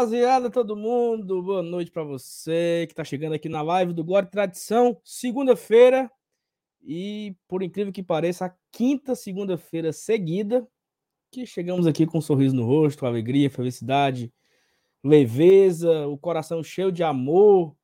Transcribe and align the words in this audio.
Rapaziada, 0.00 0.48
todo 0.48 0.74
mundo. 0.74 1.42
Boa 1.42 1.62
noite 1.62 1.90
para 1.90 2.02
você 2.02 2.86
que 2.88 2.94
tá 2.94 3.04
chegando 3.04 3.34
aqui 3.34 3.50
na 3.50 3.60
live 3.60 3.92
do 3.92 4.02
Glória 4.02 4.26
e 4.26 4.30
Tradição, 4.30 4.98
segunda-feira. 5.04 6.10
E 6.82 7.36
por 7.46 7.62
incrível 7.62 7.92
que 7.92 8.02
pareça, 8.02 8.46
a 8.46 8.54
quinta 8.72 9.14
segunda-feira 9.14 9.92
seguida 9.92 10.66
que 11.30 11.44
chegamos 11.44 11.86
aqui 11.86 12.06
com 12.06 12.16
um 12.16 12.22
sorriso 12.22 12.56
no 12.56 12.64
rosto, 12.64 13.04
alegria, 13.04 13.50
felicidade, 13.50 14.32
leveza, 15.04 16.08
o 16.08 16.16
coração 16.16 16.62
cheio 16.62 16.90
de 16.90 17.02
amor, 17.02 17.76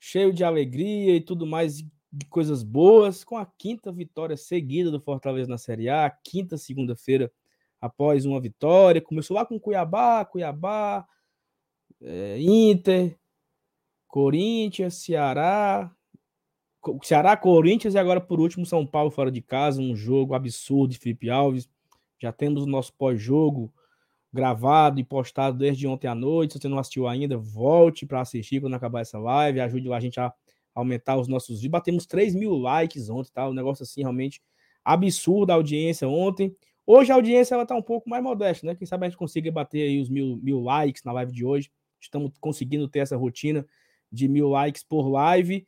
cheio 0.00 0.32
de 0.32 0.42
alegria 0.42 1.14
e 1.14 1.20
tudo 1.20 1.46
mais 1.46 1.76
de 1.76 2.26
coisas 2.28 2.64
boas, 2.64 3.22
com 3.22 3.36
a 3.36 3.46
quinta 3.46 3.92
vitória 3.92 4.36
seguida 4.36 4.90
do 4.90 5.00
Fortaleza 5.00 5.48
na 5.48 5.58
Série 5.58 5.88
A, 5.88 6.10
quinta 6.10 6.58
segunda-feira 6.58 7.32
após 7.80 8.26
uma 8.26 8.40
vitória. 8.40 9.00
Começou 9.00 9.36
lá 9.36 9.46
com 9.46 9.60
Cuiabá, 9.60 10.24
Cuiabá, 10.24 11.06
é, 12.02 12.40
Inter, 12.40 13.16
Corinthians, 14.08 14.94
Ceará, 14.94 15.90
Ceará, 17.02 17.36
Corinthians 17.36 17.94
e 17.94 17.98
agora 17.98 18.20
por 18.20 18.40
último 18.40 18.66
São 18.66 18.86
Paulo 18.86 19.10
fora 19.10 19.30
de 19.30 19.40
casa, 19.40 19.80
um 19.80 19.94
jogo 19.94 20.34
absurdo 20.34 20.92
de 20.92 20.98
Felipe 20.98 21.30
Alves. 21.30 21.68
Já 22.20 22.32
temos 22.32 22.64
o 22.64 22.66
nosso 22.66 22.92
pós-jogo 22.94 23.72
gravado 24.32 24.98
e 24.98 25.04
postado 25.04 25.58
desde 25.58 25.86
ontem 25.86 26.08
à 26.08 26.14
noite. 26.14 26.54
Se 26.54 26.60
você 26.60 26.68
não 26.68 26.78
assistiu 26.78 27.06
ainda, 27.06 27.36
volte 27.36 28.06
para 28.06 28.20
assistir 28.20 28.60
quando 28.60 28.74
acabar 28.74 29.00
essa 29.00 29.18
live. 29.18 29.60
Ajude 29.60 29.92
a 29.92 30.00
gente 30.00 30.18
a 30.18 30.32
aumentar 30.74 31.16
os 31.16 31.28
nossos 31.28 31.56
vídeos. 31.56 31.70
Batemos 31.70 32.06
3 32.06 32.34
mil 32.34 32.54
likes 32.56 33.08
ontem, 33.10 33.30
tá? 33.32 33.48
Um 33.48 33.54
negócio 33.54 33.82
assim 33.82 34.00
realmente 34.00 34.40
absurdo 34.84 35.50
a 35.50 35.54
audiência 35.54 36.08
ontem. 36.08 36.56
Hoje 36.86 37.12
a 37.12 37.14
audiência 37.14 37.54
ela 37.54 37.66
tá 37.66 37.74
um 37.76 37.82
pouco 37.82 38.08
mais 38.08 38.22
modesta, 38.22 38.66
né? 38.66 38.74
Quem 38.74 38.86
sabe 38.86 39.06
a 39.06 39.08
gente 39.08 39.18
consiga 39.18 39.50
bater 39.52 39.82
aí 39.82 40.00
os 40.00 40.08
mil, 40.08 40.38
mil 40.42 40.60
likes 40.60 41.04
na 41.04 41.12
live 41.12 41.32
de 41.32 41.44
hoje. 41.44 41.70
Estamos 42.02 42.32
conseguindo 42.40 42.88
ter 42.88 43.00
essa 43.00 43.16
rotina 43.16 43.66
de 44.10 44.28
mil 44.28 44.48
likes 44.48 44.84
por 44.84 45.08
live. 45.08 45.66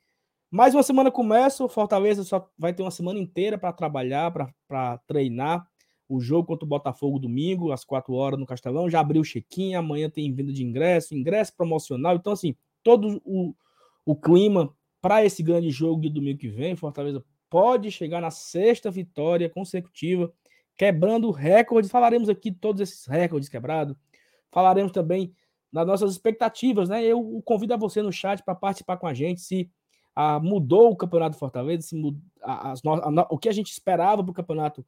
Mais 0.51 0.75
uma 0.75 0.83
semana 0.83 1.11
começa, 1.11 1.65
o 1.65 1.69
Fortaleza 1.69 2.23
só 2.23 2.49
vai 2.59 2.73
ter 2.73 2.83
uma 2.83 2.91
semana 2.91 3.19
inteira 3.19 3.59
para 3.59 3.73
trabalhar, 3.73 4.33
para 4.69 4.99
treinar. 5.07 5.67
O 6.07 6.21
jogo 6.21 6.47
contra 6.47 6.67
o 6.67 6.69
Botafogo 6.69 7.19
domingo, 7.19 7.73
às 7.73 7.85
4 7.85 8.13
horas 8.13 8.39
no 8.39 8.47
Castelão. 8.47 8.91
Já 8.91 9.01
abriu 9.01 9.23
o 9.23 9.25
check-in, 9.25 9.75
amanhã 9.75 10.11
tem 10.11 10.33
venda 10.33 10.53
de 10.53 10.63
ingresso, 10.63 11.15
ingresso 11.15 11.57
promocional. 11.57 12.17
Então, 12.17 12.33
assim, 12.33 12.55
todo 12.83 13.23
o, 13.25 13.55
o 14.05 14.15
clima 14.15 14.73
para 15.01 15.25
esse 15.25 15.43
grande 15.43 15.71
jogo 15.71 16.03
de 16.03 16.11
domingo 16.11 16.39
que 16.39 16.49
vem, 16.49 16.77
Fortaleza 16.77 17.25
pode 17.49 17.91
chegar 17.91 18.21
na 18.21 18.31
sexta 18.31 18.91
vitória 18.91 19.49
consecutiva 19.49 20.33
quebrando 20.77 21.31
recordes. 21.31 21.91
Falaremos 21.91 22.29
aqui 22.29 22.53
todos 22.53 22.81
esses 22.81 23.07
recordes 23.07 23.49
quebrados. 23.49 23.97
Falaremos 24.51 24.93
também 24.93 25.35
das 25.75 25.85
nossas 25.85 26.13
expectativas, 26.13 26.89
né? 26.89 27.05
Eu 27.05 27.43
convido 27.45 27.75
a 27.75 27.77
você 27.77 28.01
no 28.01 28.13
chat 28.13 28.45
para 28.45 28.55
participar 28.55 28.97
com 28.97 29.09
a 29.09 29.13
gente. 29.13 29.41
Se 29.41 29.69
ah, 30.15 30.39
mudou 30.39 30.93
o 30.93 30.97
campeonato 30.97 31.37
Fortaleza, 31.37 31.89
se 31.89 31.97
mud... 31.97 32.17
as 32.41 32.81
no... 32.85 33.27
o 33.29 33.37
que 33.37 33.49
a 33.49 33.53
gente 33.53 33.73
esperava 33.73 34.23
para 34.23 34.31
o 34.31 34.35
campeonato 34.35 34.87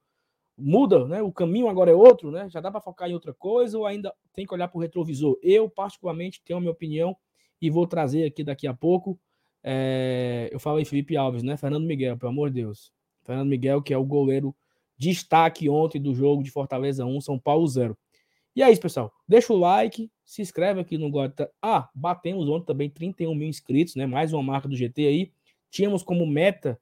muda, 0.57 1.05
né? 1.09 1.21
O 1.21 1.33
caminho 1.33 1.69
agora 1.69 1.91
é 1.91 1.95
outro, 1.95 2.31
né? 2.31 2.49
Já 2.49 2.61
dá 2.61 2.71
para 2.71 2.81
focar 2.81 3.11
em 3.11 3.15
outra 3.15 3.35
coisa 3.35 3.77
ou 3.77 3.85
ainda 3.85 4.15
tem 4.33 4.47
que 4.47 4.55
olhar 4.55 4.69
para 4.69 4.79
o 4.79 4.81
retrovisor? 4.81 5.37
Eu, 5.43 5.69
particularmente, 5.69 6.41
tenho 6.45 6.59
a 6.59 6.61
minha 6.61 6.73
opinião 6.73 7.17
e 7.61 7.69
vou 7.69 7.85
trazer 7.85 8.25
aqui 8.25 8.45
daqui 8.45 8.69
a 8.69 8.73
pouco. 8.73 9.19
É... 9.65 10.49
Eu 10.53 10.61
falei 10.61 10.85
Felipe 10.85 11.17
Alves, 11.17 11.43
né? 11.43 11.57
Fernando 11.57 11.85
Miguel, 11.85 12.17
pelo 12.17 12.31
amor 12.31 12.49
de 12.49 12.63
Deus. 12.63 12.93
Fernando 13.25 13.49
Miguel, 13.49 13.83
que 13.83 13.93
é 13.93 13.99
o 13.99 14.05
goleiro 14.05 14.55
destaque 14.97 15.69
ontem 15.69 16.01
do 16.01 16.15
jogo 16.15 16.45
de 16.45 16.51
Fortaleza 16.53 17.05
1, 17.05 17.21
São 17.23 17.41
Paulo 17.41 17.67
0. 17.67 17.99
E 18.57 18.63
é 18.63 18.73
isso, 18.73 18.81
pessoal. 18.81 19.13
Deixa 19.29 19.53
o 19.53 19.59
like, 19.59 20.11
se 20.25 20.41
inscreve 20.41 20.81
aqui 20.81 20.97
no 20.97 21.11
Gota. 21.11 21.51
Ah, 21.61 21.91
batemos 21.95 22.49
ontem 22.49 22.65
também 22.65 22.89
31 22.89 23.35
mil 23.35 23.47
inscritos, 23.47 23.95
né? 23.97 24.07
Mais 24.07 24.33
uma 24.33 24.43
marca 24.43 24.67
do 24.67 24.75
GT 24.75 25.07
aí. 25.07 25.33
Tínhamos 25.71 26.03
como 26.03 26.27
meta 26.27 26.81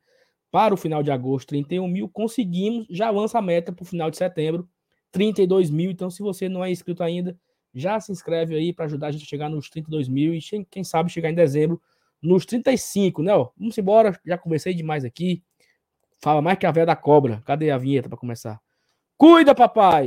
para 0.53 0.73
o 0.73 0.77
final 0.77 1.03
de 1.03 1.11
agosto 1.11 1.49
31 1.49 1.89
mil. 1.89 2.09
Conseguimos, 2.09 2.87
já 2.89 3.11
lança 3.11 3.41
a 3.41 3.43
meta 3.43 3.73
para 3.73 3.83
o 3.83 3.87
final 3.87 4.09
de 4.09 4.17
setembro, 4.17 4.69
32 5.11 5.69
mil. 5.69 5.91
Então, 5.91 6.09
se 6.09 6.23
você 6.23 6.49
não 6.49 6.65
é 6.65 6.71
inscrito 6.71 7.03
ainda, 7.03 7.37
já 7.75 7.99
se 7.99 8.13
inscreve 8.13 8.55
aí 8.55 8.73
para 8.73 8.85
ajudar 8.85 9.09
a 9.09 9.11
gente 9.11 9.25
a 9.25 9.27
chegar 9.27 9.51
nos 9.51 9.69
32 9.69 10.07
mil 10.07 10.33
e 10.33 10.41
quem 10.71 10.85
sabe 10.85 11.11
chegar 11.11 11.29
em 11.29 11.35
dezembro 11.35 11.83
nos 12.23 12.47
35, 12.47 13.21
né? 13.21 13.35
Ó, 13.35 13.49
vamos 13.59 13.77
embora. 13.77 14.17
Já 14.25 14.39
conversei 14.39 14.75
demais 14.75 15.05
aqui. 15.05 15.43
Fala 16.23 16.41
mais 16.41 16.57
que 16.57 16.67
a 16.67 16.71
velha 16.71 16.87
da 16.87 16.95
cobra. 16.95 17.43
Cadê 17.45 17.73
a 17.73 17.79
vinheta 17.79 18.09
para 18.09 18.17
começar? 18.17 18.61
Cuida, 19.19 19.57
papai! 19.57 20.07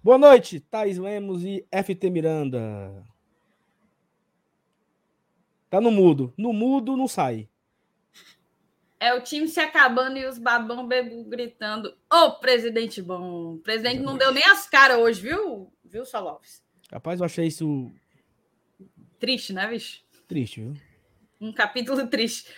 Boa 0.00 0.16
noite, 0.16 0.60
Thais 0.60 0.96
Lemos 0.96 1.42
e 1.42 1.66
FT 1.72 2.08
Miranda. 2.08 3.04
Tá 5.68 5.80
no 5.80 5.90
mudo. 5.90 6.32
No 6.38 6.52
mudo 6.52 6.96
não 6.96 7.08
sai. 7.08 7.48
É 9.00 9.12
o 9.12 9.20
time 9.20 9.48
se 9.48 9.58
acabando 9.58 10.18
e 10.18 10.24
os 10.24 10.38
babão 10.38 10.86
bebo 10.86 11.24
gritando: 11.24 11.88
Ô, 12.12 12.26
oh, 12.26 12.32
presidente 12.38 13.02
bom! 13.02 13.54
O 13.54 13.58
presidente 13.58 14.00
não 14.00 14.16
deu 14.16 14.32
nem 14.32 14.44
as 14.44 14.68
caras 14.68 14.98
hoje, 14.98 15.20
viu, 15.20 15.72
viu, 15.84 16.06
Solofes? 16.06 16.62
Rapaz, 16.92 17.18
eu 17.18 17.26
achei 17.26 17.48
isso. 17.48 17.90
Triste, 19.18 19.52
né, 19.52 19.66
bicho? 19.66 20.04
Triste, 20.28 20.60
viu? 20.60 20.74
Um 21.40 21.52
capítulo 21.52 22.06
triste. 22.06 22.52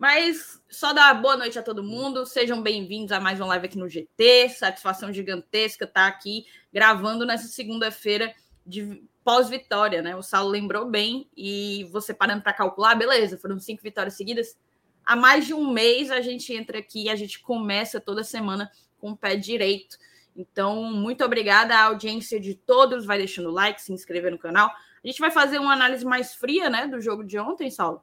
Mas 0.00 0.58
só 0.70 0.94
dar 0.94 1.12
boa 1.12 1.36
noite 1.36 1.58
a 1.58 1.62
todo 1.62 1.84
mundo. 1.84 2.24
Sejam 2.24 2.62
bem-vindos 2.62 3.12
a 3.12 3.20
mais 3.20 3.38
uma 3.38 3.48
live 3.48 3.66
aqui 3.66 3.76
no 3.76 3.86
GT. 3.86 4.48
Satisfação 4.48 5.12
gigantesca 5.12 5.84
estar 5.84 6.06
aqui 6.06 6.46
gravando 6.72 7.26
nessa 7.26 7.48
segunda-feira 7.48 8.34
de 8.64 9.04
pós-vitória, 9.22 10.00
né? 10.00 10.16
O 10.16 10.22
Saulo 10.22 10.48
lembrou 10.48 10.86
bem 10.86 11.28
e 11.36 11.86
você 11.92 12.14
parando 12.14 12.42
para 12.42 12.54
calcular, 12.54 12.94
beleza, 12.94 13.36
foram 13.36 13.60
cinco 13.60 13.82
vitórias 13.82 14.16
seguidas. 14.16 14.56
Há 15.04 15.14
mais 15.14 15.46
de 15.46 15.52
um 15.52 15.70
mês 15.70 16.10
a 16.10 16.22
gente 16.22 16.50
entra 16.54 16.78
aqui 16.78 17.02
e 17.04 17.10
a 17.10 17.14
gente 17.14 17.38
começa 17.38 18.00
toda 18.00 18.24
semana 18.24 18.70
com 18.98 19.10
o 19.10 19.16
pé 19.16 19.36
direito. 19.36 19.98
Então, 20.34 20.82
muito 20.82 21.22
obrigada 21.22 21.76
à 21.76 21.82
audiência 21.82 22.40
de 22.40 22.54
todos. 22.54 23.04
Vai 23.04 23.18
deixando 23.18 23.50
o 23.50 23.52
like, 23.52 23.82
se 23.82 23.92
inscrever 23.92 24.32
no 24.32 24.38
canal. 24.38 24.70
A 25.04 25.06
gente 25.06 25.20
vai 25.20 25.30
fazer 25.30 25.58
uma 25.58 25.74
análise 25.74 26.06
mais 26.06 26.34
fria, 26.34 26.70
né, 26.70 26.86
do 26.86 27.02
jogo 27.02 27.22
de 27.22 27.38
ontem, 27.38 27.70
Saulo. 27.70 28.02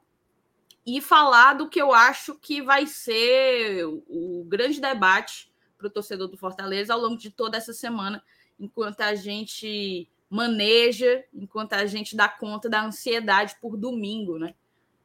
E 0.86 1.00
falar 1.00 1.54
do 1.54 1.68
que 1.68 1.80
eu 1.80 1.92
acho 1.92 2.34
que 2.36 2.62
vai 2.62 2.86
ser 2.86 3.84
o 3.84 4.44
grande 4.48 4.80
debate 4.80 5.52
para 5.76 5.86
o 5.86 5.90
torcedor 5.90 6.28
do 6.28 6.36
Fortaleza 6.36 6.94
ao 6.94 7.00
longo 7.00 7.16
de 7.16 7.30
toda 7.30 7.56
essa 7.56 7.72
semana, 7.72 8.22
enquanto 8.58 9.00
a 9.02 9.14
gente 9.14 10.08
maneja 10.30 11.24
enquanto 11.32 11.72
a 11.72 11.86
gente 11.86 12.14
dá 12.14 12.28
conta 12.28 12.68
da 12.68 12.84
ansiedade 12.84 13.56
por 13.60 13.76
domingo, 13.76 14.38
né? 14.38 14.54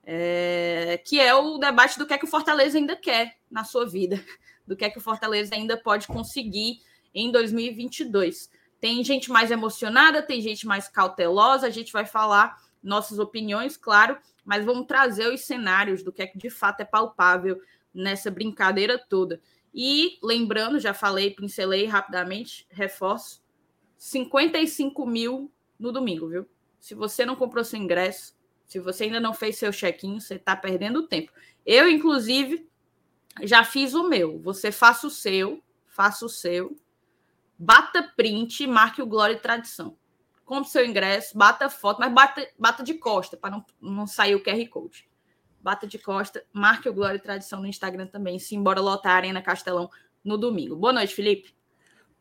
É, 0.06 1.02
que 1.06 1.18
é 1.18 1.34
o 1.34 1.58
debate 1.58 1.98
do 1.98 2.06
que 2.06 2.14
é 2.14 2.18
que 2.18 2.26
o 2.26 2.30
Fortaleza 2.30 2.78
ainda 2.78 2.94
quer 2.94 3.38
na 3.50 3.64
sua 3.64 3.86
vida, 3.86 4.22
do 4.68 4.76
que 4.76 4.84
é 4.84 4.90
que 4.90 4.98
o 4.98 5.02
Fortaleza 5.02 5.56
ainda 5.56 5.78
pode 5.78 6.08
conseguir 6.08 6.82
em 7.16 7.32
2022. 7.32 8.50
Tem 8.82 9.02
gente 9.02 9.32
mais 9.32 9.50
emocionada, 9.50 10.22
tem 10.22 10.42
gente 10.42 10.68
mais 10.68 10.90
cautelosa, 10.90 11.68
a 11.68 11.70
gente 11.70 11.94
vai 11.94 12.06
falar 12.06 12.62
nossas 12.84 13.18
opiniões, 13.18 13.78
claro, 13.78 14.18
mas 14.44 14.66
vamos 14.66 14.88
trazer 14.88 15.34
os 15.34 15.42
cenários 15.42 16.04
do 16.04 16.12
que 16.12 16.22
é 16.22 16.28
que 16.28 16.38
de 16.38 16.50
fato 16.50 16.82
é 16.82 16.86
palpável 16.86 17.62
nessa 17.94 18.30
brincadeira 18.30 18.98
toda. 18.98 19.42
E 19.74 20.20
lembrando, 20.22 20.80
já 20.80 20.94
falei, 20.94 21.32
pincelei 21.32 21.86
rapidamente, 21.86 22.68
reforço, 22.70 23.42
55 23.98 25.06
mil 25.06 25.52
no 25.80 25.92
domingo, 25.92 26.28
viu? 26.28 26.48
Se 26.80 26.94
você 26.94 27.26
não 27.26 27.36
comprou 27.36 27.64
seu 27.64 27.80
ingresso, 27.80 28.36
se 28.66 28.80
você 28.80 29.06
ainda 29.06 29.20
não 29.20 29.34
fez 29.34 29.58
seu 29.58 29.72
check-in, 29.72 30.20
você 30.20 30.36
está 30.36 30.56
perdendo 30.56 31.08
tempo. 31.08 31.32
Eu, 31.66 31.90
inclusive, 31.90 32.68
já 33.42 33.64
fiz 33.64 33.94
o 33.94 34.08
meu. 34.08 34.40
Você 34.40 34.72
faça 34.72 35.08
o 35.08 35.10
seu, 35.10 35.64
faça 35.88 36.26
o 36.26 36.30
seu, 36.30 36.76
bata 37.58 38.04
print, 38.16 38.68
marque 38.68 39.02
o 39.02 39.06
Glória 39.06 39.36
e 39.36 39.40
Tradição. 39.40 39.98
Compre 40.46 40.70
seu 40.70 40.86
ingresso, 40.86 41.38
bata 41.38 41.70
foto, 41.70 42.00
mas 42.00 42.12
bata, 42.12 42.48
bata 42.60 42.84
de 42.84 42.96
costa, 42.96 43.38
para 43.38 43.52
não, 43.52 43.66
não 43.82 44.06
sair 44.06 44.36
o 44.36 44.44
QR 44.44 44.68
Code. 44.70 45.08
Bata 45.62 45.88
de 45.88 45.98
costa, 45.98 46.44
marque 46.52 46.90
o 46.90 46.94
Glória 46.94 47.16
e 47.16 47.22
Tradição 47.22 47.62
no 47.62 47.68
Instagram 47.68 48.08
também. 48.08 48.38
Simbora 48.38 48.82
lotar 48.82 49.14
a 49.14 49.16
Arena 49.16 49.42
Castelão 49.42 49.90
no 50.24 50.38
domingo. 50.38 50.76
Boa 50.76 50.92
noite, 50.92 51.16
Felipe. 51.16 51.56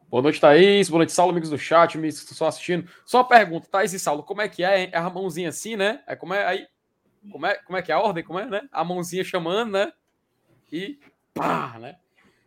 Boa 0.09 0.23
noite, 0.23 0.41
Thaís. 0.41 0.89
Boa 0.89 0.99
noite, 0.99 1.13
Saulo, 1.13 1.33
amigos 1.33 1.51
do 1.51 1.59
chat, 1.59 1.97
amigos 1.97 2.19
que 2.19 2.25
estão 2.25 2.37
só 2.37 2.47
assistindo. 2.47 2.89
Só 3.05 3.19
uma 3.19 3.29
pergunta, 3.29 3.67
Thaís 3.71 3.93
e 3.93 3.99
Saulo, 3.99 4.23
como 4.23 4.43
é 4.43 4.49
que 4.49 4.63
é? 4.63 4.91
É 4.93 4.99
a 4.99 5.09
mãozinha 5.09 5.49
assim, 5.49 5.75
né? 5.75 6.03
É 6.07 6.15
como 6.15 6.35
é 6.35 6.47
aí? 6.47 6.67
Como 7.31 7.47
é, 7.47 7.55
como 7.55 7.79
é 7.79 7.83
que 7.83 7.91
é 7.91 7.95
a 7.95 7.99
ordem? 8.01 8.23
Como 8.23 8.39
é, 8.39 8.47
né? 8.47 8.69
A 8.71 8.85
mãozinha 8.85 9.25
chamando, 9.25 9.73
né? 9.73 9.93
E 10.71 11.01
pá, 11.33 11.79
né? 11.81 11.97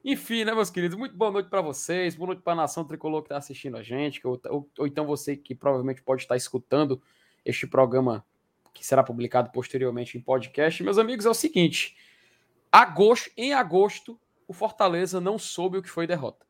Enfim, 0.08 0.46
né, 0.46 0.54
meus 0.54 0.70
queridos? 0.70 0.96
Muito 0.96 1.18
boa 1.18 1.32
noite 1.32 1.50
para 1.50 1.62
vocês, 1.62 2.14
boa 2.14 2.28
noite 2.28 2.44
para 2.44 2.54
a 2.54 2.58
nação 2.58 2.86
tricolor 2.86 3.24
que 3.24 3.26
está 3.26 3.38
assistindo 3.38 3.76
a 3.76 3.82
gente, 3.82 4.22
ou, 4.24 4.40
ou, 4.52 4.70
ou, 4.78 4.86
então 4.86 5.04
você 5.04 5.36
que 5.36 5.56
provavelmente 5.56 6.04
pode 6.04 6.22
estar 6.22 6.36
escutando 6.36 7.02
este 7.44 7.66
programa 7.66 8.24
que 8.72 8.86
será 8.86 9.04
publicado 9.04 9.50
posteriormente 9.50 10.16
em 10.16 10.22
podcast. 10.22 10.84
Meus 10.84 11.00
amigos, 11.00 11.26
é 11.26 11.30
o 11.32 11.34
seguinte: 11.34 11.98
agosto, 12.72 13.32
em 13.36 13.56
agosto, 13.56 14.20
o 14.48 14.54
Fortaleza 14.54 15.20
não 15.20 15.40
soube 15.40 15.80
o 15.80 15.82
que 15.82 15.90
foi 15.90 16.06
derrota. 16.06 16.46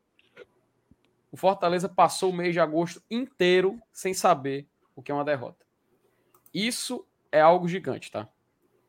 O 1.32 1.36
Fortaleza 1.38 1.88
passou 1.88 2.32
o 2.32 2.36
mês 2.36 2.52
de 2.52 2.60
agosto 2.60 3.02
inteiro 3.10 3.80
sem 3.90 4.12
saber 4.12 4.68
o 4.94 5.02
que 5.02 5.10
é 5.10 5.14
uma 5.14 5.24
derrota. 5.24 5.64
Isso 6.52 7.06
é 7.32 7.40
algo 7.40 7.66
gigante, 7.66 8.10
tá? 8.10 8.28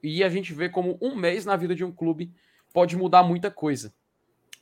E 0.04 0.26
a 0.26 0.30
gente 0.30 0.54
vê 0.54 0.68
como 0.68 1.00
um 1.02 1.16
mês 1.16 1.46
na 1.46 1.56
vida 1.56 1.74
de 1.74 1.86
um 1.86 1.92
clube 1.94 2.34
pode 2.74 2.98
mudar 2.98 3.24
muita 3.24 3.50
coisa. 3.50 3.94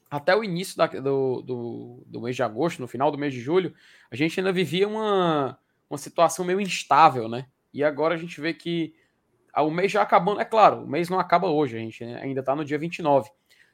Até 0.10 0.36
o 0.36 0.44
início 0.44 0.78
da, 0.78 0.88
do, 0.88 1.42
do, 1.42 2.04
do, 2.06 2.22
mês 2.22 2.36
de 2.36 2.44
agosto, 2.44 2.80
no 2.80 2.88
final 2.88 3.12
do 3.12 3.18
mês 3.18 3.34
de 3.34 3.42
julho, 3.42 3.74
a 4.10 4.16
gente 4.16 4.40
ainda 4.40 4.52
vivia 4.52 4.88
uma, 4.88 5.58
uma 5.90 5.98
situação 5.98 6.46
meio 6.46 6.62
instável, 6.62 7.28
né? 7.28 7.48
E 7.74 7.84
agora 7.84 8.14
a 8.14 8.18
gente 8.18 8.40
vê 8.40 8.54
que 8.54 8.94
o 9.58 9.72
mês 9.72 9.92
já 9.92 10.02
acabando, 10.02 10.40
é 10.40 10.46
claro, 10.46 10.84
o 10.84 10.88
mês 10.88 11.10
não 11.10 11.20
acaba 11.20 11.50
hoje, 11.50 11.76
a 11.76 11.80
gente 11.80 12.04
ainda 12.04 12.44
tá 12.44 12.56
no 12.56 12.64
dia 12.64 12.78
29. 12.78 13.30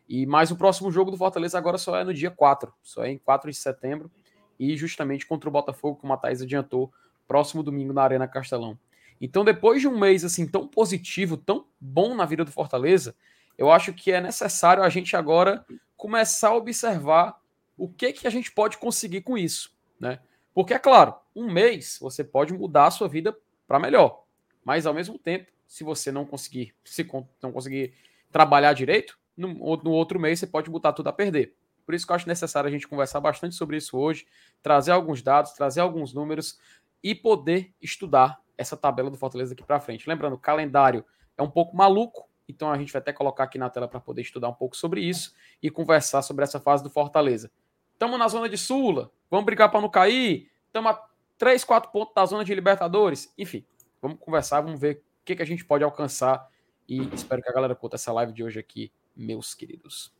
E 0.07 0.25
mais 0.25 0.51
o 0.51 0.55
próximo 0.55 0.91
jogo 0.91 1.11
do 1.11 1.17
Fortaleza 1.17 1.57
agora 1.57 1.77
só 1.77 1.97
é 1.97 2.03
no 2.03 2.13
dia 2.13 2.31
4, 2.31 2.73
só 2.81 3.03
é 3.03 3.11
em 3.11 3.17
4 3.17 3.49
de 3.49 3.57
setembro, 3.57 4.11
e 4.59 4.75
justamente 4.75 5.25
contra 5.25 5.49
o 5.49 5.51
Botafogo, 5.51 5.97
como 5.97 6.13
a 6.13 6.17
Thaís 6.17 6.41
adiantou, 6.41 6.91
próximo 7.27 7.63
domingo 7.63 7.93
na 7.93 8.03
Arena 8.03 8.27
Castelão. 8.27 8.77
Então, 9.19 9.45
depois 9.45 9.81
de 9.81 9.87
um 9.87 9.97
mês 9.97 10.25
assim 10.25 10.47
tão 10.47 10.67
positivo, 10.67 11.37
tão 11.37 11.65
bom 11.79 12.15
na 12.15 12.25
vida 12.25 12.43
do 12.43 12.51
Fortaleza, 12.51 13.15
eu 13.57 13.71
acho 13.71 13.93
que 13.93 14.11
é 14.11 14.19
necessário 14.19 14.83
a 14.83 14.89
gente 14.89 15.15
agora 15.15 15.63
começar 16.01 16.49
a 16.49 16.55
observar 16.55 17.39
o 17.77 17.87
que 17.87 18.11
que 18.11 18.25
a 18.25 18.31
gente 18.31 18.51
pode 18.51 18.79
conseguir 18.79 19.21
com 19.21 19.37
isso, 19.37 19.71
né? 19.99 20.19
Porque 20.51 20.73
é 20.73 20.79
claro, 20.79 21.13
um 21.35 21.47
mês 21.47 21.99
você 22.01 22.23
pode 22.23 22.51
mudar 22.51 22.87
a 22.87 22.91
sua 22.91 23.07
vida 23.07 23.37
para 23.67 23.77
melhor, 23.77 24.23
mas 24.65 24.87
ao 24.87 24.95
mesmo 24.95 25.19
tempo, 25.19 25.51
se 25.67 25.83
você 25.83 26.11
não 26.11 26.25
conseguir, 26.25 26.73
se 26.83 27.07
não 27.39 27.51
conseguir 27.51 27.93
trabalhar 28.31 28.73
direito, 28.73 29.15
no, 29.37 29.49
no 29.53 29.91
outro 29.91 30.19
mês 30.19 30.39
você 30.39 30.47
pode 30.47 30.71
botar 30.71 30.91
tudo 30.91 31.07
a 31.09 31.13
perder. 31.13 31.55
Por 31.85 31.93
isso 31.93 32.07
que 32.07 32.11
eu 32.11 32.15
acho 32.15 32.27
necessário 32.27 32.67
a 32.67 32.71
gente 32.71 32.87
conversar 32.87 33.19
bastante 33.19 33.53
sobre 33.53 33.77
isso 33.77 33.95
hoje, 33.95 34.25
trazer 34.63 34.93
alguns 34.93 35.21
dados, 35.21 35.51
trazer 35.51 35.81
alguns 35.81 36.15
números 36.15 36.59
e 37.03 37.13
poder 37.13 37.75
estudar 37.79 38.41
essa 38.57 38.75
tabela 38.75 39.11
do 39.11 39.17
Fortaleza 39.17 39.51
daqui 39.51 39.63
para 39.63 39.79
frente. 39.79 40.09
Lembrando, 40.09 40.33
o 40.33 40.39
calendário 40.39 41.05
é 41.37 41.43
um 41.43 41.49
pouco 41.49 41.77
maluco, 41.77 42.27
então 42.51 42.71
a 42.71 42.77
gente 42.77 42.91
vai 42.91 43.01
até 43.01 43.13
colocar 43.13 43.45
aqui 43.45 43.57
na 43.57 43.69
tela 43.69 43.87
para 43.87 43.99
poder 43.99 44.21
estudar 44.21 44.49
um 44.49 44.53
pouco 44.53 44.75
sobre 44.75 45.01
isso 45.01 45.33
e 45.61 45.69
conversar 45.69 46.21
sobre 46.21 46.43
essa 46.43 46.59
fase 46.59 46.83
do 46.83 46.89
Fortaleza. 46.89 47.49
Estamos 47.93 48.19
na 48.19 48.27
zona 48.27 48.49
de 48.49 48.57
Sula, 48.57 49.11
vamos 49.29 49.45
brigar 49.45 49.71
para 49.71 49.81
não 49.81 49.89
cair, 49.89 50.51
estamos 50.67 50.91
a 50.91 51.07
3, 51.37 51.63
4 51.63 51.91
pontos 51.91 52.13
da 52.13 52.25
zona 52.25 52.43
de 52.43 52.53
Libertadores, 52.53 53.33
enfim, 53.37 53.65
vamos 54.01 54.19
conversar, 54.19 54.61
vamos 54.61 54.79
ver 54.79 55.03
o 55.21 55.25
que, 55.25 55.35
que 55.35 55.41
a 55.41 55.45
gente 55.45 55.65
pode 55.65 55.83
alcançar 55.83 56.47
e 56.87 57.07
espero 57.13 57.41
que 57.41 57.49
a 57.49 57.53
galera 57.53 57.75
curta 57.75 57.95
essa 57.95 58.11
live 58.11 58.33
de 58.33 58.43
hoje 58.43 58.59
aqui 58.59 58.91
meus 59.15 59.53
queridos. 59.53 60.13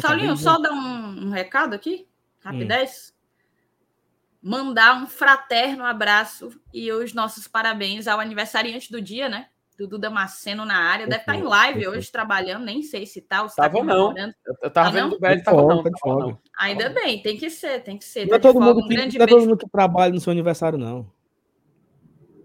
Saulinho, 0.00 0.36
só 0.36 0.58
dar 0.58 0.72
um, 0.72 1.26
um, 1.26 1.30
recado 1.30 1.74
aqui, 1.74 2.08
rapidez. 2.40 3.12
Hum. 3.12 4.50
Mandar 4.50 5.02
um 5.02 5.06
fraterno 5.06 5.84
abraço 5.84 6.50
e 6.72 6.92
os 6.92 7.12
nossos 7.12 7.48
parabéns 7.48 8.06
ao 8.06 8.20
aniversariante 8.20 8.90
do 8.90 9.00
dia, 9.00 9.28
né? 9.28 9.48
Dudu 9.76 9.98
Damasceno 9.98 10.64
na 10.64 10.76
área. 10.76 11.06
Deve 11.06 11.20
estar 11.20 11.36
em 11.36 11.42
live 11.42 11.88
hoje 11.88 12.10
trabalhando, 12.10 12.64
nem 12.64 12.82
sei 12.82 13.06
se 13.06 13.20
tá. 13.20 13.46
Se 13.48 13.56
tá 13.56 13.68
tava 13.68 13.84
não. 13.84 14.14
Eu 14.62 14.70
tava 14.70 14.72
tá 14.72 14.90
vendo 14.90 15.16
o 15.16 15.18
velho, 15.18 15.42
tava 15.42 15.62
não. 15.62 15.82
Tá 15.82 15.90
não. 16.04 16.38
Ainda 16.58 16.88
bem, 16.90 17.20
tem 17.20 17.36
que 17.36 17.50
ser, 17.50 17.82
tem 17.82 17.98
que 17.98 18.04
ser. 18.04 18.26
Não 18.26 18.36
é 18.36 18.38
todo, 18.38 18.60
mundo, 18.60 18.80
um 18.80 18.88
que, 18.88 18.96
não 18.96 19.24
é 19.24 19.26
todo 19.26 19.40
mundo 19.40 19.56
que 19.56 19.68
trabalha 19.68 20.12
no 20.12 20.20
seu 20.20 20.30
aniversário, 20.30 20.78
não. 20.78 21.10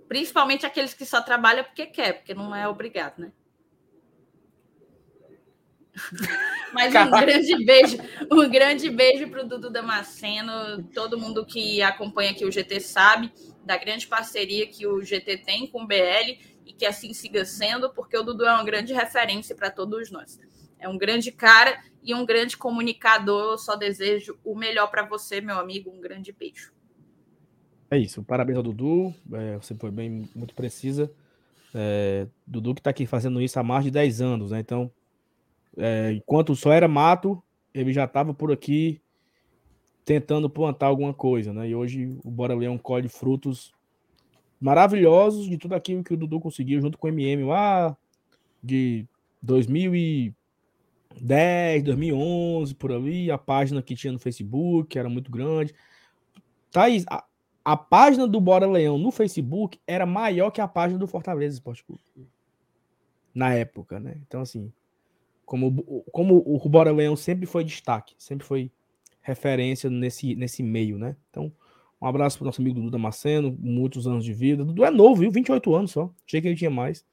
Principalmente 0.08 0.66
aqueles 0.66 0.94
que 0.94 1.06
só 1.06 1.22
trabalham 1.22 1.64
porque 1.64 1.86
quer, 1.86 2.14
porque 2.14 2.34
não 2.34 2.56
é 2.56 2.68
obrigado, 2.68 3.20
né? 3.20 3.32
Mas 6.74 6.94
um 6.96 7.12
grande 7.12 7.66
beijo, 7.66 7.98
um 8.32 8.50
grande 8.50 8.90
beijo 8.90 9.30
para 9.30 9.44
o 9.44 9.48
Dudu 9.48 9.70
Damasceno. 9.70 10.84
Todo 10.94 11.20
mundo 11.20 11.46
que 11.46 11.82
acompanha 11.82 12.32
aqui 12.32 12.46
o 12.46 12.52
GT 12.52 12.80
sabe 12.80 13.32
da 13.64 13.78
grande 13.78 14.08
parceria 14.08 14.66
que 14.66 14.88
o 14.88 15.04
GT 15.04 15.38
tem 15.38 15.68
com 15.68 15.84
o 15.84 15.88
BL 15.88 16.40
e 16.70 16.74
que 16.74 16.86
assim 16.86 17.14
siga 17.14 17.44
sendo, 17.44 17.90
porque 17.90 18.16
o 18.16 18.22
Dudu 18.22 18.46
é 18.46 18.54
uma 18.54 18.64
grande 18.64 18.94
referência 18.94 19.56
para 19.56 19.72
todos 19.72 20.12
nós. 20.12 20.40
É 20.78 20.88
um 20.88 21.00
grande 21.00 21.32
cara 21.32 21.82
e 22.04 22.14
um 22.14 22.24
grande 22.24 22.56
comunicador. 22.56 23.54
Eu 23.54 23.58
só 23.58 23.76
desejo 23.76 24.38
o 24.46 24.56
melhor 24.56 24.86
para 24.88 25.04
você, 25.04 25.42
meu 25.42 25.58
amigo. 25.58 25.90
Um 25.90 26.00
grande 26.00 26.32
beijo. 26.32 26.72
É 27.90 27.98
isso. 27.98 28.24
Parabéns 28.24 28.58
ao 28.58 28.64
Dudu. 28.64 29.12
É, 29.34 29.58
você 29.58 29.74
foi 29.74 29.90
bem, 29.90 30.30
muito 30.36 30.54
precisa. 30.54 31.12
É, 31.74 32.28
Dudu 32.46 32.76
que 32.76 32.82
está 32.82 32.92
aqui 32.92 33.08
fazendo 33.08 33.42
isso 33.42 33.60
há 33.60 33.64
mais 33.64 33.84
de 33.84 33.90
10 33.90 34.22
anos, 34.22 34.52
né? 34.52 34.60
Então, 34.60 34.92
é, 35.76 36.12
enquanto 36.12 36.56
só 36.56 36.72
era 36.72 36.88
mato, 36.88 37.42
ele 37.74 37.92
já 37.92 38.06
estava 38.06 38.32
por 38.32 38.52
aqui 38.52 39.02
tentando 40.06 40.48
plantar 40.48 40.86
alguma 40.86 41.16
coisa, 41.16 41.52
né? 41.52 41.68
E 41.68 41.76
hoje 41.76 42.16
o 42.24 42.30
Bora 42.30 42.54
Leão 42.54 42.78
colhe 42.78 43.10
frutos 43.10 43.74
maravilhosos 44.60 45.48
de 45.48 45.58
tudo 45.58 45.76
aquilo 45.76 46.04
que 46.04 46.14
o 46.14 46.18
Dudu 46.18 46.40
conseguiu 46.40 46.82
junto 46.82 46.98
com 46.98 47.08
o 47.08 47.10
MM 47.10 47.46
lá 47.46 47.96
de 48.62 49.08
2010, 49.42 51.84
2011, 51.84 52.76
por 52.76 52.92
ali, 52.92 53.32
a 53.32 53.38
página 53.38 53.82
que 53.82 53.96
tinha 53.96 54.12
no 54.12 54.20
Facebook, 54.20 54.98
era 54.98 55.08
muito 55.08 55.32
grande. 55.32 55.74
Thaís, 56.72 57.06
a, 57.10 57.24
a 57.64 57.78
página 57.78 58.28
do 58.28 58.42
Bora 58.42 58.68
Leão 58.68 58.98
no 58.98 59.12
Facebook 59.12 59.80
era 59.88 60.06
maior 60.06 60.52
que 60.52 60.62
a 60.62 60.68
página 60.68 61.00
do 61.00 61.08
Fortaleza 61.08 61.56
Esporte 61.56 61.84
Clube. 61.84 62.02
Na 63.34 63.54
época, 63.54 64.00
né? 64.00 64.18
Então, 64.28 64.42
assim, 64.42 64.72
como, 65.46 66.04
como 66.12 66.44
o 66.46 66.70
Bora 66.70 66.92
Leão 66.92 67.16
sempre 67.16 67.46
foi 67.46 67.64
destaque, 67.64 68.14
sempre 68.18 68.46
foi 68.46 68.72
referência 69.22 69.90
nesse, 69.90 70.36
nesse 70.36 70.62
meio, 70.62 70.98
né? 70.98 71.16
Então, 71.30 71.52
um 72.02 72.08
abraço 72.08 72.38
para 72.38 72.46
o 72.46 72.48
nosso 72.48 72.62
amigo 72.62 72.76
Dudu 72.76 72.92
Damasceno, 72.92 73.56
muitos 73.60 74.08
anos 74.08 74.24
de 74.24 74.34
vida. 74.34 74.64
Dudu 74.64 74.86
é 74.86 74.92
novo, 74.92 75.22
viu? 75.22 75.32
28 75.32 75.76
anos 75.76 75.92
só. 75.92 76.12
Achei 76.26 76.42
que 76.42 76.48
ele 76.48 76.56
tinha 76.56 76.70
mais. 76.70 77.06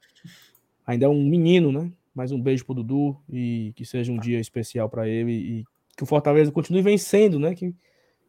Ainda 0.85 1.05
é 1.05 1.09
um 1.09 1.23
menino, 1.23 1.71
né? 1.71 1.91
Mais 2.15 2.31
um 2.31 2.41
beijo 2.41 2.65
pro 2.65 2.75
Dudu 2.75 3.17
e 3.31 3.73
que 3.75 3.85
seja 3.85 4.11
um 4.11 4.17
dia 4.17 4.39
especial 4.39 4.89
para 4.89 5.07
ele 5.07 5.31
e 5.31 5.65
que 5.95 6.03
o 6.03 6.05
Fortaleza 6.05 6.51
continue 6.51 6.81
vencendo, 6.81 7.37
né? 7.37 7.53
Que 7.53 7.75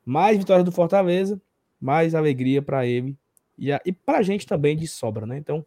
mais 0.05 0.37
vitórias 0.37 0.65
do 0.65 0.73
Fortaleza, 0.73 1.41
mais 1.81 2.15
alegria 2.15 2.61
para 2.61 2.87
ele 2.87 3.17
e, 3.57 3.73
a, 3.73 3.81
e 3.85 3.93
pra 3.93 4.23
gente 4.23 4.47
também 4.47 4.77
de 4.77 4.87
sobra, 4.87 5.27
né? 5.27 5.39
Então, 5.39 5.65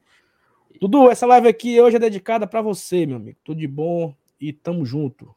Dudu, 0.79 1.09
essa 1.09 1.25
live 1.25 1.47
aqui 1.47 1.79
hoje 1.79 1.97
é 1.97 1.99
dedicada 1.99 2.45
para 2.45 2.61
você, 2.61 3.05
meu 3.05 3.17
amigo. 3.17 3.37
Tudo 3.43 3.59
de 3.59 3.67
bom, 3.67 4.15
e 4.39 4.51
tamo 4.51 4.85
junto. 4.85 5.33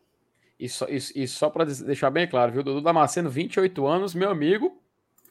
E 0.58 0.68
só, 0.68 0.86
e, 0.88 0.96
e 1.14 1.28
só 1.28 1.50
para 1.50 1.64
deixar 1.64 2.10
bem 2.10 2.26
claro, 2.26 2.52
viu? 2.52 2.62
Dudu 2.62 2.80
Damasceno, 2.80 3.28
28 3.28 3.86
anos, 3.86 4.14
meu 4.14 4.30
amigo. 4.30 4.80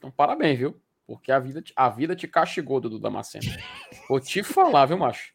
Então, 0.04 0.10
parabéns, 0.10 0.58
viu? 0.58 0.78
Porque 1.06 1.32
a 1.32 1.38
vida, 1.38 1.64
a 1.74 1.88
vida 1.88 2.14
te 2.14 2.28
castigou, 2.28 2.78
Dudu 2.78 2.98
Damasceno. 2.98 3.44
Vou 4.06 4.20
te 4.20 4.42
falar, 4.42 4.84
viu, 4.84 4.98
macho? 4.98 5.32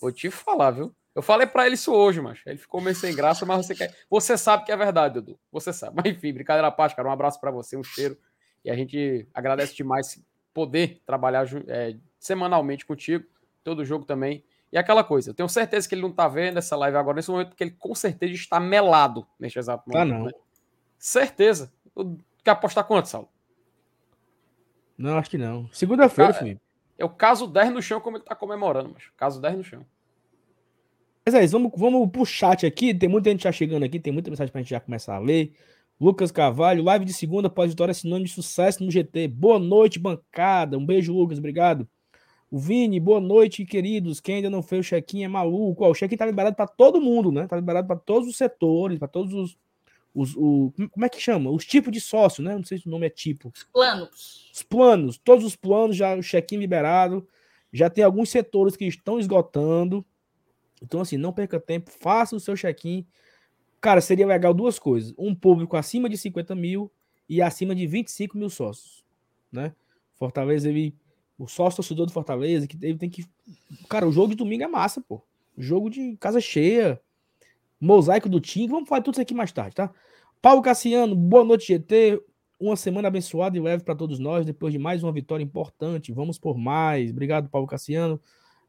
Vou 0.00 0.10
te 0.10 0.30
falar, 0.30 0.70
viu? 0.70 0.94
Eu 1.14 1.22
falei 1.22 1.46
para 1.46 1.66
ele 1.66 1.74
isso 1.74 1.92
hoje, 1.92 2.20
macho. 2.20 2.42
Ele 2.48 2.58
ficou 2.58 2.80
meio 2.80 2.96
sem 2.96 3.14
graça, 3.14 3.44
mas 3.44 3.66
você 3.66 3.74
quer. 3.74 3.94
Você 4.08 4.38
sabe 4.38 4.64
que 4.64 4.72
é 4.72 4.76
verdade, 4.76 5.14
Dudu. 5.14 5.38
Você 5.52 5.70
sabe. 5.72 5.96
Mas 5.96 6.06
enfim, 6.06 6.32
brincadeira 6.32 6.68
à 6.68 6.70
parte, 6.70 6.96
cara. 6.96 7.08
Um 7.08 7.12
abraço 7.12 7.38
para 7.38 7.50
você, 7.50 7.76
um 7.76 7.84
cheiro. 7.84 8.16
E 8.64 8.70
a 8.70 8.76
gente 8.76 9.28
agradece 9.34 9.74
demais 9.74 10.22
poder 10.54 11.02
trabalhar 11.04 11.46
é, 11.68 11.96
semanalmente 12.18 12.86
contigo. 12.86 13.24
Todo 13.62 13.84
jogo 13.84 14.06
também. 14.06 14.44
E 14.72 14.78
aquela 14.78 15.04
coisa, 15.04 15.30
eu 15.30 15.34
tenho 15.34 15.48
certeza 15.48 15.88
que 15.88 15.94
ele 15.94 16.02
não 16.02 16.12
tá 16.12 16.26
vendo 16.26 16.58
essa 16.58 16.76
live 16.76 16.96
agora 16.96 17.16
nesse 17.16 17.30
momento, 17.30 17.48
porque 17.48 17.64
ele 17.64 17.76
com 17.78 17.94
certeza 17.94 18.32
está 18.32 18.58
melado 18.58 19.26
neste 19.38 19.58
exato 19.58 19.84
momento. 19.86 20.12
Ah, 20.12 20.18
não. 20.18 20.24
Né? 20.24 20.32
Certeza. 20.98 21.72
Quer 22.42 22.50
apostar 22.50 22.84
quanto, 22.84 23.08
Saulo? 23.08 23.28
Não, 24.96 25.18
acho 25.18 25.30
que 25.30 25.38
não. 25.38 25.68
Segunda-feira, 25.72 26.32
Felipe. 26.32 26.60
É 26.98 27.04
o 27.04 27.10
caso 27.10 27.46
10 27.46 27.72
no 27.72 27.82
chão, 27.82 28.00
como 28.00 28.16
ele 28.16 28.24
tá 28.24 28.34
comemorando, 28.34 28.90
mas 28.94 29.04
caso 29.16 29.40
10 29.40 29.56
no 29.56 29.64
chão. 29.64 29.86
Mas 31.24 31.34
é 31.34 31.44
isso, 31.44 31.52
vamos, 31.52 31.72
vamos 31.76 32.10
pro 32.10 32.24
chat 32.24 32.64
aqui. 32.64 32.94
Tem 32.94 33.08
muita 33.08 33.30
gente 33.30 33.44
já 33.44 33.52
chegando 33.52 33.82
aqui, 33.82 33.98
tem 33.98 34.12
muita 34.12 34.30
mensagem 34.30 34.50
pra 34.50 34.60
gente 34.60 34.70
já 34.70 34.80
começar 34.80 35.16
a 35.16 35.18
ler. 35.18 35.52
Lucas 36.00 36.30
Carvalho, 36.30 36.84
live 36.84 37.04
de 37.04 37.12
segunda 37.12 37.50
pós-vitória 37.50 37.92
sinônimo 37.92 38.26
de 38.26 38.32
sucesso 38.32 38.84
no 38.84 38.90
GT. 38.90 39.28
Boa 39.28 39.58
noite, 39.58 39.98
bancada. 39.98 40.78
Um 40.78 40.86
beijo, 40.86 41.12
Lucas, 41.12 41.38
obrigado. 41.38 41.88
O 42.50 42.58
Vini, 42.58 43.00
boa 43.00 43.20
noite, 43.20 43.64
queridos. 43.64 44.20
Quem 44.20 44.36
ainda 44.36 44.48
não 44.48 44.62
fez 44.62 44.86
o 44.86 44.88
check-in 44.88 45.24
é 45.24 45.28
maluco. 45.28 45.84
Ó, 45.84 45.90
o 45.90 45.94
check-in 45.94 46.16
tá 46.16 46.24
liberado 46.24 46.54
para 46.54 46.66
todo 46.66 47.00
mundo, 47.00 47.32
né? 47.32 47.46
Tá 47.46 47.56
liberado 47.56 47.88
para 47.88 47.96
todos 47.96 48.28
os 48.28 48.36
setores, 48.36 48.98
para 48.98 49.08
todos 49.08 49.34
os, 49.34 49.58
os 50.16 50.34
o, 50.34 50.72
como 50.90 51.04
é 51.04 51.08
que 51.10 51.20
chama? 51.20 51.50
Os 51.50 51.66
tipos 51.66 51.92
de 51.92 52.00
sócio, 52.00 52.42
né? 52.42 52.54
Não 52.54 52.64
sei 52.64 52.78
se 52.78 52.86
o 52.86 52.90
nome 52.90 53.06
é 53.06 53.10
tipo. 53.10 53.52
Os 53.54 53.64
planos. 53.64 54.50
Os 54.54 54.62
planos, 54.62 55.18
todos 55.18 55.44
os 55.44 55.54
planos 55.54 55.94
já 55.94 56.16
o 56.16 56.22
check-in 56.22 56.56
liberado. 56.56 57.28
Já 57.70 57.90
tem 57.90 58.02
alguns 58.02 58.30
setores 58.30 58.76
que 58.76 58.86
estão 58.86 59.20
esgotando. 59.20 60.04
Então 60.82 61.00
assim, 61.02 61.18
não 61.18 61.34
perca 61.34 61.60
tempo, 61.60 61.90
faça 61.90 62.34
o 62.34 62.40
seu 62.40 62.56
check-in. 62.56 63.06
Cara, 63.78 64.00
seria 64.00 64.26
legal 64.26 64.54
duas 64.54 64.78
coisas. 64.78 65.12
Um 65.18 65.34
público 65.34 65.76
acima 65.76 66.08
de 66.08 66.16
50 66.16 66.54
mil 66.54 66.90
e 67.28 67.42
acima 67.42 67.74
de 67.74 67.86
25 67.86 68.38
mil 68.38 68.48
sócios, 68.48 69.04
né? 69.52 69.74
Fortaleza, 70.14 70.68
ele, 70.70 70.94
o 71.38 71.46
sócio 71.46 71.76
torcedor 71.76 72.06
do 72.06 72.12
Fortaleza, 72.12 72.66
que 72.66 72.78
ele 72.80 72.96
tem 72.96 73.10
que. 73.10 73.26
Cara, 73.86 74.08
o 74.08 74.12
jogo 74.12 74.28
de 74.28 74.36
domingo 74.36 74.64
é 74.64 74.66
massa, 74.66 75.00
pô. 75.02 75.22
Jogo 75.58 75.90
de 75.90 76.16
casa 76.16 76.40
cheia, 76.40 77.00
mosaico 77.78 78.28
do 78.28 78.40
time. 78.40 78.68
Vamos 78.68 78.88
falar 78.88 79.02
tudo 79.02 79.14
isso 79.14 79.20
aqui 79.20 79.34
mais 79.34 79.52
tarde, 79.52 79.74
tá? 79.74 79.92
Paulo 80.46 80.62
Cassiano, 80.62 81.16
boa 81.16 81.42
noite, 81.44 81.66
GT. 81.66 82.22
Uma 82.60 82.76
semana 82.76 83.08
abençoada 83.08 83.56
e 83.56 83.60
leve 83.60 83.82
para 83.82 83.96
todos 83.96 84.20
nós, 84.20 84.46
depois 84.46 84.72
de 84.72 84.78
mais 84.78 85.02
uma 85.02 85.10
vitória 85.10 85.42
importante. 85.42 86.12
Vamos 86.12 86.38
por 86.38 86.56
mais. 86.56 87.10
Obrigado, 87.10 87.48
Paulo 87.48 87.66
Cassiano. 87.66 88.20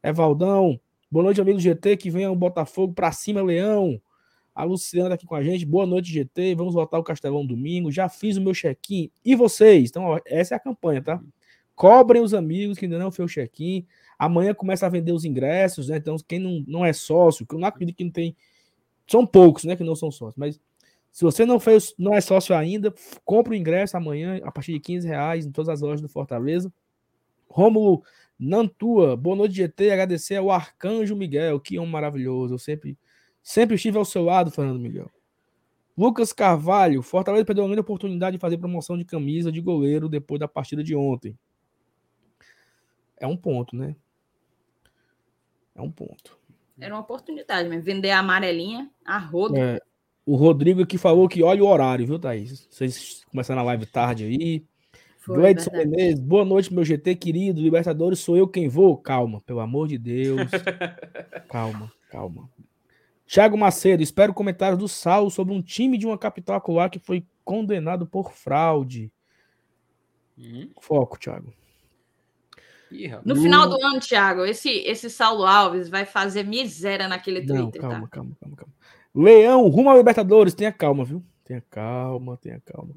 Evaldão, 0.02 0.80
boa 1.08 1.22
noite, 1.22 1.40
amigo 1.40 1.60
GT. 1.60 1.96
Que 1.96 2.10
venha 2.10 2.32
o 2.32 2.34
Botafogo 2.34 2.94
para 2.94 3.12
cima, 3.12 3.40
Leão. 3.40 4.02
A 4.52 4.64
Luciana 4.64 5.10
tá 5.10 5.14
aqui 5.14 5.24
com 5.24 5.36
a 5.36 5.42
gente. 5.44 5.64
Boa 5.64 5.86
noite, 5.86 6.10
GT. 6.10 6.56
Vamos 6.56 6.74
voltar 6.74 6.96
ao 6.96 7.04
Castelão 7.04 7.46
domingo. 7.46 7.92
Já 7.92 8.08
fiz 8.08 8.36
o 8.36 8.40
meu 8.40 8.54
check-in. 8.54 9.08
E 9.24 9.36
vocês? 9.36 9.90
Então, 9.90 10.02
ó, 10.02 10.20
essa 10.26 10.54
é 10.54 10.56
a 10.56 10.60
campanha, 10.60 11.00
tá? 11.00 11.22
Cobrem 11.76 12.20
os 12.20 12.34
amigos 12.34 12.76
que 12.76 12.86
ainda 12.86 12.98
não 12.98 13.12
fez 13.12 13.30
o 13.30 13.32
check-in. 13.32 13.86
Amanhã 14.18 14.52
começa 14.52 14.84
a 14.84 14.88
vender 14.88 15.12
os 15.12 15.24
ingressos, 15.24 15.90
né? 15.90 15.98
Então, 15.98 16.16
quem 16.26 16.40
não, 16.40 16.64
não 16.66 16.84
é 16.84 16.92
sócio, 16.92 17.46
que 17.46 17.54
eu 17.54 17.58
não 17.60 17.68
acredito 17.68 17.94
que 17.94 18.02
não 18.04 18.10
tem. 18.10 18.34
São 19.06 19.24
poucos, 19.24 19.62
né? 19.62 19.76
Que 19.76 19.84
não 19.84 19.94
são 19.94 20.10
sócios. 20.10 20.34
Mas 20.36 20.60
se 21.18 21.24
você 21.24 21.44
não 21.44 21.58
fez, 21.58 21.92
não 21.98 22.14
é 22.14 22.20
sócio 22.20 22.54
ainda, 22.54 22.94
compre 23.24 23.52
o 23.52 23.58
ingresso 23.58 23.96
amanhã 23.96 24.40
a 24.44 24.52
partir 24.52 24.74
de 24.74 24.78
15 24.78 25.08
reais 25.08 25.44
em 25.44 25.50
todas 25.50 25.68
as 25.68 25.80
lojas 25.80 26.00
do 26.00 26.08
Fortaleza. 26.08 26.72
Rômulo 27.50 28.04
Nantua, 28.38 29.16
boa 29.16 29.34
noite, 29.34 29.56
GT. 29.56 29.90
Agradecer 29.90 30.36
ao 30.36 30.48
Arcanjo 30.48 31.16
Miguel, 31.16 31.58
que 31.58 31.76
homem 31.76 31.90
maravilhoso. 31.90 32.54
Eu 32.54 32.58
sempre, 32.60 32.96
sempre 33.42 33.74
estive 33.74 33.98
ao 33.98 34.04
seu 34.04 34.22
lado, 34.22 34.52
Fernando 34.52 34.78
Miguel. 34.78 35.10
Lucas 35.96 36.32
Carvalho, 36.32 37.02
Fortaleza 37.02 37.44
perdeu 37.44 37.64
uma 37.64 37.70
grande 37.70 37.80
oportunidade 37.80 38.36
de 38.36 38.40
fazer 38.40 38.56
promoção 38.56 38.96
de 38.96 39.04
camisa 39.04 39.50
de 39.50 39.60
goleiro 39.60 40.08
depois 40.08 40.38
da 40.38 40.46
partida 40.46 40.84
de 40.84 40.94
ontem. 40.94 41.36
É 43.16 43.26
um 43.26 43.36
ponto, 43.36 43.74
né? 43.74 43.96
É 45.74 45.82
um 45.82 45.90
ponto. 45.90 46.38
Era 46.78 46.94
uma 46.94 47.00
oportunidade, 47.00 47.68
mas 47.68 47.84
vender 47.84 48.12
a 48.12 48.20
amarelinha, 48.20 48.88
a 49.04 49.18
roda. 49.18 49.58
É, 49.58 49.80
o 50.28 50.36
Rodrigo 50.36 50.84
que 50.84 50.98
falou 50.98 51.26
que 51.26 51.42
olha 51.42 51.64
o 51.64 51.66
horário, 51.66 52.06
viu, 52.06 52.18
Thaís? 52.18 52.68
Vocês 52.70 53.24
começaram 53.30 53.62
a 53.62 53.64
live 53.64 53.86
tarde 53.86 54.24
aí. 54.24 54.62
Gleidson 55.26 55.70
Menezes, 55.70 56.20
boa 56.20 56.44
noite, 56.44 56.72
meu 56.72 56.84
GT 56.84 57.14
querido. 57.14 57.62
Libertadores, 57.62 58.18
sou 58.18 58.36
eu 58.36 58.46
quem 58.46 58.68
vou. 58.68 58.94
Calma, 58.98 59.40
pelo 59.40 59.60
amor 59.60 59.88
de 59.88 59.96
Deus. 59.96 60.50
calma, 61.48 61.90
calma. 62.10 62.46
Thiago 63.26 63.56
Macedo, 63.56 64.02
espero 64.02 64.34
comentários 64.34 64.78
do 64.78 64.86
Sal 64.86 65.30
sobre 65.30 65.54
um 65.54 65.62
time 65.62 65.96
de 65.96 66.06
uma 66.06 66.18
capital 66.18 66.56
acular 66.56 66.90
que 66.90 66.98
foi 66.98 67.26
condenado 67.42 68.06
por 68.06 68.30
fraude. 68.30 69.10
Uhum. 70.36 70.70
Foco, 70.78 71.18
Thiago. 71.18 71.54
No 73.24 73.34
final 73.36 73.68
do 73.68 73.82
ano, 73.82 74.00
Thiago, 74.00 74.44
esse, 74.44 74.70
esse 74.70 75.08
Saulo 75.08 75.44
Alves 75.44 75.88
vai 75.88 76.04
fazer 76.04 76.42
miséria 76.42 77.08
naquele 77.08 77.46
Twitter. 77.46 77.80
Não, 77.82 77.90
calma, 77.90 78.00
tá? 78.02 78.08
calma, 78.08 78.36
calma, 78.38 78.56
calma. 78.56 78.77
Leão, 79.14 79.68
rumo 79.68 79.90
ao 79.90 79.96
Libertadores. 79.96 80.54
Tenha 80.54 80.72
calma, 80.72 81.04
viu? 81.04 81.22
Tenha 81.44 81.62
calma, 81.70 82.36
tenha 82.36 82.60
calma. 82.64 82.94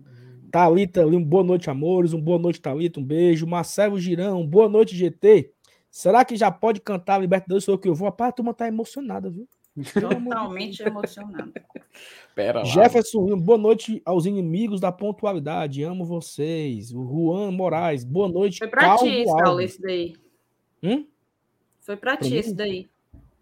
Thalita, 0.51 1.06
um 1.08 1.24
boa 1.24 1.44
noite, 1.44 1.70
amores. 1.70 2.13
Um 2.13 2.22
boa 2.22 2.38
noite, 2.38 2.62
Thalita. 2.62 3.00
Um 3.00 3.03
beijo. 3.03 3.48
Marcelo 3.48 4.00
Girão, 4.00 4.46
boa 4.46 4.68
noite, 4.68 4.96
GT. 4.96 5.51
Será 5.89 6.24
que 6.25 6.36
já 6.36 6.51
pode 6.51 6.80
cantar 6.82 7.20
Libertadores? 7.20 7.63
Sou 7.63 7.75
eu 7.75 7.80
que 7.80 7.88
eu 7.88 7.96
vou. 7.96 8.08
Rapaz, 8.08 8.30
a 8.30 8.34
turma 8.34 8.53
tá 8.53 8.68
emocionada, 8.68 9.30
viu? 9.30 9.48
Totalmente 9.94 10.84
emocionada. 10.84 11.51
Pera 12.36 12.60
lá. 12.60 12.65
Jefferson, 12.65 13.38
boa 13.38 13.58
noite 13.58 14.01
aos 14.06 14.25
inimigos 14.25 14.82
da 14.82 14.91
pontualidade. 14.91 15.84
Amo 15.84 16.06
vocês. 16.06 16.94
O 16.94 17.03
Juan 17.06 17.51
Moraes, 17.51 18.03
boa 18.03 18.27
noite. 18.27 18.60
Foi 18.60 18.68
pra 18.68 18.82
Calvo 18.82 19.06
ti, 19.06 19.25
Saulo, 19.25 19.62
esse 19.62 19.82
daí. 19.82 20.13
Hum? 20.84 21.06
Foi 21.80 21.96
pra, 21.96 22.18
pra 22.18 22.25
ti 22.25 22.32
mim? 22.34 22.38
esse 22.38 22.53
daí. 22.53 22.89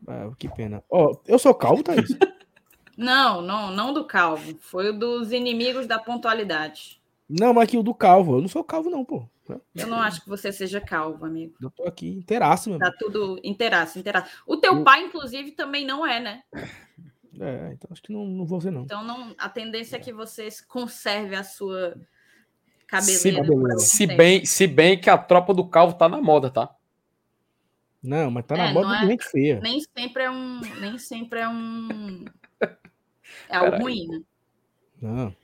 Ah, 0.07 0.29
que 0.37 0.47
pena. 0.49 0.83
Ó, 0.89 1.11
oh, 1.11 1.21
eu 1.27 1.39
sou 1.39 1.53
calvo, 1.53 1.83
Thaís? 1.83 2.09
não, 2.99 3.41
não, 3.41 3.71
não 3.71 3.93
do 3.93 4.03
calvo. 4.03 4.57
Foi 4.59 4.89
o 4.89 4.93
dos 4.93 5.31
inimigos 5.31 5.87
da 5.87 5.97
pontualidade. 5.97 7.01
Não, 7.29 7.53
mas 7.53 7.63
aqui 7.63 7.77
o 7.77 7.83
do 7.83 7.93
calvo. 7.93 8.35
Eu 8.35 8.41
não 8.41 8.49
sou 8.49 8.61
calvo, 8.61 8.89
não, 8.89 9.05
pô. 9.05 9.25
Eu 9.73 9.87
não 9.87 10.01
acho 10.01 10.21
que 10.21 10.29
você 10.29 10.51
seja 10.51 10.81
calvo, 10.81 11.25
amigo. 11.25 11.55
Eu 11.61 11.71
tô 11.71 11.83
aqui 11.83 12.09
inteiraço, 12.09 12.69
meu. 12.69 12.77
Tá 12.77 12.91
tudo 12.91 13.39
inteiraço, 13.41 13.97
inteiraço. 13.97 14.43
O 14.45 14.57
teu 14.57 14.75
eu... 14.75 14.83
pai, 14.83 15.05
inclusive, 15.05 15.51
também 15.51 15.85
não 15.85 16.05
é, 16.05 16.19
né? 16.19 16.43
É, 17.39 17.71
então 17.71 17.89
acho 17.89 18.01
que 18.01 18.11
não, 18.11 18.25
não 18.25 18.45
vou 18.45 18.59
ser, 18.59 18.69
não. 18.69 18.81
Então 18.81 19.01
não, 19.01 19.33
a 19.37 19.47
tendência 19.47 19.95
é 19.95 19.99
que 19.99 20.11
você 20.11 20.49
conserve 20.67 21.35
a 21.35 21.43
sua 21.43 21.95
cabeleira. 22.85 23.79
Se, 23.79 23.95
se 23.95 24.07
bem, 24.07 24.45
se 24.45 24.67
bem 24.67 24.99
que 24.99 25.09
a 25.09 25.17
tropa 25.17 25.53
do 25.53 25.65
calvo 25.65 25.95
tá 25.95 26.09
na 26.09 26.21
moda, 26.21 26.51
tá? 26.51 26.75
Não, 28.03 28.29
mas 28.29 28.45
tá 28.45 28.57
na 28.57 28.69
é, 28.69 28.73
moda 28.73 28.97
de 28.97 29.05
é, 29.05 29.07
gente 29.07 29.25
feia. 29.25 29.59
Nem 29.61 29.79
sempre 29.79 30.23
é 30.23 30.29
um. 30.29 30.59
Nem 30.81 30.97
sempre 30.97 31.39
é 31.39 31.47
um. 31.47 32.25
É 33.47 33.57
algo 33.57 33.71
Caralho. 33.71 33.83
ruim, 33.83 34.07
né? 34.07 34.21
Não. 35.01 35.35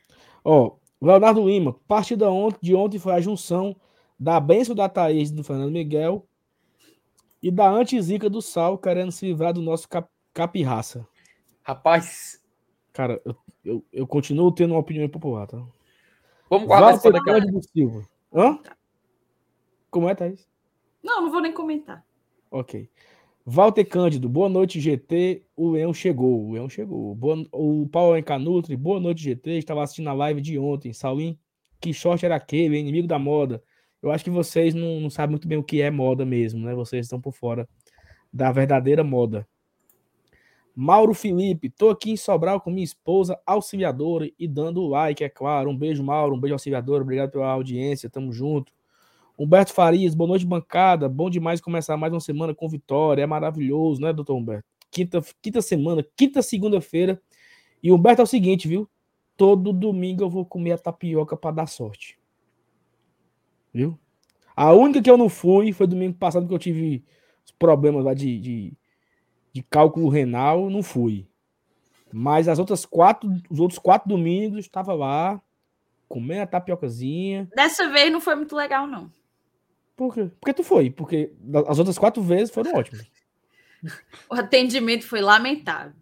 Ó, 0.43 0.75
Leonardo 1.01 1.47
Lima, 1.47 1.73
partida 1.87 2.27
de 2.61 2.75
ontem 2.75 2.99
foi 2.99 3.13
a 3.13 3.21
junção 3.21 3.75
da 4.19 4.39
benção 4.39 4.75
da 4.75 4.89
Thaís 4.89 5.31
do 5.31 5.43
Fernando 5.43 5.71
Miguel 5.71 6.27
e 7.41 7.51
da 7.51 7.69
antizica 7.69 8.29
do 8.29 8.41
Sal 8.41 8.77
querendo 8.77 9.11
se 9.11 9.25
livrar 9.25 9.53
do 9.53 9.61
nosso 9.61 9.87
cap, 9.87 10.09
capirraça. 10.33 11.07
Rapaz. 11.61 12.41
Cara, 12.93 13.21
eu, 13.25 13.35
eu, 13.63 13.85
eu, 13.91 14.07
continuo 14.07 14.51
tendo 14.51 14.71
uma 14.71 14.79
opinião 14.79 15.07
popular, 15.09 15.47
tá? 15.47 15.61
Vamos 16.49 16.67
guardar 16.67 16.95
isso 16.95 17.11
daqui. 17.11 17.51
do 17.51 17.61
Silva. 17.61 18.07
Hã? 18.33 18.59
Como 19.89 20.09
é, 20.09 20.15
Thaís? 20.15 20.47
Não, 21.03 21.21
não 21.21 21.31
vou 21.31 21.41
nem 21.41 21.53
comentar. 21.53 22.05
Ok. 22.49 22.89
Walter 23.47 23.85
Cândido, 23.85 24.27
boa 24.27 24.49
noite, 24.49 24.79
GT. 24.79 25.45
O 25.55 25.69
Leão 25.69 25.93
chegou. 25.93 26.47
O 26.47 26.53
Leão 26.53 26.67
chegou. 26.67 27.13
Boa... 27.13 27.45
O 27.51 27.87
Paulo 27.87 28.17
Encanutri, 28.17 28.75
boa 28.75 28.99
noite, 28.99 29.21
GT. 29.21 29.59
Estava 29.59 29.83
assistindo 29.83 30.09
a 30.09 30.13
live 30.13 30.41
de 30.41 30.57
ontem. 30.57 30.91
Saulinho, 30.91 31.37
que 31.79 31.93
short 31.93 32.25
era 32.25 32.35
aquele, 32.35 32.75
inimigo 32.75 33.07
da 33.07 33.19
moda. 33.19 33.61
Eu 34.01 34.11
acho 34.11 34.23
que 34.23 34.31
vocês 34.31 34.73
não, 34.73 34.99
não 34.99 35.11
sabem 35.11 35.31
muito 35.31 35.47
bem 35.47 35.59
o 35.59 35.63
que 35.63 35.79
é 35.79 35.91
moda 35.91 36.25
mesmo, 36.25 36.65
né? 36.65 36.73
Vocês 36.73 37.05
estão 37.05 37.21
por 37.21 37.33
fora 37.33 37.69
da 38.33 38.51
verdadeira 38.51 39.03
moda. 39.03 39.47
Mauro 40.75 41.13
Felipe, 41.13 41.69
tô 41.69 41.91
aqui 41.91 42.09
em 42.09 42.17
Sobral 42.17 42.59
com 42.59 42.71
minha 42.71 42.83
esposa 42.83 43.39
auxiliadora 43.45 44.27
e 44.39 44.47
dando 44.47 44.87
like, 44.87 45.23
é 45.23 45.29
claro. 45.29 45.69
Um 45.69 45.77
beijo, 45.77 46.03
Mauro, 46.03 46.35
um 46.35 46.39
beijo 46.39 46.55
auxiliadora, 46.55 47.03
obrigado 47.03 47.29
pela 47.29 47.51
audiência, 47.51 48.09
tamo 48.09 48.33
junto. 48.33 48.73
Humberto 49.37 49.73
Farias, 49.73 50.15
boa 50.15 50.29
noite, 50.29 50.45
bancada. 50.45 51.09
Bom 51.09 51.29
demais 51.29 51.59
começar 51.59 51.97
mais 51.97 52.13
uma 52.13 52.21
semana 52.21 52.55
com 52.55 52.69
vitória, 52.69 53.21
é 53.21 53.25
maravilhoso, 53.25 53.99
né, 53.99 54.13
doutor 54.13 54.35
Humberto? 54.35 54.65
Quinta, 54.89 55.21
quinta 55.41 55.61
semana, 55.61 56.05
quinta 56.15 56.41
segunda-feira. 56.41 57.21
E 57.83 57.91
Humberto 57.91 58.21
é 58.21 58.23
o 58.23 58.27
seguinte, 58.27 58.65
viu? 58.65 58.89
Todo 59.35 59.73
domingo 59.73 60.23
eu 60.23 60.29
vou 60.29 60.45
comer 60.45 60.71
a 60.71 60.77
tapioca 60.77 61.35
para 61.35 61.55
dar 61.55 61.67
sorte. 61.67 62.17
Viu? 63.73 63.99
A 64.55 64.71
única 64.71 65.01
que 65.01 65.11
eu 65.11 65.17
não 65.17 65.27
fui 65.27 65.73
foi 65.73 65.85
domingo 65.85 66.17
passado 66.17 66.47
que 66.47 66.53
eu 66.53 66.59
tive 66.59 67.03
problemas 67.59 68.05
lá 68.05 68.13
de, 68.13 68.39
de, 68.39 68.73
de 69.51 69.61
cálculo 69.63 70.07
renal, 70.07 70.69
não 70.69 70.81
fui. 70.81 71.27
Mas 72.13 72.47
as 72.47 72.57
outras 72.57 72.85
quatro, 72.85 73.29
os 73.49 73.59
outros 73.59 73.79
quatro 73.79 74.07
domingos 74.07 74.59
estava 74.59 74.93
lá 74.93 75.41
comendo 76.07 76.43
a 76.43 76.47
tapiocazinha. 76.47 77.49
Dessa 77.53 77.89
vez 77.89 78.09
não 78.09 78.21
foi 78.21 78.35
muito 78.35 78.55
legal, 78.55 78.87
não. 78.87 79.11
Por 79.95 80.13
quê? 80.13 80.29
Porque 80.39 80.53
tu 80.53 80.63
foi, 80.63 80.89
porque 80.89 81.31
as 81.67 81.79
outras 81.79 81.97
quatro 81.97 82.21
vezes 82.21 82.53
foram 82.53 82.73
ótimas. 82.73 83.05
o 84.29 84.35
atendimento 84.35 85.05
foi 85.07 85.21
lamentável. 85.21 85.93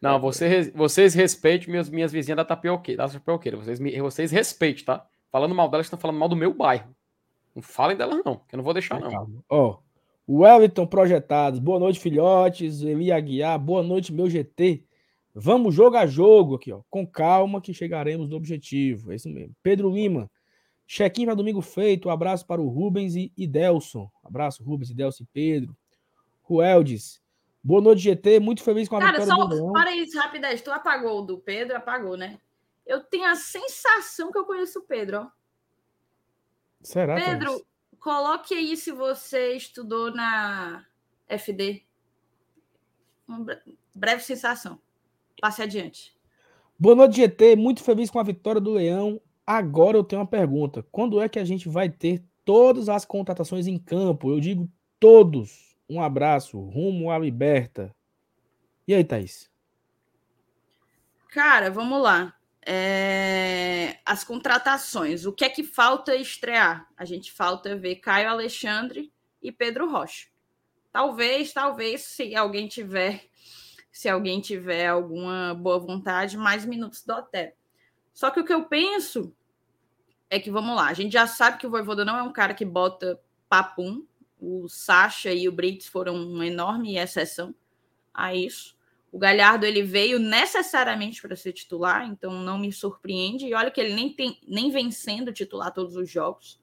Não, 0.00 0.20
você, 0.20 0.70
vocês 0.70 1.14
respeitem 1.14 1.70
minhas, 1.70 1.90
minhas 1.90 2.12
vizinhas 2.12 2.36
da 2.36 2.44
tapioqueira. 2.44 3.04
Da 3.04 3.12
tapioqueira. 3.12 3.56
Vocês, 3.56 3.80
vocês 4.00 4.30
respeitem, 4.30 4.84
tá? 4.84 5.06
Falando 5.30 5.54
mal 5.54 5.68
delas, 5.68 5.86
estão 5.86 5.98
falando 5.98 6.18
mal 6.18 6.28
do 6.28 6.36
meu 6.36 6.54
bairro. 6.54 6.94
Não 7.54 7.62
falem 7.62 7.96
delas, 7.96 8.22
não, 8.24 8.36
que 8.36 8.54
eu 8.54 8.58
não 8.58 8.64
vou 8.64 8.72
deixar, 8.72 9.00
não. 9.00 9.42
Ó, 9.48 9.78
o 10.26 10.40
Wellington 10.40 10.86
Projetados, 10.86 11.58
boa 11.58 11.80
noite, 11.80 11.98
filhotes. 11.98 12.82
Eli 12.82 13.10
Aguiar, 13.10 13.58
boa 13.58 13.82
noite, 13.82 14.12
meu 14.12 14.30
GT. 14.30 14.84
Vamos 15.34 15.74
jogo 15.74 15.96
a 15.96 16.06
jogo 16.06 16.56
aqui, 16.56 16.72
ó. 16.72 16.82
Com 16.88 17.06
calma 17.06 17.60
que 17.60 17.74
chegaremos 17.74 18.28
no 18.28 18.36
objetivo. 18.36 19.12
É 19.12 19.16
isso 19.16 19.28
mesmo. 19.28 19.54
Pedro 19.62 19.90
Lima, 19.90 20.30
check-in 20.88 21.26
para 21.26 21.34
domingo 21.34 21.60
feito. 21.60 22.08
Um 22.08 22.10
abraço 22.10 22.46
para 22.46 22.62
o 22.62 22.68
Rubens 22.68 23.14
e, 23.14 23.30
e 23.36 23.46
Delson. 23.46 24.10
Abraço, 24.24 24.64
Rubens, 24.64 24.90
e 24.90 24.94
Delson 24.94 25.22
e 25.24 25.26
Pedro. 25.26 25.76
Rueldes, 26.42 27.22
boa 27.62 27.82
noite, 27.82 28.00
GT. 28.00 28.40
Muito 28.40 28.62
feliz 28.62 28.88
com 28.88 28.96
a 28.96 29.00
Cara, 29.00 29.20
vitória 29.20 29.42
só, 29.42 29.44
do 29.44 29.72
Para 29.72 29.94
isso, 29.94 30.18
rapidez. 30.18 30.62
Tu 30.62 30.72
apagou 30.72 31.18
o 31.18 31.26
do 31.26 31.38
Pedro? 31.38 31.76
Apagou, 31.76 32.16
né? 32.16 32.38
Eu 32.86 33.04
tenho 33.04 33.26
a 33.26 33.36
sensação 33.36 34.32
que 34.32 34.38
eu 34.38 34.46
conheço 34.46 34.78
o 34.78 34.82
Pedro, 34.82 35.18
ó. 35.18 35.26
Será? 36.82 37.16
Pedro, 37.16 37.62
coloque 38.00 38.54
aí 38.54 38.74
se 38.76 38.90
você 38.90 39.52
estudou 39.54 40.10
na 40.10 40.86
FD. 41.28 41.82
Uma 43.28 43.44
breve 43.94 44.22
sensação. 44.22 44.80
Passe 45.38 45.60
adiante. 45.60 46.16
Boa 46.78 46.94
noite, 46.94 47.16
GT. 47.16 47.56
Muito 47.56 47.82
feliz 47.82 48.08
com 48.08 48.18
a 48.18 48.22
vitória 48.22 48.60
do 48.60 48.70
Leão. 48.70 49.20
Agora 49.50 49.96
eu 49.96 50.04
tenho 50.04 50.20
uma 50.20 50.28
pergunta. 50.28 50.84
Quando 50.92 51.22
é 51.22 51.26
que 51.26 51.38
a 51.38 51.44
gente 51.44 51.70
vai 51.70 51.88
ter 51.88 52.22
todas 52.44 52.90
as 52.90 53.06
contratações 53.06 53.66
em 53.66 53.78
campo? 53.78 54.30
Eu 54.30 54.40
digo 54.40 54.70
todos. 55.00 55.74
Um 55.88 56.02
abraço. 56.02 56.60
Rumo 56.60 57.10
à 57.10 57.18
liberta. 57.18 57.96
E 58.86 58.92
aí, 58.92 59.02
Thaís? 59.02 59.50
Cara, 61.30 61.70
vamos 61.70 62.02
lá. 62.02 62.34
É... 62.60 63.96
As 64.04 64.22
contratações. 64.22 65.24
O 65.24 65.32
que 65.32 65.46
é 65.46 65.48
que 65.48 65.64
falta 65.64 66.14
estrear? 66.14 66.86
A 66.94 67.06
gente 67.06 67.32
falta 67.32 67.74
ver 67.74 67.96
Caio 67.96 68.28
Alexandre 68.28 69.10
e 69.42 69.50
Pedro 69.50 69.90
Rocha. 69.90 70.26
Talvez, 70.92 71.54
talvez, 71.54 72.02
se 72.02 72.36
alguém 72.36 72.68
tiver 72.68 73.24
se 73.90 74.10
alguém 74.10 74.42
tiver 74.42 74.88
alguma 74.88 75.54
boa 75.54 75.78
vontade, 75.78 76.36
mais 76.36 76.66
minutos 76.66 77.02
do 77.02 77.14
hotel. 77.14 77.54
Só 78.12 78.30
que 78.30 78.40
o 78.40 78.44
que 78.44 78.52
eu 78.52 78.64
penso 78.66 79.34
é 80.30 80.38
que, 80.38 80.50
vamos 80.50 80.76
lá, 80.76 80.88
a 80.88 80.94
gente 80.94 81.12
já 81.12 81.26
sabe 81.26 81.58
que 81.58 81.66
o 81.66 81.70
Voivoda 81.70 82.04
não 82.04 82.16
é 82.16 82.22
um 82.22 82.32
cara 82.32 82.54
que 82.54 82.64
bota 82.64 83.20
papum. 83.48 84.04
O 84.40 84.68
Sacha 84.68 85.32
e 85.32 85.48
o 85.48 85.52
Brits 85.52 85.86
foram 85.86 86.14
uma 86.14 86.46
enorme 86.46 86.96
exceção 86.96 87.54
a 88.12 88.34
isso. 88.34 88.76
O 89.10 89.18
Galhardo 89.18 89.64
ele 89.64 89.82
veio 89.82 90.18
necessariamente 90.18 91.22
para 91.22 91.34
ser 91.34 91.52
titular, 91.52 92.06
então 92.06 92.42
não 92.42 92.58
me 92.58 92.70
surpreende. 92.70 93.46
E 93.46 93.54
olha 93.54 93.70
que 93.70 93.80
ele 93.80 93.94
nem, 93.94 94.12
tem, 94.12 94.38
nem 94.46 94.70
vem 94.70 94.90
sendo 94.90 95.32
titular 95.32 95.72
todos 95.72 95.96
os 95.96 96.10
jogos. 96.10 96.60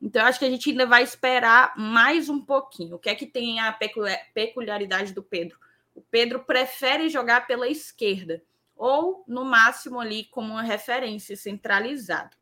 Então, 0.00 0.22
eu 0.22 0.28
acho 0.28 0.38
que 0.38 0.44
a 0.44 0.50
gente 0.50 0.70
ainda 0.70 0.86
vai 0.86 1.02
esperar 1.02 1.76
mais 1.76 2.28
um 2.28 2.40
pouquinho. 2.40 2.96
O 2.96 2.98
que 2.98 3.08
é 3.08 3.14
que 3.14 3.26
tem 3.26 3.58
a 3.58 3.76
peculiaridade 4.34 5.12
do 5.12 5.22
Pedro? 5.22 5.58
O 5.94 6.02
Pedro 6.02 6.44
prefere 6.44 7.08
jogar 7.08 7.46
pela 7.46 7.66
esquerda, 7.66 8.42
ou 8.76 9.24
no 9.26 9.44
máximo 9.44 9.98
ali 9.98 10.24
como 10.24 10.52
uma 10.52 10.62
referência 10.62 11.34
centralizado. 11.34 12.36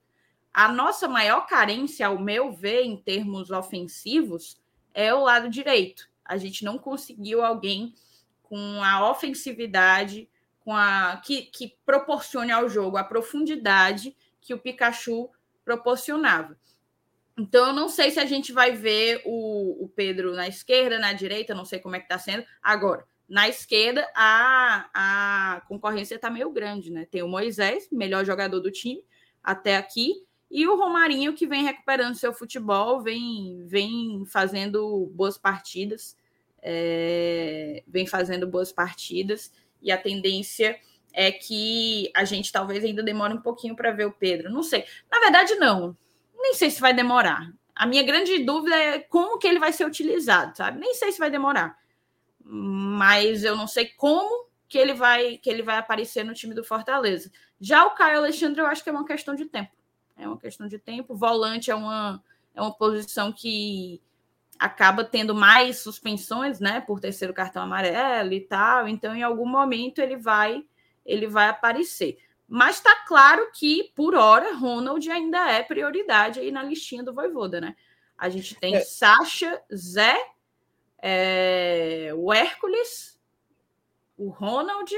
A 0.54 0.68
nossa 0.68 1.08
maior 1.08 1.48
carência, 1.48 2.06
ao 2.06 2.16
meu 2.16 2.52
ver, 2.52 2.84
em 2.84 2.96
termos 2.96 3.50
ofensivos, 3.50 4.56
é 4.94 5.12
o 5.12 5.24
lado 5.24 5.50
direito. 5.50 6.08
A 6.24 6.36
gente 6.36 6.64
não 6.64 6.78
conseguiu 6.78 7.44
alguém 7.44 7.92
com 8.44 8.80
a 8.84 9.10
ofensividade, 9.10 10.30
com 10.60 10.72
a 10.72 11.20
que, 11.24 11.42
que 11.42 11.76
proporcione 11.84 12.52
ao 12.52 12.68
jogo 12.68 12.96
a 12.96 13.02
profundidade 13.02 14.16
que 14.40 14.54
o 14.54 14.58
Pikachu 14.58 15.28
proporcionava. 15.64 16.56
Então, 17.36 17.66
eu 17.66 17.72
não 17.72 17.88
sei 17.88 18.12
se 18.12 18.20
a 18.20 18.24
gente 18.24 18.52
vai 18.52 18.70
ver 18.70 19.22
o, 19.24 19.84
o 19.84 19.88
Pedro 19.88 20.34
na 20.34 20.46
esquerda, 20.46 21.00
na 21.00 21.12
direita, 21.12 21.52
não 21.52 21.64
sei 21.64 21.80
como 21.80 21.96
é 21.96 21.98
que 21.98 22.04
está 22.04 22.16
sendo. 22.16 22.46
Agora, 22.62 23.04
na 23.28 23.48
esquerda, 23.48 24.08
a, 24.14 24.88
a 24.94 25.60
concorrência 25.62 26.14
está 26.14 26.30
meio 26.30 26.50
grande, 26.50 26.92
né? 26.92 27.06
Tem 27.10 27.24
o 27.24 27.28
Moisés, 27.28 27.88
melhor 27.90 28.24
jogador 28.24 28.60
do 28.60 28.70
time 28.70 29.04
até 29.42 29.76
aqui, 29.76 30.23
e 30.50 30.66
o 30.66 30.76
Romarinho, 30.76 31.34
que 31.34 31.46
vem 31.46 31.64
recuperando 31.64 32.14
seu 32.14 32.32
futebol, 32.32 33.00
vem, 33.02 33.64
vem 33.66 34.24
fazendo 34.26 35.10
boas 35.14 35.36
partidas, 35.38 36.16
é, 36.62 37.82
vem 37.86 38.06
fazendo 38.06 38.46
boas 38.46 38.72
partidas, 38.72 39.52
e 39.82 39.90
a 39.90 39.98
tendência 39.98 40.78
é 41.12 41.30
que 41.30 42.10
a 42.14 42.24
gente 42.24 42.50
talvez 42.50 42.84
ainda 42.84 43.02
demore 43.02 43.34
um 43.34 43.40
pouquinho 43.40 43.76
para 43.76 43.92
ver 43.92 44.06
o 44.06 44.12
Pedro. 44.12 44.50
Não 44.50 44.62
sei. 44.62 44.84
Na 45.10 45.20
verdade, 45.20 45.54
não. 45.56 45.96
Nem 46.34 46.54
sei 46.54 46.70
se 46.70 46.80
vai 46.80 46.92
demorar. 46.92 47.52
A 47.74 47.86
minha 47.86 48.02
grande 48.02 48.38
dúvida 48.44 48.76
é 48.76 48.98
como 48.98 49.38
que 49.38 49.46
ele 49.46 49.58
vai 49.58 49.72
ser 49.72 49.86
utilizado, 49.86 50.56
sabe? 50.56 50.80
Nem 50.80 50.94
sei 50.94 51.12
se 51.12 51.18
vai 51.18 51.30
demorar 51.30 51.78
mas 52.44 53.42
eu 53.42 53.56
não 53.56 53.66
sei 53.66 53.86
como 53.86 54.46
que 54.68 54.76
ele 54.76 54.92
vai 54.92 55.38
que 55.38 55.48
ele 55.48 55.62
vai 55.62 55.78
aparecer 55.78 56.24
no 56.24 56.34
time 56.34 56.54
do 56.54 56.62
Fortaleza. 56.62 57.30
Já 57.58 57.86
o 57.86 57.94
Caio 57.94 58.18
Alexandre, 58.18 58.60
eu 58.60 58.66
acho 58.66 58.84
que 58.84 58.90
é 58.90 58.92
uma 58.92 59.06
questão 59.06 59.34
de 59.34 59.46
tempo. 59.46 59.72
É 60.16 60.26
uma 60.26 60.38
questão 60.38 60.68
de 60.68 60.78
tempo. 60.78 61.14
Volante 61.14 61.70
é 61.70 61.74
uma, 61.74 62.22
é 62.54 62.60
uma 62.60 62.72
posição 62.72 63.32
que 63.32 64.00
acaba 64.58 65.04
tendo 65.04 65.34
mais 65.34 65.78
suspensões, 65.78 66.60
né, 66.60 66.80
por 66.80 67.00
terceiro 67.00 67.34
cartão 67.34 67.62
amarelo 67.62 68.32
e 68.32 68.40
tal. 68.40 68.86
Então, 68.88 69.14
em 69.14 69.22
algum 69.22 69.46
momento 69.46 69.98
ele 69.98 70.16
vai 70.16 70.64
ele 71.04 71.26
vai 71.26 71.48
aparecer. 71.48 72.16
Mas 72.48 72.76
está 72.76 73.04
claro 73.06 73.50
que, 73.52 73.92
por 73.94 74.14
hora, 74.14 74.54
Ronald 74.54 75.10
ainda 75.10 75.50
é 75.50 75.62
prioridade 75.62 76.40
aí 76.40 76.50
na 76.50 76.62
listinha 76.62 77.02
do 77.02 77.12
Voivoda, 77.12 77.60
né? 77.60 77.76
A 78.16 78.30
gente 78.30 78.54
tem 78.54 78.76
é. 78.76 78.80
Sacha, 78.80 79.60
Zé 79.74 80.16
é, 81.06 82.12
o 82.16 82.32
Hércules, 82.32 83.20
o 84.16 84.30
Ronald, 84.30 84.90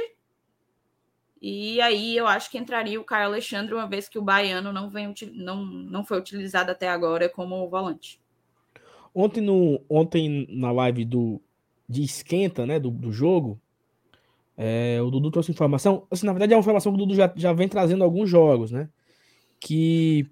e 1.48 1.80
aí 1.80 2.16
eu 2.16 2.26
acho 2.26 2.50
que 2.50 2.58
entraria 2.58 3.00
o 3.00 3.04
Caio 3.04 3.26
Alexandre, 3.26 3.72
uma 3.72 3.86
vez 3.86 4.08
que 4.08 4.18
o 4.18 4.22
baiano 4.22 4.72
não, 4.72 4.90
vem, 4.90 5.14
não, 5.32 5.64
não 5.64 6.04
foi 6.04 6.18
utilizado 6.18 6.72
até 6.72 6.88
agora 6.88 7.28
como 7.28 7.68
volante. 7.68 8.20
Ontem, 9.14 9.40
no, 9.40 9.80
ontem 9.88 10.48
na 10.50 10.72
live 10.72 11.04
do, 11.04 11.40
de 11.88 12.02
esquenta 12.02 12.66
né, 12.66 12.80
do, 12.80 12.90
do 12.90 13.12
jogo, 13.12 13.60
é, 14.56 15.00
o 15.00 15.08
Dudu 15.08 15.30
trouxe 15.30 15.52
informação. 15.52 16.04
Assim, 16.10 16.26
na 16.26 16.32
verdade, 16.32 16.52
é 16.52 16.56
uma 16.56 16.62
informação 16.62 16.90
que 16.90 16.96
o 16.96 17.06
Dudu 17.06 17.14
já, 17.14 17.32
já 17.36 17.52
vem 17.52 17.68
trazendo 17.68 18.02
alguns 18.02 18.28
jogos, 18.28 18.72
né? 18.72 18.88
Que, 19.60 20.28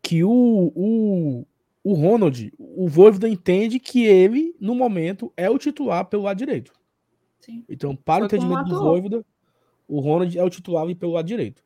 que 0.00 0.22
o, 0.22 0.72
o, 0.76 1.44
o 1.82 1.94
Ronald, 1.94 2.52
o 2.56 2.86
Voivoda 2.86 3.28
entende 3.28 3.80
que 3.80 4.04
ele, 4.06 4.54
no 4.60 4.76
momento, 4.76 5.32
é 5.36 5.50
o 5.50 5.58
titular 5.58 6.04
pelo 6.04 6.22
lado 6.22 6.38
direito. 6.38 6.72
Sim. 7.40 7.64
Então, 7.68 7.96
para 7.96 8.28
Foi 8.28 8.38
o 8.38 8.42
entendimento 8.42 8.68
do 8.68 8.78
Voivoda, 8.78 9.24
o 9.90 10.00
Ronald 10.00 10.38
é 10.38 10.44
o 10.44 10.48
titular 10.48 10.86
pelo 10.94 11.12
lado 11.12 11.26
direito. 11.26 11.62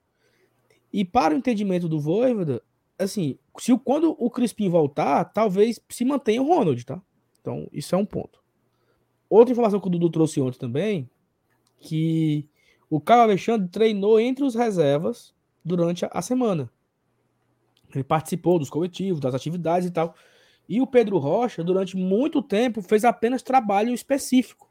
E 0.93 1.05
para 1.05 1.35
o 1.35 1.37
entendimento 1.37 1.89
do 1.89 2.01
Voivoda, 2.01 2.63
assim, 2.99 3.39
se 3.59 3.77
quando 3.79 4.17
o 4.19 4.31
Crispim 4.31 4.69
voltar, 4.69 5.25
talvez 5.27 5.79
se 5.89 6.05
mantenha 6.05 6.41
o 6.41 6.47
Ronald, 6.47 6.85
tá? 6.87 7.03
Então, 7.41 7.69
isso 7.71 7.95
é 7.95 7.99
um 7.99 8.07
ponto. 8.07 8.43
Outra 9.29 9.53
informação 9.53 9.79
que 9.79 9.87
o 9.87 9.91
Dudu 9.91 10.09
trouxe 10.09 10.41
ontem 10.41 10.59
também, 10.59 11.11
que 11.79 12.49
o 12.89 13.01
Carlos 13.01 13.25
Alexandre 13.25 13.69
treinou 13.69 14.19
entre 14.19 14.45
os 14.45 14.55
reservas 14.55 15.35
durante 15.63 16.07
a 16.11 16.23
semana. 16.23 16.71
Ele 17.95 18.05
participou 18.05 18.59
dos 18.59 18.71
coletivos, 18.71 19.21
das 19.21 19.35
atividades 19.35 19.89
e 19.89 19.91
tal. 19.91 20.15
E 20.67 20.81
o 20.81 20.87
Pedro 20.87 21.19
Rocha, 21.19 21.63
durante 21.63 21.97
muito 21.97 22.41
tempo, 22.41 22.81
fez 22.81 23.05
apenas 23.05 23.43
trabalho 23.43 23.93
específico. 23.93 24.71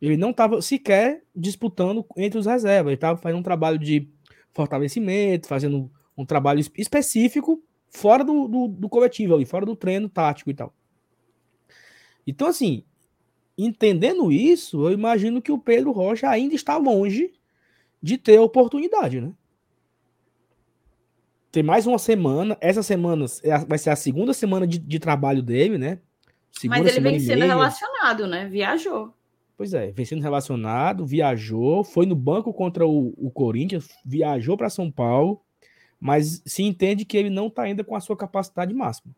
Ele 0.00 0.16
não 0.16 0.30
estava 0.30 0.60
sequer 0.60 1.22
disputando 1.34 2.04
entre 2.16 2.38
os 2.38 2.46
reservas. 2.46 2.90
Ele 2.90 2.96
estava 2.96 3.18
fazendo 3.18 3.38
um 3.38 3.42
trabalho 3.42 3.78
de 3.78 4.08
fortalecimento, 4.52 5.48
fazendo 5.48 5.90
um 6.16 6.24
trabalho 6.24 6.60
específico 6.76 7.62
fora 7.88 8.24
do, 8.24 8.46
do, 8.48 8.68
do 8.68 8.88
coletivo 8.88 9.34
ali, 9.34 9.44
fora 9.44 9.64
do 9.64 9.76
treino 9.76 10.08
tático 10.08 10.50
e 10.50 10.54
tal. 10.54 10.74
Então, 12.26 12.48
assim, 12.48 12.84
entendendo 13.56 14.32
isso, 14.32 14.86
eu 14.86 14.92
imagino 14.92 15.40
que 15.40 15.52
o 15.52 15.58
Pedro 15.58 15.92
Rocha 15.92 16.28
ainda 16.28 16.54
está 16.54 16.76
longe 16.76 17.32
de 18.02 18.18
ter 18.18 18.38
oportunidade, 18.38 19.20
né? 19.20 19.32
tem 21.56 21.62
mais 21.62 21.86
uma 21.86 21.98
semana. 21.98 22.54
Essa 22.60 22.82
semana 22.82 23.24
é 23.42 23.56
vai 23.64 23.78
ser 23.78 23.88
a 23.88 23.96
segunda 23.96 24.34
semana 24.34 24.66
de, 24.66 24.78
de 24.78 24.98
trabalho 24.98 25.42
dele, 25.42 25.78
né? 25.78 25.98
Segunda 26.52 26.82
Mas 26.82 26.94
ele 26.94 27.00
vem 27.00 27.18
sendo 27.18 27.46
relacionado, 27.46 28.26
né? 28.26 28.46
Viajou. 28.46 29.14
Pois 29.56 29.72
é, 29.72 29.90
vem 29.90 30.04
sendo 30.04 30.22
relacionado, 30.22 31.06
viajou, 31.06 31.82
foi 31.82 32.04
no 32.04 32.14
banco 32.14 32.52
contra 32.52 32.86
o, 32.86 33.14
o 33.16 33.30
Corinthians, 33.30 33.88
viajou 34.04 34.56
para 34.56 34.68
São 34.68 34.90
Paulo, 34.90 35.40
mas 35.98 36.42
se 36.44 36.62
entende 36.62 37.06
que 37.06 37.16
ele 37.16 37.30
não 37.30 37.46
está 37.46 37.62
ainda 37.62 37.82
com 37.82 37.96
a 37.96 38.00
sua 38.00 38.16
capacidade 38.16 38.74
máxima. 38.74 39.14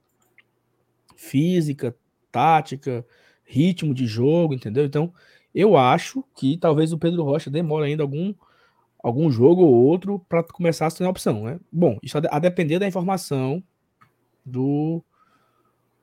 Física, 1.17 1.97
tática, 2.31 3.05
ritmo 3.45 3.93
de 3.93 4.07
jogo, 4.07 4.55
entendeu? 4.55 4.85
Então, 4.85 5.13
eu 5.53 5.77
acho 5.77 6.25
que 6.37 6.57
talvez 6.57 6.93
o 6.93 6.99
Pedro 6.99 7.25
Rocha 7.25 7.51
demore 7.51 7.87
ainda 7.87 8.05
algum 8.05 8.33
algum 9.03 9.31
jogo 9.31 9.63
ou 9.63 9.73
outro 9.73 10.19
para 10.29 10.43
começar 10.43 10.87
a 10.87 10.91
ser 10.91 11.05
uma 11.05 11.11
opção, 11.11 11.45
né? 11.45 11.59
Bom, 11.71 11.99
isso 12.03 12.19
a, 12.19 12.39
depender 12.39 12.79
da 12.79 12.87
informação 12.87 13.63
do 14.45 15.03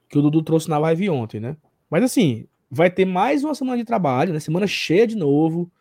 que 0.10 0.18
o 0.18 0.22
Dudu 0.22 0.42
trouxe 0.42 0.70
na 0.70 0.78
live 0.78 1.10
ontem, 1.10 1.40
né? 1.40 1.58
Mas 1.90 2.04
assim, 2.04 2.48
vai 2.76 2.92
ter 2.92 3.06
mais 3.06 3.44
uma 3.44 3.56
semana 3.56 3.78
de 3.78 3.86
trabalho, 3.86 4.34
né? 4.34 4.40
Semana 4.40 4.68
cheia 4.68 5.08
de 5.08 5.16
novo, 5.16 5.72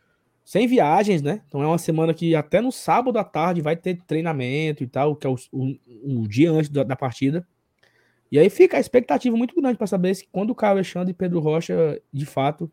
sem 0.44 0.66
viagens, 0.68 1.20
né? 1.20 1.42
Então 1.48 1.61
é 1.61 1.66
uma 1.66 1.76
semana 1.76 2.14
que 2.14 2.37
até 2.37 2.61
no 2.61 2.70
sábado 2.70 3.18
à 3.18 3.24
tarde 3.24 3.61
vai 3.61 3.74
ter 3.74 4.00
treinamento 4.07 4.85
e 4.85 4.87
tal, 4.87 5.16
que 5.16 5.26
é 5.26 5.30
o, 5.30 5.37
o, 5.50 5.76
o 6.20 6.28
dia 6.28 6.52
antes 6.52 6.70
da, 6.70 6.85
da, 6.85 6.94
partida. 6.94 7.46
E 8.30 8.38
aí 8.38 8.48
fica 8.48 8.76
a 8.76 8.80
expectativa 8.80 9.37
muito 9.37 9.61
grande 9.61 9.76
para 9.76 9.88
saber 9.88 10.14
se 10.14 10.28
quando 10.30 10.50
o 10.50 10.54
Caio 10.54 10.74
Alexandre 10.74 11.11
e 11.11 11.14
Pedro 11.14 11.40
Rocha 11.40 12.00
de 12.12 12.26
fato 12.26 12.70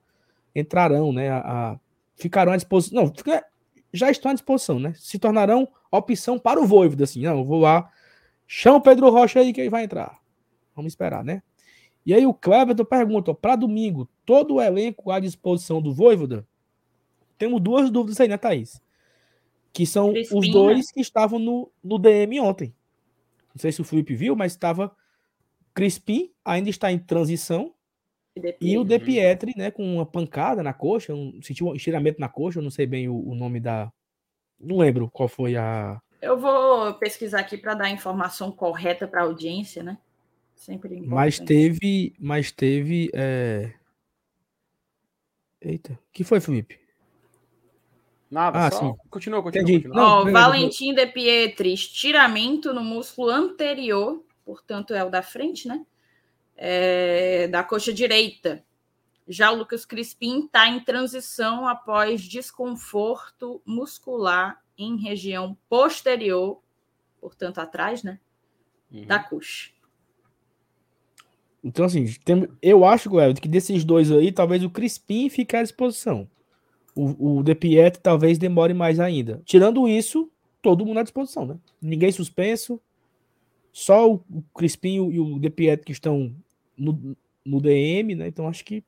entrarão, 0.55 1.11
né? 1.11 1.29
A, 1.29 1.39
a 1.39 1.79
ficarão 2.15 2.53
à 2.53 2.57
disposição. 2.57 3.03
Não, 3.03 3.07
fica, 3.11 3.43
já 3.91 4.11
estão 4.11 4.29
à 4.29 4.33
disposição, 4.35 4.79
né? 4.79 4.93
Se 4.97 5.17
tornarão 5.17 5.67
opção 5.91 6.37
para 6.37 6.61
o 6.61 6.67
Voivoda, 6.67 7.05
assim, 7.05 7.23
não, 7.23 7.39
eu 7.39 7.45
vou 7.45 7.59
lá, 7.59 7.89
chama 8.45 8.77
o 8.77 8.81
Pedro 8.81 9.09
Rocha 9.09 9.39
aí 9.39 9.51
que 9.51 9.61
ele 9.61 9.69
vai 9.69 9.83
entrar. 9.83 10.19
Vamos 10.75 10.91
esperar, 10.91 11.23
né? 11.23 11.41
E 12.05 12.13
aí 12.13 12.25
o 12.25 12.33
Cleverton 12.33 12.85
pergunta, 12.85 13.33
para 13.33 13.55
domingo, 13.55 14.09
todo 14.25 14.55
o 14.55 14.61
elenco 14.61 15.11
à 15.11 15.19
disposição 15.19 15.81
do 15.81 15.93
Voivoda? 15.93 16.47
Temos 17.37 17.61
duas 17.61 17.89
dúvidas 17.89 18.19
aí, 18.19 18.27
né, 18.27 18.37
Thaís? 18.37 18.81
Que 19.71 19.85
são 19.85 20.13
os 20.33 20.47
né? 20.47 20.53
dois 20.53 20.91
que 20.91 20.99
estavam 20.99 21.39
no, 21.39 21.71
no 21.83 21.97
DM 21.97 22.39
ontem. 22.39 22.73
Não 23.53 23.59
sei 23.59 23.71
se 23.71 23.81
o 23.81 23.83
Felipe 23.83 24.15
viu, 24.15 24.35
mas 24.35 24.53
estava 24.53 24.95
Crispim, 25.73 26.31
ainda 26.43 26.69
está 26.69 26.91
em 26.91 26.99
transição, 26.99 27.73
e 28.61 28.77
o 28.77 28.83
De. 28.83 28.97
Pietri, 28.97 29.53
né, 29.57 29.71
com 29.71 29.83
uma 29.83 30.05
pancada 30.05 30.63
na 30.63 30.73
coxa, 30.73 31.13
um, 31.13 31.41
sentiu 31.41 31.67
um 31.67 31.75
estiramento 31.75 32.19
na 32.19 32.29
coxa, 32.29 32.59
eu 32.59 32.63
não 32.63 32.71
sei 32.71 32.85
bem 32.85 33.09
o, 33.09 33.29
o 33.29 33.35
nome 33.35 33.59
da. 33.59 33.91
Não 34.59 34.77
lembro 34.77 35.09
qual 35.09 35.27
foi 35.27 35.57
a. 35.57 36.01
Eu 36.21 36.39
vou 36.39 36.93
pesquisar 36.93 37.39
aqui 37.39 37.57
para 37.57 37.73
dar 37.73 37.85
a 37.85 37.89
informação 37.89 38.51
correta 38.51 39.07
para 39.07 39.21
a 39.21 39.25
audiência, 39.25 39.83
né? 39.83 39.97
Sempre 40.61 41.01
Mas 41.01 41.39
teve. 41.39 42.13
Mas 42.19 42.51
teve. 42.51 43.09
é, 43.15 43.73
Eita, 45.59 45.93
o 45.93 46.11
que 46.13 46.23
foi, 46.23 46.39
Felipe? 46.39 46.79
Nada, 48.29 48.67
Ah, 48.67 48.71
só 48.71 48.79
sim. 48.79 48.95
continua, 49.09 49.41
continua, 49.41 49.63
Entendi. 49.63 49.87
continua. 49.87 49.95
Não, 49.95 50.23
beleza, 50.23 50.39
Valentim 50.39 50.93
De 50.93 51.07
Pietri, 51.07 51.73
estiramento 51.73 52.75
no 52.75 52.83
músculo 52.83 53.31
anterior, 53.31 54.23
portanto 54.45 54.93
é 54.93 55.03
o 55.03 55.09
da 55.09 55.23
frente, 55.23 55.67
né? 55.67 55.83
É, 56.55 57.47
da 57.47 57.63
coxa 57.63 57.91
direita. 57.91 58.63
Já 59.27 59.51
o 59.51 59.55
Lucas 59.55 59.83
Crispim 59.83 60.45
está 60.45 60.67
em 60.67 60.79
transição 60.79 61.67
após 61.67 62.21
desconforto 62.21 63.63
muscular 63.65 64.61
em 64.77 64.95
região 64.95 65.57
posterior, 65.67 66.61
portanto 67.19 67.57
atrás, 67.57 68.03
né? 68.03 68.19
Uhum. 68.91 69.07
Da 69.07 69.17
coxa. 69.17 69.71
Então, 71.63 71.85
assim, 71.85 72.05
tem, 72.25 72.47
eu 72.61 72.83
acho, 72.83 73.09
Guilherme, 73.09 73.35
que 73.35 73.47
desses 73.47 73.83
dois 73.83 74.11
aí, 74.11 74.31
talvez 74.31 74.63
o 74.63 74.69
Crispim 74.69 75.29
fique 75.29 75.55
à 75.55 75.61
disposição. 75.61 76.27
O, 76.95 77.37
o 77.37 77.43
De 77.43 77.53
Pietri 77.53 78.01
talvez 78.01 78.37
demore 78.37 78.73
mais 78.73 78.99
ainda. 78.99 79.41
Tirando 79.45 79.87
isso, 79.87 80.29
todo 80.61 80.85
mundo 80.85 80.99
à 80.99 81.03
disposição, 81.03 81.45
né? 81.45 81.57
Ninguém 81.81 82.11
suspenso. 82.11 82.81
Só 83.71 84.11
o, 84.11 84.15
o 84.29 84.41
Crispim 84.55 84.95
e 85.11 85.19
o, 85.19 85.39
De 85.39 85.49
Pietri 85.49 85.85
que 85.85 85.91
estão 85.91 86.35
no, 86.75 87.15
no 87.45 87.61
DM, 87.61 88.15
né? 88.15 88.27
Então 88.27 88.47
acho 88.47 88.65
que 88.65 88.83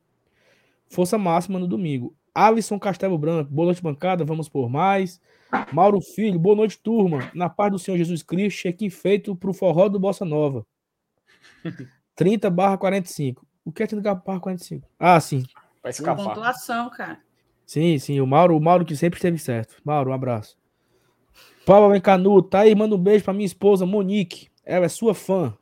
força 0.88 1.16
máxima 1.16 1.58
no 1.58 1.66
domingo. 1.66 2.14
Alisson 2.34 2.78
Castelo 2.78 3.16
Branco, 3.16 3.50
boa 3.50 3.66
noite, 3.66 3.82
bancada. 3.82 4.24
Vamos 4.24 4.48
por 4.48 4.68
mais. 4.68 5.20
Mauro 5.72 6.00
Filho, 6.00 6.38
boa 6.38 6.56
noite, 6.56 6.78
turma. 6.78 7.30
Na 7.32 7.48
paz 7.48 7.70
do 7.70 7.78
Senhor 7.78 7.96
Jesus 7.96 8.22
Cristo, 8.22 8.58
cheque 8.58 8.90
feito 8.90 9.36
pro 9.36 9.54
forró 9.54 9.88
do 9.88 10.00
Bossa 10.00 10.24
Nova. 10.24 10.66
30 12.14 12.50
barra 12.50 12.78
45. 12.78 13.46
O 13.64 13.72
que 13.72 13.82
é 13.82 13.86
30 13.86 14.14
barra 14.14 14.40
45? 14.40 14.88
Ah, 14.98 15.18
sim. 15.20 15.44
Vai 15.82 15.90
escapar. 15.90 16.24
Pontuação, 16.24 16.90
cara. 16.90 17.20
Sim, 17.66 17.98
sim. 17.98 18.20
O 18.20 18.26
Mauro, 18.26 18.56
o 18.56 18.60
Mauro 18.60 18.84
que 18.84 18.96
sempre 18.96 19.18
esteve 19.18 19.38
certo. 19.38 19.76
Mauro, 19.84 20.10
um 20.10 20.14
abraço. 20.14 20.56
Paulo 21.64 21.86
Alencanuto, 21.86 22.50
tá 22.50 22.60
aí, 22.60 22.74
manda 22.74 22.94
um 22.94 22.98
beijo 22.98 23.24
pra 23.24 23.32
minha 23.32 23.46
esposa, 23.46 23.86
Monique. 23.86 24.48
Ela 24.64 24.84
é 24.84 24.88
sua 24.88 25.14
fã. 25.14 25.56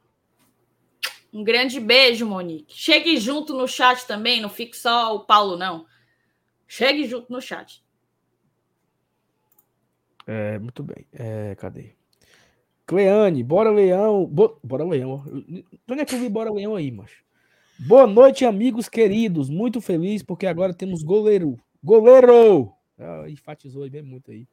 Um 1.33 1.45
grande 1.45 1.81
beijo, 1.81 2.27
Monique. 2.27 2.75
Chegue 2.77 3.17
junto 3.17 3.55
no 3.55 3.67
chat 3.67 4.07
também, 4.07 4.41
não 4.41 4.51
fique 4.51 4.77
só 4.77 5.15
o 5.15 5.21
Paulo, 5.21 5.57
não. 5.57 5.87
Chegue 6.67 7.07
junto 7.07 7.33
no 7.33 7.41
chat. 7.41 7.83
É, 10.27 10.59
muito 10.59 10.83
bem. 10.83 11.07
É, 11.13 11.55
cadê? 11.55 11.95
Cleane, 12.97 13.43
bora 13.43 13.71
Leão. 13.71 14.27
Bo- 14.27 14.61
Bora 14.63 14.85
Leão. 14.85 15.25
onde 15.91 16.01
é 16.03 16.05
que 16.05 16.15
eu 16.15 16.19
vi 16.19 16.29
Bora 16.29 16.53
Leão 16.53 16.77
aí, 16.77 16.91
macho? 16.91 17.25
Boa 17.89 18.07
noite, 18.07 18.45
amigos 18.45 18.87
queridos. 18.87 19.49
Muito 19.49 19.81
feliz 19.81 20.23
porque 20.23 20.47
agora 20.47 20.75
temos 20.75 21.03
goleiro. 21.03 21.59
Goleiro! 21.83 22.71
Ah, 22.99 23.25
enfatizou 23.31 23.85
aí 23.85 23.89
bem 23.89 24.03
muito 24.03 24.31
aí. 24.31 24.47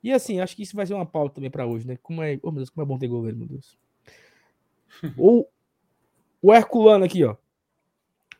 E 0.00 0.12
assim, 0.12 0.38
acho 0.38 0.54
que 0.54 0.62
isso 0.62 0.76
vai 0.76 0.86
ser 0.86 0.94
uma 0.94 1.04
pauta 1.04 1.34
também 1.34 1.50
pra 1.50 1.66
hoje, 1.66 1.84
né? 1.88 1.98
Como 2.00 2.22
é, 2.22 2.38
oh, 2.40 2.52
meu 2.52 2.58
Deus, 2.58 2.70
como 2.70 2.84
é 2.84 2.86
bom 2.86 2.96
ter 3.00 3.08
goleiro, 3.08 3.36
meu 3.36 3.48
Deus. 3.48 3.76
o, 5.18 5.44
o 6.40 6.54
Herculano 6.54 7.04
aqui, 7.04 7.24
ó. 7.24 7.34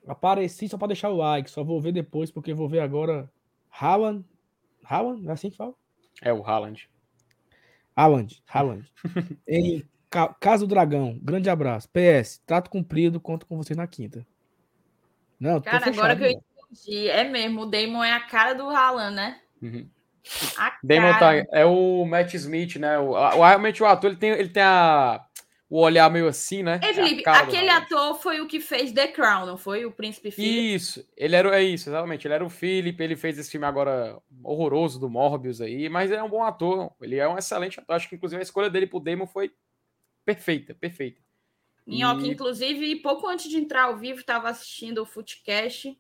Apareci 0.06 0.68
só 0.68 0.78
pra 0.78 0.86
deixar 0.86 1.10
o 1.10 1.16
like, 1.16 1.50
só 1.50 1.64
vou 1.64 1.80
ver 1.80 1.90
depois 1.90 2.30
porque 2.30 2.54
vou 2.54 2.68
ver 2.68 2.78
agora 2.78 3.28
Haaland. 3.72 4.24
Haaland, 4.84 5.26
é 5.28 5.32
assim 5.32 5.50
que 5.50 5.56
fala? 5.56 5.74
É 6.22 6.32
o 6.32 6.44
Haaland. 6.46 6.88
Haaland, 7.96 8.42
Haaland. 8.46 8.84
em 9.48 9.82
Ca- 10.10 10.34
Casa 10.40 10.64
do 10.66 10.68
Dragão, 10.68 11.18
grande 11.22 11.50
abraço. 11.50 11.88
PS, 11.88 12.40
trato 12.46 12.70
cumprido, 12.70 13.18
conto 13.20 13.46
com 13.46 13.56
vocês 13.56 13.76
na 13.76 13.86
quinta. 13.86 14.24
Não, 15.40 15.60
Cara, 15.60 15.80
fechado, 15.80 15.98
agora 15.98 16.16
que 16.16 16.22
eu 16.24 16.28
né? 16.32 16.40
entendi, 16.70 17.08
é 17.08 17.24
mesmo, 17.24 17.62
o 17.62 17.66
Damon 17.66 18.04
é 18.04 18.12
a 18.12 18.20
cara 18.20 18.54
do 18.54 18.68
Haaland, 18.68 19.14
né? 19.16 19.40
Uhum. 19.60 19.86
A 20.56 20.76
Damon 20.82 21.12
cara. 21.18 21.44
tá, 21.44 21.48
é 21.52 21.64
o 21.64 22.04
Matt 22.04 22.34
Smith, 22.34 22.76
né? 22.76 22.98
O, 22.98 23.16
a- 23.16 23.34
o- 23.36 23.44
realmente 23.44 23.82
o 23.82 23.86
ator 23.86 24.10
ele 24.10 24.18
tem, 24.18 24.30
ele 24.30 24.48
tem 24.48 24.62
a, 24.62 25.25
o 25.68 25.80
olhar 25.80 26.08
meio 26.10 26.28
assim, 26.28 26.62
né? 26.62 26.78
Ei, 26.82 26.90
É 26.90 26.94
Felipe, 26.94 27.22
do 27.22 27.28
aquele 27.28 27.68
ator 27.70 28.14
foi 28.20 28.40
o 28.40 28.46
que 28.46 28.60
fez 28.60 28.92
The 28.92 29.08
Crown, 29.08 29.46
não 29.46 29.58
foi? 29.58 29.84
O 29.84 29.90
Príncipe 29.90 30.30
Filho? 30.30 30.60
Isso, 30.76 31.04
ele 31.16 31.34
era, 31.34 31.58
é 31.58 31.62
isso, 31.62 31.88
exatamente. 31.88 32.26
Ele 32.26 32.34
era 32.34 32.44
o 32.44 32.50
Philip, 32.50 33.02
ele 33.02 33.16
fez 33.16 33.36
esse 33.38 33.50
filme 33.50 33.66
agora 33.66 34.20
horroroso 34.44 35.00
do 35.00 35.10
Morbius 35.10 35.60
aí, 35.60 35.88
mas 35.88 36.10
ele 36.10 36.20
é 36.20 36.22
um 36.22 36.30
bom 36.30 36.44
ator, 36.44 36.92
ele 37.00 37.16
é 37.16 37.28
um 37.28 37.36
excelente 37.36 37.80
ator. 37.80 37.96
Acho 37.96 38.08
que 38.08 38.14
inclusive 38.14 38.38
a 38.40 38.42
escolha 38.44 38.70
dele 38.70 38.86
pro 38.86 39.00
Damon 39.00 39.26
foi 39.26 39.52
perfeita, 40.24 40.74
perfeita. 40.74 41.20
Minhoca, 41.86 42.22
E- 42.22 42.28
inclusive, 42.30 42.96
pouco 42.96 43.26
antes 43.28 43.48
de 43.48 43.56
entrar 43.58 43.84
ao 43.84 43.96
vivo, 43.96 44.20
estava 44.20 44.48
assistindo 44.48 45.02
o 45.02 45.06
Footcast. 45.06 45.98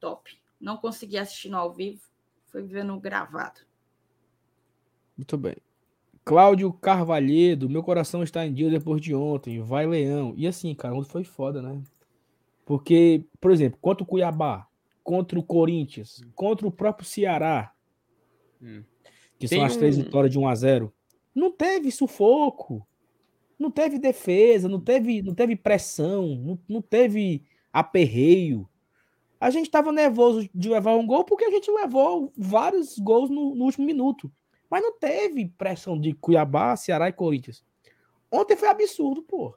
Top. 0.00 0.30
Não 0.60 0.76
consegui 0.76 1.18
assistir 1.18 1.48
no 1.48 1.56
ao 1.58 1.72
vivo, 1.72 2.00
foi 2.46 2.62
vendo 2.62 2.98
gravado. 3.00 3.60
Muito 5.16 5.36
bem. 5.36 5.56
Cláudio 6.28 6.70
Carvalhedo, 6.74 7.70
meu 7.70 7.82
coração 7.82 8.22
está 8.22 8.46
em 8.46 8.52
dia 8.52 8.68
depois 8.68 9.00
de 9.00 9.14
ontem. 9.14 9.60
Vai, 9.62 9.86
Leão. 9.86 10.34
E 10.36 10.46
assim, 10.46 10.74
cara, 10.74 10.94
ontem 10.94 11.08
foi 11.08 11.24
foda, 11.24 11.62
né? 11.62 11.80
Porque, 12.66 13.24
por 13.40 13.50
exemplo, 13.50 13.78
contra 13.80 14.02
o 14.04 14.06
Cuiabá, 14.06 14.66
contra 15.02 15.38
o 15.38 15.42
Corinthians, 15.42 16.22
contra 16.34 16.66
o 16.66 16.70
próprio 16.70 17.06
Ceará, 17.08 17.72
Hum. 18.60 18.82
que 19.38 19.48
Tem 19.48 19.58
são 19.58 19.64
as 19.66 19.76
três 19.76 19.96
um- 19.96 20.02
vitórias 20.02 20.30
de 20.32 20.38
1 20.38 20.46
a 20.46 20.54
0 20.54 20.92
não 21.34 21.50
teve 21.50 21.90
sufoco, 21.90 22.86
não 23.58 23.70
teve 23.70 23.98
defesa, 23.98 24.68
não 24.68 24.80
teve, 24.80 25.22
não 25.22 25.34
teve 25.34 25.56
pressão, 25.56 26.36
não, 26.36 26.58
não 26.68 26.82
teve 26.82 27.42
aperreio. 27.72 28.68
A 29.40 29.48
gente 29.48 29.70
tava 29.70 29.92
nervoso 29.92 30.46
de 30.54 30.68
levar 30.68 30.94
um 30.96 31.06
gol 31.06 31.24
porque 31.24 31.44
a 31.44 31.50
gente 31.50 31.70
levou 31.70 32.30
vários 32.36 32.98
gols 32.98 33.30
no, 33.30 33.54
no 33.54 33.64
último 33.64 33.86
minuto. 33.86 34.30
Mas 34.70 34.82
não 34.82 34.98
teve 34.98 35.48
pressão 35.56 35.98
de 35.98 36.12
Cuiabá, 36.12 36.76
Ceará 36.76 37.08
e 37.08 37.12
Corinthians. 37.12 37.64
Ontem 38.30 38.56
foi 38.56 38.68
absurdo, 38.68 39.22
pô. 39.22 39.54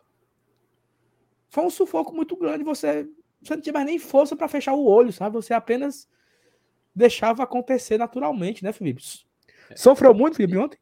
Foi 1.50 1.66
um 1.66 1.70
sufoco 1.70 2.16
muito 2.16 2.36
grande. 2.38 2.64
Você, 2.64 3.08
você 3.42 3.56
não 3.56 3.62
tinha 3.62 3.74
mais 3.74 3.86
nem 3.86 4.00
força 4.00 4.36
para 4.36 4.48
fechar 4.48 4.74
o 4.74 4.86
olho, 4.86 5.12
sabe? 5.12 5.36
Você 5.36 5.54
apenas 5.54 6.08
deixava 6.96 7.44
acontecer 7.44 7.98
naturalmente, 7.98 8.64
né, 8.64 8.72
Felipe? 8.72 9.04
Sofreu 9.76 10.14
muito, 10.14 10.38
Felipe, 10.38 10.58
ontem? 10.58 10.80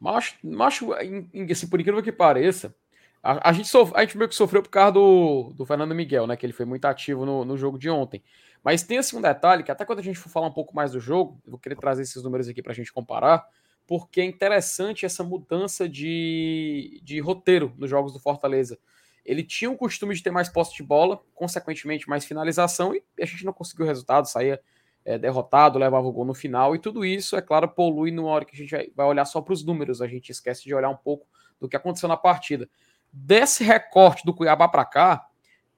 Macho, 0.00 0.36
macho 0.42 0.92
assim, 0.92 1.68
por 1.68 1.80
incrível 1.80 2.02
que 2.02 2.12
pareça, 2.12 2.74
a, 3.22 3.50
a 3.50 3.52
gente 3.52 3.68
sof- 3.68 3.92
a 3.94 4.00
gente 4.00 4.16
meio 4.16 4.28
que 4.28 4.34
sofreu 4.34 4.62
por 4.62 4.70
causa 4.70 4.92
do, 4.92 5.52
do 5.54 5.66
Fernando 5.66 5.94
Miguel, 5.94 6.26
né? 6.26 6.36
Que 6.36 6.46
ele 6.46 6.52
foi 6.52 6.64
muito 6.64 6.84
ativo 6.84 7.24
no, 7.26 7.44
no 7.44 7.56
jogo 7.56 7.78
de 7.78 7.90
ontem. 7.90 8.22
Mas 8.62 8.82
tem 8.82 8.98
assim 8.98 9.16
um 9.16 9.20
detalhe 9.20 9.62
que 9.62 9.70
até 9.70 9.84
quando 9.84 10.00
a 10.00 10.02
gente 10.02 10.18
for 10.18 10.28
falar 10.28 10.48
um 10.48 10.52
pouco 10.52 10.74
mais 10.74 10.92
do 10.92 11.00
jogo, 11.00 11.40
eu 11.44 11.52
vou 11.52 11.60
querer 11.60 11.76
trazer 11.76 12.02
esses 12.02 12.22
números 12.22 12.48
aqui 12.48 12.62
para 12.62 12.72
a 12.72 12.74
gente 12.74 12.92
comparar, 12.92 13.48
porque 13.88 14.20
é 14.20 14.24
interessante 14.24 15.06
essa 15.06 15.24
mudança 15.24 15.88
de, 15.88 17.00
de 17.02 17.18
roteiro 17.20 17.72
nos 17.78 17.88
jogos 17.88 18.12
do 18.12 18.20
Fortaleza. 18.20 18.78
Ele 19.24 19.42
tinha 19.42 19.70
o 19.70 19.78
costume 19.78 20.14
de 20.14 20.22
ter 20.22 20.30
mais 20.30 20.50
posse 20.50 20.76
de 20.76 20.82
bola, 20.82 21.18
consequentemente 21.34 22.06
mais 22.06 22.26
finalização, 22.26 22.94
e 22.94 23.02
a 23.18 23.24
gente 23.24 23.46
não 23.46 23.52
conseguiu 23.52 23.86
o 23.86 23.88
resultado, 23.88 24.28
saía 24.28 24.60
é, 25.06 25.16
derrotado, 25.16 25.78
levava 25.78 26.06
o 26.06 26.12
gol 26.12 26.26
no 26.26 26.34
final, 26.34 26.76
e 26.76 26.78
tudo 26.78 27.02
isso, 27.02 27.34
é 27.34 27.40
claro, 27.40 27.66
polui 27.66 28.10
na 28.10 28.22
hora 28.22 28.44
que 28.44 28.54
a 28.54 28.58
gente 28.58 28.92
vai 28.94 29.06
olhar 29.06 29.24
só 29.24 29.40
para 29.40 29.54
os 29.54 29.64
números, 29.64 30.02
a 30.02 30.06
gente 30.06 30.30
esquece 30.30 30.64
de 30.64 30.74
olhar 30.74 30.90
um 30.90 30.96
pouco 30.96 31.26
do 31.58 31.66
que 31.66 31.76
aconteceu 31.76 32.10
na 32.10 32.16
partida. 32.16 32.68
Desse 33.10 33.64
recorte 33.64 34.22
do 34.22 34.34
Cuiabá 34.34 34.68
para 34.68 34.84
cá, 34.84 35.26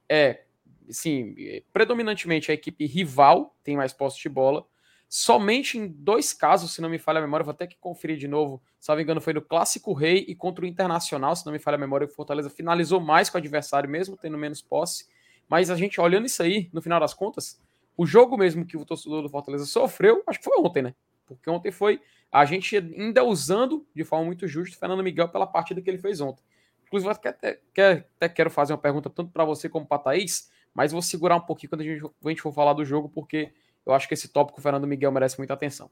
é, 0.09 0.43
sim, 0.89 1.33
predominantemente 1.71 2.51
a 2.51 2.53
equipe 2.53 2.85
rival 2.85 3.55
tem 3.63 3.77
mais 3.77 3.93
posse 3.93 4.21
de 4.21 4.27
bola, 4.27 4.65
somente 5.13 5.77
em 5.77 5.89
dois 5.89 6.31
casos, 6.31 6.73
se 6.73 6.79
não 6.79 6.87
me 6.87 6.97
falha 6.97 7.19
a 7.19 7.21
memória, 7.21 7.43
vou 7.43 7.51
até 7.51 7.67
que 7.67 7.75
conferir 7.75 8.15
de 8.15 8.29
novo, 8.29 8.63
me 8.95 9.03
engano, 9.03 9.19
foi 9.19 9.33
no 9.33 9.41
Clássico 9.41 9.91
Rei 9.91 10.23
e 10.25 10.33
contra 10.33 10.63
o 10.63 10.67
Internacional, 10.67 11.35
se 11.35 11.45
não 11.45 11.51
me 11.51 11.59
falha 11.59 11.75
a 11.75 11.77
memória, 11.77 12.07
o 12.07 12.09
Fortaleza 12.09 12.49
finalizou 12.49 13.01
mais 13.01 13.29
com 13.29 13.37
o 13.37 13.39
adversário, 13.39 13.89
mesmo 13.89 14.15
tendo 14.15 14.37
menos 14.37 14.61
posse. 14.61 15.05
Mas 15.49 15.69
a 15.69 15.75
gente 15.75 15.99
olhando 15.99 16.27
isso 16.27 16.41
aí, 16.41 16.69
no 16.71 16.81
final 16.81 16.97
das 16.97 17.13
contas, 17.13 17.61
o 17.97 18.05
jogo 18.05 18.37
mesmo 18.37 18.65
que 18.65 18.77
o 18.77 18.85
torcedor 18.85 19.21
do 19.21 19.27
Fortaleza 19.27 19.65
sofreu, 19.65 20.23
acho 20.25 20.39
que 20.39 20.45
foi 20.45 20.57
ontem, 20.57 20.81
né? 20.81 20.95
Porque 21.25 21.49
ontem 21.49 21.71
foi 21.71 21.99
a 22.31 22.45
gente 22.45 22.77
ainda 22.77 23.21
usando 23.21 23.85
de 23.93 24.05
forma 24.05 24.23
muito 24.23 24.47
justa 24.47 24.77
o 24.77 24.79
Fernando 24.79 25.03
Miguel 25.03 25.27
pela 25.27 25.45
partida 25.45 25.81
que 25.81 25.89
ele 25.89 25.97
fez 25.97 26.21
ontem. 26.21 26.41
Inclusive, 26.87 27.11
até, 27.11 27.29
até, 27.29 28.05
até 28.15 28.29
quero 28.29 28.49
fazer 28.49 28.71
uma 28.71 28.79
pergunta 28.79 29.09
tanto 29.09 29.29
para 29.29 29.43
você 29.43 29.67
como 29.67 29.85
para 29.85 30.01
Thaís, 30.01 30.49
mas 30.73 30.93
vou 30.93 31.01
segurar 31.01 31.35
um 31.35 31.41
pouquinho 31.41 31.69
quando 31.69 31.81
a 31.81 31.83
gente, 31.83 32.05
a 32.05 32.29
gente 32.29 32.41
for 32.41 32.53
falar 32.53 32.71
do 32.71 32.85
jogo, 32.85 33.09
porque 33.09 33.51
eu 33.85 33.93
acho 33.93 34.07
que 34.07 34.13
esse 34.13 34.27
tópico 34.29 34.59
o 34.59 34.61
Fernando 34.61 34.87
Miguel 34.87 35.11
merece 35.11 35.37
muita 35.37 35.53
atenção. 35.53 35.89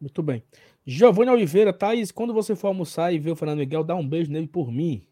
Muito 0.00 0.22
bem. 0.22 0.44
Giovanni 0.86 1.30
Oliveira, 1.30 1.72
Thaís, 1.72 2.12
quando 2.12 2.32
você 2.32 2.54
for 2.54 2.68
almoçar 2.68 3.12
e 3.12 3.18
ver 3.18 3.32
o 3.32 3.36
Fernando 3.36 3.58
Miguel, 3.58 3.82
dá 3.82 3.94
um 3.94 4.08
beijo 4.08 4.30
nele 4.30 4.46
por 4.46 4.70
mim. 4.70 5.06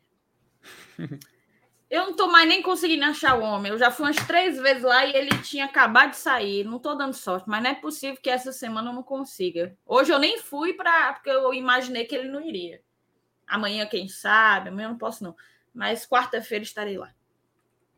Eu 1.89 2.07
não 2.07 2.17
tô 2.17 2.27
mais 2.27 2.49
nem 2.49 2.63
conseguindo 2.63 3.05
achar 3.05 3.39
o 3.39 3.43
homem. 3.43 3.71
Eu 3.71 3.79
já 3.79 3.93
fui 3.93 4.07
umas 4.07 4.17
três 4.27 4.59
vezes 4.59 4.83
lá 4.83 5.07
e 5.07 5.15
ele 5.15 5.31
tinha 5.43 5.65
acabado 5.65 6.11
de 6.11 6.17
sair. 6.17 6.65
Não 6.65 6.81
tô 6.81 6.95
dando 6.97 7.15
sorte, 7.15 7.49
mas 7.49 7.63
não 7.63 7.71
é 7.71 7.75
possível 7.75 8.21
que 8.21 8.29
essa 8.29 8.53
semana 8.53 8.91
eu 8.91 8.95
não 8.95 9.05
consiga. 9.05 9.77
Hoje 9.87 10.13
eu 10.13 10.19
nem 10.19 10.39
fui 10.39 10.73
para 10.75 11.13
porque 11.13 11.31
eu 11.31 11.55
imaginei 11.55 12.05
que 12.05 12.15
ele 12.15 12.29
não 12.29 12.41
iria. 12.41 12.83
Amanhã, 13.47 13.87
quem 13.87 14.09
sabe, 14.09 14.69
amanhã 14.69 14.87
eu 14.87 14.91
não 14.91 14.99
posso, 14.99 15.23
não. 15.23 15.37
Mas 15.73 16.05
quarta-feira 16.05 16.65
estarei 16.65 16.99
lá. 16.99 17.15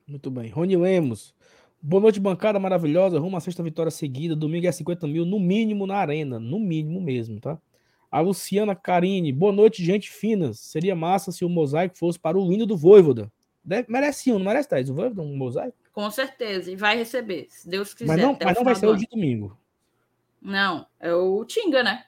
Muito 0.06 0.30
bem. 0.30 0.50
Rony 0.50 0.76
Lemos. 0.76 1.34
Boa 1.80 2.00
noite, 2.00 2.18
bancada 2.18 2.58
maravilhosa. 2.58 3.18
Rumo 3.20 3.36
à 3.36 3.40
sexta 3.40 3.62
vitória 3.62 3.90
seguida. 3.90 4.34
Domingo 4.34 4.66
é 4.66 4.72
50 4.72 5.06
mil, 5.06 5.24
no 5.24 5.38
mínimo 5.38 5.86
na 5.86 5.96
arena. 5.96 6.40
No 6.40 6.58
mínimo 6.58 7.00
mesmo, 7.00 7.40
tá? 7.40 7.56
A 8.10 8.20
Luciana 8.20 8.74
Carine. 8.74 9.32
Boa 9.32 9.52
noite, 9.52 9.84
gente 9.84 10.10
fina. 10.10 10.52
Seria 10.52 10.96
massa 10.96 11.30
se 11.30 11.44
o 11.44 11.48
mosaico 11.48 11.96
fosse 11.96 12.18
para 12.18 12.36
o 12.36 12.48
lindo 12.48 12.66
do 12.66 12.76
Voivoda. 12.76 13.30
Deve, 13.64 13.90
merece 13.90 14.32
um, 14.32 14.38
não 14.38 14.46
merece, 14.46 14.68
Thais? 14.68 14.90
O 14.90 14.94
Voivoda, 14.94 15.22
um 15.22 15.36
mosaico? 15.36 15.76
Com 15.92 16.10
certeza. 16.10 16.70
E 16.70 16.76
vai 16.76 16.96
receber, 16.96 17.46
se 17.50 17.68
Deus 17.68 17.94
quiser. 17.94 18.08
Mas 18.08 18.20
não, 18.20 18.36
mas 18.42 18.56
não 18.56 18.64
vai 18.64 18.74
ser 18.74 18.86
o 18.86 18.96
de 18.96 19.06
domingo. 19.06 19.56
Não, 20.42 20.86
é 20.98 21.12
o 21.12 21.44
Tinga, 21.44 21.82
né? 21.82 22.04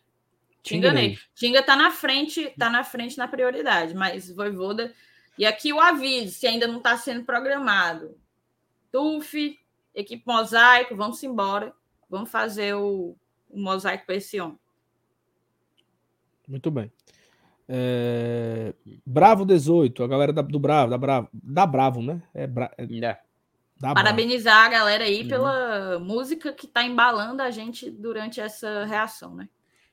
Tinga 0.63 0.93
Ney. 0.93 1.17
Tinga 1.35 1.63
tá 1.63 1.77
na 1.77 1.91
frente, 1.91 2.53
tá 2.59 2.69
na 2.71 2.85
frente 2.85 3.17
na 3.17 3.29
prioridade, 3.29 3.95
mas 3.95 4.31
Voivoda. 4.31 4.93
E 5.39 5.47
aqui 5.47 5.73
o 5.73 5.81
aviso, 5.81 6.35
se 6.35 6.47
ainda 6.47 6.67
não 6.67 6.79
está 6.79 6.97
sendo 6.97 7.25
programado. 7.25 8.17
TUF, 8.91 9.59
equipe 9.95 10.23
mosaico, 10.27 10.97
vamos 10.97 11.23
embora. 11.23 11.73
Vamos 12.09 12.31
fazer 12.31 12.75
o, 12.75 13.17
o 13.49 13.61
mosaico 13.61 14.07
para 14.07 14.17
esse 14.17 14.41
homem. 14.41 14.59
Muito 16.49 16.71
bem. 16.71 16.91
É... 17.69 18.75
Bravo 19.07 19.45
18, 19.45 20.03
a 20.03 20.09
galera 20.09 20.33
da, 20.33 20.43
do 20.43 20.59
Bravo, 20.59 20.91
da 20.91 20.99
Bravo, 20.99 21.29
da 21.33 21.67
Bravo, 21.67 22.03
né? 22.03 22.21
É, 22.35 22.47
bra... 22.47 22.71
é... 22.77 22.85
é. 22.85 23.19
Parabenizar 23.81 24.69
Bravo. 24.69 24.75
a 24.75 24.79
galera 24.79 25.05
aí 25.05 25.23
uhum. 25.23 25.29
pela 25.29 25.99
música 26.01 26.53
que 26.53 26.67
está 26.67 26.83
embalando 26.83 27.41
a 27.43 27.51
gente 27.51 27.89
durante 27.89 28.41
essa 28.41 28.85
reação, 28.85 29.35
né? 29.35 29.49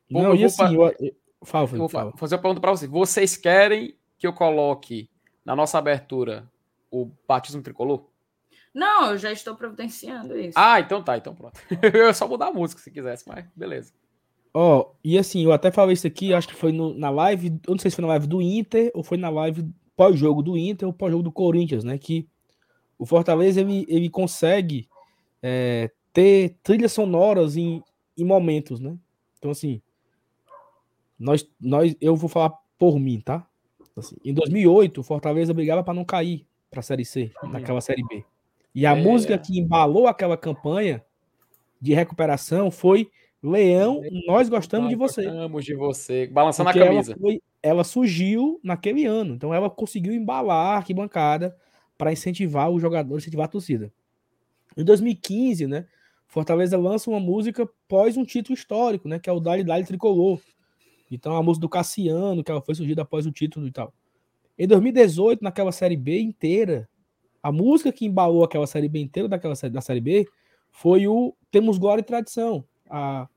Não, 0.10 0.22
Bom, 0.22 0.36
e 0.36 0.44
assim, 0.44 0.74
eu, 0.74 0.96
eu... 1.00 1.16
Fala, 1.44 1.68
vou 1.68 1.88
fala. 1.88 2.12
fazer 2.18 2.36
uma 2.36 2.42
pergunta 2.42 2.60
para 2.60 2.72
vocês. 2.72 2.90
Vocês 2.90 3.38
querem 3.38 3.96
que 4.18 4.26
eu 4.26 4.34
coloque 4.34 5.10
na 5.46 5.56
nossa 5.56 5.78
abertura 5.78 6.50
o 6.90 7.12
batismo 7.28 7.62
tricolor? 7.62 8.06
Não, 8.78 9.10
eu 9.10 9.18
já 9.18 9.32
estou 9.32 9.56
providenciando 9.56 10.38
isso. 10.38 10.54
Ah, 10.56 10.80
então 10.80 11.02
tá, 11.02 11.18
então 11.18 11.34
pronto. 11.34 11.60
eu 11.92 12.14
só 12.14 12.28
mudar 12.28 12.50
a 12.50 12.54
música 12.54 12.80
se 12.80 12.92
quisesse, 12.92 13.28
mas 13.28 13.44
beleza. 13.56 13.92
Ó, 14.54 14.82
oh, 14.82 14.96
e 15.04 15.18
assim, 15.18 15.44
eu 15.44 15.52
até 15.52 15.72
falei 15.72 15.94
isso 15.94 16.06
aqui, 16.06 16.32
acho 16.32 16.48
que 16.48 16.54
foi 16.54 16.72
no, 16.72 16.94
na 16.94 17.10
live, 17.10 17.60
eu 17.66 17.72
não 17.72 17.80
sei 17.80 17.90
se 17.90 17.96
foi 17.96 18.04
na 18.04 18.10
live 18.10 18.28
do 18.28 18.40
Inter 18.40 18.92
ou 18.94 19.04
foi 19.04 19.18
na 19.18 19.32
live 19.32 19.68
pós-jogo 19.96 20.44
do 20.44 20.56
Inter 20.56 20.88
ou 20.88 20.94
pós-jogo 20.94 21.24
do 21.24 21.32
Corinthians, 21.32 21.84
né? 21.84 21.98
Que 21.98 22.28
o 23.00 23.06
Fortaleza 23.06 23.62
ele, 23.62 23.84
ele 23.90 24.10
consegue 24.12 24.88
é, 25.42 25.90
ter 26.14 26.56
trilhas 26.62 26.92
sonoras 26.92 27.58
em, 27.58 27.84
em 28.16 28.24
momentos, 28.24 28.80
né? 28.80 28.96
Então, 29.40 29.50
assim, 29.50 29.82
nós, 31.18 31.50
nós, 31.60 31.96
eu 32.00 32.16
vou 32.16 32.30
falar 32.30 32.54
por 32.78 33.00
mim, 33.00 33.22
tá? 33.22 33.44
Assim, 33.98 34.18
em 34.24 34.36
2008, 34.36 35.02
o 35.02 35.04
Fortaleza 35.04 35.52
brigava 35.52 35.84
para 35.84 35.96
não 35.96 36.06
cair 36.06 36.46
para 36.70 36.82
a 36.82 36.84
Série 36.84 37.06
C, 37.06 37.32
naquela 37.42 37.82
Série 37.82 38.04
B. 38.04 38.24
E 38.78 38.86
a 38.86 38.96
é. 38.96 39.02
música 39.02 39.36
que 39.40 39.60
embalou 39.60 40.06
aquela 40.06 40.38
campanha 40.38 41.04
de 41.82 41.96
recuperação 41.96 42.70
foi 42.70 43.10
Leão, 43.42 44.04
nós 44.28 44.50
gostamos 44.50 44.84
nós 44.86 44.92
de 44.92 44.96
você. 44.96 45.24
Gostamos 45.24 45.66
de 45.66 45.74
você. 45.74 46.28
Balançando 46.28 46.70
Porque 46.70 46.84
a 46.84 46.86
camisa. 46.86 47.14
Ela, 47.14 47.20
foi, 47.20 47.42
ela, 47.64 47.84
surgiu 47.84 48.60
naquele 48.64 49.04
ano. 49.04 49.34
Então 49.34 49.52
ela 49.52 49.68
conseguiu 49.68 50.14
embalar 50.14 50.76
a 50.76 50.78
arquibancada 50.78 51.58
para 51.98 52.14
incentivar 52.14 52.70
o 52.70 52.80
jogador, 52.80 53.18
incentivar 53.18 53.46
a 53.46 53.50
torcida. 53.50 53.92
Em 54.78 54.84
2015, 54.84 55.66
né? 55.66 55.88
Fortaleza 56.28 56.78
lança 56.78 57.10
uma 57.10 57.20
música 57.20 57.68
pós 57.88 58.16
um 58.16 58.24
título 58.24 58.54
histórico, 58.54 59.08
né? 59.08 59.18
Que 59.18 59.28
é 59.28 59.34
o 59.34 59.40
Dali 59.40 59.64
Dali 59.64 59.86
Tricolor. 59.86 60.40
Então 61.10 61.36
a 61.36 61.42
música 61.42 61.62
do 61.62 61.70
Cassiano, 61.70 62.44
que 62.44 62.52
ela 62.52 62.62
foi 62.62 62.76
surgida 62.76 63.02
após 63.02 63.26
o 63.26 63.32
título 63.32 63.66
e 63.66 63.72
tal. 63.72 63.92
Em 64.56 64.68
2018, 64.68 65.44
naquela 65.44 65.72
série 65.72 65.98
B 65.98 66.20
inteira, 66.20 66.88
a 67.42 67.52
música 67.52 67.92
que 67.92 68.06
embalou 68.06 68.44
aquela 68.44 68.68
série 68.68 68.90
B 68.90 69.00
inteira 69.00 69.30
daquela 69.30 69.56
série, 69.56 69.74
da 69.74 69.82
série 69.82 70.02
B 70.02 70.28
foi 70.72 71.08
o 71.08 71.36
Temos 71.52 71.78
Glória 71.78 72.02
e 72.02 72.06
Tradição. 72.06 72.64
A, 72.90 73.28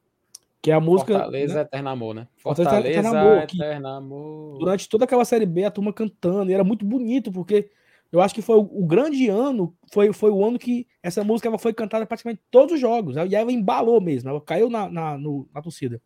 que 0.62 0.70
é 0.70 0.74
a 0.74 0.80
música. 0.80 1.14
Fortaleza 1.14 1.54
né? 1.54 1.60
Eterno 1.62 1.88
Amor, 1.88 2.14
né? 2.14 2.28
Fortaleza, 2.36 2.70
Fortaleza 2.70 2.98
Eterno 3.00 3.18
Amor. 3.18 3.42
Eterno 3.42 3.88
Amor. 3.88 4.58
Durante 4.58 4.88
toda 4.88 5.04
aquela 5.04 5.24
série 5.24 5.46
B, 5.46 5.64
a 5.64 5.70
turma 5.70 5.92
cantando, 5.92 6.50
e 6.50 6.54
era 6.54 6.64
muito 6.64 6.84
bonito, 6.84 7.32
porque 7.32 7.70
eu 8.12 8.20
acho 8.20 8.34
que 8.34 8.42
foi 8.42 8.56
o, 8.56 8.68
o, 8.72 8.86
grande 8.86 9.28
ano, 9.28 9.74
foi, 9.92 10.12
foi 10.12 10.30
o 10.30 10.44
ano 10.44 10.58
que 10.58 10.86
essa 11.02 11.24
música 11.24 11.48
ela 11.48 11.58
foi 11.58 11.72
cantada 11.72 12.04
praticamente 12.04 12.42
todos 12.50 12.74
os 12.74 12.80
jogos, 12.80 13.16
e 13.16 13.34
ela 13.34 13.52
embalou 13.52 14.00
mesmo, 14.00 14.28
ela 14.28 14.40
caiu 14.40 14.68
na, 14.68 14.88
na, 14.90 15.16
no, 15.16 15.48
na 15.54 15.62
torcida. 15.62 16.00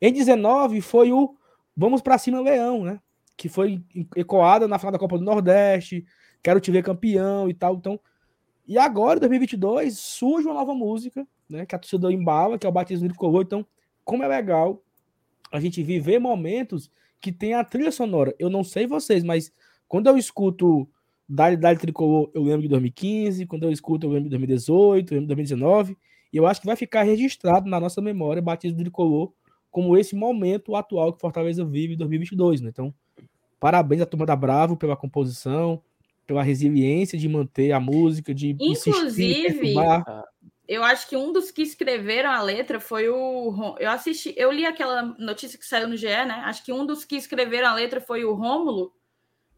Em 0.00 0.12
19 0.12 0.80
foi 0.80 1.12
o 1.12 1.36
Vamos 1.76 2.02
para 2.02 2.18
cima 2.18 2.40
Leão, 2.40 2.84
né? 2.84 3.00
Que 3.36 3.48
foi 3.48 3.82
ecoada 4.14 4.68
na 4.68 4.78
final 4.78 4.92
da 4.92 4.98
Copa 4.98 5.16
do 5.16 5.24
Nordeste, 5.24 6.04
quero 6.42 6.60
te 6.60 6.70
ver 6.70 6.82
campeão 6.82 7.48
e 7.48 7.54
tal. 7.54 7.74
Então, 7.74 7.98
e 8.66 8.78
agora, 8.78 9.16
em 9.16 9.20
2022, 9.20 9.98
surge 9.98 10.46
uma 10.46 10.54
nova 10.54 10.74
música, 10.74 11.26
né? 11.48 11.66
Que 11.66 11.74
a 11.74 11.78
torcida 11.78 12.12
embala, 12.12 12.58
que 12.58 12.66
é 12.66 12.68
o 12.68 12.72
Batismo 12.72 13.08
de 13.08 13.14
Tricolor. 13.14 13.42
Então, 13.42 13.66
como 14.04 14.22
é 14.22 14.28
legal 14.28 14.82
a 15.52 15.58
gente 15.58 15.82
viver 15.82 16.18
momentos 16.18 16.90
que 17.20 17.32
tem 17.32 17.54
a 17.54 17.64
trilha 17.64 17.90
sonora. 17.90 18.34
Eu 18.38 18.48
não 18.48 18.62
sei 18.62 18.86
vocês, 18.86 19.22
mas 19.24 19.52
quando 19.88 20.06
eu 20.06 20.16
escuto 20.16 20.88
Dali 21.28 21.56
Dali 21.56 21.78
Tricolor, 21.78 22.30
eu 22.34 22.42
lembro 22.42 22.62
de 22.62 22.68
2015. 22.68 23.46
Quando 23.46 23.64
eu 23.64 23.72
escuto, 23.72 24.06
eu 24.06 24.10
lembro 24.10 24.24
de 24.24 24.30
2018, 24.30 25.12
eu 25.12 25.16
lembro 25.16 25.26
de 25.26 25.34
2019. 25.34 25.96
E 26.32 26.36
eu 26.36 26.46
acho 26.46 26.60
que 26.60 26.66
vai 26.66 26.76
ficar 26.76 27.02
registrado 27.02 27.68
na 27.68 27.80
nossa 27.80 28.00
memória 28.00 28.40
Batismo 28.40 28.78
de 28.78 28.84
Tricolor 28.84 29.32
como 29.70 29.96
esse 29.96 30.16
momento 30.16 30.74
atual 30.74 31.12
que 31.12 31.20
Fortaleza 31.20 31.64
vive 31.64 31.94
em 31.94 31.96
2022, 31.96 32.60
né? 32.60 32.70
Então, 32.70 32.92
parabéns 33.58 34.02
à 34.02 34.06
turma 34.06 34.26
da 34.26 34.34
Bravo 34.34 34.76
pela 34.76 34.96
composição, 34.96 35.80
pela 36.30 36.44
resiliência 36.44 37.18
de 37.18 37.28
manter 37.28 37.72
a 37.72 37.80
música, 37.80 38.32
de 38.32 38.56
inclusive 38.60 39.74
eu 40.68 40.84
acho 40.84 41.08
que 41.08 41.16
um 41.16 41.32
dos 41.32 41.50
que 41.50 41.60
escreveram 41.60 42.30
a 42.30 42.40
letra 42.40 42.78
foi 42.78 43.08
o 43.08 43.76
eu 43.80 43.90
assisti, 43.90 44.32
eu 44.36 44.52
li 44.52 44.64
aquela 44.64 45.02
notícia 45.18 45.58
que 45.58 45.66
saiu 45.66 45.88
no 45.88 45.96
GE, 45.96 46.06
né? 46.06 46.40
Acho 46.44 46.64
que 46.64 46.72
um 46.72 46.86
dos 46.86 47.04
que 47.04 47.16
escreveram 47.16 47.70
a 47.70 47.74
letra 47.74 48.00
foi 48.00 48.24
o 48.24 48.32
Rômulo. 48.32 48.94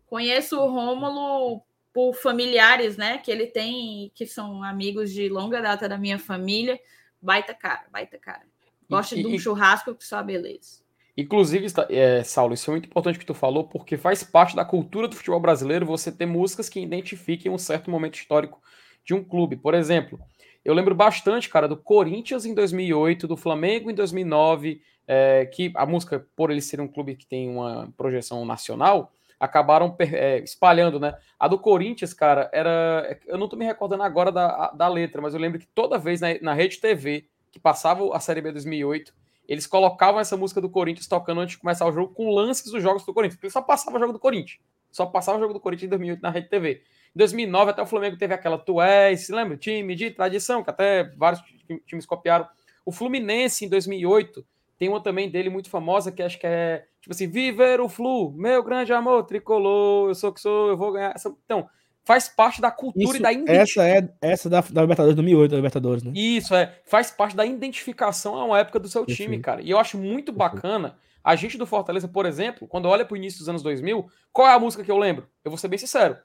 Conheço 0.07 0.59
o 0.59 0.71
Rômulo 0.71 1.63
por 1.93 2.15
familiares, 2.15 2.97
né, 2.97 3.19
que 3.19 3.31
ele 3.31 3.49
tem, 3.49 4.11
que 4.15 4.25
são 4.25 4.63
amigos 4.63 5.13
de 5.13 5.29
longa 5.29 5.61
data 5.61 5.87
da 5.87 5.99
minha 5.99 6.19
família. 6.19 6.81
Baita 7.21 7.53
cara, 7.53 7.85
baita 7.93 8.17
cara. 8.17 8.47
Gosta 8.89 9.15
de 9.15 9.27
um 9.27 9.39
churrasco 9.39 9.95
que 9.95 10.07
só 10.07 10.23
beleza. 10.23 10.82
Inclusive, 11.17 11.67
é, 11.91 12.25
Saulo, 12.25 12.55
isso 12.55 12.71
é 12.71 12.73
muito 12.73 12.87
importante 12.87 13.19
que 13.19 13.27
tu 13.27 13.35
falou, 13.35 13.65
porque 13.65 13.99
faz 13.99 14.25
parte 14.25 14.57
da 14.57 14.65
cultura 14.65 15.07
do 15.07 15.15
futebol 15.15 15.39
brasileiro 15.39 15.85
você 15.85 16.11
ter 16.11 16.25
músicas 16.25 16.69
que 16.69 16.81
identifiquem 16.81 17.53
um 17.53 17.59
certo 17.59 17.91
momento 17.91 18.15
histórico 18.15 18.63
de 19.05 19.13
um 19.13 19.23
clube. 19.23 19.57
Por 19.57 19.75
exemplo, 19.75 20.19
eu 20.65 20.73
lembro 20.73 20.95
bastante, 20.95 21.51
cara, 21.51 21.69
do 21.69 21.77
Corinthians 21.77 22.47
em 22.47 22.55
2008, 22.55 23.29
do 23.29 23.37
Flamengo 23.37 23.91
em 23.91 23.95
2009, 23.95 24.81
é, 25.07 25.45
que 25.47 25.71
a 25.75 25.85
música, 25.85 26.27
por 26.35 26.51
ele 26.51 26.63
ser 26.63 26.81
um 26.81 26.89
clube 26.89 27.17
que 27.17 27.27
tem 27.27 27.51
uma 27.51 27.93
projeção 27.97 28.45
nacional, 28.47 29.13
acabaram 29.39 29.95
é, 29.99 30.39
espalhando, 30.39 31.01
né? 31.01 31.15
A 31.39 31.49
do 31.49 31.59
Corinthians, 31.59 32.15
cara, 32.15 32.49
era. 32.53 33.19
Eu 33.27 33.37
não 33.37 33.49
tô 33.49 33.57
me 33.57 33.65
recordando 33.65 34.05
agora 34.05 34.31
da, 34.31 34.71
da 34.71 34.89
letra, 34.89 35.21
mas 35.21 35.35
eu 35.35 35.41
lembro 35.41 35.59
que 35.59 35.67
toda 35.67 35.99
vez 35.99 36.21
na, 36.21 36.29
na 36.41 36.55
Rede 36.55 36.81
TV 36.81 37.27
que 37.51 37.59
passava 37.59 38.17
a 38.17 38.21
Série 38.21 38.41
B 38.41 38.53
2008, 38.53 39.13
eles 39.53 39.67
colocavam 39.67 40.19
essa 40.19 40.35
música 40.35 40.63
do 40.63 40.71
Corinthians 40.71 41.07
tocando 41.07 41.43
antes 41.43 41.57
de 41.57 41.61
começar 41.61 41.87
o 41.87 41.93
jogo 41.93 42.15
com 42.15 42.31
lances 42.31 42.73
dos 42.73 42.83
jogos 42.83 43.05
do 43.05 43.13
Corinthians, 43.13 43.37
porque 43.37 43.51
só 43.51 43.61
passava 43.61 43.99
o 43.99 44.01
jogo 44.01 44.15
do 44.15 44.19
Corinthians. 44.19 44.59
Só 44.91 45.05
passava 45.05 45.37
o 45.37 45.41
jogo 45.43 45.53
do 45.53 45.61
Corinthians 45.61 45.89
em 45.89 45.91
2008 45.91 46.23
na 46.23 46.31
Rede 46.31 46.49
TV. 46.49 46.83
Em 47.15 47.19
2009 47.19 47.71
até 47.71 47.83
o 47.83 47.87
Flamengo 47.87 48.17
teve 48.17 48.33
aquela 48.33 48.57
Tu 48.57 48.81
és, 48.81 49.27
se 49.27 49.31
lembra? 49.31 49.59
Time 49.59 49.95
de 49.95 50.11
tradição, 50.11 50.65
que 50.65 50.71
até 50.71 51.05
vários 51.19 51.43
times 51.85 52.07
copiaram. 52.07 52.49
O 52.83 52.91
Fluminense 52.91 53.67
em 53.67 53.69
2008 53.69 54.43
tem 54.79 54.89
uma 54.89 55.03
também 55.03 55.31
dele 55.31 55.51
muito 55.51 55.69
famosa 55.69 56.11
que 56.11 56.23
acho 56.23 56.41
que 56.41 56.47
é 56.47 56.87
tipo 57.03 57.13
assim, 57.13 57.29
Viver 57.29 57.79
o 57.79 57.91
Flu, 57.91 58.33
meu 58.33 58.63
grande 58.63 58.91
amor 58.95 59.25
tricolor, 59.27 60.09
eu 60.09 60.15
sou 60.15 60.33
que 60.33 60.41
sou, 60.41 60.71
eu 60.71 60.79
vou 60.79 60.93
ganhar. 60.93 61.15
Então, 61.45 61.69
faz 62.05 62.29
parte 62.29 62.61
da 62.61 62.71
cultura 62.71 63.05
Isso, 63.05 63.17
e 63.17 63.21
da 63.21 63.33
identificação. 63.33 63.85
Essa 63.85 64.09
é 64.21 64.33
essa 64.33 64.51
da, 64.51 64.61
da 64.61 64.81
Libertadores 64.83 65.15
2008, 65.17 65.51
da 65.51 65.57
Libertadores, 65.57 66.03
né? 66.03 66.13
Isso 66.15 66.55
é, 66.55 66.75
faz 66.85 67.11
parte 67.11 67.37
da 67.37 67.47
identificação 67.47 68.37
a 68.37 68.45
uma 68.45 68.59
época 68.59 68.79
do 68.79 68.89
seu 68.89 69.07
time, 69.07 69.39
cara. 69.39 69.63
E 69.63 69.71
eu 69.71 69.79
acho 69.79 69.99
muito 69.99 70.33
bacana 70.33 70.97
a 71.23 71.37
gente 71.37 71.57
do 71.57 71.67
Fortaleza, 71.67 72.09
por 72.09 72.27
exemplo, 72.27 72.67
quando 72.67 72.87
olha 72.87 73.05
pro 73.05 73.17
início 73.17 73.39
dos 73.39 73.49
anos 73.49 73.63
2000, 73.63 74.07
qual 74.33 74.49
é 74.49 74.55
a 74.55 74.59
música 74.59 74.83
que 74.83 74.91
eu 74.91 74.99
lembro? 74.99 75.29
Eu 75.45 75.51
vou 75.51 75.59
ser 75.59 75.69
bem 75.69 75.79
sincero. 75.79 76.17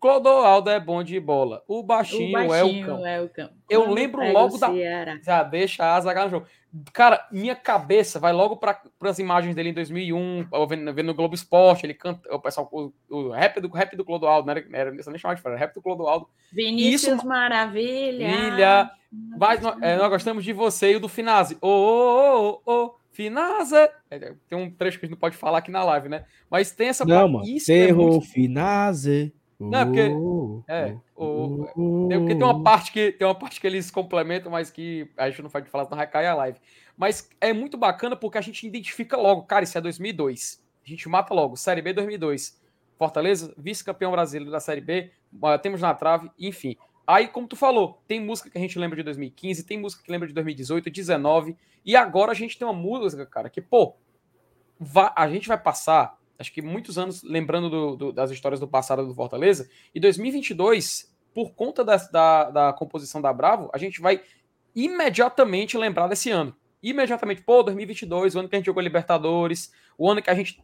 Clodoaldo 0.00 0.68
é 0.68 0.78
bom 0.78 1.02
de 1.02 1.18
bola. 1.18 1.64
O 1.66 1.82
baixinho, 1.82 2.36
o 2.36 2.38
é 2.38 2.44
o 2.44 2.48
baixinho 2.48 2.86
cão. 2.86 3.06
é 3.06 3.20
o 3.22 3.28
cão. 3.28 3.50
Eu 3.70 3.90
lembro 3.90 4.22
logo 4.32 4.58
da-. 4.58 4.70
Já 5.22 5.42
deixa 5.42 5.94
a 5.94 6.00
Zagallo 6.00 6.30
no 6.30 6.36
jogo. 6.38 6.46
Cara, 6.92 7.26
minha 7.30 7.54
cabeça 7.54 8.18
vai 8.18 8.32
logo 8.32 8.56
para 8.56 8.80
as 9.02 9.18
imagens 9.18 9.54
dele 9.54 9.68
em 9.68 9.74
2001, 9.74 10.48
eu 10.52 10.66
vendo, 10.66 10.92
vendo 10.92 11.06
no 11.06 11.14
Globo 11.14 11.34
Esporte, 11.34 11.86
ele 11.86 11.94
canta, 11.94 12.32
o 12.34 12.40
pessoal, 12.40 12.68
o, 12.72 12.92
o 13.08 13.30
rap 13.30 13.60
do 13.60 13.68
rap 13.68 13.94
do 13.96 14.04
Clodoaldo, 14.04 14.46
não 14.46 14.52
era, 14.52 14.64
era 14.72 14.90
nem 14.90 15.02
chamava 15.18 15.36
de 15.36 15.42
fora, 15.42 15.56
rap 15.56 15.72
do 15.74 15.80
Clodoaldo. 15.82 16.28
Vinícius 16.52 17.14
Isso- 17.18 17.26
Maravilha. 17.26 18.90
Mas 19.38 19.60
nós, 19.60 19.80
é, 19.80 19.96
nós 19.96 20.08
gostamos 20.10 20.44
de 20.44 20.52
você 20.52 20.92
e 20.92 20.96
o 20.96 21.00
do 21.00 21.08
Finazzi. 21.08 21.56
Ô, 21.60 21.68
ô, 21.68 22.60
ô, 22.66 22.72
ô, 22.86 22.94
Finaza. 23.12 23.88
É, 24.10 24.34
tem 24.48 24.58
um 24.58 24.68
trecho 24.68 24.98
que 24.98 25.04
a 25.04 25.06
gente 25.06 25.14
não 25.14 25.20
pode 25.20 25.36
falar 25.36 25.58
aqui 25.58 25.70
na 25.70 25.84
live, 25.84 26.08
né? 26.08 26.24
Mas 26.50 26.72
tem 26.72 26.88
essa 26.88 27.04
Não, 27.04 27.28
mano. 27.28 27.44
isso 27.46 27.70
é 27.70 27.86
Terro 27.86 28.02
muito- 28.08 28.26
Finaze. 28.26 29.32
Não, 29.70 29.78
é 29.78 29.84
porque- 29.84 30.10
É, 30.66 30.96
oh, 31.14 31.24
o, 31.24 31.68
oh, 31.76 32.08
Tem, 32.08 32.18
porque 32.18 32.34
tem 32.34 32.44
uma 32.44 32.62
parte 32.62 32.92
que 32.92 33.12
tem 33.12 33.26
uma 33.26 33.34
parte 33.34 33.60
que 33.60 33.66
eles 33.66 33.90
complementam, 33.90 34.50
mas 34.50 34.70
que 34.70 35.10
a 35.16 35.28
gente 35.28 35.42
não 35.42 35.50
pode 35.50 35.68
falar, 35.68 35.84
senão 35.84 35.96
vai 35.96 36.06
cair 36.06 36.26
a 36.26 36.34
live. 36.34 36.58
Mas 36.96 37.28
é 37.40 37.52
muito 37.52 37.76
bacana 37.76 38.16
porque 38.16 38.38
a 38.38 38.40
gente 38.40 38.66
identifica 38.66 39.16
logo, 39.16 39.42
cara, 39.42 39.64
isso 39.64 39.76
é 39.76 39.80
2002. 39.80 40.62
A 40.84 40.88
gente 40.88 41.08
mata 41.08 41.34
logo, 41.34 41.56
Série 41.56 41.82
B 41.82 41.92
2002. 41.92 42.60
Fortaleza, 42.96 43.52
vice-campeão 43.58 44.12
brasileiro 44.12 44.50
da 44.52 44.60
Série 44.60 44.80
B, 44.80 45.10
temos 45.62 45.80
na 45.80 45.92
trave, 45.94 46.30
enfim. 46.38 46.76
Aí, 47.06 47.28
como 47.28 47.46
tu 47.48 47.56
falou, 47.56 48.00
tem 48.06 48.20
música 48.20 48.48
que 48.48 48.56
a 48.56 48.60
gente 48.60 48.78
lembra 48.78 48.96
de 48.96 49.02
2015, 49.02 49.64
tem 49.64 49.78
música 49.78 50.02
que 50.02 50.10
lembra 50.10 50.28
de 50.28 50.32
2018, 50.32 50.88
19, 50.90 51.56
e 51.84 51.96
agora 51.96 52.30
a 52.30 52.34
gente 52.34 52.56
tem 52.56 52.66
uma 52.66 52.72
música, 52.72 53.26
cara, 53.26 53.50
que, 53.50 53.60
pô, 53.60 53.96
a 55.14 55.28
gente 55.28 55.48
vai 55.48 55.58
passar, 55.58 56.18
acho 56.38 56.52
que 56.52 56.60
muitos 56.62 56.98
anos 56.98 57.22
lembrando 57.22 57.68
do- 57.70 57.96
do- 57.96 58.12
das 58.12 58.30
histórias 58.30 58.60
do 58.60 58.68
passado 58.68 59.06
do 59.06 59.14
Fortaleza, 59.14 59.68
e 59.94 60.00
2022, 60.00 61.12
por 61.34 61.52
conta 61.52 61.84
da, 61.84 61.96
da, 61.96 62.50
da 62.50 62.72
composição 62.72 63.20
da 63.20 63.32
Bravo, 63.32 63.70
a 63.72 63.78
gente 63.78 64.00
vai 64.00 64.20
imediatamente 64.74 65.76
lembrar 65.78 66.08
desse 66.08 66.30
ano. 66.30 66.54
Imediatamente, 66.82 67.42
pô, 67.42 67.62
2022, 67.62 68.34
o 68.34 68.40
ano 68.40 68.48
que 68.48 68.56
a 68.56 68.58
gente 68.58 68.66
jogou 68.66 68.82
Libertadores, 68.82 69.72
o 69.96 70.10
ano 70.10 70.20
que 70.20 70.30
a 70.30 70.34
gente 70.34 70.60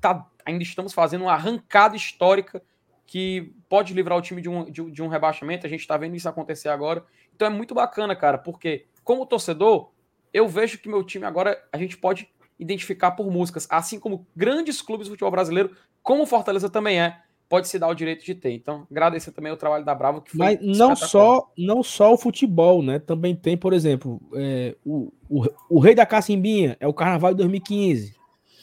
tá, 0.00 0.26
ainda 0.44 0.62
estamos 0.62 0.92
fazendo 0.92 1.22
uma 1.22 1.32
arrancada 1.32 1.96
histórica 1.96 2.62
que 3.06 3.52
pode 3.68 3.94
livrar 3.94 4.18
o 4.18 4.22
time 4.22 4.40
de 4.42 4.48
um, 4.48 4.64
de, 4.64 4.90
de 4.90 5.02
um 5.02 5.08
rebaixamento, 5.08 5.66
a 5.66 5.70
gente 5.70 5.86
tá 5.86 5.96
vendo 5.96 6.16
isso 6.16 6.28
acontecer 6.28 6.68
agora. 6.70 7.04
Então 7.34 7.46
é 7.46 7.50
muito 7.50 7.74
bacana, 7.74 8.16
cara, 8.16 8.38
porque 8.38 8.86
como 9.04 9.26
torcedor, 9.26 9.90
eu 10.32 10.48
vejo 10.48 10.78
que 10.78 10.88
meu 10.88 11.04
time 11.04 11.24
agora 11.24 11.62
a 11.70 11.78
gente 11.78 11.96
pode 11.96 12.28
identificar 12.58 13.12
por 13.12 13.30
músicas, 13.30 13.66
assim 13.70 13.98
como 13.98 14.26
grandes 14.34 14.80
clubes 14.80 15.06
do 15.08 15.10
futebol 15.12 15.30
brasileiro, 15.30 15.70
como 16.02 16.26
Fortaleza 16.26 16.68
também 16.70 17.00
é, 17.00 17.18
pode 17.48 17.68
se 17.68 17.78
dar 17.78 17.88
o 17.88 17.94
direito 17.94 18.24
de 18.24 18.34
ter. 18.34 18.52
Então, 18.52 18.86
agradecer 18.90 19.32
também 19.32 19.52
o 19.52 19.56
trabalho 19.56 19.84
da 19.84 19.94
Bravo, 19.94 20.20
que 20.22 20.30
foi 20.30 20.38
Mas 20.38 20.60
não 20.60 20.94
só, 20.94 21.50
não 21.56 21.82
só 21.82 22.12
o 22.12 22.18
futebol, 22.18 22.82
né? 22.82 22.98
Também 22.98 23.34
tem, 23.34 23.56
por 23.56 23.72
exemplo, 23.72 24.20
é, 24.34 24.76
o, 24.84 25.12
o, 25.28 25.44
o 25.68 25.78
Rei 25.80 25.94
da 25.94 26.06
Cacimbinha 26.06 26.76
é 26.80 26.86
o 26.86 26.94
Carnaval 26.94 27.32
de 27.32 27.38
2015. 27.38 28.14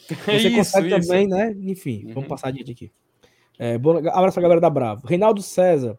Você 0.26 0.32
Isso, 0.32 0.56
consegue 0.56 0.88
isso. 0.88 1.08
também, 1.08 1.26
né? 1.26 1.54
Enfim, 1.62 2.04
Uhum. 2.06 2.14
vamos 2.14 2.28
passar 2.28 2.48
adiante 2.48 2.72
aqui. 2.72 2.92
É, 3.58 3.78
boa, 3.78 3.98
abraço 3.98 4.34
pra 4.34 4.42
galera 4.42 4.60
da 4.60 4.68
Bravo. 4.68 5.06
Reinaldo 5.06 5.40
César. 5.40 5.96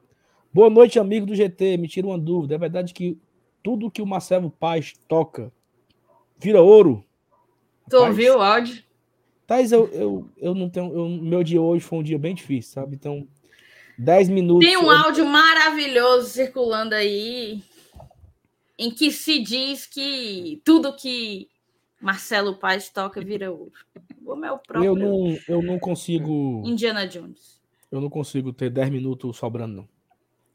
Boa 0.53 0.69
noite, 0.69 0.99
amigo 0.99 1.25
do 1.25 1.33
GT. 1.33 1.77
Me 1.77 1.87
tira 1.87 2.05
uma 2.05 2.17
dúvida. 2.19 2.53
É 2.53 2.57
verdade 2.57 2.93
que 2.93 3.17
tudo 3.63 3.89
que 3.89 4.01
o 4.01 4.05
Marcelo 4.05 4.51
Paz 4.51 4.93
toca 5.07 5.51
vira 6.37 6.61
ouro? 6.61 7.03
Tu 7.89 7.95
Rapaz, 7.97 8.09
ouviu 8.09 8.37
o 8.37 8.41
áudio? 8.41 8.83
Thais, 9.45 9.71
eu, 9.71 9.87
eu, 9.89 10.29
eu 10.37 10.55
não 10.55 10.69
tenho. 10.69 10.93
eu- 10.93 11.09
meu 11.09 11.43
dia 11.43 11.61
hoje 11.61 11.83
foi 11.83 11.99
um 11.99 12.03
dia 12.03 12.17
bem 12.17 12.33
difícil, 12.33 12.73
sabe? 12.73 12.95
Então, 12.95 13.27
10 13.97 14.29
minutos. 14.29 14.65
Tem 14.65 14.77
um 14.77 14.83
eu- 14.83 14.91
áudio 14.91 15.25
maravilhoso 15.25 16.29
circulando 16.29 16.95
aí 16.95 17.61
em 18.79 18.89
que 18.89 19.11
se 19.11 19.39
diz 19.39 19.85
que 19.85 20.61
tudo 20.63 20.95
que 20.95 21.49
Marcelo 22.01 22.55
Paz 22.55 22.89
toca 22.89 23.21
vira 23.21 23.51
ouro. 23.51 23.71
Como 24.25 24.45
é 24.45 24.51
o 24.51 24.57
próprio 24.57 24.85
eu 24.85 24.95
não, 24.95 25.37
eu 25.47 25.61
não 25.61 25.77
consigo. 25.77 26.61
Indiana 26.65 27.05
Jones. 27.05 27.61
Eu 27.91 28.01
não 28.01 28.09
consigo 28.09 28.51
ter 28.51 28.69
10 28.69 28.89
minutos 28.89 29.37
sobrando, 29.37 29.75
não. 29.75 29.89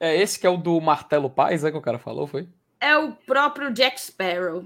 É 0.01 0.17
esse 0.17 0.39
que 0.41 0.47
é 0.47 0.51
o 0.51 0.57
do 0.57 0.81
Martelo 0.81 1.29
Paz, 1.31 1.63
é 1.63 1.71
que 1.71 1.77
o 1.77 1.83
cara 1.83 1.99
falou, 1.99 2.27
foi? 2.27 2.49
É 2.81 2.97
o 2.97 3.13
próprio 3.13 3.73
Jack 3.73 4.01
Sparrow. 4.01 4.65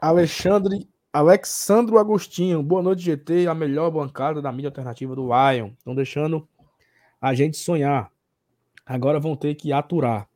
Alexandre. 0.00 0.88
Alexandro 1.10 1.98
Agostinho, 1.98 2.62
boa 2.62 2.82
noite, 2.82 3.02
GT, 3.02 3.46
a 3.46 3.54
melhor 3.54 3.90
bancada 3.90 4.42
da 4.42 4.52
mídia 4.52 4.68
alternativa 4.68 5.16
do 5.16 5.26
Lion. 5.26 5.70
Estão 5.78 5.94
deixando 5.94 6.46
a 7.20 7.34
gente 7.34 7.56
sonhar. 7.56 8.12
Agora 8.84 9.18
vão 9.18 9.34
ter 9.34 9.54
que 9.54 9.72
aturar. 9.72 10.28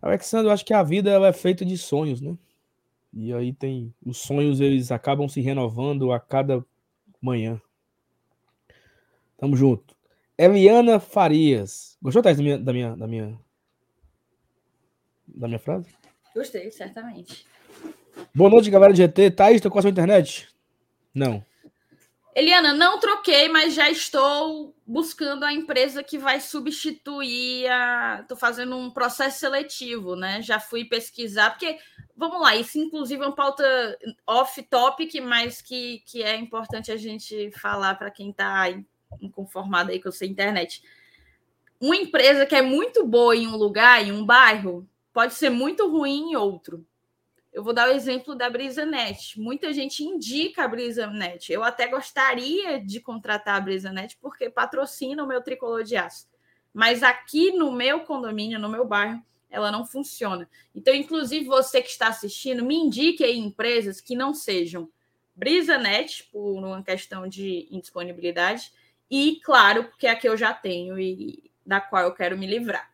Alexandre, 0.00 0.48
eu 0.48 0.52
acho 0.52 0.64
que 0.64 0.74
a 0.74 0.82
vida 0.82 1.10
ela 1.10 1.28
é 1.28 1.32
feita 1.32 1.64
de 1.64 1.78
sonhos, 1.78 2.20
né? 2.20 2.36
E 3.12 3.32
aí 3.32 3.52
tem. 3.52 3.92
Os 4.04 4.18
sonhos, 4.18 4.60
eles 4.60 4.92
acabam 4.92 5.28
se 5.28 5.40
renovando 5.40 6.12
a 6.12 6.20
cada 6.20 6.64
manhã. 7.20 7.60
Tamo 9.38 9.56
junto. 9.56 9.96
Eliana 10.36 11.00
Farias. 11.00 11.96
Gostou, 12.02 12.22
Thais, 12.22 12.36
da 12.36 12.42
minha, 12.42 12.58
da 12.58 12.72
minha, 12.72 12.96
da 12.96 13.06
minha, 13.06 13.40
da 15.26 15.48
minha 15.48 15.58
frase? 15.58 15.88
Gostei, 16.34 16.70
certamente. 16.70 17.46
Boa 18.34 18.50
noite, 18.50 18.70
galera 18.70 18.92
de 18.92 18.98
GT. 18.98 19.30
Thaís, 19.30 19.60
tô 19.60 19.70
com 19.70 19.78
a 19.78 19.82
sua 19.82 19.90
internet? 19.90 20.48
Não. 21.14 21.44
Eliana, 22.34 22.72
não 22.72 22.98
troquei, 22.98 23.48
mas 23.48 23.74
já 23.74 23.90
estou 23.90 24.74
buscando 24.86 25.44
a 25.44 25.52
empresa 25.52 26.02
que 26.02 26.16
vai 26.16 26.40
substituir 26.40 27.68
a. 27.68 28.20
Estou 28.22 28.36
fazendo 28.36 28.74
um 28.76 28.90
processo 28.90 29.38
seletivo, 29.38 30.16
né? 30.16 30.40
Já 30.40 30.58
fui 30.58 30.84
pesquisar, 30.84 31.50
porque, 31.50 31.78
vamos 32.16 32.40
lá, 32.40 32.56
isso 32.56 32.78
inclusive 32.78 33.22
é 33.22 33.26
uma 33.26 33.34
pauta 33.34 33.64
off-topic, 34.26 35.20
mas 35.20 35.60
que, 35.60 36.02
que 36.06 36.22
é 36.22 36.34
importante 36.36 36.90
a 36.90 36.96
gente 36.96 37.50
falar 37.50 37.96
para 37.96 38.10
quem 38.10 38.30
está 38.30 38.66
inconformado 39.20 39.90
aí 39.90 40.00
com 40.00 40.08
a 40.08 40.12
sua 40.12 40.26
internet. 40.26 40.82
Uma 41.78 41.96
empresa 41.96 42.46
que 42.46 42.54
é 42.54 42.62
muito 42.62 43.06
boa 43.06 43.36
em 43.36 43.46
um 43.46 43.56
lugar, 43.56 44.02
em 44.02 44.10
um 44.10 44.24
bairro, 44.24 44.88
pode 45.12 45.34
ser 45.34 45.50
muito 45.50 45.86
ruim 45.90 46.30
em 46.30 46.36
outro. 46.36 46.86
Eu 47.52 47.62
vou 47.62 47.74
dar 47.74 47.88
o 47.88 47.92
exemplo 47.92 48.34
da 48.34 48.48
BrisaNet. 48.48 49.38
Muita 49.38 49.72
gente 49.72 50.02
indica 50.02 50.64
a 50.64 50.68
BrisaNet. 50.68 51.52
Eu 51.52 51.62
até 51.62 51.86
gostaria 51.86 52.80
de 52.80 52.98
contratar 52.98 53.56
a 53.56 53.60
BrisaNet 53.60 54.16
porque 54.20 54.48
patrocina 54.48 55.22
o 55.22 55.26
meu 55.26 55.42
tricolor 55.42 55.84
de 55.84 55.94
aço. 55.94 56.26
Mas 56.72 57.02
aqui 57.02 57.52
no 57.52 57.70
meu 57.70 58.00
condomínio, 58.00 58.58
no 58.58 58.70
meu 58.70 58.86
bairro, 58.86 59.22
ela 59.50 59.70
não 59.70 59.84
funciona. 59.84 60.48
Então, 60.74 60.94
inclusive, 60.94 61.44
você 61.44 61.82
que 61.82 61.90
está 61.90 62.08
assistindo, 62.08 62.64
me 62.64 62.74
indique 62.74 63.22
aí 63.22 63.36
empresas 63.36 64.00
que 64.00 64.16
não 64.16 64.32
sejam 64.32 64.88
BrisaNet, 65.36 66.30
por 66.32 66.58
uma 66.58 66.82
questão 66.82 67.28
de 67.28 67.68
indisponibilidade, 67.70 68.72
e, 69.10 69.38
claro, 69.44 69.84
porque 69.84 70.06
a 70.06 70.16
que 70.16 70.26
eu 70.26 70.38
já 70.38 70.54
tenho 70.54 70.98
e 70.98 71.50
da 71.66 71.82
qual 71.82 72.04
eu 72.04 72.14
quero 72.14 72.38
me 72.38 72.46
livrar. 72.46 72.90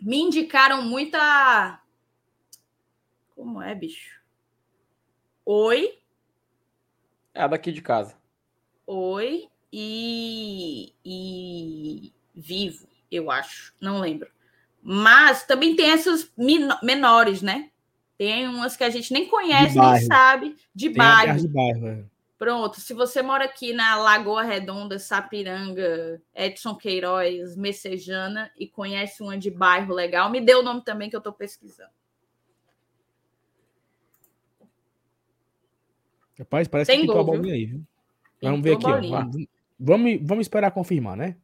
Me 0.00 0.16
indicaram 0.16 0.80
muita 0.80 1.81
como 3.42 3.60
é, 3.60 3.74
bicho? 3.74 4.20
Oi, 5.44 5.98
É 7.34 7.42
a 7.42 7.48
daqui 7.48 7.72
de 7.72 7.82
casa. 7.82 8.16
oi 8.86 9.48
e, 9.72 10.94
e 11.04 12.12
vivo, 12.32 12.86
eu 13.10 13.30
acho. 13.32 13.74
Não 13.80 13.98
lembro. 14.00 14.30
Mas 14.80 15.44
também 15.44 15.74
tem 15.74 15.90
essas 15.90 16.30
menores, 16.82 17.42
né? 17.42 17.70
Tem 18.16 18.46
umas 18.46 18.76
que 18.76 18.84
a 18.84 18.90
gente 18.90 19.12
nem 19.12 19.26
conhece, 19.26 19.76
nem 19.76 20.00
sabe, 20.06 20.56
de 20.72 20.90
Tem 20.90 20.98
bairro. 20.98 21.40
de 21.40 21.48
bairro, 21.48 21.86
é. 21.88 22.04
Pronto, 22.38 22.80
se 22.80 22.94
você 22.94 23.22
mora 23.22 23.44
aqui 23.44 23.72
na 23.72 23.96
Lagoa 23.96 24.42
Redonda, 24.42 24.98
Sapiranga, 24.98 26.20
Edson 26.34 26.76
Queiroz, 26.76 27.56
Messejana 27.56 28.52
e 28.56 28.68
conhece 28.68 29.22
uma 29.22 29.36
de 29.36 29.50
bairro 29.50 29.94
legal, 29.94 30.30
me 30.30 30.40
dê 30.40 30.54
o 30.54 30.62
nome 30.62 30.84
também 30.84 31.10
que 31.10 31.16
eu 31.16 31.18
estou 31.18 31.32
pesquisando. 31.32 31.90
Rapaz, 36.42 36.66
parece 36.66 36.90
Tem 36.90 37.00
que 37.00 37.06
pintou 37.06 37.20
a 37.20 37.22
gol, 37.22 37.34
viu? 37.34 37.42
bolinha 37.42 37.54
aí, 37.54 37.66
viu? 37.66 37.82
Vamos 38.42 38.62
ver 38.62 38.74
aqui, 38.74 38.86
ó. 38.86 39.00
Vamos, 39.78 40.18
vamos, 40.22 40.44
esperar 40.44 40.70
confirmar, 40.72 41.16
né? 41.16 41.36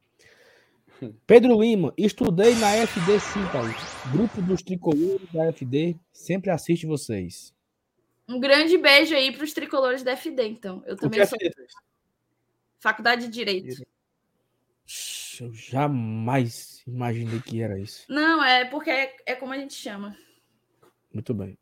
Pedro 1.26 1.61
Lima, 1.61 1.94
estudei 1.96 2.55
na 2.57 2.72
FD 2.72 3.20
sim, 3.20 3.40
Thaís. 3.53 4.12
Grupo 4.12 4.42
dos 4.42 4.62
tricolores 4.62 5.32
da 5.32 5.53
FD, 5.53 5.96
sempre 6.12 6.51
assiste 6.51 6.86
vocês. 6.86 7.55
Um 8.28 8.40
grande 8.40 8.76
beijo 8.76 9.14
aí 9.14 9.32
para 9.32 9.44
os 9.44 9.53
tricolores 9.53 10.03
da 10.03 10.16
FD, 10.16 10.49
então. 10.49 10.82
Eu 10.84 10.96
também 10.96 11.20
é 11.20 11.26
sou 11.26 11.38
faculdade 12.80 13.26
de 13.26 13.32
Direito. 13.32 13.86
Eu 15.40 15.53
jamais 15.55 16.82
imaginei 16.86 17.40
que 17.40 17.62
era 17.62 17.78
isso. 17.78 18.05
Não, 18.09 18.44
é 18.44 18.64
porque 18.64 18.90
é, 18.90 19.16
é 19.26 19.34
como 19.36 19.53
a 19.53 19.59
gente 19.59 19.74
chama. 19.74 20.16
Muito 21.12 21.32
bem. 21.32 21.57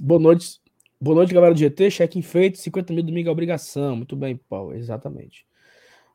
Boa 0.00 0.20
noite. 0.20 0.60
Boa 1.06 1.14
noite, 1.14 1.32
galera 1.32 1.54
do 1.54 1.60
GT. 1.60 1.88
Cheque 1.88 2.20
feito, 2.20 2.58
50 2.58 2.92
mil 2.92 3.04
domingo 3.04 3.28
é 3.28 3.32
obrigação. 3.32 3.94
Muito 3.94 4.16
bem, 4.16 4.36
Paulo. 4.36 4.74
Exatamente. 4.74 5.46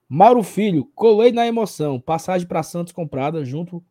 Mauro 0.05 0.43
Filho, 0.43 0.83
colei 0.93 1.31
na 1.31 1.47
emoção. 1.47 1.97
Passagem 1.97 2.45
para 2.45 2.61
Santos 2.61 2.91
comprada 2.91 3.45
junto 3.45 3.81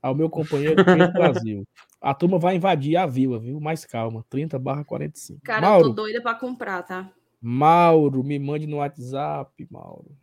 ao 0.00 0.14
meu 0.14 0.30
companheiro 0.30 0.82
Pedro 0.82 0.86
Brasil. 1.12 1.68
A 2.00 2.14
turma 2.14 2.38
vai 2.38 2.56
invadir 2.56 2.96
a 2.96 3.04
vila, 3.04 3.38
viu? 3.38 3.60
Mais 3.60 3.84
calma. 3.84 4.24
30 4.30 4.58
barra 4.58 4.84
45. 4.84 5.42
Cara, 5.44 5.60
Mauro, 5.60 5.88
eu 5.88 5.90
tô 5.90 6.02
doida 6.02 6.22
pra 6.22 6.34
comprar, 6.34 6.82
tá? 6.82 7.12
Mauro, 7.38 8.24
me 8.24 8.38
mande 8.38 8.66
no 8.66 8.78
WhatsApp, 8.78 9.68
Mauro. 9.70 10.16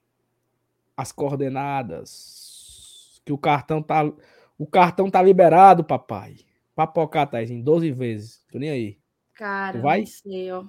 As 0.97 1.11
coordenadas. 1.11 3.21
Que 3.23 3.31
o 3.31 3.37
cartão 3.37 3.79
tá. 3.79 4.11
O 4.57 4.65
cartão 4.65 5.07
tá 5.07 5.21
liberado, 5.21 5.83
papai. 5.83 6.37
Papocar, 6.75 7.29
Thais, 7.29 7.51
em 7.51 7.61
12 7.61 7.91
vezes. 7.91 8.43
Tô 8.51 8.57
nem 8.57 8.71
aí. 8.71 9.04
Cara, 9.35 9.79
vai? 9.79 9.99
não 9.99 10.07
sei, 10.07 10.51
ó. 10.51 10.63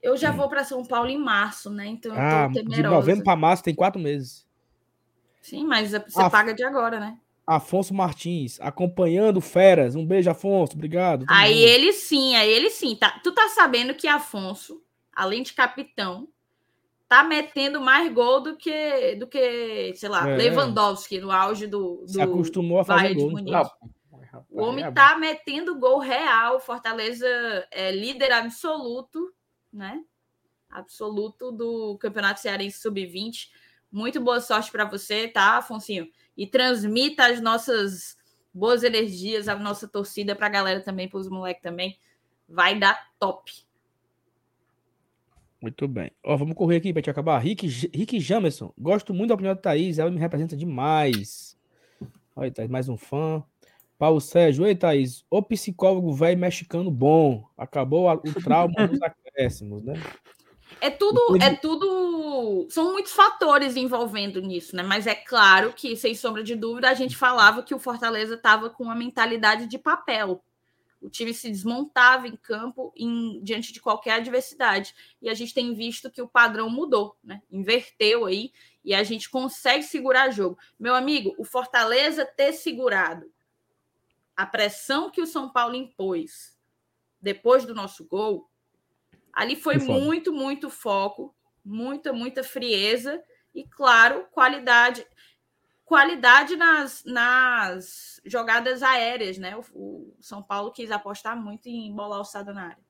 Eu 0.00 0.16
já 0.16 0.30
vou 0.30 0.48
para 0.48 0.64
São 0.64 0.84
Paulo 0.84 1.08
em 1.08 1.18
março, 1.18 1.70
né? 1.70 1.86
Então 1.86 2.12
ah, 2.14 2.46
De 2.48 2.82
novembro 2.82 3.24
para 3.24 3.36
março 3.36 3.64
tem 3.64 3.74
quatro 3.74 4.00
meses. 4.00 4.46
Sim, 5.40 5.66
mas 5.66 5.90
você 5.90 6.20
Af... 6.20 6.30
paga 6.30 6.54
de 6.54 6.62
agora, 6.62 7.00
né? 7.00 7.18
Afonso 7.46 7.92
Martins, 7.92 8.58
acompanhando 8.60 9.40
Feras. 9.40 9.94
Um 9.94 10.06
beijo, 10.06 10.30
Afonso. 10.30 10.74
Obrigado. 10.74 11.26
Aí 11.28 11.58
ele 11.58 11.92
sim, 11.92 12.34
aí 12.36 12.50
ele 12.50 12.70
sim. 12.70 12.96
Tá, 12.96 13.20
tu 13.22 13.32
tá 13.32 13.48
sabendo 13.48 13.94
que 13.94 14.08
Afonso, 14.08 14.82
além 15.14 15.42
de 15.42 15.52
capitão, 15.52 16.28
tá 17.08 17.22
metendo 17.22 17.80
mais 17.80 18.12
gol 18.12 18.42
do 18.42 18.56
que, 18.56 19.16
do 19.16 19.26
que 19.26 19.92
sei 19.96 20.08
lá, 20.08 20.28
é. 20.28 20.36
Lewandowski 20.36 21.20
no 21.20 21.30
auge 21.30 21.66
do, 21.66 22.02
do. 22.02 22.08
Se 22.08 22.20
acostumou 22.20 22.80
a 22.80 22.84
fazer 22.84 23.14
gol. 23.14 23.38
Então. 23.38 23.70
O 24.54 24.62
homem 24.62 24.92
tá 24.92 25.16
metendo 25.16 25.78
gol 25.78 25.98
real. 25.98 26.60
Fortaleza 26.60 27.26
é 27.70 27.90
líder 27.90 28.32
absoluto 28.32 29.34
né? 29.74 30.02
Absoluto 30.70 31.52
do 31.52 31.98
Campeonato 31.98 32.40
Cearense 32.40 32.78
Sub-20. 32.78 33.50
Muito 33.90 34.20
boa 34.20 34.40
sorte 34.40 34.70
para 34.70 34.84
você, 34.84 35.28
tá, 35.28 35.58
Afonsinho? 35.58 36.08
E 36.36 36.46
transmita 36.46 37.26
as 37.26 37.40
nossas 37.40 38.16
boas 38.52 38.82
energias, 38.82 39.48
a 39.48 39.56
nossa 39.56 39.86
torcida 39.86 40.34
para 40.34 40.46
a 40.46 40.50
galera 40.50 40.80
também, 40.80 41.08
para 41.08 41.18
os 41.18 41.28
moleques 41.28 41.62
também. 41.62 41.98
Vai 42.48 42.78
dar 42.78 43.10
top. 43.18 43.52
Muito 45.60 45.88
bem. 45.88 46.10
Ó, 46.22 46.36
vamos 46.36 46.54
correr 46.54 46.76
aqui 46.76 46.92
para 46.92 47.02
te 47.02 47.10
acabar. 47.10 47.38
Rick, 47.38 47.66
Rick 47.94 48.20
Jamerson. 48.20 48.72
Gosto 48.78 49.14
muito 49.14 49.28
da 49.28 49.34
opinião 49.34 49.54
da 49.54 49.60
Thaís. 49.60 49.98
Ela 49.98 50.10
me 50.10 50.18
representa 50.18 50.56
demais. 50.56 51.58
Olha, 52.36 52.50
Thaís, 52.50 52.68
mais 52.68 52.88
um 52.88 52.96
fã. 52.96 53.42
Paulo 53.98 54.20
Sérgio. 54.20 54.64
Oi, 54.64 54.74
Thaís. 54.74 55.24
O 55.30 55.42
psicólogo 55.42 56.12
velho 56.12 56.38
mexicano 56.38 56.90
bom. 56.90 57.48
Acabou 57.56 58.08
o 58.08 58.42
trauma 58.42 58.86
dos 58.86 58.98
péssimos, 59.34 59.84
né? 59.84 59.94
É 60.80 60.90
tudo, 60.90 61.36
é 61.40 61.54
tudo. 61.54 62.66
São 62.70 62.92
muitos 62.92 63.12
fatores 63.12 63.76
envolvendo 63.76 64.40
nisso, 64.40 64.74
né? 64.74 64.82
Mas 64.82 65.06
é 65.06 65.14
claro 65.14 65.72
que, 65.72 65.96
sem 65.96 66.14
sombra 66.14 66.42
de 66.42 66.54
dúvida, 66.56 66.90
a 66.90 66.94
gente 66.94 67.16
falava 67.16 67.62
que 67.62 67.74
o 67.74 67.78
Fortaleza 67.78 68.34
estava 68.34 68.68
com 68.68 68.84
uma 68.84 68.94
mentalidade 68.94 69.66
de 69.66 69.78
papel. 69.78 70.42
O 71.00 71.08
time 71.08 71.34
se 71.34 71.50
desmontava 71.50 72.26
em 72.26 72.34
campo 72.34 72.92
em, 72.96 73.40
diante 73.42 73.72
de 73.72 73.80
qualquer 73.80 74.14
adversidade. 74.14 74.94
E 75.20 75.28
a 75.28 75.34
gente 75.34 75.54
tem 75.54 75.74
visto 75.74 76.10
que 76.10 76.22
o 76.22 76.28
padrão 76.28 76.68
mudou, 76.68 77.16
né? 77.22 77.40
Inverteu 77.50 78.24
aí 78.24 78.50
e 78.84 78.94
a 78.94 79.02
gente 79.02 79.30
consegue 79.30 79.82
segurar 79.82 80.30
jogo. 80.30 80.58
Meu 80.78 80.94
amigo, 80.94 81.34
o 81.38 81.44
Fortaleza 81.44 82.24
ter 82.24 82.52
segurado 82.52 83.26
a 84.36 84.46
pressão 84.46 85.10
que 85.10 85.20
o 85.20 85.26
São 85.26 85.50
Paulo 85.50 85.74
impôs 85.74 86.58
depois 87.20 87.64
do 87.64 87.74
nosso 87.74 88.04
gol 88.04 88.50
Ali 89.34 89.56
foi 89.56 89.78
muito, 89.78 90.32
muito 90.32 90.70
foco, 90.70 91.34
muita, 91.64 92.12
muita 92.12 92.44
frieza 92.44 93.20
e, 93.52 93.64
claro, 93.64 94.26
qualidade. 94.30 95.04
Qualidade 95.84 96.56
nas, 96.56 97.04
nas 97.04 98.20
jogadas 98.24 98.82
aéreas, 98.82 99.36
né? 99.36 99.54
O, 99.56 99.60
o 99.74 100.16
São 100.20 100.42
Paulo 100.42 100.72
quis 100.72 100.90
apostar 100.90 101.36
muito 101.36 101.66
em 101.68 101.92
bola 101.94 102.16
alçada 102.16 102.54
na 102.54 102.68
área. 102.68 102.84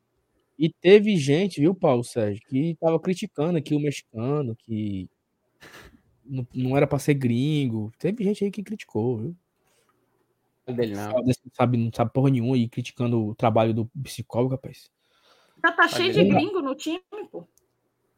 E 0.56 0.70
teve 0.70 1.16
gente, 1.16 1.60
viu, 1.60 1.74
Paulo 1.74 2.04
Sérgio, 2.04 2.40
que 2.46 2.70
estava 2.70 3.00
criticando 3.00 3.58
aqui 3.58 3.74
o 3.74 3.80
mexicano, 3.80 4.54
que 4.54 5.10
não, 6.24 6.46
não 6.54 6.76
era 6.76 6.86
para 6.86 7.00
ser 7.00 7.14
gringo. 7.14 7.90
Teve 7.98 8.22
gente 8.22 8.44
aí 8.44 8.50
que 8.50 8.62
criticou, 8.62 9.16
viu? 9.18 9.36
Dele 10.66 10.94
não. 10.94 11.12
Não 11.22 11.32
sabe, 11.52 11.76
não 11.76 11.90
sabe 11.92 12.12
porra 12.12 12.30
nenhuma 12.30 12.56
e 12.56 12.68
criticando 12.68 13.28
o 13.28 13.34
trabalho 13.34 13.74
do 13.74 13.86
psicólogo, 14.02 14.52
rapaz. 14.52 14.90
Já 15.62 15.72
tá 15.72 15.88
cheio 15.88 16.12
de 16.12 16.24
gringo 16.24 16.60
no 16.60 16.74
time, 16.74 17.00
pô. 17.30 17.46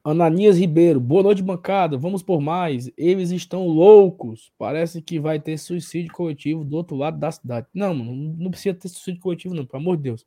Ananias 0.04 0.56
Ribeiro, 0.56 1.00
boa 1.00 1.24
noite, 1.24 1.42
bancada. 1.42 1.98
Vamos 1.98 2.22
por 2.22 2.40
mais. 2.40 2.88
Eles 2.96 3.32
estão 3.32 3.66
loucos. 3.66 4.52
Parece 4.56 5.02
que 5.02 5.18
vai 5.18 5.40
ter 5.40 5.58
suicídio 5.58 6.12
coletivo 6.12 6.64
do 6.64 6.76
outro 6.76 6.96
lado 6.96 7.18
da 7.18 7.28
cidade. 7.32 7.66
Não, 7.74 7.92
não, 7.92 8.14
não 8.14 8.50
precisa 8.52 8.72
ter 8.72 8.88
suicídio 8.88 9.20
coletivo, 9.20 9.52
não, 9.52 9.66
pelo 9.66 9.82
amor 9.82 9.96
de 9.96 10.04
Deus. 10.04 10.24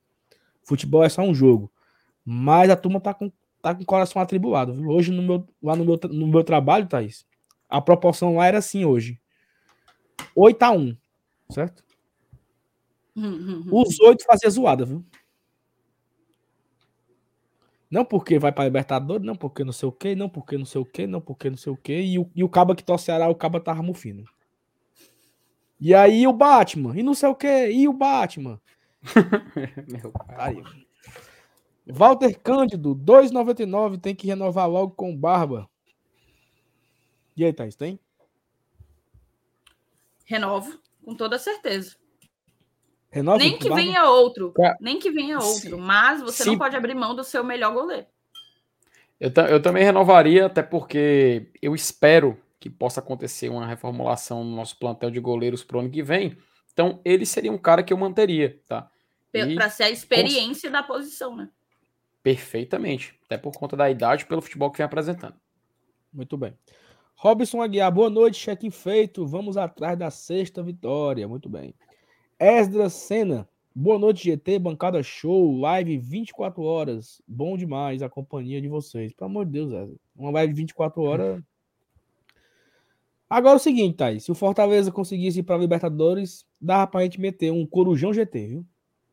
Futebol 0.64 1.02
é 1.02 1.08
só 1.08 1.22
um 1.22 1.34
jogo. 1.34 1.72
Mas 2.26 2.70
a 2.70 2.76
turma 2.76 3.00
tá 3.00 3.14
com, 3.14 3.32
tá 3.62 3.74
com 3.74 3.84
o 3.84 3.86
coração 3.86 4.22
atribulado. 4.22 4.74
Viu? 4.74 4.90
Hoje, 4.90 5.14
no 5.14 5.22
meu, 5.22 5.48
lá 5.64 5.78
no 5.78 5.86
meu, 5.86 5.98
no 6.10 6.28
meu 6.28 6.44
trabalho, 6.44 6.86
Thaís, 6.86 7.26
a 7.70 7.80
proporção 7.80 8.36
lá 8.36 8.48
era 8.48 8.58
assim 8.58 8.84
hoje: 8.84 9.18
8 10.36 10.62
a 10.62 10.72
1, 10.72 10.98
certo? 11.52 11.86
Hum, 13.20 13.34
hum, 13.34 13.64
hum. 13.68 13.82
Os 13.82 14.00
oito 14.00 14.24
faziam 14.24 14.50
zoada, 14.50 14.86
viu? 14.86 15.04
Não 17.92 18.06
porque 18.06 18.40
vai 18.40 18.52
para 18.52 18.66
Libertadores, 18.66 19.26
não 19.26 19.36
porque 19.36 19.64
não 19.64 19.74
sei 19.74 19.90
o 19.90 19.92
quê, 19.92 20.16
não 20.16 20.30
porque 20.30 20.58
não 20.58 20.66
sei 20.66 20.80
o 20.80 20.86
quê, 20.86 21.08
não 21.08 21.20
porque 21.20 21.50
não 21.50 21.58
sei 21.58 21.74
o 21.74 21.78
quê. 21.78 22.02
E 22.02 22.20
o, 22.20 22.30
e 22.36 22.44
o 22.44 22.50
Caba 22.50 22.76
que 22.76 22.84
torce 22.84 23.12
Ará, 23.12 23.28
o 23.28 23.36
Caba 23.36 23.60
tava 23.60 23.82
mufino. 23.82 24.24
E 25.82 25.94
aí 25.94 26.28
o 26.28 26.34
Batman, 26.34 26.98
e 26.98 27.04
não 27.04 27.14
sei 27.14 27.30
o 27.30 27.36
quê, 27.36 27.72
e 27.72 27.88
o 27.88 27.94
Batman. 27.94 28.62
Meu 29.88 30.12
pai. 30.12 30.62
Walter 31.88 32.40
Cândido, 32.40 32.96
2,99, 32.96 34.00
tem 34.00 34.16
que 34.16 34.28
renovar 34.28 34.70
logo 34.70 34.94
com 34.94 35.16
barba. 35.16 35.68
E 37.36 37.44
aí, 37.44 37.52
Thaís, 37.52 37.76
tem? 37.76 38.00
Renovo, 40.26 40.80
com 41.04 41.16
toda 41.16 41.40
certeza. 41.40 41.96
Renova 43.12 43.40
nem 43.40 43.58
que 43.58 43.70
venha 43.74 44.06
outro, 44.06 44.54
nem 44.80 45.00
que 45.00 45.10
venha 45.10 45.40
outro, 45.40 45.76
Sim. 45.78 45.82
mas 45.82 46.22
você 46.22 46.44
Sim. 46.44 46.52
não 46.52 46.58
pode 46.60 46.76
abrir 46.76 46.94
mão 46.94 47.16
do 47.16 47.24
seu 47.24 47.44
melhor 47.44 47.74
goleiro. 47.74 48.06
Eu, 49.20 49.32
eu 49.50 49.62
também 49.62 49.84
renovaria, 49.84 50.46
até 50.46 50.62
porque 50.62 51.52
eu 51.62 51.74
espero 51.74 52.40
que 52.60 52.70
possa 52.70 53.00
acontecer 53.00 53.50
uma 53.50 53.66
reformulação 53.66 54.44
no 54.44 54.56
nosso 54.56 54.78
plantel 54.78 55.10
de 55.10 55.20
goleiros 55.20 55.64
para 55.64 55.78
o 55.78 55.80
ano 55.80 55.90
que 55.90 56.04
vem. 56.04 56.38
Então, 56.72 57.02
ele 57.04 57.26
seria 57.26 57.52
um 57.52 57.58
cara 57.58 57.84
que 57.84 57.92
eu 57.92 57.98
manteria, 57.98 58.62
tá? 58.68 58.90
Para 59.56 59.70
ser 59.70 59.84
a 59.84 59.90
experiência 59.90 60.70
da 60.70 60.84
posição, 60.84 61.36
né? 61.36 61.50
Perfeitamente. 62.22 63.18
Até 63.26 63.38
por 63.38 63.54
conta 63.54 63.76
da 63.76 63.90
idade 63.90 64.26
pelo 64.26 64.42
futebol 64.42 64.72
que 64.72 64.78
vem 64.78 64.86
apresentando. 64.86 65.36
Muito 66.12 66.38
bem. 66.38 66.54
Robson 67.16 67.62
Aguiar, 67.62 67.92
boa 67.92 68.10
noite, 68.10 68.38
cheque 68.38 68.72
feito. 68.72 69.26
Vamos 69.26 69.58
atrás 69.58 69.98
da 69.98 70.10
sexta 70.10 70.64
vitória. 70.64 71.28
Muito 71.28 71.50
bem. 71.50 71.74
Esdras 72.40 72.94
Senna, 72.94 73.46
boa 73.76 74.00
noite, 74.00 74.24
GT, 74.24 74.60
bancada 74.60 75.04
show, 75.04 75.60
live 75.60 75.98
24 75.98 76.64
horas. 76.64 77.22
Bom 77.28 77.58
demais 77.58 78.02
a 78.02 78.08
companhia 78.08 78.62
de 78.62 78.70
vocês. 78.70 79.12
Pelo 79.12 79.30
amor 79.30 79.46
de 79.46 79.52
Deus, 79.52 79.74
Esdras. 79.74 80.00
Uma 80.16 80.32
live 80.32 80.54
24 80.54 81.02
horas. 81.02 81.44
Agora 83.30 83.56
é 83.56 83.58
o 83.58 83.60
seguinte, 83.60 83.98
Thaís. 83.98 84.24
Se 84.24 84.32
o 84.32 84.36
Fortaleza 84.36 84.90
conseguisse 84.90 85.40
ir 85.40 85.44
para 85.44 85.58
Libertadores, 85.58 86.46
dava 86.62 86.88
pra 86.88 87.04
gente 87.04 87.20
meter 87.20 87.52
um 87.52 87.66
Corujão 87.66 88.14
GT, 88.14 88.48
viu? 88.48 88.66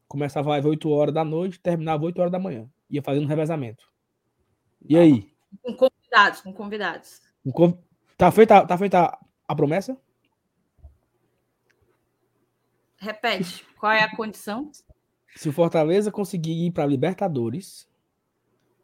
Começava 0.07 0.51
a 0.51 0.53
live 0.53 0.69
8 0.69 0.89
horas 0.89 1.13
da 1.13 1.25
noite, 1.25 1.59
terminava 1.59 2.05
8 2.05 2.21
horas 2.21 2.33
da 2.33 2.39
manhã. 2.39 2.71
Ia 2.89 3.03
fazendo 3.03 3.27
revezamento. 3.27 3.91
E 4.89 4.97
aí? 4.97 5.33
Com 5.63 5.75
convidados, 5.75 6.41
com 6.43 6.53
convidados. 6.53 7.21
Tá 8.17 8.31
feita, 8.31 8.65
tá 8.65 8.79
feita 8.79 9.19
a 9.49 9.55
promessa? 9.57 9.99
Repete, 13.07 13.65
qual 13.79 13.93
é 13.93 14.03
a 14.03 14.17
condição? 14.17 14.73
Se 15.37 15.49
o 15.49 15.53
Fortaleza 15.53 16.11
conseguir 16.11 16.67
ir 16.67 16.73
para 16.73 16.85
Libertadores, 16.85 17.89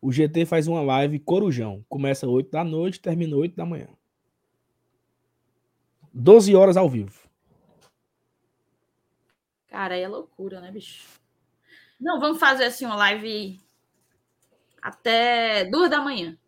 o 0.01 0.13
GT 0.13 0.47
faz 0.47 0.69
uma 0.69 0.81
live 0.81 1.19
Corujão. 1.19 1.85
Começa 1.89 2.29
8 2.29 2.49
da 2.49 2.63
noite, 2.63 3.01
termina 3.01 3.35
8 3.35 3.57
da 3.57 3.67
manhã. 3.67 3.89
12 6.15 6.55
horas 6.55 6.77
ao 6.77 6.89
vivo. 6.89 7.29
Cara, 9.67 9.95
aí 9.95 10.03
é 10.03 10.09
loucura, 10.09 10.61
né, 10.61 10.71
bicho? 10.71 11.05
Não, 12.01 12.21
vamos 12.21 12.39
fazer 12.39 12.67
assim 12.67 12.87
uma 12.87 12.95
live 12.95 13.61
até 14.81 15.65
duas 15.65 15.91
da 15.91 16.01
manhã. 16.01 16.39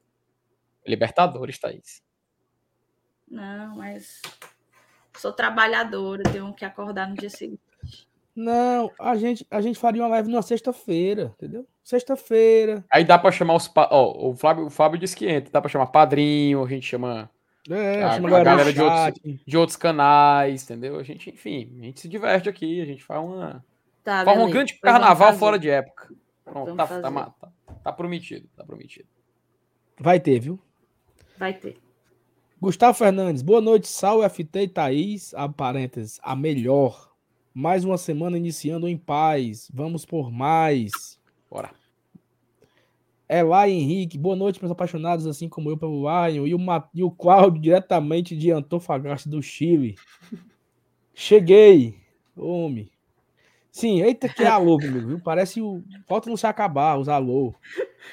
Libertadores, 0.87 1.59
Thaís. 1.59 2.05
Não, 3.29 3.75
mas 3.75 4.23
Sou 5.17 5.33
trabalhadora, 5.33 6.23
tenho 6.25 6.53
que 6.53 6.65
acordar 6.65 7.09
no 7.09 7.15
dia 7.15 7.31
seguinte. 7.31 7.63
Não, 8.35 8.91
a 8.99 9.15
gente, 9.15 9.47
a 9.49 9.61
gente 9.61 9.79
faria 9.79 10.03
uma 10.03 10.09
live 10.09 10.29
numa 10.29 10.43
sexta-feira, 10.43 11.33
entendeu? 11.37 11.65
Sexta-feira. 11.85 12.85
Aí 12.91 13.05
dá 13.05 13.17
para 13.17 13.31
chamar 13.31 13.55
os. 13.55 13.71
Ó, 13.77 14.31
o, 14.31 14.35
Flávio, 14.35 14.67
o 14.67 14.71
Fábio 14.71 14.99
disse 14.99 15.15
que 15.15 15.29
entra. 15.29 15.53
Dá 15.53 15.61
para 15.61 15.71
chamar 15.71 15.87
padrinho, 15.87 16.65
a 16.65 16.69
gente 16.69 16.85
chama 16.85 17.31
É, 17.71 18.03
a, 18.03 18.15
a 18.15 18.19
galera, 18.19 18.45
galera 18.45 18.73
de, 18.73 18.83
outros, 18.83 19.41
de 19.47 19.57
outros 19.57 19.77
canais, 19.77 20.65
entendeu? 20.65 20.99
A 20.99 21.03
gente, 21.05 21.31
enfim, 21.31 21.77
a 21.79 21.85
gente 21.85 22.01
se 22.01 22.09
diverte 22.09 22.49
aqui, 22.49 22.81
a 22.81 22.85
gente 22.85 23.05
faz 23.05 23.23
uma. 23.23 23.65
Tá, 24.03 24.25
faz 24.25 24.39
um 24.39 24.51
grande 24.51 24.75
carnaval 24.81 25.33
fora 25.35 25.59
de 25.59 25.71
época. 25.71 26.09
Pronto, 26.45 26.75
tá, 26.75 26.87
tá, 26.87 27.01
tá, 27.01 27.35
tá, 27.85 27.93
prometido, 27.93 28.49
tá 28.57 28.65
prometido. 28.65 29.09
Vai 29.99 30.19
ter, 30.19 30.41
viu? 30.41 30.61
Vai 31.39 31.55
ter. 31.55 31.77
Gustavo 32.61 32.95
Fernandes, 32.95 33.43
boa 33.43 33.61
noite, 33.61 33.87
Sal, 33.87 34.29
FT 34.29 34.63
e 34.63 34.69
Thaís, 34.69 35.33
a 35.35 35.49
parênteses, 35.49 36.19
a 36.23 36.35
melhor. 36.35 37.14
Mais 37.55 37.85
uma 37.85 37.97
semana 37.97 38.37
iniciando 38.37 38.89
em 38.89 38.97
paz. 38.99 39.71
Vamos 39.73 40.05
por 40.05 40.33
mais. 40.33 40.91
Bora. 41.49 41.71
É 43.29 43.45
lá, 43.45 43.69
Henrique. 43.69 44.19
Boa 44.19 44.35
noite 44.35 44.63
os 44.63 44.71
apaixonados, 44.73 45.25
assim 45.25 45.49
como 45.49 45.71
eu 45.71 45.77
pelo 45.77 46.03
Lion. 46.03 46.49
E 46.49 46.55
o, 46.55 46.59
e 46.93 47.05
o 47.05 47.11
Cláudio, 47.13 47.63
diretamente 47.63 48.37
de 48.37 48.51
Antofagasta, 48.51 49.31
do 49.31 49.41
Chile. 49.41 49.95
Cheguei. 51.15 51.97
Homem. 52.37 52.91
Sim, 53.71 54.03
eita 54.03 54.29
que 54.29 54.45
alô, 54.45 54.77
viu? 54.79 55.21
Parece 55.21 55.61
o. 55.61 55.83
Falta 56.09 56.29
não 56.29 56.37
se 56.37 56.47
acabar, 56.47 56.99
os 56.99 57.09
alô. 57.09 57.55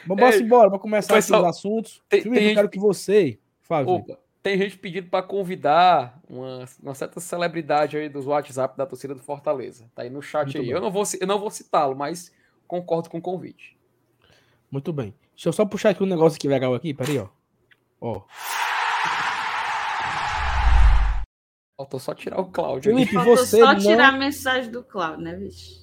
Mas 0.07 0.17
bora 0.17 0.35
é, 0.35 0.39
embora, 0.39 0.69
para 0.69 0.79
começar 0.79 1.17
aqui 1.17 1.33
os 1.33 1.43
assuntos. 1.43 2.03
Tem, 2.07 2.21
tem 2.21 2.49
eu 2.49 2.55
quero 2.55 2.69
que 2.69 2.79
você. 2.79 3.39
Opa, 3.69 4.19
tem 4.41 4.57
gente 4.57 4.77
pedindo 4.77 5.07
para 5.07 5.23
convidar 5.23 6.19
uma, 6.27 6.65
uma, 6.81 6.95
certa 6.95 7.19
celebridade 7.19 7.97
aí 7.97 8.09
dos 8.09 8.25
WhatsApp 8.25 8.75
da 8.75 8.85
torcida 8.85 9.13
do 9.13 9.21
Fortaleza. 9.21 9.89
Tá 9.93 10.01
aí 10.01 10.09
no 10.09 10.21
chat 10.21 10.45
Muito 10.45 10.59
aí. 10.59 10.69
Eu 10.69 10.81
não 10.81 10.91
vou, 10.91 11.03
eu 11.19 11.27
não 11.27 11.39
vou 11.39 11.51
citá-lo, 11.51 11.95
mas 11.95 12.33
concordo 12.67 13.09
com 13.09 13.19
o 13.19 13.21
convite. 13.21 13.77
Muito 14.69 14.91
bem. 14.91 15.13
Deixa 15.35 15.49
eu 15.49 15.53
só 15.53 15.65
puxar 15.65 15.89
aqui 15.89 16.01
um 16.01 16.07
negócio 16.07 16.37
aqui 16.37 16.47
legal 16.47 16.73
aqui, 16.73 16.93
peraí, 16.93 17.19
ó. 17.19 17.27
Ó. 17.99 18.21
Faltou 21.77 21.99
só 21.99 22.13
tirar 22.13 22.39
o 22.39 22.45
Cláudio. 22.45 22.93
Felipe, 22.93 23.13
Faltou 23.13 23.37
você 23.37 23.59
só 23.59 23.73
não... 23.73 23.79
tirar 23.79 24.09
a 24.09 24.17
mensagem 24.17 24.71
do 24.71 24.83
Cláudio, 24.83 25.23
né, 25.23 25.35
bicho? 25.35 25.81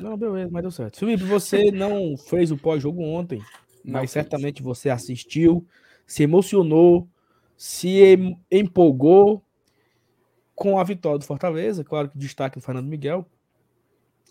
Não, 0.00 0.16
beleza, 0.16 0.50
mas 0.50 0.62
deu 0.62 0.70
certo. 0.70 0.98
Felipe, 0.98 1.24
você 1.24 1.70
não 1.70 2.16
fez 2.16 2.50
o 2.50 2.56
pós-jogo 2.56 3.02
ontem, 3.02 3.38
não 3.84 3.92
mas 3.92 4.00
fez. 4.00 4.10
certamente 4.12 4.62
você 4.62 4.88
assistiu, 4.88 5.66
se 6.10 6.24
emocionou, 6.24 7.08
se 7.56 8.18
empolgou 8.50 9.44
com 10.56 10.76
a 10.76 10.82
vitória 10.82 11.20
do 11.20 11.24
Fortaleza. 11.24 11.84
Claro 11.84 12.08
que 12.08 12.18
destaque 12.18 12.58
o 12.58 12.60
Fernando 12.60 12.88
Miguel. 12.88 13.24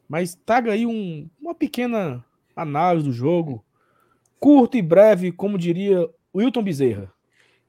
Mas 0.06 0.36
traga 0.46 0.74
aí 0.74 0.86
um, 0.86 1.30
uma 1.40 1.56
pequena 1.56 2.22
análise 2.54 3.06
do 3.06 3.14
jogo, 3.14 3.64
curto 4.42 4.76
e 4.76 4.82
breve, 4.82 5.32
como 5.32 5.58
diria 5.58 6.06
Wilton 6.36 6.64
Bezerra. 6.64 7.14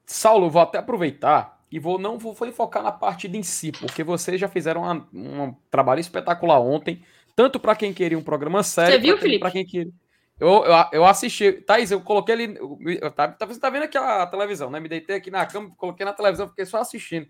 Saulo, 0.04 0.50
vou 0.50 0.62
até 0.62 0.78
aproveitar 0.78 1.62
e 1.70 1.78
vou 1.78 1.96
não 1.96 2.18
vou 2.18 2.34
focar 2.34 2.82
na 2.82 2.90
partida 2.90 3.36
em 3.36 3.44
si, 3.44 3.70
porque 3.70 4.02
vocês 4.02 4.40
já 4.40 4.48
fizeram 4.48 4.82
uma, 4.82 5.08
um 5.14 5.54
trabalho 5.70 6.00
espetacular 6.00 6.60
ontem, 6.60 7.00
tanto 7.36 7.60
para 7.60 7.76
quem 7.76 7.94
queria 7.94 8.18
um 8.18 8.24
programa 8.24 8.64
sério, 8.64 8.96
Você 8.96 8.98
viu, 8.98 9.18
Felipe? 9.18 9.38
Para 9.38 9.52
quem 9.52 9.64
queria. 9.64 9.92
Eu, 10.40 10.64
eu, 10.64 10.84
eu, 10.92 11.04
assisti. 11.04 11.52
Thaís, 11.52 11.90
eu 11.90 12.00
coloquei 12.00 12.34
ali. 12.34 12.58
Eu, 13.00 13.10
tá, 13.10 13.36
você 13.46 13.60
tá 13.60 13.68
vendo 13.68 13.82
aqui 13.82 13.98
a, 13.98 14.26
televisão, 14.26 14.70
né? 14.70 14.80
Me 14.80 14.88
deitei 14.88 15.16
aqui 15.16 15.30
na 15.30 15.44
cama, 15.44 15.70
coloquei 15.76 16.04
na 16.04 16.14
televisão, 16.14 16.48
fiquei 16.48 16.64
só 16.64 16.78
assistindo. 16.78 17.28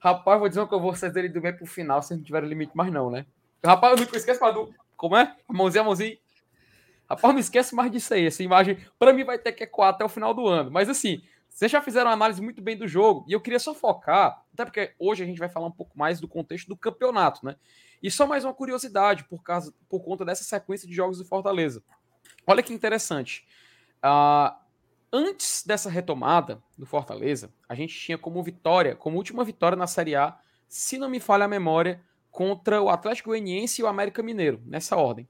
Rapaz, 0.00 0.40
vou 0.40 0.48
dizer 0.48 0.66
que 0.66 0.74
eu 0.74 0.80
vou 0.80 0.92
fazer 0.92 1.20
ele 1.20 1.28
do 1.28 1.40
meio 1.40 1.56
pro 1.56 1.66
final, 1.66 2.02
se 2.02 2.14
não 2.14 2.22
tiver 2.22 2.42
limite 2.42 2.76
mais, 2.76 2.92
não, 2.92 3.10
né? 3.10 3.24
Rapaz, 3.64 3.98
eu 4.00 4.06
não 4.06 4.12
esqueço 4.12 4.40
mais 4.40 4.54
do. 4.54 4.74
Como 4.96 5.16
é? 5.16 5.36
Mãozinha, 5.48 5.84
mãozinha. 5.84 6.18
Rapaz, 7.08 7.32
não 7.32 7.40
esquece 7.40 7.74
mais 7.76 7.90
disso 7.92 8.12
aí. 8.12 8.26
Essa 8.26 8.42
imagem, 8.42 8.76
para 8.98 9.12
mim, 9.12 9.22
vai 9.22 9.38
ter 9.38 9.52
que 9.52 9.62
ecoar 9.62 9.90
até 9.90 10.04
o 10.04 10.08
final 10.08 10.34
do 10.34 10.46
ano. 10.46 10.70
Mas 10.70 10.88
assim, 10.88 11.22
vocês 11.48 11.70
já 11.70 11.80
fizeram 11.80 12.08
uma 12.08 12.14
análise 12.14 12.42
muito 12.42 12.60
bem 12.60 12.76
do 12.76 12.86
jogo. 12.86 13.24
E 13.28 13.32
eu 13.32 13.40
queria 13.40 13.58
só 13.58 13.72
focar, 13.72 14.42
até 14.52 14.64
porque 14.64 14.94
hoje 14.98 15.22
a 15.22 15.26
gente 15.26 15.38
vai 15.38 15.48
falar 15.48 15.66
um 15.66 15.72
pouco 15.72 15.96
mais 15.96 16.20
do 16.20 16.28
contexto 16.28 16.68
do 16.68 16.76
campeonato, 16.76 17.44
né? 17.46 17.56
E 18.02 18.10
só 18.10 18.26
mais 18.26 18.44
uma 18.44 18.54
curiosidade, 18.54 19.24
por, 19.24 19.42
causa, 19.42 19.72
por 19.88 20.00
conta 20.00 20.24
dessa 20.24 20.44
sequência 20.44 20.86
de 20.86 20.94
jogos 20.94 21.18
do 21.18 21.24
Fortaleza. 21.24 21.82
Olha 22.46 22.62
que 22.62 22.72
interessante. 22.72 23.46
Uh, 23.98 24.54
antes 25.12 25.64
dessa 25.66 25.90
retomada 25.90 26.62
do 26.76 26.86
Fortaleza, 26.86 27.52
a 27.68 27.74
gente 27.74 27.94
tinha 27.94 28.18
como 28.18 28.42
vitória, 28.42 28.94
como 28.94 29.16
última 29.16 29.44
vitória 29.44 29.76
na 29.76 29.86
Série 29.86 30.14
A, 30.14 30.38
se 30.68 30.98
não 30.98 31.08
me 31.08 31.20
falha 31.20 31.44
a 31.44 31.48
memória, 31.48 32.00
contra 32.30 32.80
o 32.80 32.88
Atlético 32.88 33.30
Goianiense 33.30 33.80
e 33.80 33.84
o 33.84 33.88
América 33.88 34.22
Mineiro, 34.22 34.62
nessa 34.64 34.96
ordem. 34.96 35.28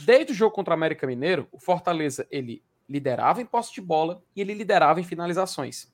Desde 0.00 0.32
o 0.32 0.34
jogo 0.34 0.54
contra 0.54 0.72
o 0.72 0.76
América 0.76 1.06
Mineiro, 1.06 1.48
o 1.52 1.58
Fortaleza 1.58 2.26
ele 2.30 2.62
liderava 2.88 3.42
em 3.42 3.46
posse 3.46 3.74
de 3.74 3.80
bola 3.80 4.22
e 4.34 4.40
ele 4.40 4.54
liderava 4.54 5.00
em 5.00 5.04
finalizações. 5.04 5.92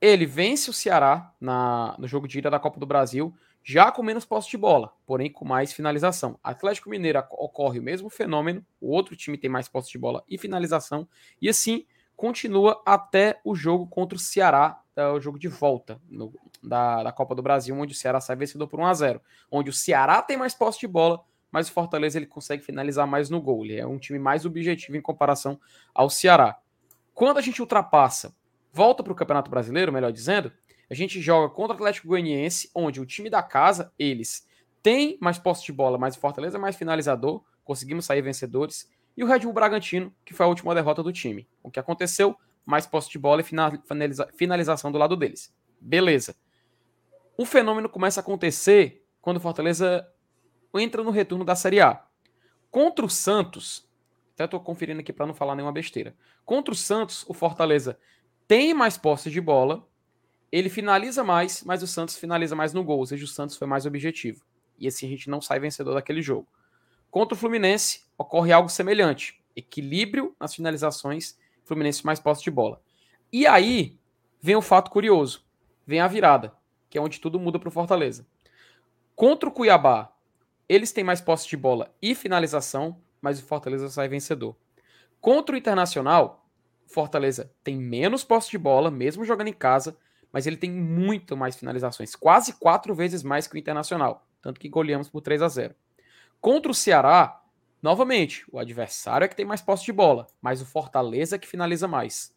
Ele 0.00 0.26
vence 0.26 0.70
o 0.70 0.72
Ceará 0.72 1.32
na, 1.40 1.94
no 1.98 2.06
jogo 2.06 2.26
de 2.26 2.38
ida 2.38 2.50
da 2.50 2.58
Copa 2.58 2.78
do 2.80 2.86
Brasil, 2.86 3.34
já 3.62 3.92
com 3.92 4.02
menos 4.02 4.24
posse 4.24 4.50
de 4.50 4.56
bola, 4.56 4.92
porém 5.06 5.30
com 5.30 5.44
mais 5.44 5.72
finalização. 5.72 6.38
Atlético 6.42 6.90
Mineiro 6.90 7.22
ocorre 7.30 7.78
o 7.78 7.82
mesmo 7.82 8.08
fenômeno, 8.08 8.64
o 8.80 8.90
outro 8.90 9.16
time 9.16 9.36
tem 9.36 9.50
mais 9.50 9.68
posse 9.68 9.90
de 9.90 9.98
bola 9.98 10.24
e 10.28 10.38
finalização, 10.38 11.06
e 11.40 11.48
assim 11.48 11.86
continua 12.16 12.82
até 12.84 13.40
o 13.44 13.54
jogo 13.54 13.86
contra 13.86 14.16
o 14.16 14.20
Ceará, 14.20 14.82
é 14.94 15.06
o 15.06 15.20
jogo 15.20 15.38
de 15.38 15.48
volta 15.48 16.00
no, 16.08 16.32
da, 16.62 17.02
da 17.02 17.12
Copa 17.12 17.34
do 17.34 17.42
Brasil, 17.42 17.74
onde 17.74 17.92
o 17.92 17.96
Ceará 17.96 18.20
sai 18.20 18.36
vencedor 18.36 18.68
por 18.68 18.78
1 18.78 18.86
a 18.86 18.94
0 18.94 19.20
onde 19.50 19.70
o 19.70 19.72
Ceará 19.72 20.20
tem 20.20 20.36
mais 20.36 20.54
posse 20.54 20.80
de 20.80 20.86
bola, 20.86 21.24
mas 21.50 21.68
o 21.68 21.72
Fortaleza 21.72 22.18
ele 22.18 22.26
consegue 22.26 22.62
finalizar 22.62 23.06
mais 23.06 23.30
no 23.30 23.40
gol. 23.40 23.64
Ele 23.64 23.78
é 23.78 23.86
um 23.86 23.98
time 23.98 24.18
mais 24.18 24.44
objetivo 24.44 24.96
em 24.96 25.00
comparação 25.00 25.58
ao 25.94 26.08
Ceará. 26.08 26.58
Quando 27.14 27.38
a 27.38 27.40
gente 27.40 27.60
ultrapassa, 27.60 28.34
volta 28.72 29.02
para 29.02 29.12
o 29.12 29.16
Campeonato 29.16 29.50
Brasileiro, 29.50 29.92
melhor 29.92 30.12
dizendo, 30.12 30.52
a 30.90 30.94
gente 30.94 31.20
joga 31.20 31.54
contra 31.54 31.72
o 31.72 31.76
Atlético 31.76 32.08
Goianiense, 32.08 32.68
onde 32.74 33.00
o 33.00 33.06
time 33.06 33.30
da 33.30 33.42
casa, 33.42 33.92
eles 33.96 34.44
têm 34.82 35.16
mais 35.20 35.38
posse 35.38 35.64
de 35.64 35.72
bola, 35.72 35.96
mas 35.96 36.16
o 36.16 36.18
Fortaleza 36.18 36.58
é 36.58 36.60
mais 36.60 36.74
finalizador, 36.74 37.44
conseguimos 37.64 38.04
sair 38.04 38.20
vencedores. 38.20 38.90
E 39.16 39.22
o 39.22 39.26
Red 39.26 39.40
Bull 39.40 39.52
Bragantino, 39.52 40.12
que 40.24 40.34
foi 40.34 40.46
a 40.46 40.48
última 40.48 40.74
derrota 40.74 41.02
do 41.02 41.12
time. 41.12 41.48
O 41.62 41.70
que 41.70 41.78
aconteceu? 41.78 42.36
Mais 42.66 42.86
posse 42.86 43.08
de 43.08 43.18
bola 43.18 43.40
e 43.40 43.44
finalização 44.34 44.90
do 44.90 44.98
lado 44.98 45.16
deles. 45.16 45.54
Beleza. 45.80 46.34
O 47.36 47.44
fenômeno 47.44 47.88
começa 47.88 48.20
a 48.20 48.22
acontecer 48.22 49.06
quando 49.20 49.36
o 49.36 49.40
Fortaleza 49.40 50.06
entra 50.74 51.04
no 51.04 51.10
retorno 51.10 51.44
da 51.44 51.54
Série 51.54 51.80
A. 51.80 52.04
Contra 52.70 53.04
o 53.04 53.10
Santos, 53.10 53.88
até 54.34 54.44
estou 54.44 54.60
conferindo 54.60 55.00
aqui 55.00 55.12
para 55.12 55.26
não 55.26 55.34
falar 55.34 55.54
nenhuma 55.54 55.72
besteira. 55.72 56.16
Contra 56.44 56.72
o 56.72 56.76
Santos, 56.76 57.24
o 57.28 57.34
Fortaleza 57.34 57.98
tem 58.48 58.74
mais 58.74 58.96
posse 58.98 59.30
de 59.30 59.40
bola, 59.40 59.86
ele 60.52 60.68
finaliza 60.68 61.22
mais, 61.22 61.62
mas 61.64 61.82
o 61.82 61.86
Santos 61.86 62.16
finaliza 62.16 62.56
mais 62.56 62.72
no 62.72 62.82
gol, 62.82 62.98
ou 62.98 63.06
seja, 63.06 63.24
o 63.24 63.28
Santos 63.28 63.56
foi 63.56 63.66
mais 63.66 63.86
objetivo. 63.86 64.44
E 64.78 64.88
assim 64.88 65.06
a 65.06 65.10
gente 65.10 65.30
não 65.30 65.40
sai 65.40 65.60
vencedor 65.60 65.94
daquele 65.94 66.22
jogo. 66.22 66.48
Contra 67.10 67.34
o 67.34 67.38
Fluminense, 67.38 68.02
ocorre 68.16 68.52
algo 68.52 68.68
semelhante. 68.68 69.40
Equilíbrio 69.54 70.34
nas 70.40 70.54
finalizações, 70.54 71.38
Fluminense 71.64 72.04
mais 72.04 72.18
posse 72.18 72.42
de 72.42 72.50
bola. 72.50 72.80
E 73.32 73.46
aí 73.46 73.98
vem 74.40 74.56
o 74.56 74.62
fato 74.62 74.90
curioso, 74.90 75.44
vem 75.86 76.00
a 76.00 76.08
virada, 76.08 76.52
que 76.88 76.98
é 76.98 77.00
onde 77.00 77.20
tudo 77.20 77.38
muda 77.38 77.58
para 77.58 77.68
o 77.68 77.72
Fortaleza. 77.72 78.26
Contra 79.14 79.48
o 79.48 79.52
Cuiabá, 79.52 80.12
eles 80.68 80.92
têm 80.92 81.04
mais 81.04 81.20
posse 81.20 81.48
de 81.48 81.56
bola 81.56 81.94
e 82.00 82.14
finalização, 82.14 83.00
mas 83.20 83.38
o 83.38 83.44
Fortaleza 83.44 83.88
sai 83.88 84.08
vencedor. 84.08 84.56
Contra 85.20 85.54
o 85.54 85.58
Internacional, 85.58 86.48
Fortaleza 86.86 87.52
tem 87.62 87.76
menos 87.76 88.24
posse 88.24 88.50
de 88.50 88.58
bola, 88.58 88.90
mesmo 88.90 89.24
jogando 89.24 89.48
em 89.48 89.52
casa, 89.52 89.96
mas 90.32 90.46
ele 90.46 90.56
tem 90.56 90.70
muito 90.70 91.36
mais 91.36 91.56
finalizações, 91.56 92.14
quase 92.14 92.54
quatro 92.54 92.94
vezes 92.94 93.22
mais 93.22 93.46
que 93.46 93.54
o 93.54 93.58
Internacional, 93.58 94.26
tanto 94.40 94.60
que 94.60 94.68
goleamos 94.68 95.08
por 95.08 95.20
3 95.20 95.42
a 95.42 95.48
0. 95.48 95.74
Contra 96.40 96.70
o 96.70 96.74
Ceará, 96.74 97.42
novamente, 97.82 98.44
o 98.50 98.58
adversário 98.58 99.24
é 99.24 99.28
que 99.28 99.36
tem 99.36 99.44
mais 99.44 99.60
posse 99.60 99.84
de 99.84 99.92
bola, 99.92 100.26
mas 100.40 100.62
o 100.62 100.66
Fortaleza 100.66 101.36
é 101.36 101.38
que 101.38 101.48
finaliza 101.48 101.86
mais. 101.86 102.34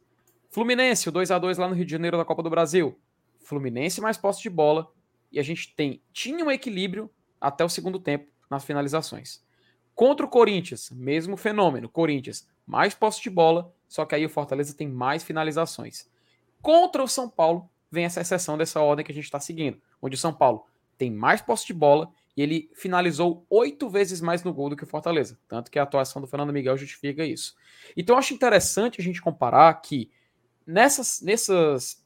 Fluminense, 0.49 1.09
o 1.09 1.11
2 1.11 1.31
a 1.31 1.39
2 1.39 1.57
lá 1.57 1.67
no 1.67 1.75
Rio 1.75 1.85
de 1.85 1.91
Janeiro 1.91 2.17
da 2.17 2.25
Copa 2.25 2.43
do 2.43 2.49
Brasil. 2.49 2.99
Fluminense 3.39 4.01
mais 4.01 4.17
posse 4.17 4.41
de 4.41 4.49
bola 4.49 4.91
e 5.31 5.39
a 5.39 5.43
gente 5.43 5.73
tem 5.75 6.01
tinha 6.11 6.45
um 6.45 6.51
equilíbrio 6.51 7.09
até 7.41 7.65
o 7.65 7.69
segundo 7.69 7.99
tempo 7.99 8.31
nas 8.49 8.63
finalizações. 8.63 9.43
Contra 9.95 10.25
o 10.25 10.29
Corinthians, 10.29 10.89
mesmo 10.91 11.37
fenômeno. 11.37 11.89
Corinthians, 11.89 12.47
mais 12.65 12.93
posse 12.93 13.21
de 13.21 13.29
bola, 13.29 13.73
só 13.87 14.05
que 14.05 14.15
aí 14.15 14.25
o 14.25 14.29
Fortaleza 14.29 14.75
tem 14.75 14.87
mais 14.87 15.23
finalizações. 15.23 16.09
Contra 16.61 17.03
o 17.03 17.07
São 17.07 17.29
Paulo, 17.29 17.69
vem 17.93 18.05
essa 18.05 18.21
exceção 18.21 18.57
dessa 18.57 18.81
ordem 18.81 19.05
que 19.05 19.11
a 19.11 19.15
gente 19.15 19.25
está 19.25 19.39
seguindo, 19.39 19.79
onde 20.01 20.15
o 20.15 20.17
São 20.17 20.33
Paulo 20.33 20.65
tem 20.97 21.11
mais 21.11 21.41
posse 21.41 21.65
de 21.65 21.73
bola 21.73 22.11
e 22.35 22.41
ele 22.41 22.69
finalizou 22.73 23.45
oito 23.49 23.89
vezes 23.89 24.19
mais 24.19 24.43
no 24.43 24.53
gol 24.53 24.69
do 24.69 24.75
que 24.75 24.83
o 24.83 24.87
Fortaleza. 24.87 25.37
Tanto 25.47 25.69
que 25.69 25.77
a 25.77 25.83
atuação 25.83 26.21
do 26.21 26.27
Fernando 26.27 26.51
Miguel 26.51 26.77
justifica 26.77 27.25
isso. 27.25 27.55
Então 27.95 28.17
acho 28.17 28.33
interessante 28.33 28.99
a 28.99 29.03
gente 29.03 29.21
comparar 29.21 29.73
que 29.75 30.09
nessas, 30.65 31.21
nessas, 31.21 32.03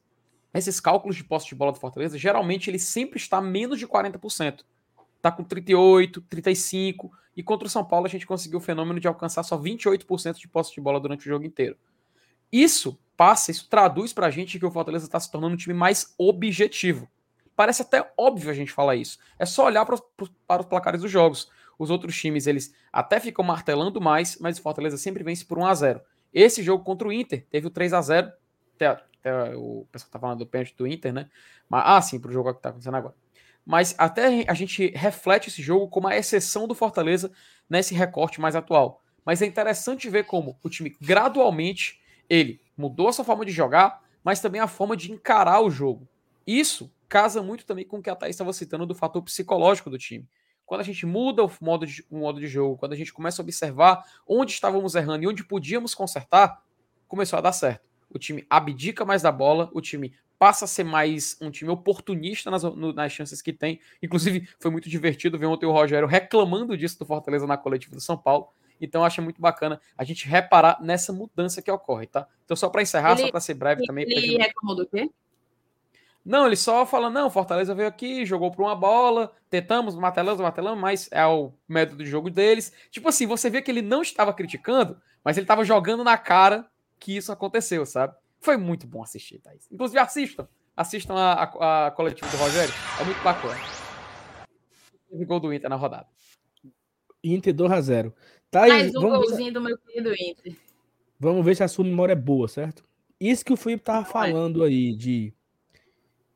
nesses 0.53 0.79
cálculos 0.79 1.15
de 1.15 1.23
posse 1.23 1.47
de 1.47 1.55
bola 1.55 1.71
do 1.71 1.79
Fortaleza, 1.79 2.17
geralmente 2.17 2.69
ele 2.69 2.79
sempre 2.79 3.17
está 3.17 3.41
menos 3.41 3.79
de 3.79 3.87
40% 3.87 4.63
tá 5.21 5.31
com 5.31 5.43
38, 5.43 6.21
35, 6.21 7.11
e 7.35 7.43
contra 7.43 7.67
o 7.67 7.71
São 7.71 7.83
Paulo 7.83 8.05
a 8.05 8.09
gente 8.09 8.25
conseguiu 8.25 8.59
o 8.59 8.61
fenômeno 8.61 8.99
de 8.99 9.07
alcançar 9.07 9.43
só 9.43 9.57
28% 9.57 10.37
de 10.37 10.47
posse 10.47 10.73
de 10.73 10.81
bola 10.81 10.99
durante 10.99 11.21
o 11.21 11.29
jogo 11.29 11.45
inteiro. 11.45 11.77
Isso 12.51 12.97
passa, 13.17 13.51
isso 13.51 13.67
traduz 13.67 14.13
pra 14.13 14.29
gente 14.29 14.59
que 14.59 14.65
o 14.65 14.71
Fortaleza 14.71 15.05
está 15.05 15.19
se 15.19 15.29
tornando 15.29 15.55
um 15.55 15.57
time 15.57 15.73
mais 15.73 16.13
objetivo. 16.17 17.09
Parece 17.55 17.81
até 17.81 18.07
óbvio 18.15 18.51
a 18.51 18.53
gente 18.53 18.71
falar 18.71 18.95
isso. 18.95 19.17
É 19.39 19.45
só 19.45 19.65
olhar 19.65 19.83
para 19.83 19.95
os, 19.95 20.01
para 20.47 20.61
os 20.61 20.67
placares 20.67 21.01
dos 21.01 21.09
jogos. 21.09 21.49
Os 21.79 21.89
outros 21.89 22.15
times, 22.15 22.45
eles 22.45 22.73
até 22.93 23.19
ficam 23.19 23.43
martelando 23.43 23.99
mais, 23.99 24.37
mas 24.39 24.59
o 24.59 24.61
Fortaleza 24.61 24.95
sempre 24.95 25.23
vence 25.23 25.43
por 25.43 25.57
1 25.57 25.65
a 25.65 25.73
0 25.73 26.01
Esse 26.31 26.61
jogo 26.61 26.83
contra 26.83 27.07
o 27.07 27.11
Inter 27.11 27.45
teve 27.49 27.67
o 27.67 27.71
3 27.71 27.93
a 27.93 28.01
0 28.01 28.31
até, 28.75 28.87
até 28.87 29.55
o 29.55 29.87
pessoal 29.91 30.11
tá 30.11 30.19
falando 30.19 30.39
do 30.39 30.45
pênalti 30.45 30.75
do 30.77 30.85
Inter, 30.85 31.11
né? 31.11 31.29
Mas, 31.67 31.83
ah, 31.85 32.01
sim, 32.01 32.19
pro 32.19 32.31
jogo 32.31 32.53
que 32.53 32.61
tá 32.61 32.69
acontecendo 32.69 32.95
agora. 32.95 33.15
Mas 33.65 33.95
até 33.97 34.45
a 34.47 34.53
gente 34.53 34.91
reflete 34.95 35.49
esse 35.49 35.61
jogo 35.61 35.89
como 35.89 36.07
a 36.07 36.15
exceção 36.15 36.67
do 36.67 36.75
Fortaleza 36.75 37.31
nesse 37.69 37.93
recorte 37.93 38.39
mais 38.39 38.55
atual. 38.55 39.01
Mas 39.25 39.41
é 39.41 39.45
interessante 39.45 40.09
ver 40.09 40.25
como 40.25 40.57
o 40.63 40.69
time 40.69 40.95
gradualmente 41.01 41.99
ele 42.29 42.61
mudou 42.75 43.07
a 43.07 43.13
sua 43.13 43.25
forma 43.25 43.45
de 43.45 43.51
jogar, 43.51 44.03
mas 44.23 44.39
também 44.39 44.61
a 44.61 44.67
forma 44.67 44.95
de 44.95 45.11
encarar 45.11 45.61
o 45.61 45.69
jogo. 45.69 46.07
Isso 46.45 46.91
casa 47.07 47.41
muito 47.41 47.65
também 47.65 47.85
com 47.85 47.99
o 47.99 48.01
que 48.01 48.09
a 48.09 48.15
Thaís 48.15 48.35
estava 48.35 48.51
citando 48.53 48.85
do 48.85 48.93
fator 48.93 49.21
psicológico 49.21 49.89
do 49.89 49.97
time. 49.97 50.27
Quando 50.65 50.81
a 50.81 50.83
gente 50.83 51.05
muda 51.05 51.43
o 51.43 51.51
modo, 51.61 51.87
de, 51.87 52.05
o 52.11 52.17
modo 52.17 52.39
de 52.39 52.47
jogo, 52.47 52.77
quando 52.77 52.91
a 52.93 52.95
gente 52.95 53.13
começa 53.13 53.41
a 53.41 53.43
observar 53.43 54.03
onde 54.27 54.51
estávamos 54.51 54.95
errando 54.95 55.23
e 55.23 55.27
onde 55.27 55.43
podíamos 55.43 55.95
consertar, 55.95 56.61
começou 57.07 57.39
a 57.39 57.41
dar 57.41 57.53
certo. 57.53 57.87
O 58.09 58.19
time 58.19 58.45
abdica 58.49 59.05
mais 59.05 59.21
da 59.21 59.31
bola, 59.31 59.69
o 59.73 59.79
time 59.79 60.13
passa 60.37 60.65
a 60.65 60.67
ser 60.67 60.83
mais 60.83 61.37
um 61.41 61.49
time 61.49 61.69
oportunista 61.71 62.51
nas, 62.51 62.63
no, 62.63 62.93
nas 62.93 63.11
chances 63.11 63.41
que 63.41 63.53
tem. 63.53 63.79
Inclusive, 64.01 64.47
foi 64.59 64.69
muito 64.69 64.89
divertido 64.89 65.39
ver 65.39 65.45
ontem 65.45 65.65
o 65.65 65.71
Rogério 65.71 66.07
reclamando 66.07 66.77
disso 66.77 66.99
do 66.99 67.05
Fortaleza 67.05 67.47
na 67.47 67.57
coletiva 67.57 67.95
do 67.95 68.01
São 68.01 68.17
Paulo. 68.17 68.49
Então, 68.79 69.03
acho 69.03 69.21
muito 69.21 69.41
bacana 69.41 69.79
a 69.97 70.03
gente 70.03 70.27
reparar 70.27 70.77
nessa 70.81 71.11
mudança 71.11 71.61
que 71.61 71.71
ocorre, 71.71 72.07
tá? 72.07 72.27
Então, 72.45 72.55
só 72.55 72.69
para 72.69 72.81
encerrar, 72.81 73.11
ele, 73.13 73.21
só 73.21 73.31
para 73.31 73.39
ser 73.39 73.53
breve 73.53 73.81
ele, 73.81 73.87
também. 73.87 74.05
Ele 74.05 74.37
reclamou 74.37 74.75
do 74.75 74.85
quê? 74.85 75.09
Não, 76.27 76.45
ele 76.45 76.57
só 76.57 76.85
fala, 76.85 77.09
não, 77.09 77.29
Fortaleza 77.29 77.73
veio 77.73 77.87
aqui, 77.87 78.25
jogou 78.25 78.51
por 78.51 78.61
uma 78.61 78.75
bola, 78.75 79.31
tentamos, 79.49 79.95
martelamos, 79.95 80.41
martelamos, 80.41 80.79
mas 80.79 81.07
é 81.09 81.25
o 81.25 81.53
método 81.65 82.03
de 82.03 82.09
jogo 82.09 82.29
deles. 82.29 82.73
Tipo 82.91 83.07
assim, 83.07 83.25
você 83.25 83.49
vê 83.49 83.61
que 83.61 83.71
ele 83.71 83.81
não 83.81 84.01
estava 84.01 84.33
criticando, 84.33 85.01
mas 85.23 85.37
ele 85.37 85.45
estava 85.45 85.63
jogando 85.63 86.03
na 86.03 86.17
cara 86.17 86.69
que 86.99 87.15
isso 87.15 87.31
aconteceu, 87.31 87.85
sabe? 87.85 88.13
Foi 88.41 88.57
muito 88.57 88.85
bom 88.85 89.01
assistir, 89.01 89.39
Thaís. 89.39 89.67
Inclusive, 89.71 89.99
assistam. 89.99 90.47
Assistam 90.75 91.15
a, 91.15 91.43
a, 91.43 91.87
a 91.87 91.91
coletiva 91.91 92.29
do 92.29 92.37
Rogério. 92.37 92.73
É 92.99 93.03
muito 93.05 93.23
bacana. 93.23 93.59
Teve 95.09 95.25
gol 95.25 95.39
do 95.39 95.53
Inter 95.53 95.69
na 95.69 95.77
rodada. 95.77 96.07
Inter 97.23 97.53
2 97.53 97.71
a 97.71 97.81
0 97.81 98.13
Thaís, 98.57 98.73
Mais 98.73 98.95
um 98.95 99.01
golzinho 99.01 99.53
do 99.53 99.61
meu 99.61 99.77
querido 99.77 100.13
Inter. 100.13 100.55
Vamos 101.19 101.45
ver 101.45 101.55
se 101.55 101.63
a 101.63 101.67
sua 101.67 101.85
memória 101.85 102.13
é 102.13 102.15
boa, 102.15 102.47
certo? 102.47 102.83
Isso 103.19 103.45
que 103.45 103.53
o 103.53 103.57
Felipe 103.57 103.83
tava 103.83 104.03
falando 104.03 104.63
aí, 104.63 104.95
de 104.95 105.31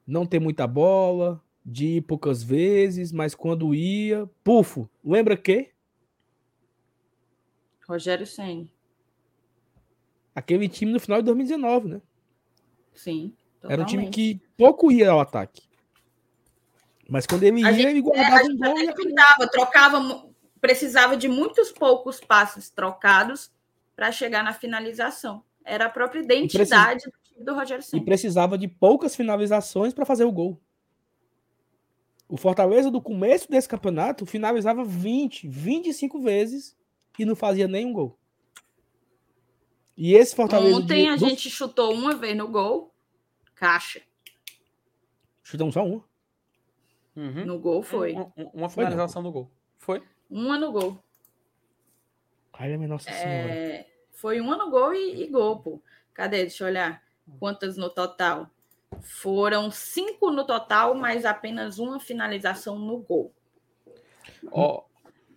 não 0.05 0.25
ter 0.25 0.39
muita 0.39 0.67
bola, 0.67 1.41
de 1.65 1.97
ir 1.97 2.01
poucas 2.01 2.43
vezes, 2.43 3.11
mas 3.11 3.33
quando 3.33 3.73
ia, 3.73 4.29
pufo. 4.43 4.87
Lembra 5.03 5.35
que? 5.35 5.71
Rogério 7.87 8.27
Senni. 8.27 8.71
Aquele 10.35 10.69
time 10.69 10.91
no 10.91 10.99
final 10.99 11.19
de 11.19 11.25
2019, 11.25 11.87
né? 11.87 12.01
Sim. 12.93 13.33
Totalmente. 13.59 13.73
Era 13.73 13.81
um 13.81 13.85
time 13.85 14.09
que 14.09 14.39
pouco 14.55 14.91
ia 14.91 15.09
ao 15.09 15.19
ataque. 15.19 15.63
Mas 17.09 17.25
quando 17.25 17.43
ele 17.43 17.61
ia, 17.61 17.89
ele 17.89 18.01
guardava 18.01 18.43
um 18.43 18.57
gol 18.57 18.79
e 18.79 18.93
tentava, 18.93 19.47
trocava, 19.47 20.30
precisava 20.61 21.17
de 21.17 21.27
muitos 21.27 21.71
poucos 21.71 22.21
passes 22.21 22.69
trocados 22.69 23.51
para 23.95 24.11
chegar 24.11 24.43
na 24.43 24.53
finalização. 24.53 25.43
Era 25.65 25.85
a 25.85 25.89
própria 25.89 26.21
identidade 26.21 27.05
do 27.05 27.21
do 27.43 27.53
Rogério 27.53 27.83
Senna. 27.83 28.01
E 28.01 28.05
precisava 28.05 28.57
de 28.57 28.67
poucas 28.67 29.15
finalizações 29.15 29.93
para 29.93 30.05
fazer 30.05 30.23
o 30.23 30.31
gol. 30.31 30.61
O 32.27 32.37
Fortaleza, 32.37 32.89
do 32.89 33.01
começo 33.01 33.49
desse 33.49 33.67
campeonato, 33.67 34.25
finalizava 34.25 34.85
20, 34.85 35.47
25 35.47 36.21
vezes 36.21 36.77
e 37.19 37.25
não 37.25 37.35
fazia 37.35 37.67
nenhum 37.67 37.91
gol. 37.91 38.17
E 39.97 40.13
esse 40.13 40.35
Fortaleza. 40.35 40.77
Ontem 40.77 41.03
de... 41.03 41.09
a 41.09 41.17
gente 41.17 41.49
chutou 41.49 41.93
uma 41.93 42.15
vez 42.15 42.35
no 42.37 42.47
gol, 42.47 42.93
caixa. 43.53 44.01
Chutamos 45.43 45.73
só 45.73 45.85
uma. 45.85 46.03
Uhum. 47.13 47.45
No 47.45 47.59
gol 47.59 47.83
foi. 47.83 48.13
Uma, 48.13 48.33
uma 48.53 48.69
finalização 48.69 49.21
no 49.21 49.31
gol. 49.31 49.51
Foi? 49.77 50.01
Uma 50.31 50.57
no 50.57 50.71
gol. 50.71 50.97
Ai, 52.53 52.77
minha 52.77 52.87
nossa 52.87 53.11
senhora. 53.11 53.53
É... 53.53 53.87
Foi 54.13 54.39
uma 54.39 54.55
no 54.55 54.69
gol 54.69 54.93
e, 54.93 55.23
e 55.23 55.27
gol, 55.27 55.59
pô. 55.59 55.81
Cadê? 56.13 56.41
Deixa 56.41 56.63
eu 56.63 56.67
olhar. 56.67 57.03
Quantas 57.37 57.75
no 57.75 57.89
total? 57.89 58.49
Foram 59.01 59.69
cinco 59.69 60.31
no 60.31 60.45
total, 60.45 60.95
mas 60.95 61.25
apenas 61.25 61.79
uma 61.79 61.99
finalização 61.99 62.79
no 62.79 62.99
gol. 62.99 63.33
Oh, 64.51 64.83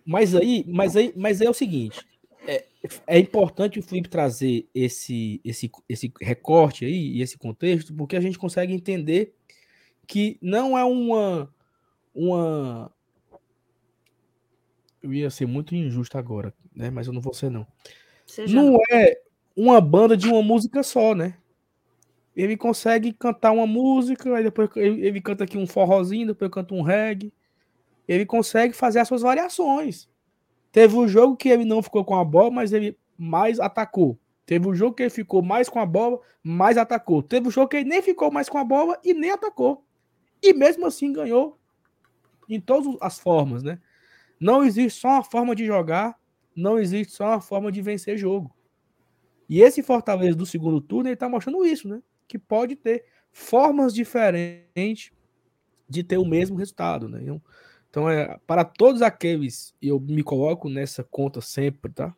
mas 0.05 0.35
aí, 0.35 0.63
mas 0.67 0.95
aí, 0.95 1.13
mas 1.15 1.41
aí 1.41 1.47
é 1.47 1.49
o 1.49 1.53
seguinte: 1.53 2.05
é, 2.47 2.65
é 3.07 3.19
importante 3.19 3.79
o 3.79 3.83
Felipe 3.83 4.09
trazer 4.09 4.67
esse, 4.73 5.41
esse, 5.43 5.71
esse 5.89 6.13
recorte 6.21 6.85
aí 6.85 7.17
e 7.17 7.21
esse 7.21 7.37
contexto, 7.37 7.93
porque 7.93 8.15
a 8.15 8.21
gente 8.21 8.37
consegue 8.37 8.73
entender 8.73 9.33
que 10.07 10.37
não 10.41 10.77
é 10.77 10.83
uma 10.83 11.49
uma 12.13 12.91
eu 15.05 15.13
ia 15.13 15.29
ser 15.29 15.45
muito 15.45 15.75
injusto 15.75 16.17
agora, 16.17 16.53
né? 16.75 16.89
Mas 16.89 17.07
eu 17.07 17.13
não 17.13 17.21
vou 17.21 17.33
ser 17.33 17.49
não. 17.49 17.65
Seja 18.25 18.55
não 18.55 18.77
é 18.91 19.19
uma 19.55 19.79
banda 19.79 20.17
de 20.17 20.27
uma 20.27 20.41
música 20.41 20.83
só, 20.83 21.15
né? 21.15 21.35
ele 22.35 22.57
consegue 22.57 23.13
cantar 23.13 23.51
uma 23.51 23.65
música, 23.65 24.35
aí 24.35 24.43
depois 24.43 24.69
ele, 24.75 25.07
ele 25.07 25.21
canta 25.21 25.45
aqui 25.45 25.57
um 25.57 25.65
forrozinho, 25.65 26.27
depois 26.27 26.51
canta 26.51 26.73
um 26.73 26.81
reggae. 26.81 27.33
Ele 28.07 28.25
consegue 28.25 28.73
fazer 28.73 28.99
as 28.99 29.07
suas 29.07 29.21
variações. 29.21 30.09
Teve 30.71 30.95
um 30.95 31.07
jogo 31.07 31.37
que 31.37 31.47
ele 31.47 31.63
não 31.63 31.81
ficou 31.81 32.03
com 32.03 32.15
a 32.15 32.25
bola, 32.25 32.51
mas 32.51 32.73
ele 32.73 32.97
mais 33.17 33.59
atacou. 33.59 34.19
Teve 34.45 34.67
um 34.67 34.75
jogo 34.75 34.95
que 34.95 35.03
ele 35.03 35.09
ficou 35.09 35.41
mais 35.41 35.69
com 35.69 35.79
a 35.79 35.85
bola, 35.85 36.19
mais 36.43 36.77
atacou. 36.77 37.23
Teve 37.23 37.47
um 37.47 37.51
jogo 37.51 37.69
que 37.69 37.77
ele 37.77 37.89
nem 37.89 38.01
ficou 38.01 38.29
mais 38.29 38.49
com 38.49 38.57
a 38.57 38.63
bola 38.63 38.99
e 39.03 39.13
nem 39.13 39.31
atacou. 39.31 39.83
E 40.43 40.53
mesmo 40.53 40.85
assim 40.85 41.13
ganhou 41.13 41.57
em 42.49 42.59
todas 42.59 42.95
as 43.01 43.17
formas, 43.17 43.63
né? 43.63 43.79
Não 44.45 44.63
existe 44.63 44.99
só 44.99 45.07
uma 45.07 45.23
forma 45.23 45.55
de 45.55 45.65
jogar, 45.65 46.15
não 46.55 46.77
existe 46.77 47.13
só 47.13 47.29
uma 47.29 47.41
forma 47.41 47.71
de 47.71 47.81
vencer 47.81 48.15
jogo. 48.15 48.55
E 49.49 49.59
esse 49.59 49.81
Fortaleza 49.81 50.37
do 50.37 50.45
segundo 50.45 50.79
turno, 50.79 51.09
ele 51.09 51.15
tá 51.15 51.27
mostrando 51.27 51.65
isso, 51.65 51.87
né? 51.87 51.99
que 52.27 52.37
pode 52.37 52.75
ter 52.75 53.05
formas 53.31 53.93
diferentes 53.93 55.11
de 55.87 56.03
ter 56.03 56.17
o 56.17 56.25
mesmo 56.25 56.57
resultado, 56.57 57.07
né? 57.07 57.19
Então, 57.21 57.41
então 57.89 58.09
é 58.09 58.37
para 58.45 58.65
todos 58.65 59.01
aqueles, 59.01 59.73
e 59.81 59.87
eu 59.87 59.99
me 59.99 60.23
coloco 60.23 60.69
nessa 60.69 61.03
conta 61.03 61.41
sempre, 61.41 61.91
tá? 61.91 62.15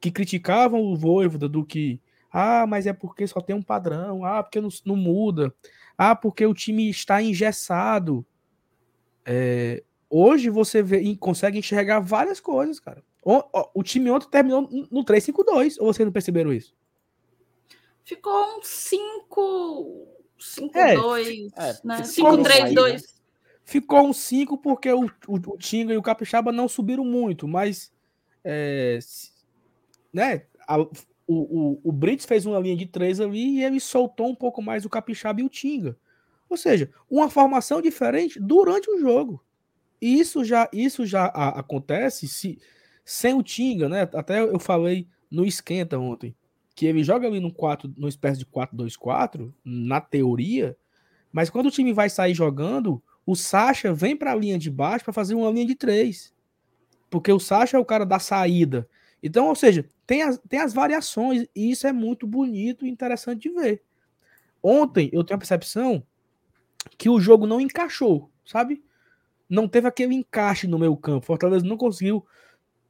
Que 0.00 0.10
criticavam 0.10 0.82
o 0.82 0.96
Voivoda 0.96 1.48
do 1.48 1.64
que, 1.64 2.00
ah, 2.30 2.66
mas 2.66 2.86
é 2.86 2.92
porque 2.92 3.26
só 3.26 3.40
tem 3.40 3.54
um 3.54 3.62
padrão, 3.62 4.24
ah, 4.24 4.42
porque 4.42 4.60
não, 4.60 4.68
não 4.84 4.96
muda, 4.96 5.54
ah, 5.96 6.14
porque 6.16 6.44
o 6.44 6.54
time 6.54 6.90
está 6.90 7.22
engessado. 7.22 8.26
É, 9.24 9.82
hoje 10.14 10.48
você 10.48 10.80
vê, 10.80 11.16
consegue 11.16 11.58
enxergar 11.58 11.98
várias 11.98 12.38
coisas, 12.38 12.78
cara. 12.78 13.02
O, 13.22 13.38
o, 13.38 13.70
o 13.74 13.82
time 13.82 14.10
ontem 14.10 14.28
terminou 14.30 14.68
no 14.90 15.04
3-5-2, 15.04 15.76
ou 15.80 15.92
vocês 15.92 16.06
não 16.06 16.12
perceberam 16.12 16.52
isso? 16.52 16.74
Ficou 18.04 18.58
um 18.58 18.62
5. 18.62 20.08
5, 20.38 20.78
é, 20.78 20.94
2, 20.94 21.52
é, 21.56 21.78
né? 21.82 22.04
5, 22.04 22.42
3, 22.42 22.74
2. 22.74 23.14
Ficou 23.64 24.06
um 24.06 24.12
5 24.12 24.58
porque 24.58 24.92
o, 24.92 25.06
o, 25.26 25.34
o 25.34 25.58
Tinga 25.58 25.94
e 25.94 25.96
o 25.96 26.02
Capixaba 26.02 26.52
não 26.52 26.68
subiram 26.68 27.04
muito, 27.04 27.48
mas 27.48 27.90
é, 28.44 28.98
né, 30.12 30.42
a, 30.68 30.78
o, 30.78 30.90
o, 31.26 31.80
o 31.82 31.92
Brits 31.92 32.26
fez 32.26 32.44
uma 32.44 32.60
linha 32.60 32.76
de 32.76 32.86
3 32.86 33.20
ali 33.20 33.56
e 33.56 33.64
ele 33.64 33.80
soltou 33.80 34.28
um 34.28 34.34
pouco 34.34 34.62
mais 34.62 34.84
o 34.84 34.90
Capixaba 34.90 35.40
e 35.40 35.44
o 35.44 35.48
Tinga. 35.48 35.96
Ou 36.48 36.56
seja, 36.56 36.90
uma 37.10 37.30
formação 37.30 37.80
diferente 37.80 38.38
durante 38.38 38.90
o 38.90 38.98
jogo. 39.00 39.42
E 40.04 40.20
isso 40.20 40.44
já, 40.44 40.68
isso 40.70 41.06
já 41.06 41.24
acontece 41.24 42.28
se, 42.28 42.58
sem 43.06 43.32
o 43.32 43.42
Tinga, 43.42 43.88
né? 43.88 44.02
Até 44.12 44.38
eu 44.42 44.58
falei 44.58 45.08
no 45.30 45.46
esquenta 45.46 45.98
ontem 45.98 46.36
que 46.74 46.84
ele 46.84 47.02
joga 47.02 47.26
ali 47.26 47.40
no 47.40 47.50
4, 47.50 47.90
numa 47.96 48.10
espécie 48.10 48.38
de 48.38 48.44
4-2-4, 48.44 49.50
na 49.64 50.02
teoria, 50.02 50.76
mas 51.32 51.48
quando 51.48 51.68
o 51.68 51.70
time 51.70 51.90
vai 51.90 52.10
sair 52.10 52.34
jogando, 52.34 53.02
o 53.24 53.34
Sacha 53.34 53.94
vem 53.94 54.14
para 54.14 54.32
a 54.32 54.34
linha 54.34 54.58
de 54.58 54.70
baixo 54.70 55.06
para 55.06 55.14
fazer 55.14 55.34
uma 55.34 55.50
linha 55.50 55.64
de 55.64 55.74
três. 55.74 56.34
Porque 57.08 57.32
o 57.32 57.40
Sacha 57.40 57.78
é 57.78 57.80
o 57.80 57.84
cara 57.84 58.04
da 58.04 58.18
saída. 58.18 58.86
Então, 59.22 59.48
ou 59.48 59.54
seja, 59.54 59.88
tem 60.06 60.20
as, 60.20 60.38
tem 60.46 60.60
as 60.60 60.74
variações 60.74 61.46
e 61.56 61.70
isso 61.70 61.86
é 61.86 61.94
muito 61.94 62.26
bonito 62.26 62.84
e 62.84 62.90
interessante 62.90 63.48
de 63.48 63.54
ver. 63.54 63.82
Ontem 64.62 65.08
eu 65.14 65.24
tenho 65.24 65.36
a 65.36 65.40
percepção 65.40 66.06
que 66.98 67.08
o 67.08 67.18
jogo 67.18 67.46
não 67.46 67.58
encaixou, 67.58 68.30
sabe? 68.44 68.83
Não 69.54 69.68
teve 69.68 69.86
aquele 69.86 70.14
encaixe 70.14 70.66
no 70.66 70.78
meu 70.78 70.96
campo. 70.96 71.26
Fortaleza 71.26 71.64
não 71.64 71.76
conseguiu 71.76 72.26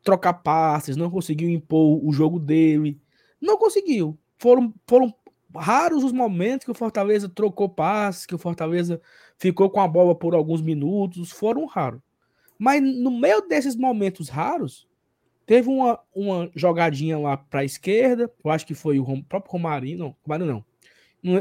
trocar 0.02 0.34
passes, 0.34 0.96
não 0.96 1.10
conseguiu 1.10 1.48
impor 1.48 2.04
o 2.04 2.12
jogo 2.12 2.38
dele. 2.38 2.98
Não 3.40 3.58
conseguiu. 3.58 4.18
Foram, 4.38 4.72
foram 4.86 5.14
raros 5.54 6.02
os 6.02 6.12
momentos 6.12 6.64
que 6.64 6.70
o 6.70 6.74
Fortaleza 6.74 7.28
trocou 7.28 7.68
passes, 7.68 8.26
que 8.26 8.34
o 8.34 8.38
Fortaleza 8.38 9.00
ficou 9.38 9.68
com 9.70 9.80
a 9.80 9.88
bola 9.88 10.14
por 10.14 10.34
alguns 10.34 10.62
minutos, 10.62 11.30
foram 11.30 11.66
raros. 11.66 12.00
Mas 12.58 12.82
no 12.82 13.10
meio 13.10 13.42
desses 13.42 13.76
momentos 13.76 14.28
raros, 14.28 14.88
teve 15.44 15.68
uma, 15.68 16.00
uma 16.14 16.50
jogadinha 16.54 17.18
lá 17.18 17.36
para 17.36 17.60
a 17.60 17.64
esquerda, 17.64 18.30
eu 18.44 18.50
acho 18.50 18.66
que 18.66 18.74
foi 18.74 18.98
o 18.98 19.22
próprio 19.24 19.52
Romarinho, 19.52 19.98
não, 19.98 20.16
Romarinho 20.24 20.48
não. 20.52 20.54
não. 20.54 20.74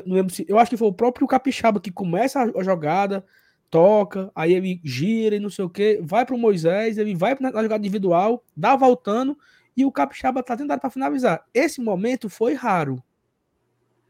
Não, 0.06 0.14
lembro 0.14 0.34
se, 0.34 0.46
eu 0.48 0.58
acho 0.58 0.70
que 0.70 0.78
foi 0.78 0.88
o 0.88 0.94
próprio 0.94 1.28
Capixaba 1.28 1.80
que 1.80 1.92
começa 1.92 2.42
a 2.42 2.64
jogada, 2.64 3.26
toca, 3.74 4.32
aí 4.36 4.54
ele 4.54 4.80
gira 4.84 5.36
e 5.36 5.40
não 5.40 5.50
sei 5.50 5.66
o 5.66 5.70
que, 5.70 6.00
vai 6.04 6.24
para 6.24 6.36
o 6.36 6.38
Moisés, 6.38 7.00
ele 7.00 7.16
vai 7.16 7.36
na 7.40 7.50
jogada 7.50 7.80
individual, 7.80 8.44
dá 8.56 8.76
voltando 8.76 9.36
e 9.76 9.84
o 9.84 9.92
Capixaba 9.92 10.44
tá 10.44 10.56
tentando 10.56 10.80
para 10.80 10.92
finalizar. 10.92 11.44
Esse 11.52 11.82
momento 11.82 12.30
foi 12.30 12.54
raro. 12.54 13.04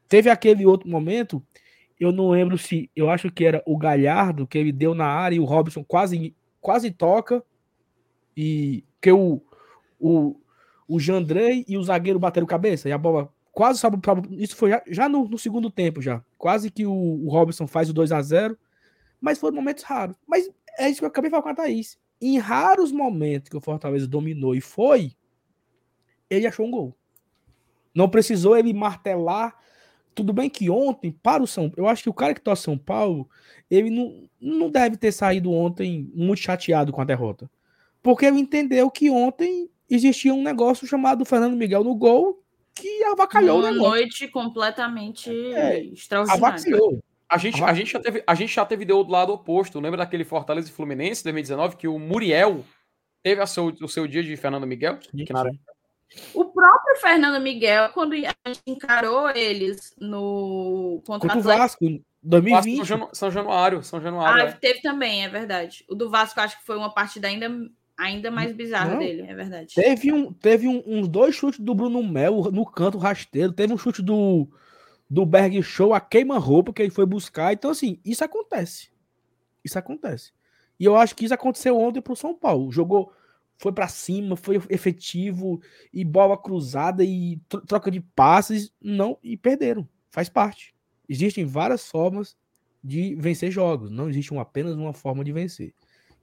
Teve 0.10 0.30
aquele 0.30 0.66
outro 0.66 0.90
momento, 0.90 1.42
eu 1.98 2.12
não 2.12 2.32
lembro 2.32 2.58
se, 2.58 2.92
eu 2.94 3.10
acho 3.10 3.32
que 3.32 3.46
era 3.46 3.64
o 3.66 3.78
Galhardo 3.78 4.46
que 4.46 4.58
ele 4.58 4.74
deu 4.74 4.94
na 4.94 5.06
área 5.06 5.38
e 5.38 5.40
o 5.40 5.46
Robson 5.46 5.82
quase 5.82 6.36
quase 6.60 6.92
toca 6.92 7.42
e 8.36 8.84
que 9.02 9.14
o 9.14 9.42
o, 9.98 10.36
o 10.90 11.00
Jandrei 11.00 11.64
e 11.70 11.78
o 11.78 11.84
zagueiro 11.84 12.20
bateram 12.20 12.46
cabeça 12.46 12.90
e 12.90 12.92
a 12.92 12.98
bola 12.98 13.30
quase 13.54 13.80
sabe 13.80 13.98
isso 14.32 14.58
foi 14.58 14.72
já, 14.72 14.84
já 14.88 15.10
no, 15.10 15.26
no, 15.26 15.38
segundo 15.38 15.72
tempo 15.72 16.02
já 16.02 16.22
quase 16.38 16.70
que 16.70 16.86
o, 16.86 16.92
o 16.92 17.30
Robson 17.30 17.66
faz 17.66 17.90
o 17.90 17.94
2 17.94 18.12
a 18.12 18.22
0 18.22 18.58
mas 19.24 19.40
foram 19.40 19.56
momentos 19.56 19.84
raros 19.84 20.16
mas 20.28 20.50
é 20.78 20.90
isso 20.90 21.00
que 21.00 21.06
eu 21.06 21.10
acabei 21.10 21.30
de 21.30 21.32
falar 21.32 21.44
com 21.44 21.50
a 21.50 21.56
Thaís 21.56 21.98
em 22.22 22.38
raros 22.38 22.92
momentos 22.92 23.50
que 23.50 23.58
o 23.58 23.62
Fortaleza 23.62 24.08
dominou 24.08 24.54
e 24.54 24.62
foi 24.62 25.16
ele 26.30 26.46
achou 26.46 26.66
um 26.66 26.72
gol 26.72 26.98
não 27.96 28.10
precisou 28.10 28.58
ele 28.58 28.74
martelar 28.74 29.56
tudo 30.14 30.32
bem 30.32 30.50
que 30.50 30.70
ontem, 30.70 31.12
para 31.12 31.44
o 31.44 31.48
São 31.48 31.72
eu 31.76 31.88
acho 31.88 32.04
que 32.04 32.10
o 32.10 32.14
cara 32.14 32.34
que 32.34 32.42
torce 32.42 32.64
São 32.64 32.78
Paulo, 32.78 33.28
ele 33.70 33.90
não, 33.90 34.30
não 34.40 34.70
deve 34.70 34.96
ter 34.96 35.12
saído 35.12 35.52
ontem 35.52 36.10
muito 36.14 36.40
chateado 36.40 36.92
com 36.92 37.02
a 37.02 37.06
derrota. 37.06 37.50
Porque 38.02 38.26
ele 38.26 38.40
entendeu 38.40 38.90
que 38.92 39.10
ontem 39.10 39.70
existia 39.90 40.34
um 40.34 40.44
negócio 40.44 40.88
chamado 40.88 41.26
Fernando 41.26 41.56
Miguel 41.56 41.84
no 41.84 41.96
gol 41.96 42.44
que 42.76 43.04
avacalhou 43.04 43.60
Uma 43.60 43.70
o 43.70 43.72
negócio. 43.72 43.90
noite 43.90 44.28
completamente 44.28 45.30
é, 45.30 45.84
extraordinária. 45.86 46.42
A 47.34 47.38
gente, 47.38 47.64
a, 47.64 47.74
gente 47.74 47.92
já 47.92 48.00
teve, 48.00 48.24
a 48.28 48.36
gente 48.36 48.54
já 48.54 48.64
teve 48.64 48.86
do 48.86 49.02
lado 49.10 49.34
oposto. 49.34 49.80
Lembra 49.80 49.98
daquele 49.98 50.24
Fortaleza 50.24 50.70
e 50.70 50.72
Fluminense 50.72 51.24
2019 51.24 51.78
que 51.78 51.88
o 51.88 51.98
Muriel 51.98 52.64
teve 53.24 53.42
a 53.42 53.48
seu, 53.48 53.74
o 53.82 53.88
seu 53.88 54.08
dia 54.08 54.22
de 54.22 54.38
Fernando 54.38 54.68
Miguel? 54.68 55.00
Sim, 55.02 55.26
que 55.26 55.34
na, 55.34 55.50
o 56.36 56.46
próprio 56.46 56.96
Fernando 57.02 57.42
Miguel, 57.42 57.90
quando 57.90 58.14
a 58.14 58.18
gente 58.48 58.62
encarou 58.68 59.32
eles 59.32 59.96
no 60.00 61.02
contra, 61.08 61.30
contra 61.30 61.40
o 61.40 61.42
Vasco, 61.42 61.86
2020. 62.22 62.78
Vasco, 62.78 62.86
São, 62.86 63.10
São 63.14 63.32
Januário, 63.32 63.82
São 63.82 64.00
Januário. 64.00 64.44
Ah, 64.44 64.50
é. 64.50 64.52
teve 64.52 64.82
também, 64.82 65.26
é 65.26 65.30
verdade. 65.30 65.84
O 65.90 65.96
do 65.96 66.12
Vasco 66.12 66.40
acho 66.40 66.60
que 66.60 66.66
foi 66.66 66.78
uma 66.78 66.94
partida 66.94 67.28
ainda, 67.28 67.50
ainda 67.98 68.30
mais 68.30 68.54
bizarra 68.54 68.92
Não, 68.92 69.00
dele, 69.00 69.24
é 69.24 69.34
verdade. 69.34 69.74
Teve, 69.74 70.12
um, 70.12 70.32
teve 70.32 70.68
um, 70.68 70.84
uns 70.86 71.08
dois 71.08 71.34
chutes 71.34 71.60
do 71.60 71.74
Bruno 71.74 72.04
Mel 72.04 72.52
no 72.52 72.64
canto 72.64 73.00
rasteiro, 73.00 73.52
teve 73.52 73.74
um 73.74 73.78
chute 73.78 74.04
do, 74.04 74.48
do 75.10 75.26
Berg 75.26 75.62
Show, 75.62 75.94
a 75.94 76.00
queima-roupa 76.00 76.74
que 76.74 76.82
ele 76.82 76.92
foi 76.92 77.06
buscar. 77.06 77.54
Então, 77.54 77.72
assim, 77.72 78.00
isso 78.04 78.24
acontece. 78.24 78.90
Isso 79.64 79.78
acontece. 79.78 80.32
E 80.80 80.86
eu 80.86 80.96
acho 80.96 81.16
que 81.16 81.26
isso 81.26 81.34
aconteceu 81.34 81.78
ontem 81.80 82.02
pro 82.02 82.16
São 82.16 82.36
Paulo. 82.36 82.72
Jogou 82.72 83.12
foi 83.58 83.72
para 83.72 83.88
cima, 83.88 84.36
foi 84.36 84.62
efetivo 84.70 85.62
e 85.94 86.04
bola 86.04 86.38
cruzada 86.38 87.04
e 87.04 87.40
troca 87.68 87.90
de 87.90 88.02
passes, 88.02 88.74
não 88.82 89.18
e 89.24 89.38
perderam. 89.38 89.88
Faz 90.10 90.28
parte. 90.28 90.76
Existem 91.08 91.46
várias 91.46 91.88
formas 91.88 92.36
de 92.84 93.16
vencer 93.16 93.50
jogos, 93.50 93.90
não 93.90 94.10
existe 94.10 94.36
apenas 94.38 94.76
uma 94.76 94.94
forma 94.94 95.24
de 95.24 95.32
vencer. 95.32 95.74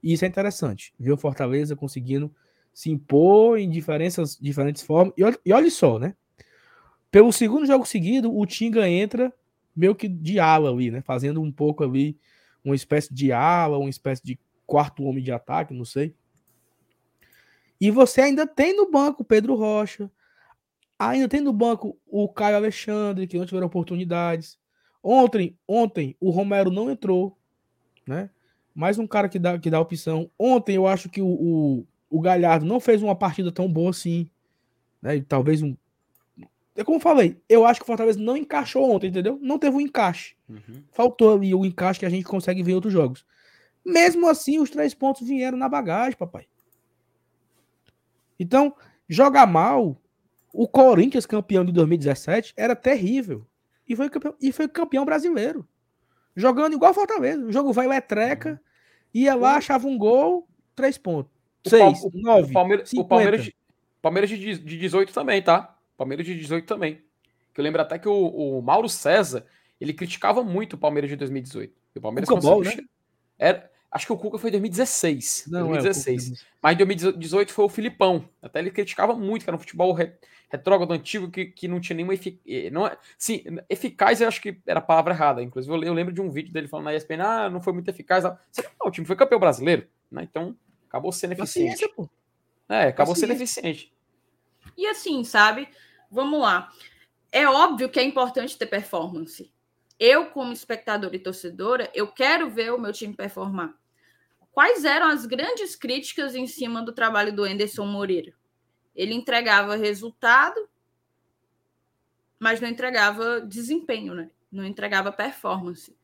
E 0.03 0.13
isso 0.13 0.25
é 0.25 0.27
interessante, 0.27 0.93
ver 0.99 1.11
o 1.11 1.17
Fortaleza 1.17 1.75
conseguindo 1.75 2.33
se 2.73 2.91
impor 2.91 3.57
em 3.57 3.69
diferentes 3.69 4.81
formas. 4.83 5.13
E 5.17 5.23
e 5.43 5.53
olha 5.53 5.71
só, 5.71 5.97
né? 5.97 6.15
Pelo 7.11 7.31
segundo 7.33 7.65
jogo 7.65 7.85
seguido, 7.85 8.35
o 8.35 8.45
Tinga 8.45 8.87
entra 8.87 9.33
meio 9.75 9.93
que 9.93 10.07
de 10.07 10.39
ala 10.39 10.69
ali, 10.69 10.89
né? 10.89 11.01
Fazendo 11.01 11.41
um 11.41 11.51
pouco 11.51 11.83
ali, 11.83 12.17
uma 12.63 12.75
espécie 12.75 13.13
de 13.13 13.31
ala, 13.31 13.77
uma 13.77 13.89
espécie 13.89 14.23
de 14.23 14.39
quarto 14.65 15.03
homem 15.03 15.23
de 15.23 15.31
ataque, 15.31 15.73
não 15.73 15.83
sei. 15.83 16.15
E 17.79 17.91
você 17.91 18.21
ainda 18.21 18.47
tem 18.47 18.75
no 18.75 18.89
banco 18.89 19.23
Pedro 19.23 19.55
Rocha, 19.55 20.09
ainda 20.97 21.27
tem 21.27 21.41
no 21.41 21.51
banco 21.51 21.97
o 22.07 22.29
Caio 22.29 22.55
Alexandre, 22.55 23.27
que 23.27 23.37
não 23.37 23.45
tiveram 23.45 23.67
oportunidades. 23.67 24.57
Ontem, 25.03 25.57
ontem 25.67 26.15
o 26.19 26.29
Romero 26.29 26.69
não 26.69 26.91
entrou, 26.91 27.35
né? 28.07 28.29
Mais 28.73 28.99
um 28.99 29.07
cara 29.07 29.27
que 29.27 29.39
dá, 29.39 29.57
que 29.57 29.69
dá 29.69 29.79
opção. 29.79 30.29
Ontem 30.37 30.75
eu 30.75 30.87
acho 30.87 31.09
que 31.09 31.21
o, 31.21 31.27
o, 31.27 31.87
o 32.09 32.21
Galhardo 32.21 32.65
não 32.65 32.79
fez 32.79 33.01
uma 33.01 33.15
partida 33.15 33.51
tão 33.51 33.67
boa 33.67 33.89
assim, 33.89 34.29
né? 35.01 35.19
Talvez 35.27 35.61
um. 35.61 35.75
É 36.75 36.83
como 36.83 36.97
eu 36.97 37.01
falei, 37.01 37.41
eu 37.49 37.65
acho 37.65 37.79
que 37.79 37.83
o 37.83 37.87
Fortaleza 37.87 38.19
não 38.19 38.37
encaixou 38.37 38.89
ontem, 38.89 39.07
entendeu? 39.07 39.37
Não 39.41 39.59
teve 39.59 39.75
um 39.75 39.81
encaixe. 39.81 40.35
Uhum. 40.47 40.83
Faltou 40.91 41.35
ali 41.35 41.53
o 41.53 41.65
encaixe 41.65 41.99
que 41.99 42.05
a 42.05 42.09
gente 42.09 42.23
consegue 42.23 42.63
ver 42.63 42.71
em 42.71 42.75
outros 42.75 42.93
jogos. 42.93 43.25
Mesmo 43.85 44.29
assim, 44.29 44.59
os 44.59 44.69
três 44.69 44.93
pontos 44.93 45.27
vieram 45.27 45.57
na 45.57 45.67
bagagem, 45.67 46.17
papai. 46.17 46.45
Então, 48.39 48.73
jogar 49.07 49.45
mal, 49.45 49.97
o 50.53 50.67
Corinthians 50.67 51.25
campeão 51.25 51.65
de 51.65 51.71
2017 51.71 52.53
era 52.55 52.75
terrível. 52.75 53.45
E 53.87 53.95
foi 53.95 54.09
campeão, 54.09 54.35
e 54.41 54.51
foi 54.51 54.67
campeão 54.67 55.03
brasileiro. 55.03 55.67
Jogando 56.35 56.73
igual 56.73 56.93
Fortaleza. 56.93 57.45
O 57.45 57.51
jogo 57.51 57.73
vai 57.73 57.87
é 57.95 58.01
treca, 58.01 58.61
ia 59.13 59.35
lá, 59.35 59.57
achava 59.57 59.87
um 59.87 59.97
gol, 59.97 60.47
três 60.75 60.97
pontos. 60.97 61.31
Seis, 61.67 62.03
o, 62.03 62.11
nove, 62.13 62.49
o 62.49 62.53
Palmeiras, 62.53 62.93
o 62.93 63.05
Palmeiras, 63.05 63.43
de, 63.43 63.55
Palmeiras 64.01 64.29
de, 64.29 64.57
de 64.57 64.77
18 64.77 65.13
também, 65.13 65.41
tá? 65.41 65.77
Palmeiras 65.97 66.25
de 66.25 66.35
18 66.35 66.65
também. 66.65 67.01
Que 67.53 67.59
eu 67.59 67.63
lembro 67.63 67.81
até 67.81 67.99
que 67.99 68.07
o, 68.07 68.57
o 68.57 68.61
Mauro 68.61 68.87
César, 68.87 69.45
ele 69.79 69.93
criticava 69.93 70.43
muito 70.43 70.73
o 70.73 70.77
Palmeiras 70.77 71.09
de 71.09 71.15
2018. 71.15 71.73
E 71.95 71.99
o 71.99 72.01
Palmeiras 72.01 72.29
Cuca 72.29 72.75
né? 72.75 72.83
Era, 73.37 73.71
Acho 73.91 74.05
que 74.05 74.13
o 74.13 74.17
Cuca 74.17 74.37
foi 74.37 74.49
em 74.49 74.53
2016. 74.53 75.47
Não, 75.49 75.67
2016. 75.67 76.31
É, 76.31 76.45
Mas 76.63 76.73
em 76.73 76.77
2018 76.77 77.51
foi 77.51 77.65
o 77.65 77.69
Filipão. 77.69 78.23
Até 78.41 78.59
ele 78.59 78.71
criticava 78.71 79.13
muito, 79.13 79.43
que 79.43 79.49
era 79.49 79.57
um 79.57 79.59
futebol 79.59 79.93
retrógrado 80.49 80.93
antigo 80.93 81.29
que, 81.29 81.47
que 81.47 81.67
não 81.67 81.81
tinha 81.81 81.97
nenhuma 81.97 82.13
efic... 82.13 82.39
Eh, 82.47 82.69
não 82.69 82.87
é, 82.87 82.97
sim, 83.17 83.43
eficaz 83.69 84.21
eu 84.21 84.29
acho 84.29 84.41
que 84.41 84.61
era 84.65 84.79
a 84.79 84.83
palavra 84.83 85.13
errada. 85.13 85.43
Inclusive, 85.43 85.73
eu, 85.85 85.93
lembro 85.93 86.13
de 86.13 86.21
um 86.21 86.29
vídeo 86.29 86.53
dele 86.53 86.69
falando 86.69 86.85
na 86.85 86.95
ESPN: 86.95 87.21
ah, 87.21 87.49
não 87.49 87.59
foi 87.59 87.73
muito 87.73 87.89
eficaz. 87.89 88.23
Não, 88.23 88.37
o 88.85 88.91
time 88.91 89.05
foi 89.05 89.17
campeão 89.17 89.39
brasileiro, 89.39 89.85
né? 90.09 90.23
Então 90.23 90.55
acabou 90.87 91.11
sendo 91.11 91.33
eficiente. 91.33 91.85
Paciência, 91.89 92.09
é, 92.69 92.83
acabou 92.83 93.13
Paciência. 93.13 93.27
sendo 93.27 93.43
eficiente. 93.43 93.90
E 94.77 94.85
assim, 94.87 95.23
sabe? 95.23 95.67
Vamos 96.09 96.41
lá. 96.41 96.71
É 97.31 97.47
óbvio 97.47 97.89
que 97.89 97.99
é 97.99 98.03
importante 98.03 98.57
ter 98.57 98.65
performance. 98.65 99.51
Eu, 99.99 100.27
como 100.27 100.51
espectadora 100.51 101.15
e 101.15 101.19
torcedora, 101.19 101.89
eu 101.93 102.07
quero 102.07 102.49
ver 102.49 102.73
o 102.73 102.79
meu 102.79 102.91
time 102.91 103.15
performar 103.15 103.75
quais 104.51 104.85
eram 104.85 105.07
as 105.07 105.25
grandes 105.25 105.75
críticas 105.75 106.35
em 106.35 106.45
cima 106.45 106.81
do 106.81 106.91
trabalho 106.91 107.33
do 107.33 107.43
Anderson 107.43 107.85
Moreira? 107.85 108.33
Ele 108.95 109.13
entregava 109.13 109.75
resultado, 109.75 110.69
mas 112.37 112.59
não 112.59 112.67
entregava 112.67 113.39
desempenho, 113.41 114.13
né? 114.13 114.29
Não 114.51 114.65
entregava 114.65 115.11
performance. 115.11 115.95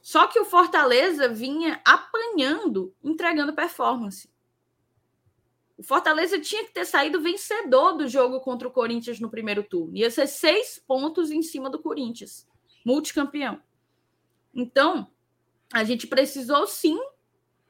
Só 0.00 0.26
que 0.26 0.40
o 0.40 0.44
Fortaleza 0.44 1.28
vinha 1.28 1.80
apanhando, 1.84 2.92
entregando 3.04 3.52
performance. 3.52 4.28
O 5.82 5.84
Fortaleza 5.84 6.38
tinha 6.38 6.64
que 6.64 6.70
ter 6.70 6.84
saído 6.84 7.20
vencedor 7.20 7.94
do 7.94 8.06
jogo 8.06 8.38
contra 8.38 8.68
o 8.68 8.70
Corinthians 8.70 9.18
no 9.18 9.28
primeiro 9.28 9.64
turno. 9.64 9.96
Ia 9.96 10.12
ser 10.12 10.28
seis 10.28 10.80
pontos 10.86 11.32
em 11.32 11.42
cima 11.42 11.68
do 11.68 11.80
Corinthians, 11.80 12.46
multicampeão. 12.86 13.60
Então, 14.54 15.10
a 15.72 15.82
gente 15.82 16.06
precisou 16.06 16.68
sim 16.68 16.96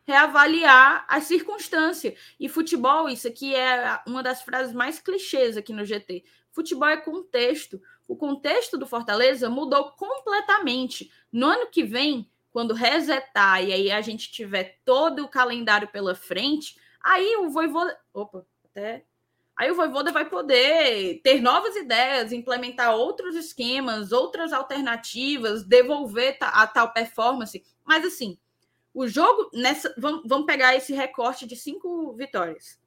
reavaliar 0.05 1.07
a 1.09 1.23
circunstância. 1.23 2.15
E 2.39 2.51
futebol, 2.51 3.09
isso 3.09 3.27
aqui 3.27 3.55
é 3.55 3.99
uma 4.07 4.23
das 4.23 4.43
frases 4.43 4.75
mais 4.75 4.99
clichês 4.99 5.57
aqui 5.57 5.73
no 5.73 5.83
GT. 5.83 6.23
Futebol 6.51 6.91
é 6.91 6.99
contexto. 6.99 7.81
O 8.07 8.15
contexto 8.15 8.77
do 8.77 8.87
Fortaleza 8.87 9.49
mudou 9.49 9.91
completamente. 9.93 11.11
No 11.33 11.47
ano 11.47 11.71
que 11.71 11.83
vem, 11.83 12.31
quando 12.51 12.75
resetar 12.75 13.65
e 13.65 13.73
aí 13.73 13.91
a 13.91 14.03
gente 14.03 14.31
tiver 14.31 14.83
todo 14.85 15.25
o 15.25 15.29
calendário 15.29 15.89
pela 15.89 16.15
frente, 16.15 16.82
aí 17.03 17.36
o 17.36 17.50
Voivoda... 17.50 17.98
Opa, 18.12 18.46
até... 18.64 19.05
Aí 19.55 19.70
o 19.70 19.74
Voivoda 19.74 20.11
vai 20.11 20.28
poder 20.28 21.20
ter 21.22 21.40
novas 21.40 21.76
ideias, 21.76 22.32
implementar 22.32 22.94
outros 22.94 23.36
esquemas, 23.36 24.11
outras 24.11 24.53
alternativas, 24.53 25.62
devolver 25.62 26.38
a 26.40 26.66
tal 26.66 26.92
performance. 26.92 27.62
Mas 27.84 28.05
assim, 28.05 28.38
o 28.94 29.07
jogo, 29.07 29.50
nessa, 29.53 29.94
vamos, 29.98 30.22
vamos 30.26 30.46
pegar 30.46 30.74
esse 30.74 30.94
recorte 30.94 31.46
de 31.46 31.55
cinco 31.55 32.14
vitórias. 32.14 32.80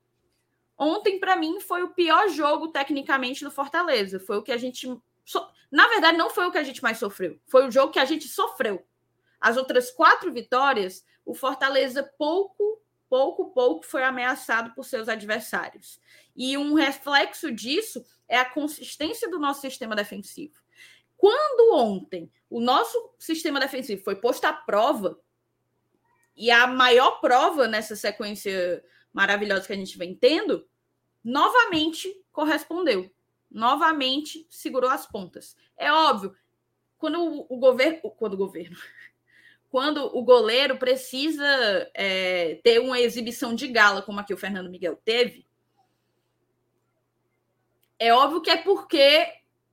Ontem, 0.77 1.19
para 1.19 1.35
mim, 1.35 1.59
foi 1.61 1.83
o 1.83 1.93
pior 1.93 2.27
jogo 2.29 2.69
tecnicamente 2.69 3.43
do 3.43 3.51
Fortaleza. 3.51 4.19
Foi 4.19 4.37
o 4.37 4.43
que 4.43 4.51
a 4.51 4.57
gente 4.57 4.87
So... 5.23 5.45
Na 5.71 5.87
verdade, 5.87 6.17
não 6.17 6.29
foi 6.29 6.45
o 6.45 6.51
que 6.51 6.57
a 6.57 6.63
gente 6.63 6.81
mais 6.81 6.97
sofreu. 6.99 7.39
Foi 7.47 7.67
o 7.67 7.71
jogo 7.71 7.91
que 7.91 7.99
a 7.99 8.05
gente 8.05 8.27
sofreu. 8.27 8.85
As 9.41 9.57
outras 9.57 9.91
quatro 9.91 10.31
vitórias, 10.31 11.05
o 11.25 11.33
Fortaleza 11.33 12.03
pouco, 12.17 12.81
pouco, 13.15 13.51
pouco 13.51 13.85
foi 13.85 14.03
ameaçado 14.03 14.75
por 14.75 14.83
seus 14.83 15.07
adversários. 15.07 16.01
E 16.35 16.57
um 16.57 16.73
reflexo 16.73 17.49
disso 17.49 18.03
é 18.27 18.37
a 18.37 18.43
consistência 18.43 19.29
do 19.29 19.39
nosso 19.39 19.61
sistema 19.61 19.95
defensivo. 19.95 20.61
Quando 21.15 21.77
ontem 21.77 22.29
o 22.49 22.59
nosso 22.59 23.15
sistema 23.17 23.57
defensivo 23.57 24.03
foi 24.03 24.17
posto 24.17 24.43
à 24.43 24.51
prova, 24.51 25.17
e 26.35 26.51
a 26.51 26.67
maior 26.67 27.21
prova 27.21 27.69
nessa 27.69 27.95
sequência 27.95 28.83
maravilhosa 29.13 29.65
que 29.65 29.71
a 29.71 29.77
gente 29.77 29.97
vem 29.97 30.13
tendo, 30.13 30.67
novamente 31.23 32.21
correspondeu. 32.33 33.09
Novamente 33.49 34.45
segurou 34.49 34.89
as 34.89 35.07
pontas. 35.07 35.55
É 35.77 35.89
óbvio, 35.89 36.35
quando 36.97 37.23
o, 37.23 37.45
o 37.47 37.57
governo. 37.57 38.11
Quando 38.11 38.33
o 38.33 38.37
governo. 38.37 38.75
Quando 39.69 40.05
o 40.17 40.23
goleiro 40.23 40.77
precisa 40.77 41.45
é, 41.93 42.59
ter 42.63 42.79
uma 42.79 42.99
exibição 42.99 43.53
de 43.53 43.67
gala, 43.67 44.01
como 44.01 44.19
aqui 44.19 44.33
o 44.33 44.37
Fernando 44.37 44.69
Miguel 44.69 44.95
teve, 45.03 45.45
é 47.99 48.13
óbvio 48.13 48.41
que 48.41 48.49
é 48.49 48.57
porque, 48.57 49.27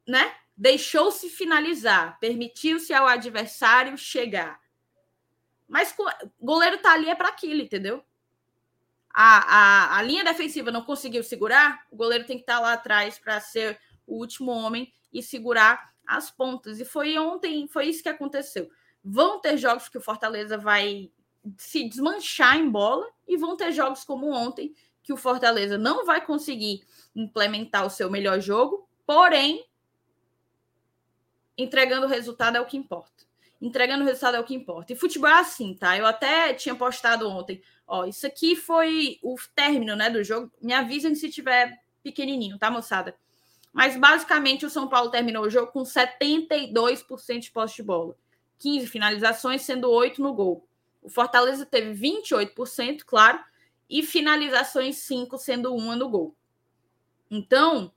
né? 0.07 0.35
Deixou-se 0.57 1.29
finalizar, 1.29 2.19
permitiu-se 2.21 2.93
ao 2.93 3.07
adversário 3.07 3.97
chegar. 3.97 4.61
Mas 5.69 5.95
goleiro 6.41 6.79
tá 6.79 6.93
ali 6.93 7.09
é 7.09 7.15
para 7.15 7.29
aquilo, 7.29 7.63
entendeu? 7.63 8.05
A, 9.13 9.39
a, 9.95 9.99
a 9.99 10.03
linha 10.03 10.25
defensiva 10.25 10.71
não 10.71 10.85
conseguiu 10.85 11.23
segurar, 11.23 11.87
o 11.91 11.97
goleiro 11.97 12.27
tem 12.27 12.37
que 12.37 12.43
estar 12.43 12.57
tá 12.57 12.61
lá 12.61 12.73
atrás 12.75 13.19
para 13.19 13.41
ser 13.41 13.79
o 14.07 14.17
último 14.17 14.51
homem 14.51 14.93
e 15.13 15.23
segurar 15.23 15.93
as 16.07 16.31
pontas. 16.31 16.81
E 16.81 16.85
foi 16.85 17.19
ontem, 17.19 17.67
foi 17.69 17.87
isso 17.87 18.03
que 18.03 18.09
aconteceu. 18.09 18.71
Vão 19.05 19.41
ter 19.41 19.57
jogos 19.57 19.89
que 19.89 19.99
o 19.99 20.03
Fortaleza 20.03 20.57
vai 20.57 21.11
se 21.59 21.89
desmanchar 21.89 22.57
em 22.57 22.71
bola 22.71 23.09
e 23.27 23.37
vão 23.37 23.57
ter 23.57 23.73
jogos 23.73 24.05
como 24.05 24.33
ontem 24.33 24.75
que 25.03 25.13
o 25.13 25.17
Fortaleza 25.17 25.77
não 25.77 26.07
vai 26.07 26.25
conseguir 26.25 26.85
implementar 27.15 27.85
o 27.85 27.91
seu 27.91 28.09
melhor 28.09 28.41
jogo, 28.41 28.89
porém 29.05 29.67
entregando 31.59 32.07
o 32.07 32.09
resultado 32.09 32.57
é 32.57 32.61
o 32.61 32.67
que 32.67 32.77
importa. 32.77 33.25
Entregando 33.61 34.03
o 34.03 34.07
resultado 34.07 34.37
é 34.37 34.41
o 34.41 34.45
que 34.45 34.55
importa. 34.55 34.93
E 34.93 34.97
futebol 34.97 35.31
é 35.31 35.41
assim, 35.41 35.75
tá? 35.75 35.97
Eu 35.97 36.07
até 36.07 36.53
tinha 36.55 36.75
postado 36.75 37.29
ontem, 37.29 37.63
ó, 37.87 38.05
isso 38.05 38.27
aqui 38.27 38.57
foi 38.57 39.19
o 39.23 39.37
término, 39.55 39.95
né, 39.95 40.11
do 40.11 40.23
jogo. 40.25 40.51
Me 40.61 40.73
avisem 40.73 41.15
se 41.15 41.31
tiver 41.31 41.81
pequenininho, 42.03 42.59
tá, 42.59 42.71
moçada? 42.71 43.15
Mas 43.73 43.97
basicamente 43.97 44.67
o 44.67 44.71
São 44.71 44.89
Paulo 44.89 45.11
terminou 45.11 45.45
o 45.45 45.51
jogo 45.51 45.73
com 45.73 45.83
72% 45.83 47.39
de 47.39 47.51
posse 47.51 47.77
de 47.77 47.83
bola. 47.83 48.17
15 48.63 48.87
finalizações, 48.87 49.63
sendo 49.63 49.91
8 49.91 50.23
no 50.23 50.33
gol. 50.33 50.69
O 51.03 51.11
Fortaleza 51.11 51.67
teve 51.67 51.93
28%, 52.01 53.03
claro, 53.05 53.41
e 53.91 54.05
finalizações 54.05 54.99
5, 54.99 55.37
sendo 55.37 55.75
uma 55.75 55.97
no 55.97 56.09
gol. 56.09 56.37
Então, 57.29 57.93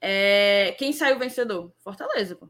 é... 0.00 0.76
quem 0.78 0.92
saiu 0.92 1.18
vencedor? 1.18 1.72
Fortaleza, 1.78 2.36
pô. 2.36 2.48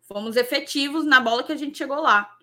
Fomos 0.00 0.36
efetivos 0.36 1.04
na 1.04 1.20
bola 1.20 1.42
que 1.42 1.52
a 1.52 1.56
gente 1.56 1.76
chegou 1.76 2.00
lá. 2.00 2.34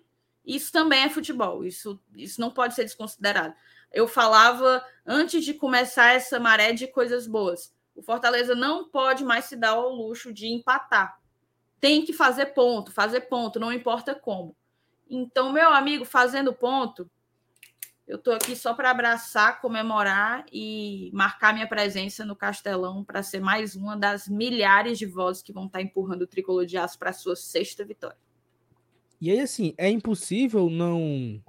Isso 0.45 0.71
também 0.71 1.03
é 1.03 1.09
futebol, 1.09 1.63
isso, 1.63 1.99
isso 2.15 2.39
não 2.39 2.51
pode 2.51 2.75
ser 2.75 2.83
desconsiderado. 2.83 3.55
Eu 3.91 4.07
falava 4.07 4.83
antes 5.05 5.43
de 5.43 5.53
começar 5.53 6.13
essa 6.13 6.39
maré 6.39 6.71
de 6.71 6.87
coisas 6.87 7.27
boas. 7.27 7.73
O 7.95 8.01
Fortaleza 8.01 8.55
não 8.55 8.87
pode 8.89 9.23
mais 9.23 9.45
se 9.45 9.55
dar 9.55 9.71
ao 9.71 9.89
luxo 9.89 10.31
de 10.33 10.47
empatar. 10.47 11.20
Tem 11.81 12.05
que 12.05 12.13
fazer 12.13 12.53
ponto, 12.53 12.91
fazer 12.91 13.21
ponto, 13.21 13.59
não 13.59 13.73
importa 13.73 14.15
como. 14.15 14.55
Então, 15.09 15.51
meu 15.51 15.73
amigo, 15.73 16.05
fazendo 16.05 16.53
ponto, 16.53 17.09
eu 18.07 18.17
estou 18.17 18.33
aqui 18.33 18.55
só 18.55 18.73
para 18.73 18.91
abraçar, 18.91 19.59
comemorar 19.59 20.45
e 20.51 21.09
marcar 21.13 21.53
minha 21.53 21.67
presença 21.67 22.23
no 22.23 22.35
Castelão 22.35 23.03
para 23.03 23.23
ser 23.23 23.39
mais 23.39 23.75
uma 23.75 23.97
das 23.97 24.27
milhares 24.27 24.99
de 24.99 25.05
vozes 25.05 25.41
que 25.41 25.51
vão 25.51 25.65
estar 25.65 25.79
tá 25.79 25.83
empurrando 25.83 26.21
o 26.21 26.27
tricolor 26.27 26.65
de 26.65 26.77
aço 26.77 26.99
para 26.99 27.11
sua 27.11 27.35
sexta 27.35 27.83
vitória. 27.83 28.17
E 29.19 29.31
aí, 29.31 29.39
assim, 29.39 29.73
é 29.77 29.89
impossível 29.89 30.69
não 30.69 31.43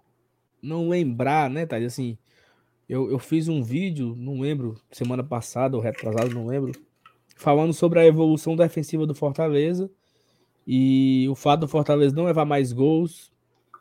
não 0.63 0.89
lembrar, 0.89 1.51
né, 1.51 1.67
Thais? 1.67 1.85
Assim, 1.85 2.17
eu, 2.89 3.11
eu 3.11 3.19
fiz 3.19 3.49
um 3.49 3.63
vídeo, 3.63 4.15
não 4.17 4.41
lembro, 4.41 4.81
semana 4.91 5.25
passada 5.25 5.77
ou 5.77 5.83
retrasado, 5.83 6.31
não 6.31 6.47
lembro, 6.47 6.73
falando 7.37 7.73
sobre 7.73 7.99
a 7.99 8.07
evolução 8.07 8.55
defensiva 8.55 9.07
do 9.07 9.15
Fortaleza 9.15 9.91
e 10.67 11.27
o 11.29 11.35
fato 11.35 11.61
do 11.61 11.69
Fortaleza 11.69 12.15
não 12.15 12.25
levar 12.25 12.45
mais 12.45 12.73
gols 12.73 13.33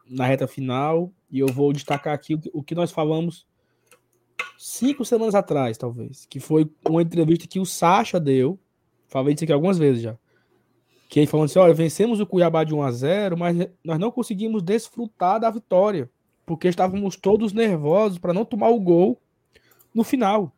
na 0.09 0.25
reta 0.25 0.47
final 0.47 1.11
e 1.31 1.39
eu 1.39 1.47
vou 1.47 1.71
destacar 1.71 2.13
aqui 2.13 2.39
o 2.53 2.63
que 2.63 2.75
nós 2.75 2.91
falamos 2.91 3.45
cinco 4.57 5.03
semanas 5.05 5.33
atrás, 5.33 5.77
talvez, 5.77 6.25
que 6.25 6.39
foi 6.39 6.69
uma 6.87 7.01
entrevista 7.01 7.47
que 7.47 7.59
o 7.59 7.65
Sacha 7.65 8.19
deu. 8.19 8.59
Falei 9.07 9.33
isso 9.33 9.43
aqui 9.43 9.53
algumas 9.53 9.77
vezes 9.77 10.03
já. 10.03 10.17
Que 11.09 11.19
ele 11.19 11.27
falando 11.27 11.45
assim: 11.45 11.59
olha, 11.59 11.73
vencemos 11.73 12.19
o 12.19 12.25
Cuiabá 12.25 12.63
de 12.63 12.73
1 12.73 12.81
a 12.83 12.91
0 12.91 13.37
mas 13.37 13.57
nós 13.83 13.99
não 13.99 14.11
conseguimos 14.11 14.61
desfrutar 14.61 15.39
da 15.39 15.49
vitória, 15.49 16.09
porque 16.45 16.67
estávamos 16.67 17.15
todos 17.15 17.53
nervosos 17.53 18.17
para 18.17 18.33
não 18.33 18.45
tomar 18.45 18.69
o 18.69 18.79
gol 18.79 19.21
no 19.93 20.03
final. 20.03 20.55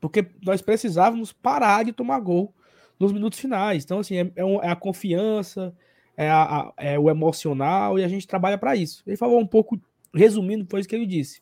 Porque 0.00 0.26
nós 0.42 0.62
precisávamos 0.62 1.32
parar 1.32 1.84
de 1.84 1.92
tomar 1.92 2.20
gol 2.20 2.54
nos 3.00 3.12
minutos 3.12 3.38
finais. 3.38 3.82
Então, 3.82 3.98
assim, 3.98 4.16
é, 4.16 4.32
é, 4.36 4.42
é 4.62 4.68
a 4.68 4.76
confiança, 4.76 5.74
é, 6.16 6.28
a, 6.28 6.70
é 6.76 6.98
o 6.98 7.08
emocional 7.08 7.98
e 7.98 8.04
a 8.04 8.08
gente 8.08 8.28
trabalha 8.28 8.58
para 8.58 8.76
isso. 8.76 9.02
Ele 9.06 9.16
falou 9.16 9.40
um 9.40 9.46
pouco, 9.46 9.80
resumindo, 10.14 10.66
foi 10.68 10.80
isso 10.80 10.88
que 10.88 10.94
ele 10.94 11.06
disse. 11.06 11.40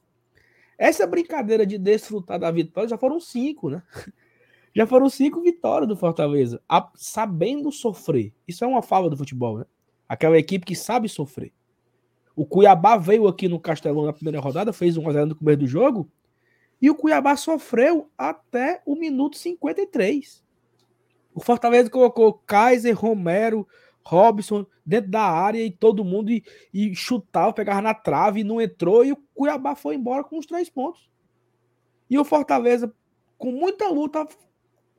Essa 0.79 1.05
brincadeira 1.05 1.67
de 1.67 1.77
desfrutar 1.77 2.39
da 2.39 2.49
vitória 2.53 2.89
já 2.89 2.97
foram 2.97 3.19
cinco, 3.19 3.69
né? 3.69 3.83
Já 4.77 4.87
foram 4.87 5.09
cinco 5.09 5.41
vitórias 5.41 5.89
do 5.89 5.97
Fortaleza, 5.97 6.63
a, 6.69 6.89
sabendo 6.95 7.73
sofrer. 7.73 8.33
Isso 8.47 8.63
é 8.63 8.67
uma 8.67 8.83
fala 8.83 9.11
do 9.11 9.17
futebol, 9.17 9.59
né? 9.59 9.65
Aquela 10.09 10.39
equipe 10.39 10.65
que 10.65 10.77
sabe 10.77 11.09
sofrer. 11.09 11.53
O 12.37 12.47
Cuiabá 12.47 12.97
veio 12.97 13.27
aqui 13.27 13.49
no 13.49 13.59
Castelão 13.59 14.05
na 14.05 14.13
primeira 14.13 14.39
rodada, 14.39 14.73
fez 14.73 14.97
um 14.97 15.03
1x0 15.03 15.25
no 15.25 15.35
começo 15.35 15.59
do 15.59 15.67
jogo, 15.67 16.09
e 16.81 16.89
o 16.89 16.95
Cuiabá 16.95 17.35
sofreu 17.35 18.09
até 18.17 18.81
o 18.87 18.95
minuto 18.95 19.37
53. 19.37 20.45
O 21.39 21.41
Fortaleza 21.41 21.89
colocou 21.89 22.35
Kaiser, 22.35 22.99
Romero, 22.99 23.65
Robson 24.05 24.67
dentro 24.85 25.09
da 25.09 25.23
área 25.23 25.65
e 25.65 25.71
todo 25.71 26.05
mundo 26.05 26.33
e, 26.33 26.43
e 26.75 26.97
chutava, 26.97 27.53
pegava 27.53 27.81
na 27.81 27.95
trave 27.95 28.41
e 28.41 28.45
não 28.45 28.61
entrou. 28.61 29.05
E 29.05 29.13
o 29.13 29.17
Cuiabá 29.33 29.77
foi 29.77 29.95
embora 29.95 30.25
com 30.25 30.37
os 30.37 30.47
três 30.47 30.69
pontos. 30.69 31.09
E 32.11 32.19
o 32.19 32.25
Fortaleza, 32.25 32.93
com 33.37 33.53
muita 33.53 33.89
luta, 33.89 34.27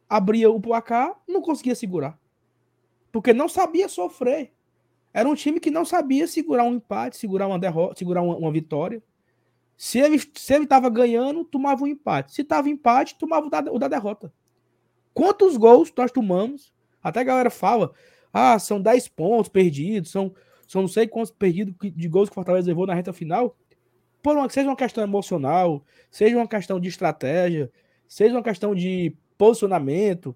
abria 0.08 0.50
o 0.50 0.62
placar, 0.62 1.14
não 1.28 1.42
conseguia 1.42 1.76
segurar. 1.76 2.18
Porque 3.12 3.34
não 3.34 3.50
sabia 3.50 3.90
sofrer. 3.90 4.54
Era 5.14 5.28
um 5.28 5.36
time 5.36 5.60
que 5.60 5.70
não 5.70 5.84
sabia 5.84 6.26
segurar 6.26 6.64
um 6.64 6.76
empate, 6.76 7.18
segurar 7.18 7.48
uma 7.48 7.60
derrota, 7.60 8.00
segurar 8.00 8.22
uma, 8.22 8.38
uma 8.38 8.52
vitória. 8.52 9.04
Se 9.76 10.00
ele 10.00 10.16
estava 10.16 10.90
ganhando, 10.90 11.44
tomava 11.44 11.84
um 11.84 11.88
empate. 11.88 12.34
Se 12.34 12.44
estava 12.44 12.70
empate, 12.70 13.18
tomava 13.18 13.46
o 13.46 13.50
da, 13.50 13.60
o 13.74 13.78
da 13.78 13.90
derrota. 13.90 14.32
Quantos 15.14 15.58
gols 15.58 15.92
nós 15.96 16.12
tomamos? 16.12 16.74
Até 17.04 17.22
a 17.22 17.24
galera 17.24 17.50
fala, 17.50 17.94
ah, 18.34 18.58
são 18.60 18.82
10 18.82 19.08
pontos 19.10 19.50
perdidos, 19.50 20.12
são, 20.12 20.34
são 20.68 20.82
não 20.82 20.90
sei 20.90 21.08
quantos 21.08 21.32
perdidos 21.32 21.76
de 21.82 22.08
gols 22.08 22.30
que 22.30 22.34
o 22.34 22.36
Fortaleza 22.36 22.68
levou 22.68 22.86
na 22.86 22.94
reta 22.94 23.14
final. 23.14 23.58
Por 24.22 24.36
uma, 24.36 24.50
seja 24.50 24.68
uma 24.68 24.76
questão 24.76 25.04
emocional, 25.04 25.84
seja 26.12 26.36
uma 26.36 26.48
questão 26.48 26.80
de 26.80 26.90
estratégia, 26.90 27.72
seja 28.08 28.36
uma 28.36 28.44
questão 28.44 28.76
de 28.76 29.16
posicionamento. 29.38 30.36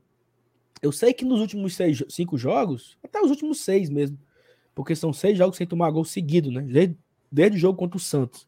Eu 0.82 0.91
sei 0.91 1.13
que 1.13 1.26
nos 1.26 1.39
últimos 1.41 1.76
seis, 1.76 2.03
cinco 2.09 2.38
jogos, 2.38 2.97
até 3.03 3.21
os 3.21 3.30
últimos 3.30 3.59
seis 3.61 3.89
mesmo, 3.89 4.17
porque 4.74 4.95
são 4.95 5.11
seis 5.13 5.38
jogos 5.38 5.57
sem 5.57 5.67
tomar 5.67 5.91
gol 5.91 6.05
seguido, 6.05 6.49
né? 6.51 6.61
Desde, 6.61 6.97
desde 7.32 7.57
o 7.57 7.59
jogo 7.59 7.78
contra 7.78 7.97
o 7.97 7.99
Santos. 7.99 8.47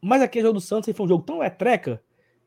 Mas 0.00 0.22
aquele 0.22 0.44
jogo 0.44 0.58
do 0.58 0.60
Santos 0.60 0.94
foi 0.94 1.06
um 1.06 1.08
jogo 1.08 1.24
tão 1.24 1.42
etreca 1.42 2.02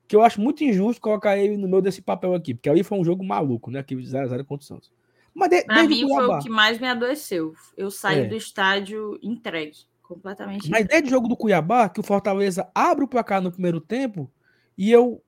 que 0.10 0.16
eu 0.16 0.24
acho 0.24 0.42
muito 0.42 0.64
injusto 0.64 1.00
colocar 1.00 1.38
ele 1.38 1.56
no 1.56 1.68
meio 1.68 1.84
desse 1.84 2.02
papel 2.02 2.34
aqui, 2.34 2.56
porque 2.56 2.68
aí 2.68 2.84
foi 2.84 2.98
um 2.98 3.06
jogo 3.06 3.24
maluco, 3.24 3.70
né? 3.70 3.84
Que 3.84 3.96
0x0 3.96 4.44
contra 4.44 4.64
o 4.64 4.68
Santos. 4.68 4.92
Mas 5.36 5.52
de, 5.52 5.64
pra 5.64 5.84
mim 5.84 6.02
foi 6.08 6.26
o 6.26 6.40
que 6.40 6.50
mais 6.50 6.80
me 6.80 6.88
adoeceu. 6.88 7.54
Eu 7.78 7.92
saí 7.92 8.22
é. 8.22 8.26
do 8.26 8.36
estádio 8.36 9.20
entregue, 9.22 9.78
completamente. 10.02 10.68
Mas 10.68 10.88
desde 10.88 11.10
o 11.10 11.12
jogo 11.12 11.28
do 11.28 11.38
Cuiabá, 11.38 11.88
que 11.88 12.00
o 12.00 12.04
Fortaleza 12.04 12.68
abre 12.74 13.06
o 13.06 13.08
placar 13.08 13.40
no 13.40 13.52
primeiro 13.52 13.80
tempo, 13.80 14.30
e 14.76 14.92
eu. 14.92 15.22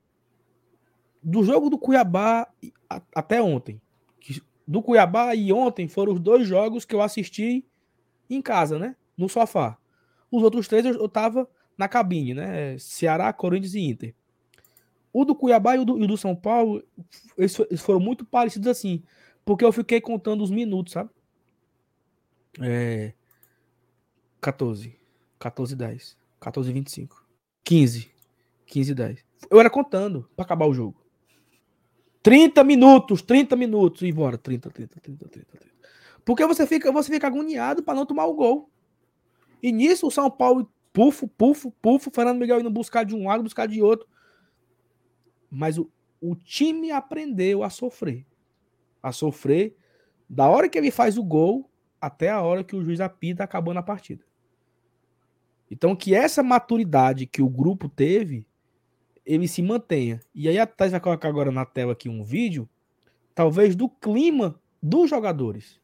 Do 1.21 1.43
jogo 1.43 1.69
do 1.69 1.77
Cuiabá 1.77 2.47
até 3.13 3.39
ontem. 3.39 3.79
Do 4.67 4.81
Cuiabá 4.81 5.35
e 5.35 5.53
ontem 5.53 5.87
foram 5.87 6.13
os 6.13 6.19
dois 6.19 6.47
jogos 6.47 6.85
que 6.85 6.95
eu 6.95 7.03
assisti 7.03 7.63
em 8.27 8.41
casa, 8.41 8.79
né? 8.79 8.95
No 9.15 9.29
sofá. 9.29 9.77
Os 10.31 10.41
outros 10.41 10.67
três 10.67 10.83
eu, 10.83 11.07
tava 11.07 11.47
na 11.77 11.87
cabine, 11.87 12.33
né? 12.33 12.79
Ceará, 12.79 13.31
Corinthians 13.31 13.75
e 13.75 13.81
Inter. 13.81 14.15
O 15.13 15.25
do 15.25 15.35
Cuiabá 15.35 15.75
e 15.75 15.79
o 15.79 15.85
do, 15.85 15.99
e 15.99 16.03
o 16.03 16.07
do 16.07 16.17
São 16.17 16.35
Paulo, 16.35 16.83
eles, 17.37 17.57
eles 17.59 17.81
foram 17.81 17.99
muito 17.99 18.25
parecidos 18.25 18.67
assim 18.67 19.03
porque 19.43 19.65
eu 19.65 19.71
fiquei 19.71 19.99
contando 19.99 20.43
os 20.43 20.51
minutos, 20.51 20.93
sabe? 20.93 21.09
É. 22.59 23.13
14. 24.39 24.97
14 25.39 25.75
10. 25.75 26.17
14 26.39 26.71
25. 26.71 27.25
15. 27.63 28.11
15 28.65 28.93
10. 28.93 29.25
Eu 29.49 29.59
era 29.59 29.69
contando 29.69 30.29
para 30.35 30.45
acabar 30.45 30.67
o 30.67 30.73
jogo. 30.73 31.01
30 32.23 32.63
minutos, 32.63 33.21
30 33.21 33.55
minutos 33.55 34.01
e 34.03 34.07
embora. 34.07 34.37
30, 34.37 34.69
30, 34.69 34.99
30, 34.99 35.27
30, 35.27 35.45
30. 35.51 35.71
Porque 36.23 36.45
você 36.45 36.67
fica, 36.67 36.91
você 36.91 37.11
fica 37.11 37.27
agoniado 37.27 37.81
para 37.81 37.95
não 37.95 38.05
tomar 38.05 38.25
o 38.25 38.33
gol. 38.33 38.69
E 39.61 39.71
nisso 39.71 40.07
o 40.07 40.11
São 40.11 40.29
Paulo 40.29 40.71
pufo, 40.93 41.27
pufo, 41.27 41.71
pufo, 41.81 42.11
Fernando 42.11 42.39
Miguel 42.39 42.59
indo 42.59 42.69
buscar 42.69 43.03
de 43.03 43.15
um 43.15 43.27
lado, 43.27 43.43
buscar 43.43 43.67
de 43.67 43.81
outro. 43.81 44.07
Mas 45.51 45.77
o, 45.77 45.91
o 46.21 46.35
time 46.35 46.91
aprendeu 46.91 47.63
a 47.63 47.69
sofrer. 47.69 48.25
A 49.03 49.11
sofrer 49.11 49.75
da 50.29 50.47
hora 50.49 50.69
que 50.69 50.77
ele 50.77 50.89
faz 50.89 51.17
o 51.17 51.23
gol 51.23 51.69
até 51.99 52.29
a 52.29 52.41
hora 52.41 52.63
que 52.63 52.75
o 52.75 52.81
juiz 52.81 53.01
apita 53.01 53.43
acabou 53.43 53.73
na 53.73 53.83
partida. 53.83 54.23
Então 55.69 55.95
que 55.95 56.15
essa 56.15 56.41
maturidade 56.41 57.27
que 57.27 57.41
o 57.41 57.49
grupo 57.49 57.89
teve, 57.89 58.47
ele 59.25 59.47
se 59.47 59.61
mantenha. 59.61 60.19
E 60.33 60.47
aí 60.47 60.57
a 60.57 60.65
Thais 60.65 60.91
vai 60.91 61.01
colocar 61.01 61.29
agora 61.29 61.51
na 61.51 61.65
tela 61.65 61.91
aqui 61.93 62.09
um 62.09 62.23
vídeo, 62.23 62.67
talvez 63.35 63.75
do 63.75 63.89
clima 63.89 64.59
dos 64.81 65.09
jogadores. 65.09 65.79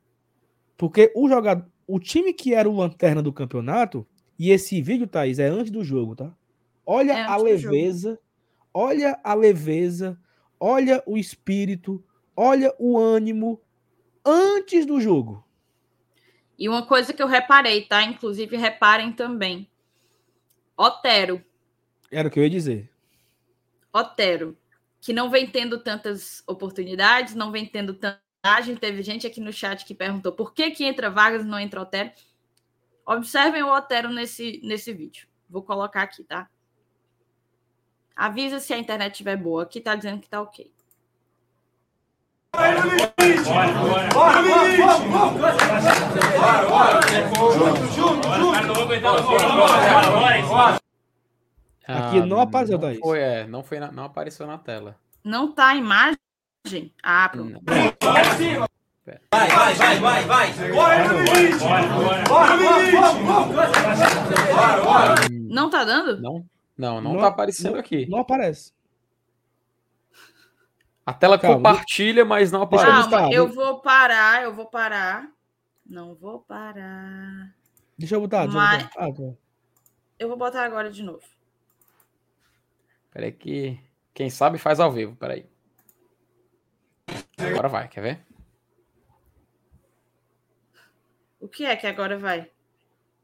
Porque 0.78 1.11
o 1.15 1.28
jogador, 1.28 1.68
o 1.86 1.99
time 1.99 2.34
que 2.34 2.53
era 2.53 2.70
o 2.70 2.76
lanterna 2.76 3.22
do 3.22 3.34
campeonato, 3.34 4.05
e 4.38 4.51
esse 4.51 4.82
vídeo, 4.82 5.07
Thaís, 5.07 5.39
é 5.39 5.47
antes 5.47 5.72
do 5.72 5.84
jogo, 5.84 6.15
tá? 6.15 6.36
Olha 6.86 7.13
é 7.13 7.24
a 7.24 7.36
leveza, 7.38 8.20
olha 8.78 9.19
a 9.23 9.34
leveza, 9.34 10.21
olha 10.59 11.01
o 11.07 11.17
espírito, 11.17 12.03
olha 12.36 12.71
o 12.78 12.95
ânimo 12.95 13.59
antes 14.23 14.86
do 14.86 15.01
jogo. 15.01 15.43
E 16.59 16.69
uma 16.69 16.86
coisa 16.86 17.11
que 17.11 17.23
eu 17.23 17.25
reparei, 17.25 17.86
tá? 17.86 18.03
Inclusive, 18.03 18.55
reparem 18.55 19.11
também. 19.11 19.67
Otero. 20.78 21.43
Era 22.11 22.28
o 22.28 22.32
que 22.32 22.39
eu 22.39 22.43
ia 22.43 22.51
dizer. 22.51 22.91
Otero, 23.91 24.55
que 25.01 25.11
não 25.11 25.28
vem 25.28 25.47
tendo 25.47 25.80
tantas 25.80 26.43
oportunidades, 26.45 27.34
não 27.34 27.51
vem 27.51 27.65
tendo 27.65 27.95
tanta. 27.95 28.21
Teve 28.80 29.01
gente 29.01 29.25
aqui 29.25 29.41
no 29.41 29.51
chat 29.51 29.86
que 29.86 29.95
perguntou 29.95 30.32
por 30.32 30.53
que, 30.53 30.69
que 30.69 30.86
entra 30.86 31.09
Vargas 31.09 31.43
e 31.43 31.47
não 31.47 31.59
entra 31.59 31.82
Otero. 31.82 32.11
Observem 33.05 33.63
o 33.63 33.73
Otero 33.73 34.09
nesse, 34.09 34.61
nesse 34.63 34.93
vídeo. 34.93 35.28
Vou 35.49 35.63
colocar 35.63 36.03
aqui, 36.03 36.23
tá? 36.23 36.47
Avisa 38.18 38.59
se 38.59 38.74
a 38.74 38.80
internet 38.80 39.11
estiver 39.11 39.38
boa. 39.38 39.61
Aqui 39.61 39.80
tá 39.80 39.93
dizendo 39.93 40.20
que 40.20 40.28
tá 40.28 40.41
ok. 40.41 40.72
Aqui 51.88 52.22
não 52.22 52.39
apareceu, 52.39 52.80
Thaís. 52.80 52.99
Foi, 52.99 53.20
é, 53.20 53.45
não, 53.45 53.63
foi 53.63 53.80
na, 53.80 53.91
não 53.91 54.05
apareceu 54.05 54.47
na 54.47 54.57
tela. 54.57 54.97
Não 55.24 55.51
tá 55.51 55.68
a 55.68 55.76
imagem? 55.76 56.18
Ah, 57.03 57.30
pronto. 57.30 57.61
Vai, 59.32 59.47
vai, 59.47 59.74
vai, 59.76 59.99
vai, 59.99 60.26
vai. 60.26 60.72
Bora, 60.72 61.11
Luiz! 61.13 61.61
Bora, 61.61 62.57
bora, 64.84 65.15
Não 65.30 65.70
tá 65.70 65.86
dando? 65.86 66.20
Não, 66.20 66.45
não, 66.78 67.01
não, 67.01 67.13
não 67.13 67.21
tá 67.21 67.28
aparecendo 67.28 67.73
não, 67.73 67.80
aqui. 67.80 68.05
Não 68.07 68.19
aparece. 68.19 68.73
A 71.05 71.13
tela 71.13 71.39
Calma. 71.39 71.55
compartilha, 71.55 72.25
mas 72.25 72.51
não 72.51 72.61
aparece. 72.61 73.09
Calma, 73.09 73.34
eu 73.34 73.47
vou 73.47 73.80
parar, 73.82 74.43
eu 74.43 74.53
vou 74.53 74.65
parar. 74.65 75.32
Não 75.86 76.13
vou 76.13 76.41
parar. 76.41 77.55
Deixa 77.97 78.15
eu 78.15 78.21
botar. 78.21 78.43
Deixa 78.43 78.57
mas... 78.57 78.82
eu, 78.82 78.88
botar. 78.89 79.05
Ah, 79.05 79.13
tá. 79.13 79.38
eu 80.19 80.28
vou 80.28 80.38
botar 80.38 80.63
agora 80.65 80.91
de 80.91 81.01
novo. 81.01 81.23
Peraí 83.11 83.32
que... 83.32 83.80
Quem 84.13 84.30
sabe 84.30 84.57
faz 84.57 84.80
ao 84.80 84.91
vivo, 84.91 85.15
peraí. 85.15 85.45
Agora 87.38 87.69
vai, 87.69 87.88
quer 87.88 88.01
ver? 88.01 88.25
O 91.39 91.47
que 91.47 91.65
é 91.65 91.75
que 91.75 91.86
agora 91.86 92.17
vai? 92.17 92.49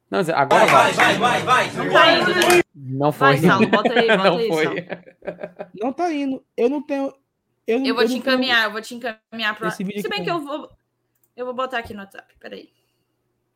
Não, 0.09 0.19
agora 0.19 0.65
vai. 0.67 0.93
Vai, 0.93 1.17
vai, 1.17 1.41
vai, 1.43 1.69
vai. 1.69 1.85
Não 1.85 1.93
tá 1.93 2.13
indo, 2.13 2.29
né? 2.29 2.62
Não 2.73 3.11
foi. 3.11 3.37
Vai, 3.37 3.37
Saulo, 3.37 3.67
bota 3.67 3.93
aí, 3.93 4.07
bota 4.17 4.29
não 4.29 4.37
aí, 4.37 4.47
foi. 4.47 4.87
Não 5.75 5.93
tá 5.93 6.11
indo. 6.11 6.43
Eu 6.57 6.69
não 6.69 6.81
tenho. 6.81 7.13
Eu, 7.67 7.79
não, 7.79 7.85
eu 7.85 7.93
vou 7.93 8.03
eu 8.03 8.09
te 8.09 8.15
encaminhar, 8.15 8.57
tenho... 8.57 8.67
eu 8.67 8.71
vou 8.71 8.81
te 8.81 8.95
encaminhar 8.95 9.57
para. 9.57 9.69
Se 9.71 9.83
bem 9.83 10.23
que 10.23 10.29
eu 10.29 10.39
vou. 10.39 10.69
Eu 11.35 11.45
vou 11.45 11.53
botar 11.53 11.79
aqui 11.79 11.93
no 11.93 12.01
WhatsApp, 12.01 12.35
peraí. 12.39 12.71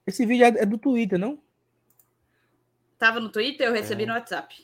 Esse 0.05 0.25
vídeo 0.25 0.45
é 0.45 0.65
do 0.65 0.77
Twitter, 0.77 1.19
não? 1.19 1.39
Tava 2.97 3.19
no 3.19 3.29
Twitter, 3.29 3.67
eu 3.67 3.73
recebi 3.73 4.03
é. 4.03 4.05
no 4.07 4.13
WhatsApp. 4.13 4.55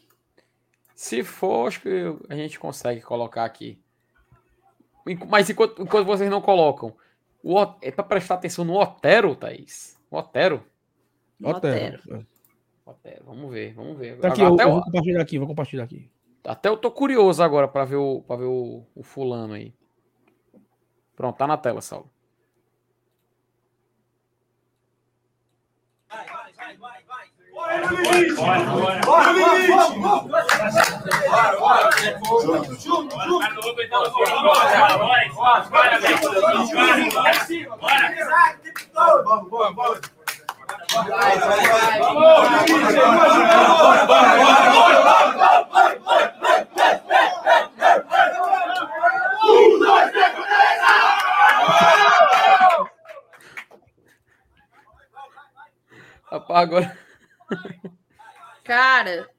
Se 0.96 1.24
for, 1.24 1.68
acho 1.68 1.82
que 1.82 1.90
a 2.30 2.36
gente 2.36 2.58
consegue 2.58 3.02
colocar 3.02 3.46
aqui. 3.46 3.80
Mas 5.28 5.50
enquanto, 5.50 5.82
enquanto 5.82 6.06
vocês 6.06 6.30
não 6.30 6.42
colocam, 6.42 6.96
o, 7.44 7.62
é 7.82 7.92
para 7.92 8.06
prestar 8.06 8.36
atenção 8.36 8.64
no 8.64 8.80
Otero, 8.80 9.36
Thaís. 9.36 10.00
O 10.10 10.18
Otero. 10.18 10.66
Otero. 11.44 12.02
Otero. 12.06 12.28
Vamos 13.26 13.52
ver, 13.52 13.74
vamos 13.74 13.98
ver. 13.98 14.20
Tá 14.20 14.28
aqui, 14.28 14.42
eu, 14.42 14.58
eu, 14.58 14.72
vou 14.72 14.84
compartilhar 14.84 15.22
aqui, 15.22 15.38
vou 15.38 15.48
compartilhar 15.48 15.84
aqui. 15.84 16.10
Até 16.44 16.68
eu 16.68 16.76
tô 16.76 16.92
curioso 16.92 17.42
agora 17.42 17.68
para 17.68 17.86
ver, 17.86 17.96
o, 17.96 18.22
pra 18.22 18.36
ver 18.36 18.46
o, 18.46 18.86
o 18.94 19.04
fulano 19.04 19.54
aí. 19.54 19.74
Pronto, 21.16 21.38
tá 21.38 21.48
na 21.48 21.58
tela, 21.58 21.82
Saulo. 21.82 22.10
Vai, 26.10 26.26
vai, 26.26 26.54
vai, 26.54 26.78
vai, 26.78 27.04
vai. 27.04 27.24
Bora, 27.54 27.92
Luiz! 27.92 28.36
Bora, 28.36 28.66
bora! 28.66 29.00
Bora, 29.02 29.32
Luiz! 29.32 29.68
Bora, 31.30 31.60
bora! 31.60 31.90
Junto, 32.42 32.76
junto, 32.76 32.80
junto! 32.80 33.16
Bora, 33.16 33.54
bora! 34.42 34.84
Bora, 39.50 39.72
bora! 39.72 40.02
Rapaz, 56.32 56.64
agora. 56.64 56.98
Cara, 58.64 59.30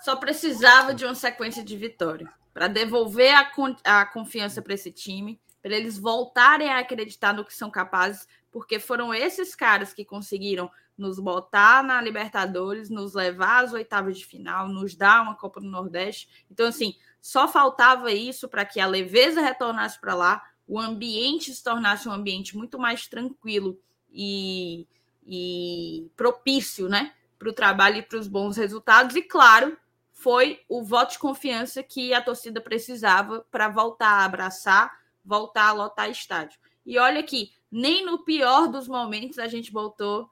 só 0.00 0.16
precisava 0.16 0.92
de 0.92 1.04
uma 1.04 1.14
sequência 1.14 1.62
de 1.62 1.76
vitória 1.76 2.28
para 2.52 2.68
devolver 2.68 3.34
a, 3.34 4.00
a 4.00 4.06
confiança 4.06 4.60
para 4.60 4.74
esse 4.74 4.90
time, 4.90 5.40
para 5.62 5.74
eles 5.74 5.96
voltarem 5.96 6.70
a 6.70 6.78
acreditar 6.78 7.32
no 7.32 7.44
que 7.44 7.54
são 7.54 7.70
capazes, 7.70 8.26
porque 8.54 8.78
foram 8.78 9.12
esses 9.12 9.52
caras 9.52 9.92
que 9.92 10.04
conseguiram 10.04 10.70
nos 10.96 11.18
botar 11.18 11.82
na 11.82 12.00
Libertadores, 12.00 12.88
nos 12.88 13.12
levar 13.12 13.64
às 13.64 13.72
oitavas 13.72 14.16
de 14.16 14.24
final, 14.24 14.68
nos 14.68 14.94
dar 14.94 15.22
uma 15.22 15.34
Copa 15.34 15.60
do 15.60 15.66
Nordeste. 15.66 16.28
Então, 16.48 16.68
assim, 16.68 16.94
só 17.20 17.48
faltava 17.48 18.12
isso 18.12 18.48
para 18.48 18.64
que 18.64 18.78
a 18.78 18.86
leveza 18.86 19.40
retornasse 19.40 20.00
para 20.00 20.14
lá, 20.14 20.40
o 20.68 20.78
ambiente 20.78 21.52
se 21.52 21.64
tornasse 21.64 22.08
um 22.08 22.12
ambiente 22.12 22.56
muito 22.56 22.78
mais 22.78 23.08
tranquilo 23.08 23.76
e, 24.08 24.86
e 25.26 26.08
propício, 26.16 26.88
né? 26.88 27.12
Para 27.36 27.48
o 27.48 27.52
trabalho 27.52 27.96
e 27.96 28.02
para 28.02 28.20
os 28.20 28.28
bons 28.28 28.56
resultados. 28.56 29.16
E, 29.16 29.22
claro, 29.22 29.76
foi 30.12 30.60
o 30.68 30.80
voto 30.84 31.14
de 31.14 31.18
confiança 31.18 31.82
que 31.82 32.14
a 32.14 32.22
torcida 32.22 32.60
precisava 32.60 33.44
para 33.50 33.68
voltar 33.68 34.10
a 34.10 34.24
abraçar, 34.24 34.96
voltar 35.24 35.70
a 35.70 35.72
lotar 35.72 36.08
estádio. 36.08 36.60
E 36.84 36.98
olha 36.98 37.20
aqui, 37.20 37.50
nem 37.70 38.04
no 38.04 38.24
pior 38.24 38.68
dos 38.68 38.86
momentos 38.86 39.38
a 39.38 39.48
gente 39.48 39.72
voltou 39.72 40.28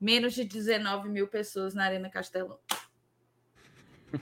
menos 0.00 0.34
de 0.34 0.44
19 0.44 1.08
mil 1.08 1.28
pessoas 1.28 1.74
na 1.74 1.84
Arena 1.84 2.10
Castelão. 2.10 2.58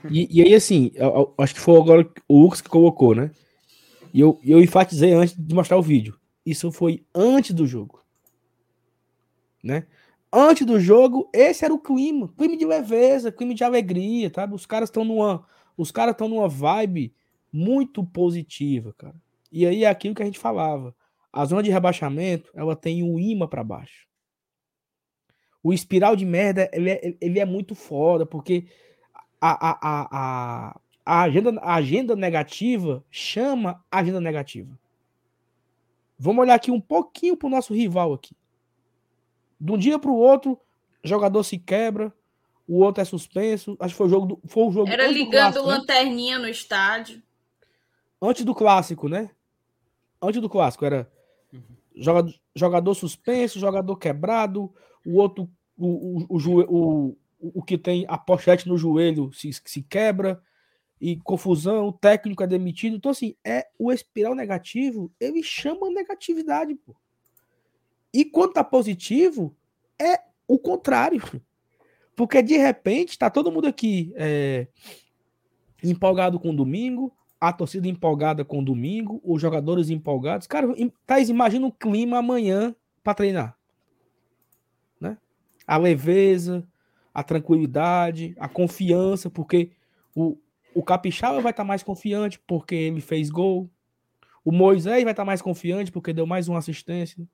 E, 0.09 0.39
e 0.39 0.41
aí, 0.41 0.55
assim, 0.55 0.91
eu, 0.95 1.07
eu, 1.07 1.33
acho 1.37 1.53
que 1.53 1.59
foi 1.59 1.79
agora 1.79 2.09
o 2.27 2.41
Lucas 2.41 2.61
que 2.61 2.69
colocou, 2.69 3.13
né? 3.13 3.31
E 4.13 4.19
eu, 4.19 4.39
eu 4.43 4.61
enfatizei 4.61 5.13
antes 5.13 5.35
de 5.37 5.53
mostrar 5.53 5.77
o 5.77 5.81
vídeo. 5.81 6.17
Isso 6.45 6.71
foi 6.71 7.05
antes 7.13 7.53
do 7.53 7.65
jogo. 7.65 8.01
Né? 9.63 9.87
Antes 10.31 10.65
do 10.65 10.79
jogo, 10.79 11.29
esse 11.33 11.63
era 11.63 11.73
o 11.73 11.79
clima, 11.79 12.27
clima 12.37 12.57
de 12.57 12.65
leveza, 12.65 13.31
clima 13.31 13.53
de 13.53 13.63
alegria, 13.63 14.29
tá? 14.29 14.49
Os 14.51 14.65
caras 14.65 14.89
estão 14.89 15.05
numa, 15.05 15.45
os 15.77 15.91
caras 15.91 16.13
estão 16.13 16.27
numa 16.27 16.49
vibe 16.49 17.13
muito 17.51 18.03
positiva, 18.03 18.93
cara. 18.97 19.15
E 19.51 19.65
aí 19.65 19.83
é 19.83 19.89
aquilo 19.89 20.15
que 20.15 20.23
a 20.23 20.25
gente 20.25 20.39
falava. 20.39 20.95
A 21.33 21.45
zona 21.45 21.63
de 21.63 21.71
rebaixamento, 21.71 22.51
ela 22.53 22.75
tem 22.75 23.01
um 23.01 23.19
imã 23.19 23.47
para 23.47 23.63
baixo. 23.63 24.07
O 25.63 25.73
espiral 25.73 26.15
de 26.15 26.25
merda, 26.25 26.69
ele 26.71 26.91
é, 26.91 27.15
ele 27.19 27.39
é 27.39 27.45
muito 27.45 27.73
foda, 27.73 28.23
porque 28.23 28.67
a, 29.41 29.69
a, 29.69 29.77
a, 29.81 30.79
a, 31.03 31.21
agenda, 31.23 31.59
a 31.61 31.75
agenda 31.75 32.15
negativa 32.15 33.03
chama 33.09 33.83
a 33.89 33.99
agenda 33.99 34.21
negativa. 34.21 34.77
Vamos 36.19 36.43
olhar 36.43 36.55
aqui 36.55 36.69
um 36.69 36.79
pouquinho 36.79 37.35
pro 37.35 37.49
nosso 37.49 37.73
rival 37.73 38.13
aqui. 38.13 38.35
De 39.59 39.71
um 39.71 39.77
dia 39.77 39.97
pro 39.97 40.13
outro, 40.13 40.59
jogador 41.03 41.43
se 41.43 41.57
quebra, 41.57 42.13
o 42.67 42.79
outro 42.79 43.01
é 43.01 43.05
suspenso. 43.05 43.75
Acho 43.79 43.93
que 43.93 43.97
foi 43.97 44.07
o 44.07 44.09
jogo 44.09 44.25
do, 44.25 44.41
foi 44.47 44.63
o 44.63 44.71
jogo 44.71 44.89
Era 44.89 45.07
ligando 45.07 45.53
clássico, 45.53 45.67
né? 45.67 45.77
lanterninha 45.77 46.39
no 46.39 46.47
estádio. 46.47 47.21
Antes 48.21 48.45
do 48.45 48.53
clássico, 48.53 49.09
né? 49.09 49.31
Antes 50.21 50.39
do 50.39 50.49
clássico 50.49 50.85
era 50.85 51.11
jogador, 51.95 52.33
jogador 52.55 52.93
suspenso, 52.93 53.59
jogador 53.59 53.95
quebrado, 53.97 54.73
o 55.05 55.17
outro 55.17 55.49
o, 55.77 56.25
o, 56.29 56.37
o, 56.67 57.17
o 57.39 57.63
que 57.63 57.77
tem 57.77 58.05
a 58.07 58.17
pochete 58.17 58.67
no 58.67 58.77
joelho 58.77 59.31
se, 59.33 59.51
se 59.65 59.81
quebra 59.81 60.41
e 61.01 61.17
confusão, 61.17 61.87
o 61.87 61.91
técnico 61.91 62.43
é 62.43 62.47
demitido. 62.47 62.95
Então, 62.95 63.11
assim, 63.11 63.35
é 63.43 63.67
o 63.77 63.91
espiral 63.91 64.33
negativo, 64.33 65.11
ele 65.19 65.43
chama 65.43 65.89
negatividade, 65.89 66.75
pô. 66.75 66.95
E 68.13 68.23
quando 68.23 68.53
tá 68.53 68.63
positivo, 68.63 69.55
é 69.99 70.21
o 70.47 70.57
contrário. 70.57 71.21
Porque 72.15 72.41
de 72.41 72.55
repente 72.57 73.17
tá 73.17 73.29
todo 73.29 73.51
mundo 73.51 73.67
aqui 73.67 74.13
é, 74.15 74.67
empolgado 75.83 76.39
com 76.39 76.51
o 76.51 76.55
domingo, 76.55 77.11
a 77.43 77.51
torcida 77.51 77.89
empolgada 77.89 78.45
com 78.45 78.59
o 78.59 78.63
domingo, 78.63 79.21
os 79.21 79.41
jogadores 79.41 79.89
empolgados. 79.89 80.47
Cara, 80.47 80.65
Thaís, 81.05 81.27
imagina 81.27 81.67
o 81.67 81.73
clima 81.73 82.19
amanhã 82.19 82.73
para 83.03 83.15
treinar. 83.15 83.57
Né? 84.97 85.17
A 85.67 85.75
leveza, 85.75 86.65
a 87.13 87.21
tranquilidade, 87.21 88.33
a 88.39 88.47
confiança, 88.47 89.29
porque 89.29 89.71
o, 90.15 90.37
o 90.73 90.81
Capixaba 90.81 91.41
vai 91.41 91.51
estar 91.51 91.65
mais 91.65 91.83
confiante 91.83 92.39
porque 92.47 92.75
ele 92.75 93.01
fez 93.01 93.29
gol. 93.29 93.69
O 94.45 94.51
Moisés 94.53 95.03
vai 95.03 95.11
estar 95.11 95.25
mais 95.25 95.41
confiante 95.41 95.91
porque 95.91 96.13
deu 96.13 96.25
mais 96.25 96.47
uma 96.47 96.59
assistência. 96.59 97.27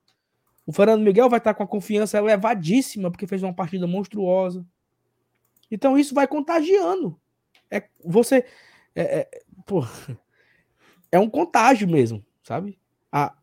O 0.66 0.72
Fernando 0.72 1.04
Miguel 1.04 1.30
vai 1.30 1.38
estar 1.38 1.54
com 1.54 1.62
a 1.62 1.68
confiança 1.68 2.18
elevadíssima 2.18 3.12
porque 3.12 3.28
fez 3.28 3.44
uma 3.44 3.54
partida 3.54 3.86
monstruosa. 3.86 4.66
Então 5.70 5.96
isso 5.96 6.16
vai 6.16 6.26
contagiando. 6.26 7.16
É 7.70 7.84
você 8.04 8.44
é, 8.94 9.20
é, 9.20 9.42
pô, 9.70 9.86
é 11.12 11.18
um 11.20 11.30
contágio 11.30 11.88
mesmo, 11.88 12.26
sabe? 12.42 12.76
A, 13.12 13.36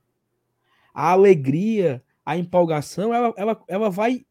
a 0.93 1.11
alegria, 1.11 2.03
a 2.25 2.37
empolgação, 2.37 3.13
ela, 3.13 3.33
ela, 3.37 3.63
ela 3.65 3.89
vai 3.89 4.25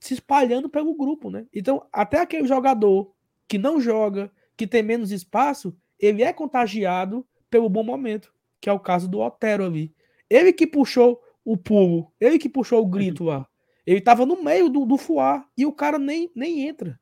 se 0.00 0.14
espalhando 0.14 0.70
pelo 0.70 0.94
grupo, 0.94 1.28
né? 1.30 1.46
Então, 1.52 1.86
até 1.92 2.20
aquele 2.20 2.48
jogador 2.48 3.14
que 3.46 3.58
não 3.58 3.78
joga, 3.78 4.32
que 4.56 4.66
tem 4.66 4.82
menos 4.82 5.10
espaço, 5.10 5.76
ele 6.00 6.22
é 6.22 6.32
contagiado 6.32 7.26
pelo 7.50 7.68
bom 7.68 7.82
momento, 7.82 8.32
que 8.58 8.70
é 8.70 8.72
o 8.72 8.80
caso 8.80 9.06
do 9.06 9.20
Otero 9.20 9.66
ali. 9.66 9.94
Ele 10.30 10.54
que 10.54 10.66
puxou 10.66 11.22
o 11.44 11.54
pulo, 11.54 12.10
ele 12.18 12.38
que 12.38 12.48
puxou 12.48 12.82
o 12.82 12.86
grito 12.86 13.24
lá. 13.24 13.46
Ele 13.86 14.00
tava 14.00 14.24
no 14.24 14.42
meio 14.42 14.70
do, 14.70 14.86
do 14.86 14.96
fuar 14.96 15.46
e 15.56 15.66
o 15.66 15.72
cara 15.72 15.98
nem, 15.98 16.30
nem 16.34 16.66
entra. 16.66 16.98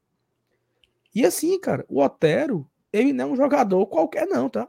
E 1.14 1.24
assim, 1.24 1.58
cara, 1.60 1.86
o 1.88 2.02
Otero, 2.02 2.68
ele 2.94 3.12
não 3.12 3.30
é 3.30 3.32
um 3.32 3.36
jogador 3.36 3.86
qualquer, 3.86 4.26
não, 4.26 4.48
tá? 4.48 4.68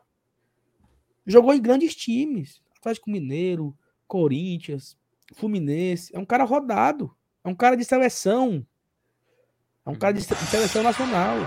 Jogou 1.26 1.54
em 1.54 1.62
grandes 1.62 1.96
times. 1.96 2.62
Atlético 2.80 3.10
Mineiro, 3.10 3.78
Corinthians, 4.08 4.98
Fluminense. 5.36 6.16
É 6.16 6.20
um 6.20 6.26
cara 6.26 6.44
rodado. 6.44 7.16
É 7.44 7.50
um 7.50 7.56
cara 7.56 7.76
de 7.76 7.86
seleção. 7.86 8.66
É 9.86 9.90
um 9.90 9.96
cara 9.96 10.14
de 10.14 10.22
se- 10.24 10.34
de 10.36 10.46
seleção 10.48 10.82
nacional. 10.84 11.38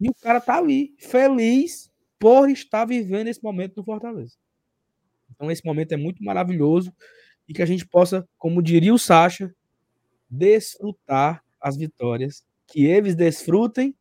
E 0.00 0.08
o 0.10 0.14
cara 0.14 0.40
tá 0.40 0.56
ali, 0.56 0.94
feliz 0.98 1.90
por 2.18 2.48
estar 2.50 2.84
vivendo 2.84 3.28
esse 3.28 3.42
momento 3.42 3.76
no 3.76 3.84
Fortaleza. 3.84 4.34
Então, 5.30 5.50
esse 5.50 5.64
momento 5.64 5.92
é 5.92 5.96
muito 5.96 6.22
maravilhoso 6.24 6.92
e 7.48 7.52
que 7.54 7.62
a 7.62 7.66
gente 7.66 7.86
possa, 7.86 8.28
como 8.36 8.60
diria 8.62 8.92
o 8.92 8.98
Sacha, 8.98 9.54
desfrutar 10.28 11.44
as 11.60 11.76
vitórias, 11.76 12.44
que 12.66 12.84
eles 12.84 13.14
desfrutem 13.14 13.94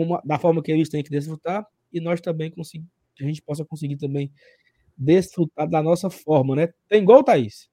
como, 0.00 0.18
da 0.24 0.38
forma 0.38 0.62
que 0.62 0.72
eles 0.72 0.88
têm 0.88 1.02
que 1.02 1.10
desfrutar 1.10 1.66
e 1.92 2.00
nós 2.00 2.22
também 2.22 2.50
conseguir, 2.50 2.86
que 3.14 3.22
a 3.22 3.26
gente 3.26 3.42
possa 3.42 3.66
conseguir 3.66 3.98
também 3.98 4.32
desfrutar 4.96 5.68
da 5.68 5.82
nossa 5.82 6.08
forma, 6.08 6.56
né? 6.56 6.72
Tem 6.88 7.04
gol, 7.04 7.22
Thaís? 7.22 7.68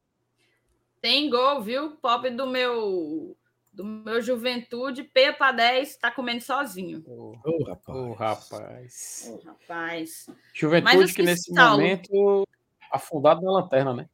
Tem 1.01 1.29
gol, 1.29 1.61
viu? 1.61 1.91
Pop 1.91 2.29
do 2.29 2.45
meu 2.47 3.37
do 3.71 3.85
meu 3.85 4.21
Juventude, 4.21 5.03
P 5.03 5.31
para 5.33 5.51
10, 5.51 5.97
tá 5.97 6.09
comendo 6.09 6.41
sozinho. 6.41 7.03
Ô, 7.05 7.37
Ô, 7.45 7.63
rapaz. 7.63 7.97
ô, 7.97 8.13
rapaz. 8.13 9.29
Ô, 9.29 9.47
rapaz, 9.47 10.29
Juventude 10.51 11.13
que 11.13 11.21
nesse 11.21 11.53
momento 11.53 12.43
afundado 12.91 13.41
na 13.41 13.51
lanterna, 13.51 13.93
né? 13.93 14.09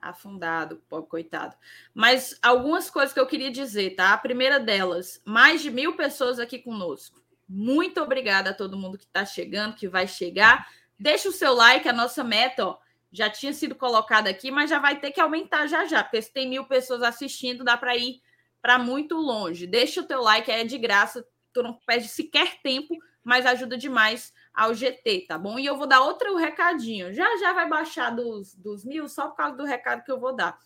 afundado, 0.00 0.82
pobre 0.88 1.08
coitado. 1.08 1.56
Mas 1.94 2.38
algumas 2.42 2.90
coisas 2.90 3.12
que 3.12 3.18
eu 3.18 3.26
queria 3.26 3.50
dizer, 3.50 3.94
tá? 3.94 4.12
A 4.12 4.18
primeira 4.18 4.60
delas, 4.60 5.20
mais 5.24 5.62
de 5.62 5.70
mil 5.70 5.96
pessoas 5.96 6.38
aqui 6.38 6.58
conosco. 6.58 7.23
Muito 7.48 8.00
obrigada 8.00 8.50
a 8.50 8.54
todo 8.54 8.76
mundo 8.76 8.98
que 8.98 9.04
está 9.04 9.24
chegando, 9.24 9.74
que 9.74 9.88
vai 9.88 10.06
chegar. 10.06 10.66
Deixa 10.98 11.28
o 11.28 11.32
seu 11.32 11.52
like, 11.52 11.88
a 11.88 11.92
nossa 11.92 12.24
meta, 12.24 12.66
ó, 12.66 12.78
já 13.12 13.30
tinha 13.30 13.52
sido 13.52 13.74
colocada 13.74 14.28
aqui, 14.28 14.50
mas 14.50 14.70
já 14.70 14.78
vai 14.78 14.98
ter 14.98 15.12
que 15.12 15.20
aumentar 15.20 15.66
já 15.66 15.84
já, 15.84 16.02
porque 16.02 16.20
se 16.20 16.32
tem 16.32 16.48
mil 16.48 16.64
pessoas 16.64 17.02
assistindo, 17.02 17.62
dá 17.62 17.76
para 17.76 17.96
ir 17.96 18.20
para 18.60 18.78
muito 18.78 19.16
longe. 19.16 19.66
Deixa 19.66 20.00
o 20.00 20.06
teu 20.06 20.20
like, 20.20 20.50
é 20.50 20.64
de 20.64 20.78
graça, 20.78 21.26
tu 21.52 21.62
não 21.62 21.74
perde 21.86 22.08
sequer 22.08 22.60
tempo, 22.62 22.96
mas 23.22 23.46
ajuda 23.46 23.76
demais 23.76 24.32
ao 24.52 24.74
GT, 24.74 25.26
tá 25.28 25.38
bom? 25.38 25.58
E 25.58 25.66
eu 25.66 25.76
vou 25.76 25.86
dar 25.86 26.00
outro 26.00 26.36
recadinho. 26.36 27.12
Já 27.12 27.36
já 27.38 27.52
vai 27.52 27.68
baixar 27.68 28.10
dos, 28.10 28.54
dos 28.54 28.84
mil 28.84 29.08
só 29.08 29.28
por 29.28 29.36
causa 29.36 29.56
do 29.56 29.64
recado 29.64 30.04
que 30.04 30.10
eu 30.10 30.18
vou 30.18 30.34
dar. 30.34 30.58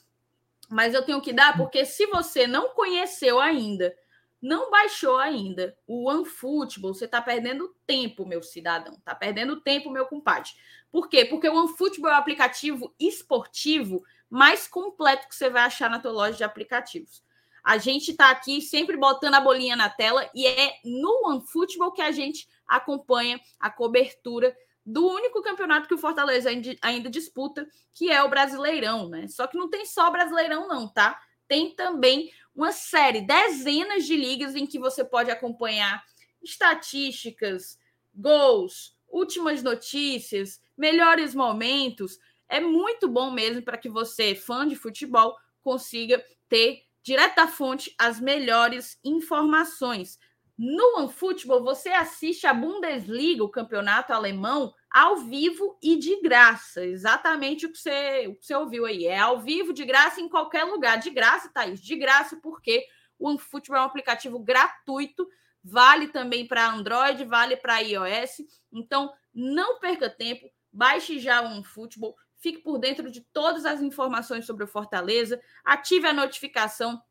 Mas 0.70 0.94
eu 0.94 1.04
tenho 1.04 1.20
que 1.20 1.32
dar 1.32 1.56
porque 1.56 1.84
se 1.84 2.06
você 2.06 2.46
não 2.46 2.70
conheceu 2.70 3.40
ainda, 3.40 3.94
não 4.40 4.70
baixou 4.70 5.16
ainda 5.18 5.76
o 5.86 6.08
OneFootball, 6.08 6.94
você 6.94 7.06
está 7.06 7.20
perdendo 7.20 7.74
tempo, 7.86 8.24
meu 8.24 8.42
cidadão. 8.42 9.00
Tá 9.04 9.14
perdendo 9.14 9.60
tempo, 9.60 9.90
meu 9.90 10.06
compadre. 10.06 10.50
Por 10.90 11.08
quê? 11.08 11.24
Porque 11.24 11.48
o 11.48 11.54
OneFootball 11.54 12.10
é 12.10 12.14
o 12.14 12.18
aplicativo 12.18 12.94
esportivo 12.98 14.04
mais 14.30 14.68
completo 14.68 15.28
que 15.28 15.34
você 15.34 15.50
vai 15.50 15.62
achar 15.62 15.90
na 15.90 15.98
tua 15.98 16.12
loja 16.12 16.36
de 16.36 16.44
aplicativos. 16.44 17.22
A 17.64 17.76
gente 17.78 18.12
está 18.12 18.30
aqui 18.30 18.60
sempre 18.62 18.96
botando 18.96 19.34
a 19.34 19.40
bolinha 19.40 19.76
na 19.76 19.90
tela 19.90 20.28
e 20.34 20.46
é 20.46 20.74
no 20.84 21.28
OneFootball 21.28 21.92
que 21.92 22.02
a 22.02 22.12
gente 22.12 22.48
acompanha 22.66 23.40
a 23.58 23.70
cobertura 23.70 24.56
do 24.84 25.06
único 25.06 25.42
campeonato 25.42 25.86
que 25.86 25.94
o 25.94 25.98
Fortaleza 25.98 26.48
ainda 26.80 27.10
disputa, 27.10 27.68
que 27.92 28.10
é 28.10 28.22
o 28.22 28.28
Brasileirão, 28.30 29.08
né? 29.08 29.28
Só 29.28 29.46
que 29.46 29.58
não 29.58 29.68
tem 29.68 29.84
só 29.84 30.10
Brasileirão, 30.10 30.66
não, 30.66 30.88
tá? 30.88 31.20
Tem 31.46 31.74
também 31.74 32.30
uma 32.58 32.72
série, 32.72 33.20
dezenas 33.20 34.04
de 34.04 34.16
ligas 34.16 34.56
em 34.56 34.66
que 34.66 34.80
você 34.80 35.04
pode 35.04 35.30
acompanhar 35.30 36.04
estatísticas, 36.42 37.78
gols, 38.12 38.98
últimas 39.08 39.62
notícias, 39.62 40.60
melhores 40.76 41.36
momentos. 41.36 42.18
É 42.48 42.58
muito 42.58 43.06
bom 43.08 43.30
mesmo 43.30 43.62
para 43.62 43.78
que 43.78 43.88
você, 43.88 44.34
fã 44.34 44.66
de 44.66 44.74
futebol, 44.74 45.36
consiga 45.62 46.20
ter 46.48 46.82
direto 47.00 47.36
da 47.36 47.46
fonte 47.46 47.94
as 47.96 48.18
melhores 48.18 48.98
informações. 49.04 50.18
No 50.58 50.98
OneFootball, 50.98 51.62
você 51.62 51.90
assiste 51.90 52.44
a 52.44 52.52
Bundesliga, 52.52 53.44
o 53.44 53.48
campeonato 53.48 54.12
alemão, 54.12 54.74
ao 54.90 55.16
vivo 55.16 55.78
e 55.82 55.96
de 55.96 56.20
graça. 56.20 56.84
Exatamente 56.84 57.66
o 57.66 57.72
que 57.72 57.78
você, 57.78 58.26
o 58.28 58.34
que 58.34 58.46
você 58.46 58.54
ouviu 58.54 58.86
aí. 58.86 59.06
É 59.06 59.18
ao 59.18 59.40
vivo, 59.40 59.72
de 59.72 59.84
graça, 59.84 60.20
em 60.20 60.28
qualquer 60.28 60.64
lugar. 60.64 60.98
De 60.98 61.10
graça, 61.10 61.50
Thaís. 61.52 61.80
De 61.80 61.96
graça, 61.96 62.38
porque 62.42 62.86
o 63.18 63.28
OneFootball 63.28 63.78
é 63.78 63.82
um 63.82 63.84
aplicativo 63.84 64.38
gratuito. 64.38 65.28
Vale 65.62 66.08
também 66.08 66.46
para 66.46 66.70
Android, 66.70 67.24
vale 67.24 67.56
para 67.56 67.80
iOS. 67.80 68.42
Então, 68.72 69.12
não 69.34 69.78
perca 69.78 70.08
tempo. 70.08 70.50
Baixe 70.72 71.18
já 71.18 71.42
o 71.42 71.46
OneFootball. 71.46 72.16
Fique 72.38 72.58
por 72.58 72.78
dentro 72.78 73.10
de 73.10 73.20
todas 73.20 73.66
as 73.66 73.82
informações 73.82 74.46
sobre 74.46 74.64
o 74.64 74.68
Fortaleza. 74.68 75.40
Ative 75.64 76.06
a 76.06 76.12
notificação 76.12 77.02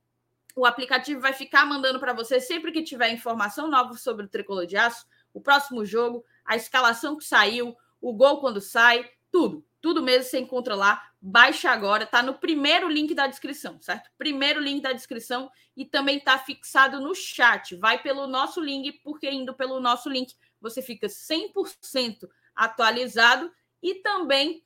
o 0.58 0.66
aplicativo 0.66 1.22
vai 1.22 1.34
ficar 1.34 1.68
mandando 1.68 2.00
para 2.00 2.14
você 2.14 2.40
sempre 2.40 2.72
que 2.72 2.82
tiver 2.82 3.12
informação 3.12 3.68
nova 3.68 3.94
sobre 3.94 4.26
o 4.26 4.28
tricolor 4.28 4.66
de 4.66 4.76
aço, 4.76 5.06
o 5.32 5.40
próximo 5.40 5.86
jogo, 5.86 6.26
a 6.48 6.56
escalação 6.56 7.18
que 7.18 7.26
saiu, 7.26 7.76
o 8.02 8.14
gol 8.14 8.40
quando 8.40 8.62
sai, 8.62 9.08
tudo. 9.32 9.64
Tudo 9.82 10.02
mesmo 10.02 10.24
você 10.24 10.40
encontra 10.40 10.74
lá. 10.76 11.04
Baixa 11.22 11.70
agora, 11.70 12.06
tá 12.06 12.24
no 12.24 12.36
primeiro 12.36 12.90
link 12.90 13.14
da 13.14 13.28
descrição, 13.28 13.80
certo? 13.82 14.10
Primeiro 14.18 14.60
link 14.60 14.82
da 14.82 14.94
descrição 14.94 15.52
e 15.76 15.86
também 15.86 16.20
tá 16.20 16.38
fixado 16.38 17.00
no 17.00 17.14
chat. 17.14 17.76
Vai 17.76 18.02
pelo 18.02 18.28
nosso 18.28 18.62
link, 18.62 18.94
porque 19.04 19.30
indo 19.30 19.54
pelo 19.54 19.80
nosso 19.80 20.10
link 20.10 20.34
você 20.60 20.82
fica 20.82 21.08
100% 21.08 22.28
atualizado 22.56 23.52
e 23.82 23.96
também 23.96 24.64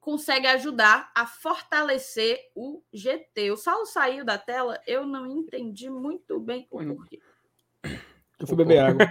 consegue 0.00 0.46
ajudar 0.46 1.10
a 1.14 1.26
fortalecer 1.26 2.40
o 2.54 2.82
GT. 2.92 3.50
O 3.50 3.56
Saulo 3.56 3.86
saiu 3.86 4.24
da 4.24 4.38
tela, 4.38 4.80
eu 4.86 5.06
não 5.06 5.26
entendi 5.26 5.90
muito 5.90 6.38
bem 6.40 6.66
o 6.70 6.78
porquê. 6.78 7.20
Eu 8.38 8.46
fui 8.46 8.56
beber 8.56 8.78
água. 8.78 9.06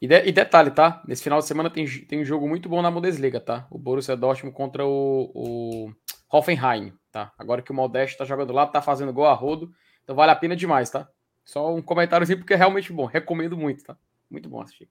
E, 0.00 0.06
de, 0.06 0.26
e, 0.26 0.32
detalhe, 0.32 0.70
tá? 0.70 1.02
Nesse 1.06 1.22
final 1.22 1.38
de 1.38 1.46
semana 1.46 1.70
tem, 1.70 1.86
tem 2.06 2.20
um 2.20 2.24
jogo 2.24 2.48
muito 2.48 2.68
bom 2.68 2.82
na 2.82 2.90
Bundesliga, 2.90 3.40
tá? 3.40 3.66
O 3.70 3.78
Borussia 3.78 4.16
Dortmund 4.16 4.54
contra 4.54 4.84
o, 4.84 5.30
o 5.34 5.92
Hoffenheim, 6.30 6.92
tá? 7.10 7.32
Agora 7.38 7.62
que 7.62 7.70
o 7.70 7.74
Modeste 7.74 8.18
tá 8.18 8.24
jogando 8.24 8.52
lá, 8.52 8.66
tá 8.66 8.82
fazendo 8.82 9.12
gol 9.12 9.26
a 9.26 9.32
rodo, 9.32 9.72
então 10.04 10.14
vale 10.14 10.32
a 10.32 10.36
pena 10.36 10.54
demais, 10.54 10.90
tá? 10.90 11.08
Só 11.44 11.74
um 11.74 11.80
comentáriozinho 11.80 12.38
porque 12.38 12.54
é 12.54 12.56
realmente 12.56 12.92
bom, 12.92 13.06
recomendo 13.06 13.56
muito, 13.56 13.84
tá? 13.84 13.96
Muito 14.30 14.48
bom 14.48 14.60
assistir. 14.60 14.88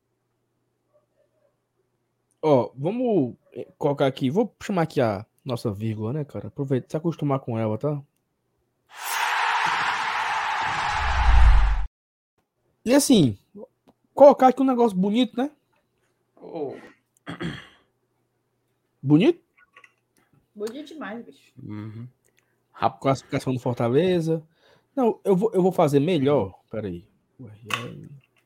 Ó, 2.42 2.72
vamos 2.76 3.36
eh, 3.54 3.68
colocar 3.78 4.08
aqui, 4.08 4.30
vou 4.30 4.56
chamar 4.62 4.84
aqui 4.84 5.02
a 5.02 5.26
nossa 5.44 5.72
vírgula, 5.72 6.14
né, 6.14 6.24
cara? 6.24 6.48
Aproveita, 6.48 6.88
se 6.90 6.98
acostumar 6.98 7.40
com 7.40 7.60
ela, 7.60 7.78
tá? 7.78 8.02
E 12.86 12.94
assim, 12.94 13.38
colocar 14.16 14.48
aqui 14.48 14.62
um 14.62 14.66
negócio 14.66 14.98
bonito, 14.98 15.38
né? 15.38 15.52
Oh. 16.36 16.76
Bonito? 19.04 19.40
Bonito 20.56 20.88
demais, 20.88 21.24
bicho. 21.24 21.54
Uhum. 21.62 22.08
Classificação 23.00 23.54
do 23.54 23.60
Fortaleza. 23.60 24.42
Não, 24.96 25.20
eu 25.24 25.36
vou, 25.36 25.52
eu 25.54 25.62
vou 25.62 25.72
fazer 25.72 26.00
melhor. 26.00 26.58
Peraí. 26.72 27.06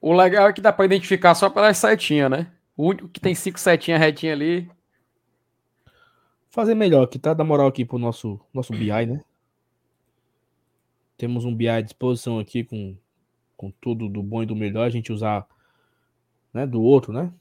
O 0.02 0.14
legal 0.14 0.50
é 0.50 0.54
que 0.54 0.62
dá 0.62 0.74
para 0.74 0.86
identificar 0.86 1.36
só 1.36 1.50
pelas 1.50 1.78
setinhas, 1.78 2.30
né? 2.30 2.52
O 2.76 2.88
único 2.88 3.08
que 3.08 3.20
tem 3.20 3.36
cinco 3.36 3.60
setinhas 3.60 4.02
retinhas 4.02 4.36
ali. 4.36 4.70
Fazer 6.50 6.74
melhor 6.74 7.04
aqui, 7.04 7.20
tá? 7.20 7.34
Dá 7.34 7.44
moral 7.44 7.68
aqui 7.68 7.86
pro 7.86 8.00
nosso, 8.00 8.40
nosso 8.54 8.74
BI, 8.74 9.06
né? 9.06 9.24
Temos 11.16 11.46
um 11.46 11.54
BI 11.54 11.70
à 11.70 11.82
disposição 11.82 12.40
aqui 12.40 12.64
com 12.64 12.98
com 13.60 13.70
tudo 13.70 14.08
do 14.08 14.24
bom 14.24 14.41
e 14.41 14.46
do 14.46 14.56
melhor, 14.56 14.88
a 14.88 14.90
gente 14.90 15.12
usar 15.12 15.46
né, 16.54 16.66
do 16.66 16.82
outro, 16.82 17.14
né? 17.14 17.32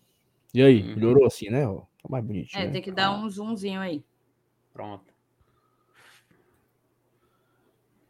E 0.55 0.63
aí, 0.63 0.83
uhum. 0.83 0.95
melhorou 0.95 1.27
assim, 1.27 1.51
né? 1.51 1.67
Ó, 1.67 1.81
tá 1.81 2.09
mais 2.09 2.25
bonitinho. 2.25 2.63
É, 2.63 2.67
né? 2.67 2.73
tem 2.73 2.83
que 2.83 2.91
dar 2.91 3.13
um 3.13 3.29
zoomzinho 3.29 3.81
aí. 3.81 4.05
Pronto. 4.73 5.13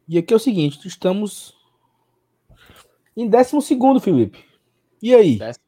E 0.07 0.17
aqui 0.17 0.33
é 0.33 0.37
o 0.37 0.39
seguinte, 0.39 0.87
estamos 0.87 1.55
em 3.15 3.27
décimo 3.27 3.61
segundo, 3.61 3.99
Felipe. 3.99 4.43
E 5.01 5.13
aí? 5.13 5.37
Décimo. 5.37 5.65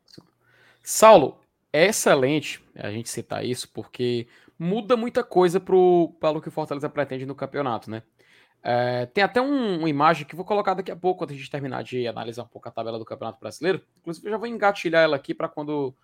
Saulo, 0.84 1.40
é 1.72 1.86
excelente 1.88 2.64
a 2.76 2.90
gente 2.90 3.10
citar 3.10 3.45
isso, 3.45 3.70
porque 3.72 4.28
muda 4.58 4.98
muita 4.98 5.24
coisa 5.24 5.60
pro, 5.60 6.16
para 6.20 6.38
o 6.38 6.41
que 6.41 6.48
o 6.48 6.52
Fortaleza 6.52 6.90
pretende 6.90 7.26
no 7.26 7.36
campeonato, 7.36 7.90
né? 7.90 8.03
É, 8.63 9.07
tem 9.07 9.23
até 9.23 9.41
um, 9.41 9.79
uma 9.79 9.89
imagem 9.89 10.25
que 10.25 10.35
vou 10.35 10.45
colocar 10.45 10.73
daqui 10.73 10.91
a 10.91 10.95
pouco, 10.95 11.19
quando 11.19 11.31
a 11.31 11.33
gente 11.33 11.49
terminar 11.49 11.83
de 11.83 12.07
analisar 12.07 12.43
um 12.43 12.47
pouco 12.47 12.67
a 12.67 12.71
tabela 12.71 12.99
do 12.99 13.05
Campeonato 13.05 13.39
Brasileiro. 13.39 13.81
Inclusive, 13.99 14.27
eu 14.27 14.31
já 14.31 14.38
vou 14.38 14.47
engatilhar 14.47 15.03
ela 15.03 15.15
aqui 15.15 15.33
para 15.33 15.47
quando, 15.47 15.95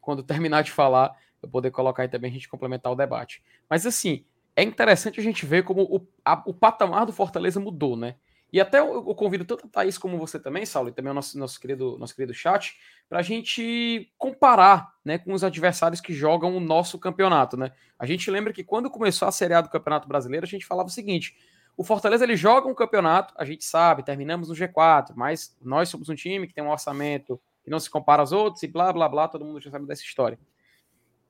quando 0.00 0.22
terminar 0.24 0.62
de 0.62 0.70
falar, 0.70 1.16
eu 1.42 1.48
poder 1.48 1.70
colocar 1.70 2.02
aí 2.02 2.08
também 2.08 2.30
a 2.30 2.34
gente 2.34 2.48
complementar 2.48 2.92
o 2.92 2.96
debate. 2.96 3.42
Mas 3.68 3.86
assim, 3.86 4.24
é 4.54 4.62
interessante 4.62 5.20
a 5.20 5.22
gente 5.22 5.44
ver 5.44 5.64
como 5.64 5.82
o, 5.82 6.06
a, 6.24 6.42
o 6.46 6.54
patamar 6.54 7.04
do 7.04 7.12
Fortaleza 7.12 7.60
mudou, 7.60 7.96
né? 7.96 8.16
E 8.52 8.60
até 8.60 8.78
eu, 8.78 8.94
eu, 8.94 9.14
convido 9.14 9.44
tanto 9.44 9.66
a 9.66 9.68
Thaís 9.68 9.98
como 9.98 10.16
você 10.16 10.38
também, 10.38 10.64
Saulo, 10.64 10.88
e 10.88 10.92
também 10.92 11.10
o 11.10 11.14
nosso, 11.14 11.36
nosso, 11.38 11.60
querido, 11.60 11.98
nosso 11.98 12.14
querido 12.14 12.32
chat, 12.32 12.78
para 13.08 13.18
a 13.18 13.22
gente 13.22 14.10
comparar 14.16 14.94
né, 15.04 15.18
com 15.18 15.32
os 15.32 15.42
adversários 15.42 16.00
que 16.00 16.14
jogam 16.14 16.56
o 16.56 16.60
nosso 16.60 16.98
campeonato. 16.98 17.56
Né? 17.56 17.72
A 17.98 18.06
gente 18.06 18.30
lembra 18.30 18.52
que 18.52 18.62
quando 18.62 18.88
começou 18.88 19.26
a 19.26 19.32
Série 19.32 19.52
A 19.52 19.60
do 19.60 19.68
Campeonato 19.68 20.06
Brasileiro, 20.06 20.46
a 20.46 20.48
gente 20.48 20.64
falava 20.64 20.88
o 20.88 20.92
seguinte: 20.92 21.36
o 21.76 21.84
Fortaleza 21.84 22.24
ele 22.24 22.36
joga 22.36 22.68
um 22.68 22.74
campeonato, 22.74 23.34
a 23.36 23.44
gente 23.44 23.64
sabe, 23.64 24.02
terminamos 24.02 24.48
no 24.48 24.54
G4, 24.54 25.12
mas 25.14 25.56
nós 25.60 25.88
somos 25.88 26.08
um 26.08 26.14
time 26.14 26.46
que 26.46 26.54
tem 26.54 26.64
um 26.64 26.70
orçamento 26.70 27.40
que 27.62 27.70
não 27.70 27.78
se 27.78 27.90
compara 27.90 28.22
aos 28.22 28.32
outros 28.32 28.62
e 28.62 28.66
blá 28.66 28.92
blá 28.92 29.08
blá, 29.08 29.28
todo 29.28 29.44
mundo 29.44 29.60
já 29.60 29.70
sabe 29.70 29.86
dessa 29.86 30.02
história. 30.02 30.38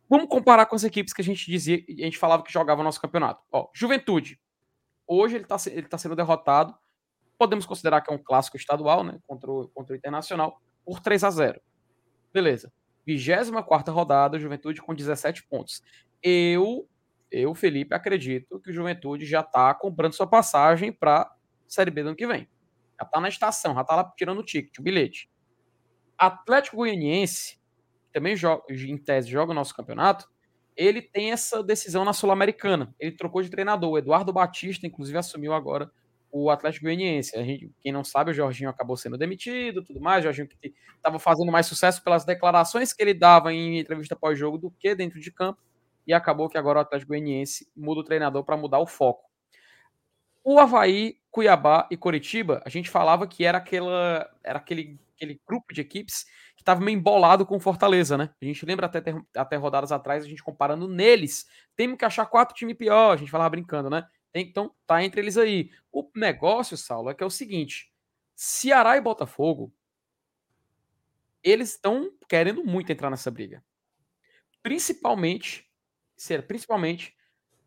Vamos 0.09 0.29
comparar 0.29 0.67
com 0.67 0.77
as 0.77 0.85
equipes 0.85 1.13
que 1.13 1.21
a 1.21 1.25
gente 1.25 1.51
dizia, 1.51 1.83
a 1.89 2.05
gente 2.05 2.19
falava 2.19 2.45
que 2.45 2.53
jogava 2.53 2.83
nosso 2.83 3.01
campeonato. 3.01 3.43
Ó, 3.51 3.69
Juventude. 3.75 4.41
Hoje 5.07 5.37
ele 5.37 5.45
está 5.45 5.57
ele 5.67 5.89
tá 5.89 5.99
sendo 5.99 6.15
derrotado. 6.15 6.75
Podemos 7.37 7.67
considerar 7.67 8.01
que 8.01 8.13
é 8.13 8.15
um 8.15 8.23
clássico 8.23 8.57
estadual, 8.57 9.03
né? 9.03 9.19
Contra 9.27 9.51
o, 9.51 9.69
contra 9.69 9.95
o 9.95 9.97
Internacional, 9.97 10.61
por 10.85 11.01
3 11.01 11.25
a 11.25 11.31
0 11.31 11.61
Beleza. 12.33 12.73
24 13.05 13.93
rodada, 13.93 14.39
Juventude 14.39 14.81
com 14.81 14.95
17 14.95 15.45
pontos. 15.45 15.83
Eu 16.23 16.89
eu, 17.31 17.55
Felipe, 17.55 17.95
acredito 17.95 18.61
que 18.61 18.71
o 18.71 18.73
Juventude 18.73 19.27
já 19.27 19.41
está 19.41 19.75
comprando 19.75 20.13
sua 20.13 20.27
passagem 20.27 20.93
para 20.93 21.31
Série 21.67 21.91
B 21.91 22.03
do 22.03 22.09
ano 22.09 22.17
que 22.17 22.27
vem. 22.27 22.49
Já 22.99 23.05
está 23.05 23.21
na 23.21 23.29
estação, 23.29 23.75
já 23.75 23.81
está 23.83 23.97
lá 23.97 24.13
tirando 24.17 24.39
o 24.39 24.45
ticket, 24.45 24.79
o 24.79 24.83
bilhete. 24.83 25.29
Atlético 26.17 26.79
Goianiense, 26.79 27.59
que 28.07 28.13
também 28.13 28.37
joga, 28.37 28.63
em 28.71 28.97
tese 28.97 29.29
joga 29.29 29.53
o 29.53 29.55
nosso 29.55 29.75
campeonato, 29.75 30.27
ele 30.77 31.03
tem 31.03 31.33
essa 31.33 31.63
decisão 31.63 32.05
na 32.05 32.13
Sul-Americana. 32.13 32.95
Ele 32.99 33.13
trocou 33.13 33.43
de 33.43 33.51
treinador. 33.51 33.93
O 33.93 33.99
Eduardo 33.99 34.33
Batista, 34.33 34.87
inclusive, 34.87 35.19
assumiu 35.19 35.53
agora 35.53 35.91
o 36.31 36.51
Atlético 36.51 36.85
Goianiense. 36.85 37.37
A 37.37 37.43
gente, 37.43 37.71
quem 37.81 37.93
não 37.93 38.05
sabe, 38.05 38.31
o 38.31 38.35
Jorginho 38.35 38.69
acabou 38.69 38.97
sendo 38.97 39.17
demitido, 39.17 39.83
tudo 39.83 40.01
mais. 40.01 40.21
O 40.21 40.25
Jorginho 40.25 40.49
que 40.49 40.75
estava 40.97 41.19
fazendo 41.19 41.51
mais 41.51 41.67
sucesso 41.67 42.03
pelas 42.03 42.25
declarações 42.25 42.93
que 42.93 43.03
ele 43.03 43.15
dava 43.15 43.53
em 43.53 43.79
entrevista 43.79 44.15
pós-jogo 44.15 44.59
do 44.59 44.71
que 44.71 44.95
dentro 44.95 45.19
de 45.19 45.31
campo 45.31 45.61
e 46.07 46.15
acabou 46.15 46.49
que 46.49 46.57
agora 46.57 46.79
o 46.79 46.83
Atlético 46.83 47.11
Goianiense 47.11 47.71
muda 47.77 48.01
o 48.01 48.05
treinador 48.05 48.45
para 48.45 48.57
mudar 48.57 48.79
o 48.79 48.87
foco. 48.87 49.29
O 50.45 50.61
Havaí, 50.61 51.19
Cuiabá 51.31 51.89
e 51.91 51.97
Coritiba, 51.97 52.63
a 52.65 52.69
gente 52.69 52.89
falava 52.89 53.27
que 53.27 53.45
era, 53.45 53.59
aquela, 53.59 54.31
era 54.45 54.59
aquele, 54.59 55.01
aquele 55.17 55.41
grupo 55.45 55.75
de 55.75 55.81
equipes 55.81 56.25
que 56.55 56.63
estava 56.63 56.81
meio 56.81 56.97
embolado 56.97 57.45
com 57.45 57.59
Fortaleza, 57.59 58.17
né? 58.17 58.31
A 58.41 58.45
gente 58.45 58.65
lembra 58.65 58.87
até, 58.87 59.03
até 59.35 59.57
rodadas 59.57 59.91
atrás, 59.91 60.25
a 60.25 60.29
gente 60.29 60.45
comparando 60.45 60.87
neles. 60.87 61.47
Temos 61.75 61.99
que 61.99 62.05
achar 62.05 62.27
quatro 62.27 62.55
times 62.55 62.77
pior, 62.77 63.13
a 63.13 63.17
gente 63.17 63.31
falava 63.31 63.51
brincando, 63.51 63.91
né? 63.91 64.07
Então, 64.33 64.73
tá 64.87 65.03
entre 65.03 65.21
eles 65.21 65.37
aí. 65.37 65.71
O 65.91 66.09
negócio, 66.15 66.77
Saulo, 66.77 67.11
é 67.11 67.15
que 67.15 67.25
é 67.25 67.27
o 67.27 67.31
seguinte: 67.31 67.91
Ceará 68.37 68.97
e 68.97 69.01
Botafogo, 69.01 69.73
eles 71.43 71.71
estão 71.71 72.13
querendo 72.29 72.65
muito 72.65 72.93
entrar 72.93 73.11
nessa 73.11 73.31
briga. 73.31 73.65
Principalmente 74.63 75.66
ser 76.17 76.47
principalmente 76.47 77.15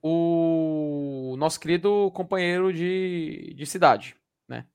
o 0.02 1.36
nosso 1.38 1.60
querido 1.60 2.12
companheiro 2.12 2.74
de, 2.74 3.54
de 3.56 3.66
cidade, 3.66 4.16
né? 4.48 4.66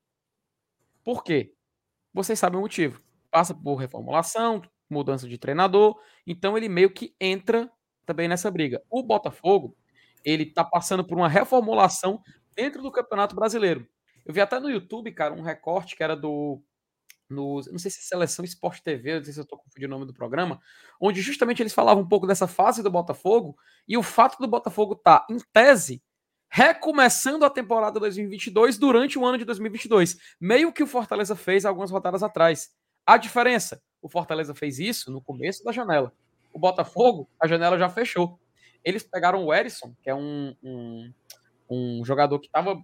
Por 1.02 1.24
quê? 1.24 1.54
Vocês 2.12 2.38
sabem 2.38 2.58
o 2.58 2.62
motivo. 2.62 3.02
Passa 3.30 3.54
por 3.54 3.76
reformulação, 3.76 4.62
mudança 4.88 5.28
de 5.28 5.38
treinador, 5.38 5.98
então 6.26 6.56
ele 6.56 6.68
meio 6.68 6.90
que 6.90 7.14
entra 7.20 7.70
também 8.06 8.28
nessa 8.28 8.50
briga. 8.50 8.82
O 8.90 9.02
Botafogo, 9.02 9.76
ele 10.24 10.46
tá 10.46 10.64
passando 10.64 11.04
por 11.04 11.16
uma 11.16 11.28
reformulação 11.28 12.22
dentro 12.54 12.82
do 12.82 12.92
Campeonato 12.92 13.34
Brasileiro. 13.34 13.88
Eu 14.24 14.32
vi 14.32 14.40
até 14.40 14.60
no 14.60 14.70
YouTube, 14.70 15.10
cara, 15.12 15.34
um 15.34 15.42
recorte 15.42 15.96
que 15.96 16.02
era 16.02 16.16
do 16.16 16.62
no, 17.28 17.60
não 17.70 17.78
sei 17.78 17.90
se 17.90 18.00
é 18.00 18.02
Seleção 18.02 18.44
Esporte 18.44 18.82
TV, 18.82 19.16
não 19.16 19.24
sei 19.24 19.32
se 19.32 19.40
eu 19.40 19.44
estou 19.44 19.58
confundindo 19.58 19.94
o 19.94 19.98
nome 19.98 20.06
do 20.06 20.14
programa, 20.14 20.60
onde 21.00 21.20
justamente 21.20 21.62
eles 21.62 21.72
falavam 21.72 22.02
um 22.02 22.08
pouco 22.08 22.26
dessa 22.26 22.46
fase 22.46 22.82
do 22.82 22.90
Botafogo 22.90 23.56
e 23.88 23.96
o 23.96 24.02
fato 24.02 24.38
do 24.38 24.46
Botafogo 24.46 24.94
estar, 24.94 25.20
tá, 25.20 25.26
em 25.30 25.38
tese, 25.52 26.02
recomeçando 26.48 27.44
a 27.44 27.50
temporada 27.50 27.98
2022 27.98 28.78
durante 28.78 29.18
o 29.18 29.24
ano 29.24 29.38
de 29.38 29.44
2022, 29.44 30.16
meio 30.40 30.72
que 30.72 30.82
o 30.82 30.86
Fortaleza 30.86 31.34
fez 31.34 31.64
algumas 31.64 31.90
rodadas 31.90 32.22
atrás. 32.22 32.70
A 33.06 33.16
diferença, 33.16 33.82
o 34.00 34.08
Fortaleza 34.08 34.54
fez 34.54 34.78
isso 34.78 35.10
no 35.10 35.20
começo 35.20 35.64
da 35.64 35.72
janela. 35.72 36.12
O 36.52 36.58
Botafogo, 36.58 37.28
a 37.40 37.46
janela 37.46 37.76
já 37.76 37.88
fechou. 37.88 38.38
Eles 38.84 39.02
pegaram 39.02 39.44
o 39.44 39.52
Erisson, 39.52 39.94
que 40.02 40.08
é 40.08 40.14
um, 40.14 40.54
um, 40.62 41.12
um 41.68 42.04
jogador 42.04 42.38
que 42.38 42.46
estava 42.46 42.80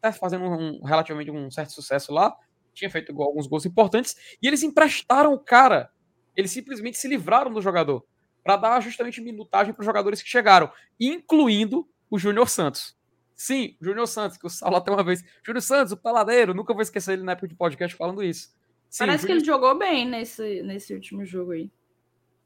tá 0.00 0.12
fazendo 0.12 0.44
um, 0.44 0.82
relativamente 0.82 1.30
um 1.30 1.50
certo 1.50 1.72
sucesso 1.72 2.12
lá, 2.12 2.34
tinha 2.78 2.90
feito 2.90 3.10
alguns 3.20 3.46
gols 3.46 3.66
importantes, 3.66 4.16
e 4.42 4.46
eles 4.46 4.62
emprestaram 4.62 5.32
o 5.32 5.38
cara. 5.38 5.90
Eles 6.36 6.50
simplesmente 6.50 6.96
se 6.96 7.08
livraram 7.08 7.52
do 7.52 7.60
jogador 7.60 8.04
para 8.42 8.56
dar 8.56 8.80
justamente 8.80 9.20
minutagem 9.20 9.74
para 9.74 9.80
os 9.80 9.86
jogadores 9.86 10.22
que 10.22 10.28
chegaram, 10.28 10.70
incluindo 10.98 11.88
o 12.10 12.18
Júnior 12.18 12.48
Santos. 12.48 12.96
Sim, 13.34 13.76
o 13.80 13.84
Júnior 13.84 14.06
Santos, 14.08 14.36
que 14.36 14.46
o 14.46 14.50
Saulo 14.50 14.76
até 14.76 14.90
uma 14.90 15.04
vez. 15.04 15.22
Júnior 15.44 15.62
Santos, 15.62 15.92
o 15.92 15.96
paladeiro, 15.96 16.54
nunca 16.54 16.72
vou 16.72 16.82
esquecer 16.82 17.12
ele 17.12 17.22
na 17.22 17.32
época 17.32 17.48
de 17.48 17.54
podcast 17.54 17.96
falando 17.96 18.22
isso. 18.22 18.48
Sim, 18.88 19.06
Parece 19.06 19.22
Júnior... 19.22 19.26
que 19.26 19.32
ele 19.32 19.44
jogou 19.44 19.78
bem 19.78 20.08
nesse, 20.08 20.62
nesse 20.62 20.94
último 20.94 21.24
jogo 21.24 21.52
aí. 21.52 21.70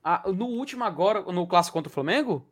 Ah, 0.02 0.24
no 0.34 0.46
último 0.46 0.82
agora, 0.84 1.22
no 1.22 1.46
clássico 1.46 1.74
contra 1.74 1.88
o 1.88 1.92
Flamengo? 1.92 2.46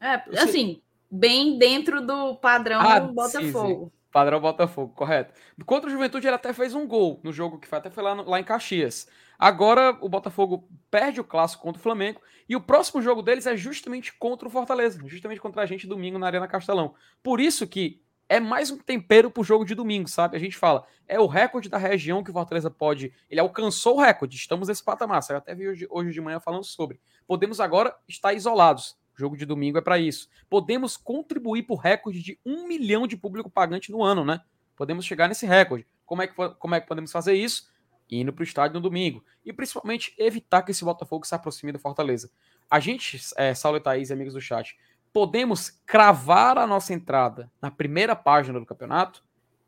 É, 0.00 0.22
assim, 0.38 0.80
bem 1.10 1.58
dentro 1.58 2.06
do 2.06 2.36
padrão 2.36 2.80
ah, 2.80 3.00
do 3.00 3.12
Botafogo. 3.12 3.84
Sim, 3.84 3.84
sim. 3.84 3.99
Padrão 4.10 4.40
Botafogo, 4.40 4.92
correto. 4.94 5.32
Contra 5.64 5.88
o 5.88 5.92
Juventude, 5.92 6.26
ele 6.26 6.34
até 6.34 6.52
fez 6.52 6.74
um 6.74 6.86
gol 6.86 7.20
no 7.22 7.32
jogo 7.32 7.58
que 7.58 7.68
foi 7.68 7.78
até 7.78 7.90
foi 7.90 8.02
lá, 8.02 8.14
no, 8.14 8.28
lá 8.28 8.40
em 8.40 8.44
Caxias. 8.44 9.08
Agora 9.38 9.96
o 10.00 10.08
Botafogo 10.08 10.68
perde 10.90 11.20
o 11.20 11.24
clássico 11.24 11.62
contra 11.62 11.78
o 11.78 11.82
Flamengo 11.82 12.20
e 12.48 12.56
o 12.56 12.60
próximo 12.60 13.00
jogo 13.00 13.22
deles 13.22 13.46
é 13.46 13.56
justamente 13.56 14.12
contra 14.12 14.46
o 14.46 14.50
Fortaleza, 14.50 15.00
justamente 15.06 15.40
contra 15.40 15.62
a 15.62 15.66
gente 15.66 15.86
domingo 15.86 16.18
na 16.18 16.26
Arena 16.26 16.48
Castelão. 16.48 16.94
Por 17.22 17.40
isso 17.40 17.66
que 17.66 18.02
é 18.28 18.38
mais 18.38 18.70
um 18.70 18.78
tempero 18.78 19.30
pro 19.30 19.42
jogo 19.42 19.64
de 19.64 19.74
domingo, 19.74 20.08
sabe? 20.08 20.36
A 20.36 20.40
gente 20.40 20.56
fala, 20.56 20.86
é 21.08 21.18
o 21.18 21.26
recorde 21.26 21.68
da 21.68 21.78
região 21.78 22.22
que 22.22 22.30
o 22.30 22.32
Fortaleza 22.32 22.70
pode. 22.70 23.12
Ele 23.28 23.40
alcançou 23.40 23.96
o 23.96 24.00
recorde, 24.00 24.36
estamos 24.36 24.68
nesse 24.68 24.84
patamar. 24.84 25.20
Eu 25.28 25.36
até 25.36 25.54
vi 25.54 25.68
hoje, 25.68 25.86
hoje 25.90 26.12
de 26.12 26.20
manhã 26.20 26.38
falando 26.38 26.64
sobre. 26.64 27.00
Podemos 27.26 27.58
agora 27.60 27.92
estar 28.06 28.32
isolados. 28.32 28.96
Jogo 29.20 29.36
de 29.36 29.44
domingo 29.44 29.76
é 29.76 29.82
para 29.82 29.98
isso. 29.98 30.30
Podemos 30.48 30.96
contribuir 30.96 31.64
para 31.64 31.74
o 31.74 31.78
recorde 31.78 32.22
de 32.22 32.38
um 32.44 32.66
milhão 32.66 33.06
de 33.06 33.18
público 33.18 33.50
pagante 33.50 33.92
no 33.92 34.02
ano, 34.02 34.24
né? 34.24 34.40
Podemos 34.74 35.04
chegar 35.04 35.28
nesse 35.28 35.44
recorde. 35.44 35.86
Como 36.06 36.22
é 36.22 36.26
que, 36.26 36.34
como 36.34 36.74
é 36.74 36.80
que 36.80 36.88
podemos 36.88 37.12
fazer 37.12 37.34
isso? 37.34 37.70
Indo 38.10 38.32
para 38.32 38.40
o 38.40 38.44
estádio 38.44 38.76
no 38.76 38.80
domingo. 38.80 39.22
E 39.44 39.52
principalmente 39.52 40.14
evitar 40.16 40.62
que 40.62 40.70
esse 40.70 40.82
Botafogo 40.82 41.26
se 41.26 41.34
aproxime 41.34 41.70
do 41.70 41.78
Fortaleza. 41.78 42.30
A 42.70 42.80
gente, 42.80 43.20
é, 43.36 43.52
Saulo 43.52 43.76
e 43.76 43.80
Thaís, 43.82 44.10
amigos 44.10 44.32
do 44.32 44.40
chat, 44.40 44.74
podemos 45.12 45.68
cravar 45.84 46.56
a 46.56 46.66
nossa 46.66 46.94
entrada 46.94 47.52
na 47.60 47.70
primeira 47.70 48.16
página 48.16 48.58
do 48.58 48.64
campeonato 48.64 49.22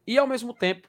e, 0.06 0.16
ao 0.16 0.26
mesmo 0.26 0.54
tempo, 0.54 0.88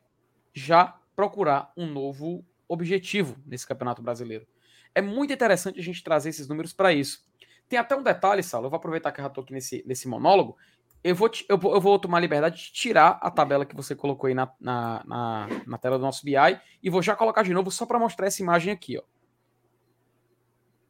já 0.53 0.97
procurar 1.17 1.73
um 1.75 1.85
novo 1.85 2.45
objetivo 2.65 3.35
nesse 3.45 3.67
campeonato 3.67 4.01
brasileiro. 4.01 4.47
É 4.95 5.01
muito 5.01 5.33
interessante 5.33 5.81
a 5.81 5.83
gente 5.83 6.01
trazer 6.01 6.29
esses 6.29 6.47
números 6.47 6.71
para 6.71 6.93
isso. 6.93 7.25
Tem 7.67 7.79
até 7.79 7.95
um 7.95 8.03
detalhe, 8.03 8.43
Saulo, 8.43 8.67
eu 8.67 8.69
vou 8.69 8.77
aproveitar 8.77 9.11
que 9.11 9.19
eu 9.19 9.23
já 9.23 9.27
estou 9.27 9.43
aqui 9.43 9.53
nesse, 9.53 9.83
nesse 9.85 10.07
monólogo. 10.07 10.57
Eu 11.03 11.15
vou, 11.15 11.29
eu, 11.49 11.57
vou, 11.57 11.73
eu 11.73 11.81
vou 11.81 11.99
tomar 11.99 12.19
liberdade 12.19 12.57
de 12.57 12.71
tirar 12.71 13.19
a 13.21 13.29
tabela 13.29 13.65
que 13.65 13.75
você 13.75 13.93
colocou 13.93 14.27
aí 14.27 14.33
na, 14.33 14.49
na, 14.59 15.03
na, 15.05 15.47
na 15.67 15.77
tela 15.77 15.97
do 15.97 16.03
nosso 16.03 16.23
BI 16.23 16.35
e 16.81 16.89
vou 16.89 17.01
já 17.01 17.15
colocar 17.15 17.43
de 17.43 17.53
novo 17.53 17.69
só 17.69 17.85
para 17.85 17.99
mostrar 17.99 18.27
essa 18.27 18.41
imagem 18.41 18.71
aqui. 18.71 18.97
Ó. 18.97 19.03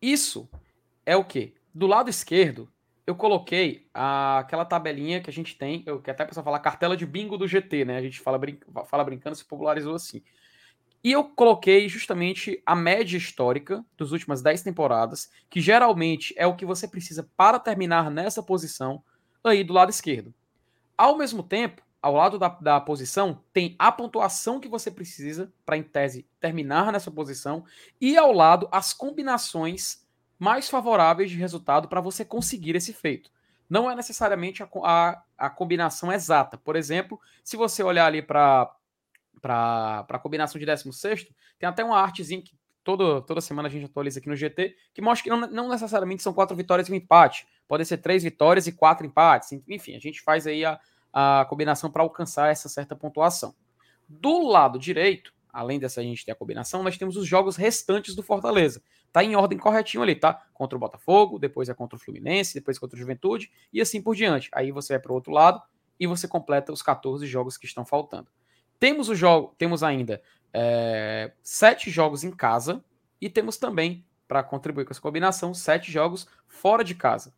Isso 0.02 0.50
é 1.06 1.16
o 1.16 1.24
quê? 1.24 1.56
Do 1.74 1.88
lado 1.88 2.10
esquerdo, 2.10 2.72
eu 3.06 3.16
coloquei 3.16 3.88
a, 3.94 4.40
aquela 4.40 4.66
tabelinha 4.66 5.22
que 5.22 5.30
a 5.30 5.34
gente 5.34 5.58
tem, 5.58 5.84
eu 5.86 6.02
que 6.02 6.12
até 6.12 6.24
a 6.24 6.26
pessoa 6.26 6.44
fala 6.44 6.60
cartela 6.60 6.96
de 6.96 7.06
bingo 7.06 7.38
do 7.38 7.48
GT, 7.48 7.86
né? 7.86 7.98
A 7.98 8.02
gente 8.02 8.20
fala, 8.20 8.38
brin 8.38 8.60
fala 8.86 9.04
brincando, 9.04 9.36
se 9.36 9.46
popularizou 9.46 9.96
assim. 9.96 10.22
E 11.04 11.12
eu 11.12 11.26
coloquei 11.26 11.90
justamente 11.90 12.62
a 12.66 12.76
média 12.76 13.18
histórica 13.18 13.84
dos 13.98 14.14
últimas 14.14 14.42
10 14.42 14.64
temporadas, 14.64 15.30
que 15.50 15.60
geralmente 15.60 16.34
é 16.38 16.48
o 16.48 16.56
que 16.56 16.66
você 16.66 16.88
precisa 16.88 17.30
para 17.36 17.60
terminar 17.60 18.10
nessa 18.10 18.42
posição 18.42 19.04
aí 19.44 19.64
do 19.64 19.74
lado 19.74 19.90
esquerdo. 19.90 20.34
Ao 20.98 21.18
mesmo 21.18 21.44
tempo, 21.44 21.82
ao 22.02 22.14
lado 22.14 22.40
da, 22.40 22.48
da 22.48 22.80
posição, 22.80 23.42
tem 23.52 23.76
a 23.78 23.92
pontuação 23.92 24.60
que 24.60 24.70
você 24.70 24.90
precisa 24.90 25.52
para, 25.66 25.76
em 25.76 25.84
tese, 25.84 26.26
terminar 26.40 26.92
nessa 26.92 27.12
posição, 27.12 27.66
e 28.00 28.18
ao 28.18 28.32
lado 28.32 28.70
as 28.72 28.94
combinações 28.94 30.06
mais 30.40 30.70
favoráveis 30.70 31.32
de 31.32 31.38
resultado 31.38 31.88
para 31.88 32.02
você 32.02 32.24
conseguir 32.24 32.76
esse 32.76 32.94
feito. 32.94 33.30
Não 33.70 33.90
é 33.90 33.96
necessariamente 33.96 34.62
a, 34.64 34.70
a, 34.84 35.24
a 35.38 35.50
combinação 35.50 36.12
exata. 36.12 36.58
Por 36.58 36.76
exemplo, 36.76 37.20
se 37.44 37.58
você 37.58 37.82
olhar 37.82 38.06
ali 38.06 38.22
para 38.22 38.74
a 39.42 40.20
combinação 40.22 40.60
de 40.60 40.66
16, 40.66 41.28
tem 41.58 41.68
até 41.68 41.84
uma 41.84 42.00
artezinha 42.00 42.42
que 42.42 42.56
todo, 42.84 43.22
toda 43.22 43.42
semana 43.42 43.68
a 43.68 43.72
gente 43.72 43.86
atualiza 43.86 44.20
aqui 44.20 44.30
no 44.30 44.36
GT, 44.36 44.76
que 44.94 45.02
mostra 45.02 45.24
que 45.24 45.30
não, 45.30 45.48
não 45.48 45.70
necessariamente 45.70 46.22
são 46.22 46.34
quatro 46.34 46.56
vitórias 46.56 46.88
e 46.88 46.92
um 46.92 46.96
empate. 46.96 47.48
Podem 47.68 47.86
ser 47.86 47.98
três 47.98 48.24
vitórias 48.24 48.68
e 48.68 48.72
quatro 48.72 49.06
empates. 49.06 49.52
Enfim, 49.68 49.96
a 49.96 50.00
gente 50.00 50.22
faz 50.22 50.46
aí 50.46 50.66
a, 50.66 50.80
a 51.12 51.46
combinação 51.50 51.90
para 51.90 52.04
alcançar 52.04 52.52
essa 52.52 52.70
certa 52.70 52.96
pontuação. 52.96 53.56
Do 54.08 54.48
lado 54.48 54.78
direito, 54.78 55.34
além 55.52 55.80
dessa 55.80 56.04
gente 56.04 56.26
ter 56.26 56.32
a 56.32 56.36
combinação, 56.36 56.84
nós 56.84 56.98
temos 56.98 57.16
os 57.16 57.26
jogos 57.26 57.56
restantes 57.56 58.16
do 58.16 58.22
Fortaleza 58.22 58.82
tá 59.14 59.24
em 59.24 59.36
ordem 59.36 59.60
corretinho 59.60 60.02
ali, 60.02 60.16
tá? 60.16 60.44
Contra 60.54 60.76
o 60.76 60.80
Botafogo, 60.80 61.38
depois 61.38 61.70
é 61.70 61.74
contra 61.74 61.96
o 61.96 62.00
Fluminense, 62.00 62.56
depois 62.56 62.80
contra 62.80 62.96
o 62.96 63.00
Juventude 63.00 63.52
e 63.72 63.80
assim 63.80 64.02
por 64.02 64.16
diante. 64.16 64.50
Aí 64.52 64.72
você 64.72 64.94
vai 64.94 65.00
para 65.00 65.12
o 65.12 65.16
outro 65.16 65.32
lado 65.32 65.62
e 66.00 66.08
você 66.08 66.28
completa 66.28 66.74
os 66.74 66.82
14 66.82 67.26
jogos 67.28 67.56
que 67.56 67.68
estão 67.68 67.86
faltando. 67.86 68.28
Temos 68.84 69.08
o 69.08 69.16
jogo, 69.16 69.56
temos 69.58 69.82
ainda 69.82 70.22
é, 70.52 71.32
sete 71.42 71.90
jogos 71.90 72.26
em 72.26 72.32
casa 72.32 72.84
e 73.22 73.30
temos 73.30 73.56
também, 73.56 74.06
para 74.28 74.44
contribuir 74.44 74.84
com 74.84 74.92
essa 74.92 75.00
combinação, 75.00 75.54
sete 75.54 75.90
jogos 75.90 76.28
fora 76.48 76.84
de 76.84 76.94
casa. 76.94 77.34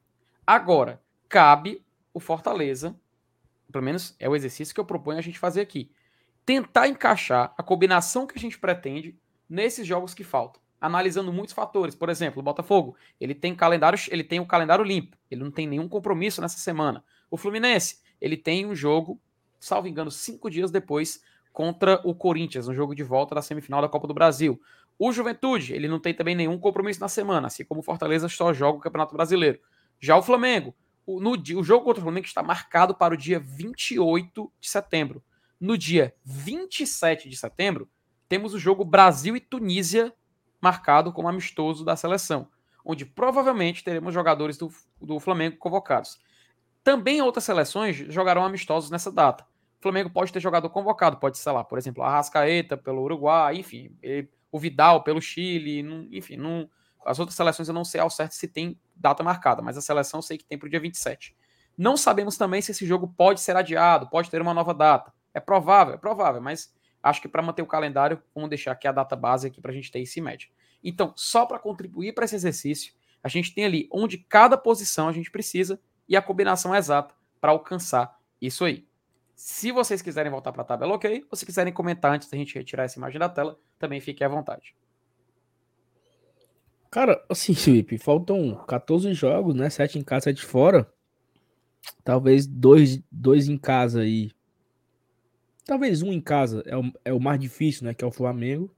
Agora, 0.47 0.99
cabe 1.29 1.85
o 2.11 2.19
Fortaleza, 2.19 2.99
pelo 3.71 3.83
menos 3.83 4.15
é 4.19 4.27
o 4.27 4.35
exercício 4.35 4.73
que 4.73 4.79
eu 4.79 4.85
proponho 4.85 5.19
a 5.19 5.21
gente 5.21 5.37
fazer 5.37 5.61
aqui, 5.61 5.91
tentar 6.43 6.87
encaixar 6.87 7.53
a 7.55 7.61
combinação 7.61 8.25
que 8.25 8.35
a 8.35 8.41
gente 8.41 8.57
pretende 8.57 9.15
nesses 9.47 9.85
jogos 9.85 10.15
que 10.15 10.23
faltam 10.23 10.59
analisando 10.81 11.31
muitos 11.31 11.53
fatores. 11.53 11.93
Por 11.93 12.09
exemplo, 12.09 12.39
o 12.39 12.43
Botafogo, 12.43 12.97
ele 13.21 13.35
tem 13.35 13.53
calendário, 13.53 13.99
ele 14.09 14.23
tem 14.23 14.39
o 14.39 14.47
calendário 14.47 14.83
limpo, 14.83 15.15
ele 15.29 15.43
não 15.43 15.51
tem 15.51 15.67
nenhum 15.67 15.87
compromisso 15.87 16.41
nessa 16.41 16.57
semana. 16.57 17.05
O 17.29 17.37
Fluminense, 17.37 17.99
ele 18.19 18.35
tem 18.35 18.65
um 18.65 18.73
jogo, 18.73 19.21
salvo 19.59 19.87
engano, 19.87 20.09
cinco 20.09 20.49
dias 20.49 20.71
depois 20.71 21.23
contra 21.55 22.01
o 22.03 22.13
Corinthians, 22.13 22.67
um 22.67 22.73
jogo 22.73 22.93
de 22.93 23.01
volta 23.01 23.33
da 23.33 23.41
semifinal 23.41 23.81
da 23.81 23.87
Copa 23.87 24.05
do 24.05 24.13
Brasil. 24.13 24.61
O 24.99 25.13
Juventude, 25.13 25.73
ele 25.73 25.87
não 25.87 26.01
tem 26.01 26.13
também 26.13 26.35
nenhum 26.35 26.59
compromisso 26.59 26.99
na 26.99 27.07
semana, 27.07 27.47
assim 27.47 27.63
como 27.63 27.79
o 27.79 27.83
Fortaleza 27.83 28.27
só 28.27 28.53
joga 28.53 28.77
o 28.77 28.81
Campeonato 28.81 29.15
Brasileiro. 29.15 29.57
Já 29.97 30.17
o 30.17 30.21
Flamengo, 30.21 30.75
o, 31.05 31.21
no, 31.21 31.31
o 31.31 31.63
jogo 31.63 31.85
contra 31.85 32.01
o 32.01 32.03
Flamengo 32.03 32.25
está 32.25 32.43
marcado 32.43 32.93
para 32.93 33.13
o 33.13 33.17
dia 33.17 33.39
28 33.39 34.51
de 34.59 34.69
setembro. 34.69 35.23
No 35.57 35.77
dia 35.77 36.13
27 36.25 37.29
de 37.29 37.37
setembro, 37.37 37.89
temos 38.27 38.53
o 38.53 38.59
jogo 38.59 38.83
Brasil 38.83 39.33
e 39.37 39.39
Tunísia 39.39 40.13
marcado 40.59 41.13
como 41.13 41.29
amistoso 41.29 41.85
da 41.85 41.95
seleção, 41.95 42.49
onde 42.83 43.05
provavelmente 43.05 43.81
teremos 43.81 44.13
jogadores 44.13 44.57
do, 44.57 44.69
do 45.01 45.21
Flamengo 45.21 45.55
convocados. 45.55 46.19
Também 46.83 47.21
outras 47.21 47.45
seleções 47.45 47.95
jogarão 47.95 48.43
amistosos 48.43 48.91
nessa 48.91 49.09
data. 49.09 49.47
Flamengo 49.85 50.09
pode 50.09 50.33
ter 50.33 50.39
jogador 50.39 50.67
convocado, 50.71 51.17
pode 51.17 51.37
ser 51.37 51.51
lá, 51.51 51.63
por 51.63 51.77
exemplo, 51.77 52.01
a 52.01 52.09
Rascaeta 52.09 52.75
pelo 52.75 53.03
Uruguai, 53.03 53.57
enfim, 53.57 53.95
o 54.51 54.57
Vidal 54.57 55.03
pelo 55.03 55.21
Chile, 55.21 55.83
não, 55.83 56.07
enfim, 56.11 56.37
não, 56.37 56.67
as 57.05 57.19
outras 57.19 57.35
seleções 57.35 57.67
eu 57.67 57.73
não 57.73 57.85
sei 57.85 58.01
ao 58.01 58.09
certo 58.09 58.31
se 58.31 58.47
tem 58.47 58.79
data 58.95 59.21
marcada, 59.21 59.61
mas 59.61 59.77
a 59.77 59.81
seleção 59.81 60.17
eu 60.17 60.21
sei 60.23 60.39
que 60.39 60.43
tem 60.43 60.57
para 60.57 60.65
o 60.65 60.69
dia 60.69 60.79
27. 60.79 61.35
Não 61.77 61.95
sabemos 61.95 62.35
também 62.35 62.63
se 62.63 62.71
esse 62.71 62.83
jogo 62.83 63.07
pode 63.15 63.41
ser 63.41 63.55
adiado, 63.55 64.09
pode 64.09 64.31
ter 64.31 64.41
uma 64.41 64.55
nova 64.55 64.73
data. 64.73 65.13
É 65.35 65.39
provável, 65.39 65.93
é 65.93 65.97
provável, 65.97 66.41
mas 66.41 66.73
acho 67.03 67.21
que 67.21 67.27
para 67.27 67.43
manter 67.43 67.61
o 67.61 67.67
calendário, 67.67 68.19
vamos 68.33 68.49
deixar 68.49 68.71
aqui 68.71 68.87
a 68.87 68.91
data 68.91 69.15
base 69.15 69.45
aqui 69.45 69.61
para 69.61 69.69
a 69.69 69.73
gente 69.75 69.91
ter 69.91 69.99
esse 69.99 70.19
médio. 70.19 70.49
Então, 70.83 71.13
só 71.15 71.45
para 71.45 71.59
contribuir 71.59 72.13
para 72.13 72.25
esse 72.25 72.35
exercício, 72.35 72.91
a 73.21 73.27
gente 73.27 73.53
tem 73.53 73.65
ali 73.65 73.87
onde 73.91 74.17
cada 74.17 74.57
posição 74.57 75.07
a 75.07 75.13
gente 75.13 75.29
precisa 75.29 75.79
e 76.09 76.17
a 76.17 76.23
combinação 76.23 76.73
exata 76.73 77.13
para 77.39 77.51
alcançar 77.51 78.17
isso 78.41 78.65
aí. 78.65 78.87
Se 79.35 79.71
vocês 79.71 80.01
quiserem 80.01 80.31
voltar 80.31 80.51
para 80.51 80.61
a 80.61 80.65
tabela, 80.65 80.93
ok. 80.93 81.25
Ou 81.29 81.35
se 81.35 81.45
quiserem 81.45 81.73
comentar 81.73 82.13
antes 82.13 82.29
da 82.29 82.37
gente 82.37 82.55
retirar 82.55 82.83
essa 82.83 82.97
imagem 82.97 83.19
da 83.19 83.29
tela, 83.29 83.59
também 83.77 83.99
fique 83.99 84.23
à 84.23 84.27
vontade. 84.27 84.75
Cara, 86.89 87.23
assim, 87.29 87.53
Felipe, 87.53 87.97
faltam 87.97 88.55
14 88.67 89.13
jogos, 89.13 89.53
né? 89.53 89.69
7 89.69 89.99
em 89.99 90.03
casa, 90.03 90.25
7 90.25 90.45
fora. 90.45 90.89
Talvez 92.03 92.47
dois, 92.47 93.03
dois 93.11 93.47
em 93.47 93.57
casa 93.57 94.01
aí 94.01 94.31
Talvez 95.65 96.03
um 96.03 96.13
em 96.13 96.21
casa 96.21 96.63
é 96.67 96.77
o, 96.77 96.91
é 97.03 97.11
o 97.11 97.19
mais 97.19 97.39
difícil, 97.39 97.85
né? 97.85 97.93
Que 97.93 98.05
é 98.05 98.07
o 98.07 98.11
Flamengo. 98.11 98.69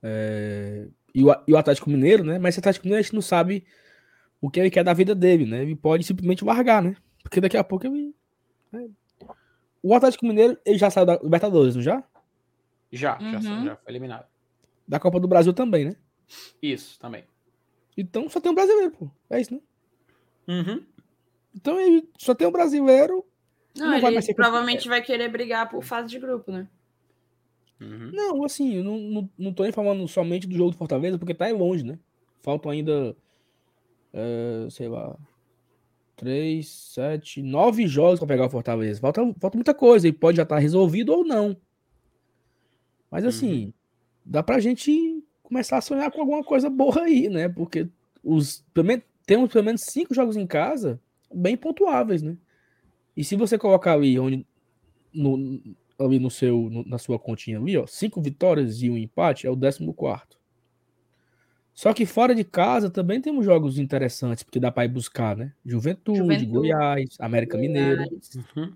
É, 0.00 0.86
e, 1.12 1.24
o, 1.24 1.34
e 1.46 1.52
o 1.52 1.56
Atlético 1.56 1.90
Mineiro, 1.90 2.22
né? 2.22 2.38
Mas 2.38 2.54
esse 2.54 2.60
Atlético 2.60 2.86
Mineiro 2.86 3.00
a 3.00 3.02
gente 3.02 3.14
não 3.14 3.22
sabe 3.22 3.64
o 4.40 4.48
que 4.48 4.60
ele 4.60 4.70
quer 4.70 4.84
da 4.84 4.94
vida 4.94 5.12
dele, 5.12 5.44
né? 5.44 5.62
Ele 5.62 5.74
pode 5.74 6.04
simplesmente 6.04 6.44
largar, 6.44 6.80
né? 6.80 6.96
Porque 7.22 7.40
daqui 7.40 7.56
a 7.56 7.64
pouco 7.64 7.84
ele. 7.86 8.14
O 9.82 9.94
Atlético 9.94 10.26
Mineiro, 10.26 10.58
ele 10.64 10.78
já 10.78 10.90
saiu 10.90 11.06
da 11.06 11.16
Libertadores, 11.16 11.74
não 11.74 11.82
já? 11.82 12.04
Já, 12.90 13.18
uhum. 13.18 13.32
já, 13.32 13.40
já 13.40 13.76
foi 13.76 13.92
eliminado. 13.92 14.26
Da 14.86 15.00
Copa 15.00 15.18
do 15.18 15.28
Brasil 15.28 15.52
também, 15.52 15.86
né? 15.86 15.96
Isso, 16.62 16.98
também. 16.98 17.24
Então 17.96 18.28
só 18.28 18.40
tem 18.40 18.52
um 18.52 18.54
brasileiro, 18.54 18.92
pô. 18.92 19.10
É 19.28 19.40
isso, 19.40 19.54
né? 19.54 19.60
Uhum. 20.48 20.84
Então 21.54 21.80
ele 21.80 22.08
só 22.18 22.34
tem 22.34 22.46
um 22.46 22.52
brasileiro 22.52 23.24
não, 23.76 23.86
não 23.86 23.94
ele 23.94 24.20
vai 24.20 24.34
provavelmente 24.34 24.88
vai 24.88 25.02
querer 25.02 25.28
brigar 25.30 25.68
por 25.68 25.82
fase 25.82 26.08
de 26.08 26.18
grupo, 26.18 26.50
né? 26.52 26.68
Uhum. 27.80 28.10
Não, 28.12 28.44
assim, 28.44 28.76
eu 28.76 28.84
não, 28.84 28.98
não, 28.98 29.30
não 29.36 29.52
tô 29.52 29.62
nem 29.62 29.72
falando 29.72 30.06
somente 30.06 30.46
do 30.46 30.56
jogo 30.56 30.70
do 30.70 30.76
Fortaleza, 30.76 31.18
porque 31.18 31.34
tá 31.34 31.48
longe, 31.48 31.82
né? 31.82 31.98
Faltam 32.42 32.70
ainda, 32.70 33.16
é, 34.12 34.68
sei 34.70 34.88
lá, 34.88 35.16
três, 36.22 36.68
sete, 36.68 37.42
nove 37.42 37.84
jogos 37.88 38.20
para 38.20 38.28
pegar 38.28 38.46
o 38.46 38.50
Fortaleza. 38.50 39.00
Falta, 39.00 39.20
falta 39.40 39.56
muita 39.56 39.74
coisa 39.74 40.06
e 40.06 40.12
pode 40.12 40.36
já 40.36 40.44
estar 40.44 40.54
tá 40.54 40.60
resolvido 40.60 41.12
ou 41.12 41.24
não. 41.24 41.56
Mas 43.10 43.24
assim, 43.24 43.64
uhum. 43.64 43.72
dá 44.24 44.40
pra 44.40 44.60
gente 44.60 45.20
começar 45.42 45.78
a 45.78 45.80
sonhar 45.80 46.12
com 46.12 46.20
alguma 46.20 46.44
coisa 46.44 46.70
boa 46.70 47.02
aí, 47.02 47.28
né? 47.28 47.48
Porque 47.48 47.88
os, 48.22 48.64
pelo 48.72 48.86
menos, 48.86 49.04
temos 49.26 49.52
pelo 49.52 49.64
menos 49.64 49.82
cinco 49.82 50.14
jogos 50.14 50.36
em 50.36 50.46
casa 50.46 51.00
bem 51.34 51.56
pontuáveis, 51.56 52.22
né? 52.22 52.36
E 53.16 53.24
se 53.24 53.34
você 53.34 53.58
colocar 53.58 53.94
ali 53.94 54.16
onde 54.16 54.46
no, 55.12 55.60
ali 55.98 56.20
no 56.20 56.30
seu 56.30 56.70
no, 56.70 56.84
na 56.86 56.98
sua 56.98 57.18
continha 57.18 57.58
ali, 57.58 57.76
ó, 57.76 57.84
cinco 57.84 58.22
vitórias 58.22 58.80
e 58.80 58.88
um 58.88 58.96
empate 58.96 59.48
é 59.48 59.50
o 59.50 59.56
14 59.56 59.92
quarto. 59.92 60.38
Só 61.74 61.92
que 61.94 62.04
fora 62.04 62.34
de 62.34 62.44
casa 62.44 62.90
também 62.90 63.20
temos 63.20 63.44
jogos 63.44 63.78
interessantes, 63.78 64.42
porque 64.42 64.60
dá 64.60 64.70
para 64.70 64.84
ir 64.84 64.88
buscar, 64.88 65.36
né? 65.36 65.52
Juventude, 65.64 66.18
Juventude, 66.18 66.46
Goiás, 66.50 67.16
América 67.18 67.56
Mineiro. 67.56 68.02
Uhum. 68.56 68.72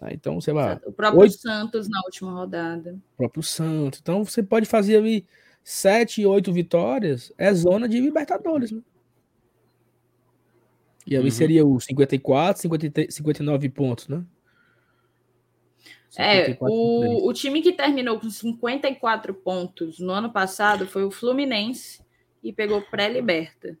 né? 0.00 0.10
Então 0.12 0.40
você 0.40 0.52
vai. 0.52 0.78
O 0.86 0.92
próprio 0.92 1.20
Oito- 1.22 1.38
Santos 1.38 1.88
na 1.88 2.00
última 2.04 2.30
rodada. 2.32 2.96
próprio 3.16 3.42
Santos. 3.42 3.98
Então 4.00 4.24
você 4.24 4.42
pode 4.42 4.64
fazer 4.66 4.96
ali 4.98 5.26
sete, 5.64 6.24
oito 6.24 6.52
vitórias, 6.52 7.32
é 7.36 7.52
zona 7.52 7.88
de 7.88 7.98
Libertadores, 8.00 8.70
né? 8.70 8.80
E 11.06 11.16
ali 11.16 11.26
Uhum. 11.26 11.30
seria 11.30 11.66
o 11.66 11.80
54, 11.80 12.62
53, 12.62 13.12
59 13.14 13.68
pontos, 13.70 14.08
né? 14.08 14.22
É, 16.20 16.46
54, 16.46 16.74
o, 16.74 17.28
o 17.28 17.32
time 17.32 17.62
que 17.62 17.72
terminou 17.72 18.18
com 18.18 18.28
54 18.28 19.32
pontos 19.34 20.00
no 20.00 20.10
ano 20.12 20.30
passado 20.32 20.84
foi 20.86 21.04
o 21.04 21.10
Fluminense 21.12 22.02
e 22.42 22.52
pegou 22.52 22.82
pré-liberta. 22.82 23.78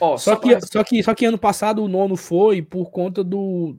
Ó, 0.00 0.16
Só 0.16 0.36
pra- 0.36 0.60
que, 0.60 0.66
só, 0.66 0.84
que, 0.84 1.02
só 1.02 1.14
que 1.14 1.24
ano 1.26 1.38
passado 1.38 1.82
o 1.82 1.88
nono 1.88 2.16
foi 2.16 2.62
por 2.62 2.90
conta 2.90 3.22
do, 3.22 3.76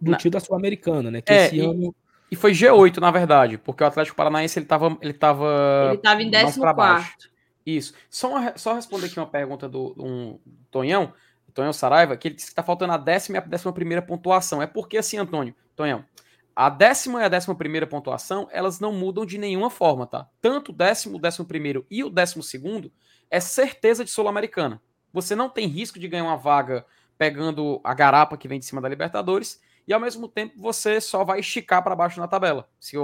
do 0.00 0.12
Na- 0.12 0.16
tio 0.16 0.30
da 0.30 0.40
Sul-Americana, 0.40 1.10
né? 1.10 1.20
Que 1.20 1.32
É, 1.32 1.46
esse 1.46 1.56
e- 1.56 1.60
ano. 1.60 1.94
E 2.30 2.36
foi 2.36 2.52
G8, 2.52 2.98
na 2.98 3.10
verdade, 3.10 3.56
porque 3.56 3.82
o 3.82 3.86
Atlético 3.86 4.16
Paranaense 4.16 4.58
ele 4.58 4.66
tava, 4.66 4.98
ele 5.00 5.14
tava 5.14 5.86
Ele 5.88 5.94
estava 5.96 6.22
em 6.22 6.30
mais 6.30 6.58
pra 6.58 6.74
14. 6.74 6.76
baixo. 6.76 7.30
Isso. 7.64 7.94
Só, 8.10 8.28
uma- 8.30 8.56
só 8.56 8.74
responder 8.74 9.06
aqui 9.06 9.18
uma 9.18 9.26
pergunta 9.26 9.68
do 9.68 9.94
um, 9.98 10.38
Tonhão, 10.70 11.12
Tonhão 11.58 11.72
Saraiva, 11.72 12.16
que 12.16 12.28
ele 12.28 12.36
disse 12.36 12.50
que 12.50 12.54
tá 12.54 12.62
faltando 12.62 12.92
a 12.92 12.96
décima 12.96 13.36
e 13.36 13.40
a 13.40 13.42
décima 13.42 13.72
primeira 13.72 14.00
pontuação. 14.00 14.62
É 14.62 14.66
porque 14.68 14.96
assim, 14.96 15.18
Antônio, 15.18 15.52
Tonhão, 15.74 16.04
a 16.54 16.70
décima 16.70 17.20
e 17.20 17.24
a 17.24 17.28
décima 17.28 17.52
primeira 17.52 17.84
pontuação, 17.84 18.48
elas 18.52 18.78
não 18.78 18.92
mudam 18.92 19.26
de 19.26 19.36
nenhuma 19.38 19.68
forma, 19.68 20.06
tá? 20.06 20.28
Tanto 20.40 20.70
o 20.70 20.72
décimo, 20.72 21.16
o 21.16 21.20
décimo 21.20 21.44
primeiro 21.44 21.84
e 21.90 22.04
o 22.04 22.10
décimo 22.10 22.44
segundo 22.44 22.92
é 23.28 23.40
certeza 23.40 24.04
de 24.04 24.10
Sul-Americana. 24.12 24.80
Você 25.12 25.34
não 25.34 25.48
tem 25.48 25.66
risco 25.66 25.98
de 25.98 26.06
ganhar 26.06 26.22
uma 26.22 26.36
vaga 26.36 26.86
pegando 27.18 27.80
a 27.82 27.92
garapa 27.92 28.36
que 28.36 28.46
vem 28.46 28.60
de 28.60 28.64
cima 28.64 28.80
da 28.80 28.88
Libertadores 28.88 29.60
e 29.88 29.92
ao 29.94 29.98
mesmo 29.98 30.28
tempo 30.28 30.60
você 30.60 31.00
só 31.00 31.24
vai 31.24 31.40
esticar 31.40 31.82
para 31.82 31.96
baixo 31.96 32.20
na 32.20 32.28
tabela, 32.28 32.68
se 32.78 32.94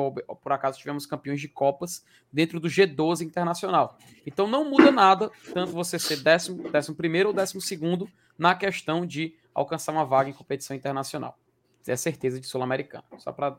por 0.43 0.53
acaso 0.53 0.79
tivermos 0.79 1.07
campeões 1.07 1.41
de 1.41 1.49
Copas 1.49 2.05
dentro 2.31 2.61
do 2.61 2.69
G12 2.69 3.23
internacional. 3.23 3.97
Então 4.27 4.47
não 4.47 4.69
muda 4.69 4.91
nada, 4.93 5.31
tanto 5.55 5.73
você 5.73 5.99
ser 5.99 6.19
décimo, 6.19 6.71
décimo 6.71 6.95
primeiro 6.95 7.31
ou 7.31 7.35
décimo 7.35 7.61
segundo 7.63 8.07
na 8.39 8.55
questão 8.55 9.07
de 9.07 9.35
alcançar 9.55 9.93
uma 9.93 10.05
vaga 10.05 10.29
em 10.29 10.35
competição 10.35 10.77
internacional. 10.77 11.39
É 11.87 11.97
certeza 11.97 12.39
de 12.39 12.47
sul-americano. 12.47 13.05
Só 13.19 13.33
para 13.33 13.59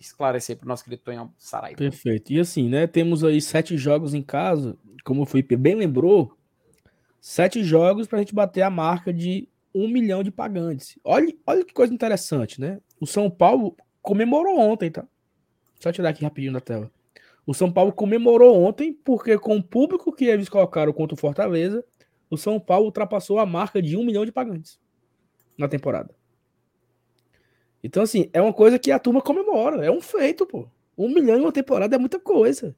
esclarecer 0.00 0.56
para 0.56 0.64
o 0.64 0.68
nosso 0.68 0.82
querido 0.82 1.02
Tonhão 1.02 1.32
Saraiva. 1.38 1.76
Perfeito. 1.76 2.32
E 2.32 2.40
assim, 2.40 2.68
né? 2.68 2.88
Temos 2.88 3.22
aí 3.22 3.40
sete 3.40 3.76
jogos 3.76 4.14
em 4.14 4.22
casa, 4.22 4.76
como 5.04 5.22
o 5.22 5.26
Felipe 5.26 5.56
bem 5.56 5.76
lembrou, 5.76 6.36
sete 7.20 7.62
jogos 7.62 8.08
para 8.08 8.18
a 8.18 8.22
gente 8.22 8.34
bater 8.34 8.62
a 8.62 8.70
marca 8.70 9.12
de 9.12 9.48
um 9.74 9.88
milhão 9.88 10.22
de 10.22 10.30
pagantes. 10.30 10.98
Olha, 11.04 11.32
olha 11.46 11.64
que 11.64 11.72
coisa 11.72 11.92
interessante, 11.92 12.60
né? 12.60 12.80
O 13.00 13.06
São 13.06 13.30
Paulo 13.30 13.76
comemorou 14.00 14.58
ontem, 14.58 14.90
tá? 14.90 15.06
Só 15.80 15.90
tirar 15.90 16.10
aqui 16.10 16.22
rapidinho 16.22 16.52
da 16.52 16.60
tela. 16.60 16.90
O 17.46 17.52
São 17.52 17.72
Paulo 17.72 17.92
comemorou 17.92 18.56
ontem 18.62 18.92
porque 18.92 19.36
com 19.38 19.56
o 19.56 19.62
público 19.62 20.12
que 20.12 20.26
eles 20.26 20.48
colocaram 20.48 20.92
contra 20.92 21.14
o 21.14 21.18
Fortaleza, 21.18 21.84
o 22.30 22.36
São 22.36 22.60
Paulo 22.60 22.86
ultrapassou 22.86 23.38
a 23.38 23.46
marca 23.46 23.82
de 23.82 23.96
um 23.96 24.04
milhão 24.04 24.24
de 24.24 24.32
pagantes 24.32 24.78
na 25.58 25.68
temporada. 25.68 26.14
Então, 27.82 28.02
assim, 28.02 28.30
é 28.32 28.40
uma 28.40 28.52
coisa 28.52 28.78
que 28.78 28.92
a 28.92 28.98
turma 28.98 29.20
comemora. 29.20 29.84
É 29.84 29.90
um 29.90 30.00
feito, 30.00 30.46
pô. 30.46 30.68
Um 30.96 31.08
milhão 31.08 31.36
em 31.36 31.40
uma 31.40 31.52
temporada 31.52 31.96
é 31.96 31.98
muita 31.98 32.20
coisa. 32.20 32.76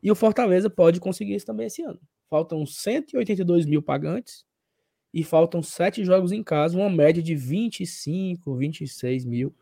E 0.00 0.10
o 0.10 0.14
Fortaleza 0.14 0.70
pode 0.70 1.00
conseguir 1.00 1.34
isso 1.34 1.46
também 1.46 1.66
esse 1.66 1.82
ano. 1.82 2.00
Faltam 2.30 2.64
182 2.64 3.66
mil 3.66 3.82
pagantes 3.82 4.46
e 5.18 5.24
faltam 5.24 5.62
sete 5.62 6.04
jogos 6.04 6.30
em 6.30 6.42
casa, 6.44 6.78
uma 6.78 6.88
média 6.88 7.20
de 7.22 7.34
25, 7.34 8.54
26 8.54 9.24
mil. 9.24 9.52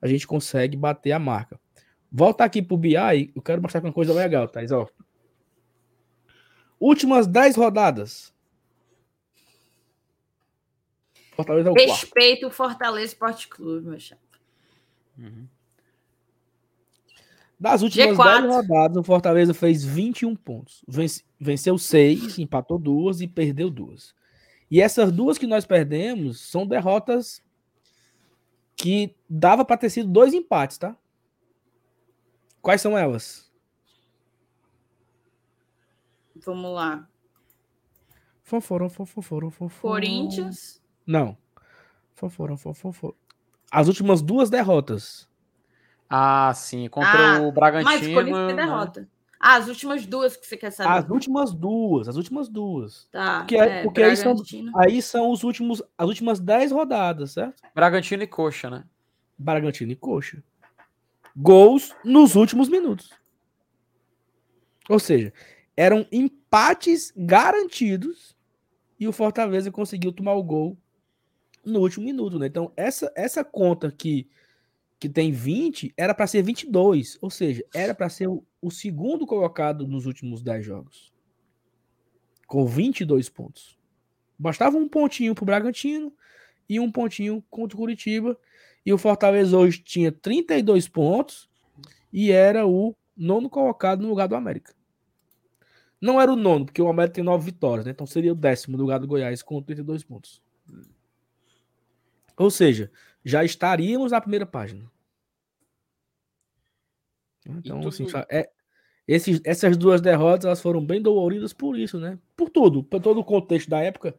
A 0.00 0.06
gente 0.06 0.26
consegue 0.26 0.76
bater 0.76 1.10
a 1.12 1.18
marca. 1.18 1.58
Volta 2.12 2.44
aqui 2.44 2.62
pro 2.62 2.76
BI, 2.76 3.32
eu 3.34 3.42
quero 3.42 3.60
mostrar 3.60 3.82
uma 3.82 3.92
coisa 3.92 4.12
legal, 4.12 4.46
Thais, 4.46 4.70
ó. 4.70 4.86
Últimas 6.78 7.26
10 7.26 7.56
rodadas. 7.56 8.32
Fortaleza 11.34 11.68
é 11.68 11.72
o 11.72 11.74
quarto. 11.74 11.90
Respeito 11.90 12.46
o 12.46 12.50
Fortaleza 12.50 13.06
Esporte 13.06 13.48
Clube, 13.48 13.88
meu 13.88 13.98
chapa. 13.98 14.20
Uhum. 15.18 15.48
Das 17.58 17.82
últimas 17.82 18.16
G4. 18.16 18.40
10 18.42 18.54
rodadas, 18.54 18.96
o 18.96 19.02
Fortaleza 19.02 19.54
fez 19.54 19.82
21 19.84 20.36
pontos. 20.36 20.84
Vence- 20.86 21.24
Venceu 21.40 21.76
6, 21.78 22.38
empatou 22.38 22.78
duas 22.78 23.20
e 23.20 23.26
perdeu 23.26 23.70
duas. 23.70 24.14
E 24.70 24.80
essas 24.80 25.12
duas 25.12 25.38
que 25.38 25.46
nós 25.46 25.64
perdemos 25.66 26.40
são 26.40 26.66
derrotas 26.66 27.42
que 28.76 29.14
dava 29.28 29.64
para 29.64 29.76
ter 29.76 29.90
sido 29.90 30.08
dois 30.10 30.34
empates, 30.34 30.78
tá? 30.78 30.96
Quais 32.60 32.80
são 32.80 32.96
elas? 32.96 33.52
Vamos 36.44 36.72
lá. 36.72 37.08
Foforam, 38.42 38.90
foforam, 38.90 39.50
foforam. 39.50 39.94
Corinthians. 39.94 40.82
Não. 41.06 41.36
Foforam, 42.14 42.56
foforam. 42.56 43.14
As 43.70 43.88
últimas 43.88 44.20
duas 44.20 44.50
derrotas. 44.50 45.28
Ah, 46.08 46.52
sim. 46.54 46.88
Contra 46.88 47.38
Ah, 47.38 47.40
o 47.42 47.52
Bragantino. 47.52 47.90
Mas 47.90 48.06
Corinthians 48.06 48.46
tem 48.48 48.56
derrota. 48.56 49.08
Ah, 49.46 49.56
as 49.56 49.68
últimas 49.68 50.06
duas 50.06 50.38
que 50.38 50.46
você 50.46 50.56
quer 50.56 50.70
saber. 50.70 50.88
As 50.88 51.10
últimas 51.10 51.52
duas, 51.52 52.08
as 52.08 52.16
últimas 52.16 52.48
duas. 52.48 53.06
Tá. 53.12 53.40
Porque, 53.40 53.56
é- 53.58 53.82
porque 53.82 54.02
aí, 54.02 54.16
são, 54.16 54.34
aí 54.74 55.02
são 55.02 55.30
os 55.30 55.44
últimos, 55.44 55.82
as 55.98 56.08
últimas 56.08 56.40
10 56.40 56.72
rodadas, 56.72 57.32
certo? 57.32 57.62
Bragantino 57.74 58.22
e 58.22 58.26
Coxa, 58.26 58.70
né? 58.70 58.84
Bragantino 59.36 59.92
e 59.92 59.96
Coxa. 59.96 60.42
Gols 61.36 61.94
nos 62.02 62.36
últimos 62.36 62.70
minutos. 62.70 63.10
Ou 64.88 64.98
seja, 64.98 65.30
eram 65.76 66.06
empates 66.10 67.12
garantidos 67.14 68.34
e 68.98 69.06
o 69.06 69.12
Fortaleza 69.12 69.70
conseguiu 69.70 70.10
tomar 70.10 70.32
o 70.32 70.42
gol 70.42 70.78
no 71.62 71.80
último 71.80 72.06
minuto, 72.06 72.38
né? 72.38 72.46
Então, 72.46 72.72
essa, 72.78 73.12
essa 73.14 73.44
conta 73.44 73.88
aqui 73.88 74.26
que 74.98 75.08
tem 75.08 75.32
20 75.32 75.92
era 75.96 76.14
para 76.14 76.26
ser 76.26 76.42
22, 76.42 77.18
ou 77.20 77.30
seja, 77.30 77.64
era 77.74 77.94
para 77.94 78.08
ser 78.08 78.28
o, 78.28 78.44
o 78.60 78.70
segundo 78.70 79.26
colocado 79.26 79.86
nos 79.86 80.06
últimos 80.06 80.42
10 80.42 80.64
jogos. 80.64 81.12
Com 82.46 82.66
22 82.66 83.28
pontos. 83.28 83.78
Bastava 84.38 84.76
um 84.76 84.88
pontinho 84.88 85.34
pro 85.34 85.44
Bragantino 85.44 86.12
e 86.68 86.80
um 86.80 86.90
pontinho 86.90 87.42
contra 87.50 87.76
o 87.76 87.80
Curitiba. 87.80 88.38
E 88.84 88.92
o 88.92 88.98
Fortaleza 88.98 89.56
hoje 89.56 89.78
tinha 89.78 90.12
32 90.12 90.88
pontos 90.88 91.48
e 92.12 92.30
era 92.30 92.66
o 92.66 92.94
nono 93.16 93.48
colocado 93.48 94.02
no 94.02 94.08
lugar 94.08 94.28
do 94.28 94.36
América. 94.36 94.74
Não 96.00 96.20
era 96.20 96.30
o 96.30 96.36
nono, 96.36 96.66
porque 96.66 96.82
o 96.82 96.88
América 96.88 97.14
tem 97.14 97.24
nove 97.24 97.46
vitórias, 97.46 97.86
né? 97.86 97.92
Então 97.92 98.06
seria 98.06 98.32
o 98.32 98.36
décimo 98.36 98.76
lugar 98.76 99.00
do 99.00 99.06
Goiás 99.06 99.42
com 99.42 99.62
32 99.62 100.04
pontos. 100.04 100.42
Ou 102.36 102.50
seja, 102.50 102.90
já 103.24 103.42
estaríamos 103.44 104.12
na 104.12 104.20
primeira 104.20 104.46
página. 104.46 104.90
Então, 107.46 107.80
tudo- 107.80 107.88
assim, 107.88 108.06
é, 108.30 108.50
esses, 109.06 109.40
essas 109.44 109.76
duas 109.76 110.00
derrotas 110.00 110.44
elas 110.46 110.60
foram 110.62 110.84
bem 110.84 111.00
doloridas 111.00 111.52
por 111.52 111.78
isso, 111.78 111.98
né? 111.98 112.18
Por 112.36 112.48
tudo, 112.50 112.82
por 112.82 113.00
todo 113.00 113.20
o 113.20 113.24
contexto 113.24 113.68
da 113.68 113.80
época. 113.80 114.14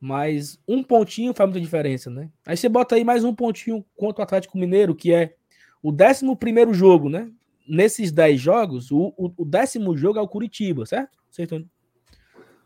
Mas 0.00 0.60
um 0.68 0.82
pontinho 0.82 1.32
faz 1.34 1.48
muita 1.48 1.60
diferença, 1.60 2.10
né? 2.10 2.30
Aí 2.46 2.56
você 2.56 2.68
bota 2.68 2.94
aí 2.94 3.04
mais 3.04 3.24
um 3.24 3.34
pontinho 3.34 3.84
contra 3.96 4.20
o 4.22 4.24
Atlético 4.24 4.58
Mineiro, 4.58 4.94
que 4.94 5.12
é 5.12 5.34
o 5.82 5.90
décimo 5.90 6.36
primeiro 6.36 6.74
jogo, 6.74 7.08
né? 7.08 7.30
Nesses 7.66 8.12
10 8.12 8.38
jogos, 8.40 8.90
o, 8.90 9.14
o, 9.16 9.32
o 9.38 9.44
décimo 9.44 9.96
jogo 9.96 10.18
é 10.18 10.22
o 10.22 10.28
Curitiba, 10.28 10.84
certo? 10.84 11.18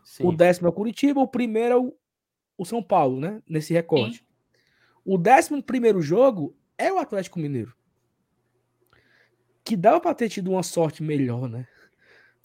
Sim. 0.03 0.25
O 0.25 0.31
décimo 0.33 0.67
é 0.67 0.69
o 0.69 0.73
Curitiba, 0.73 1.21
o 1.21 1.27
primeiro 1.27 1.73
é 1.73 1.77
o, 1.77 1.95
o 2.57 2.65
São 2.65 2.83
Paulo, 2.83 3.19
né? 3.19 3.41
Nesse 3.47 3.73
recorte. 3.73 4.23
O 5.05 5.17
décimo 5.17 5.61
primeiro 5.63 6.01
jogo 6.01 6.55
é 6.77 6.91
o 6.91 6.97
Atlético 6.97 7.39
Mineiro. 7.39 7.73
Que 9.63 9.75
dava 9.75 9.99
pra 9.99 10.13
ter 10.13 10.29
tido 10.29 10.51
uma 10.51 10.63
sorte 10.63 11.03
melhor, 11.03 11.47
né? 11.49 11.67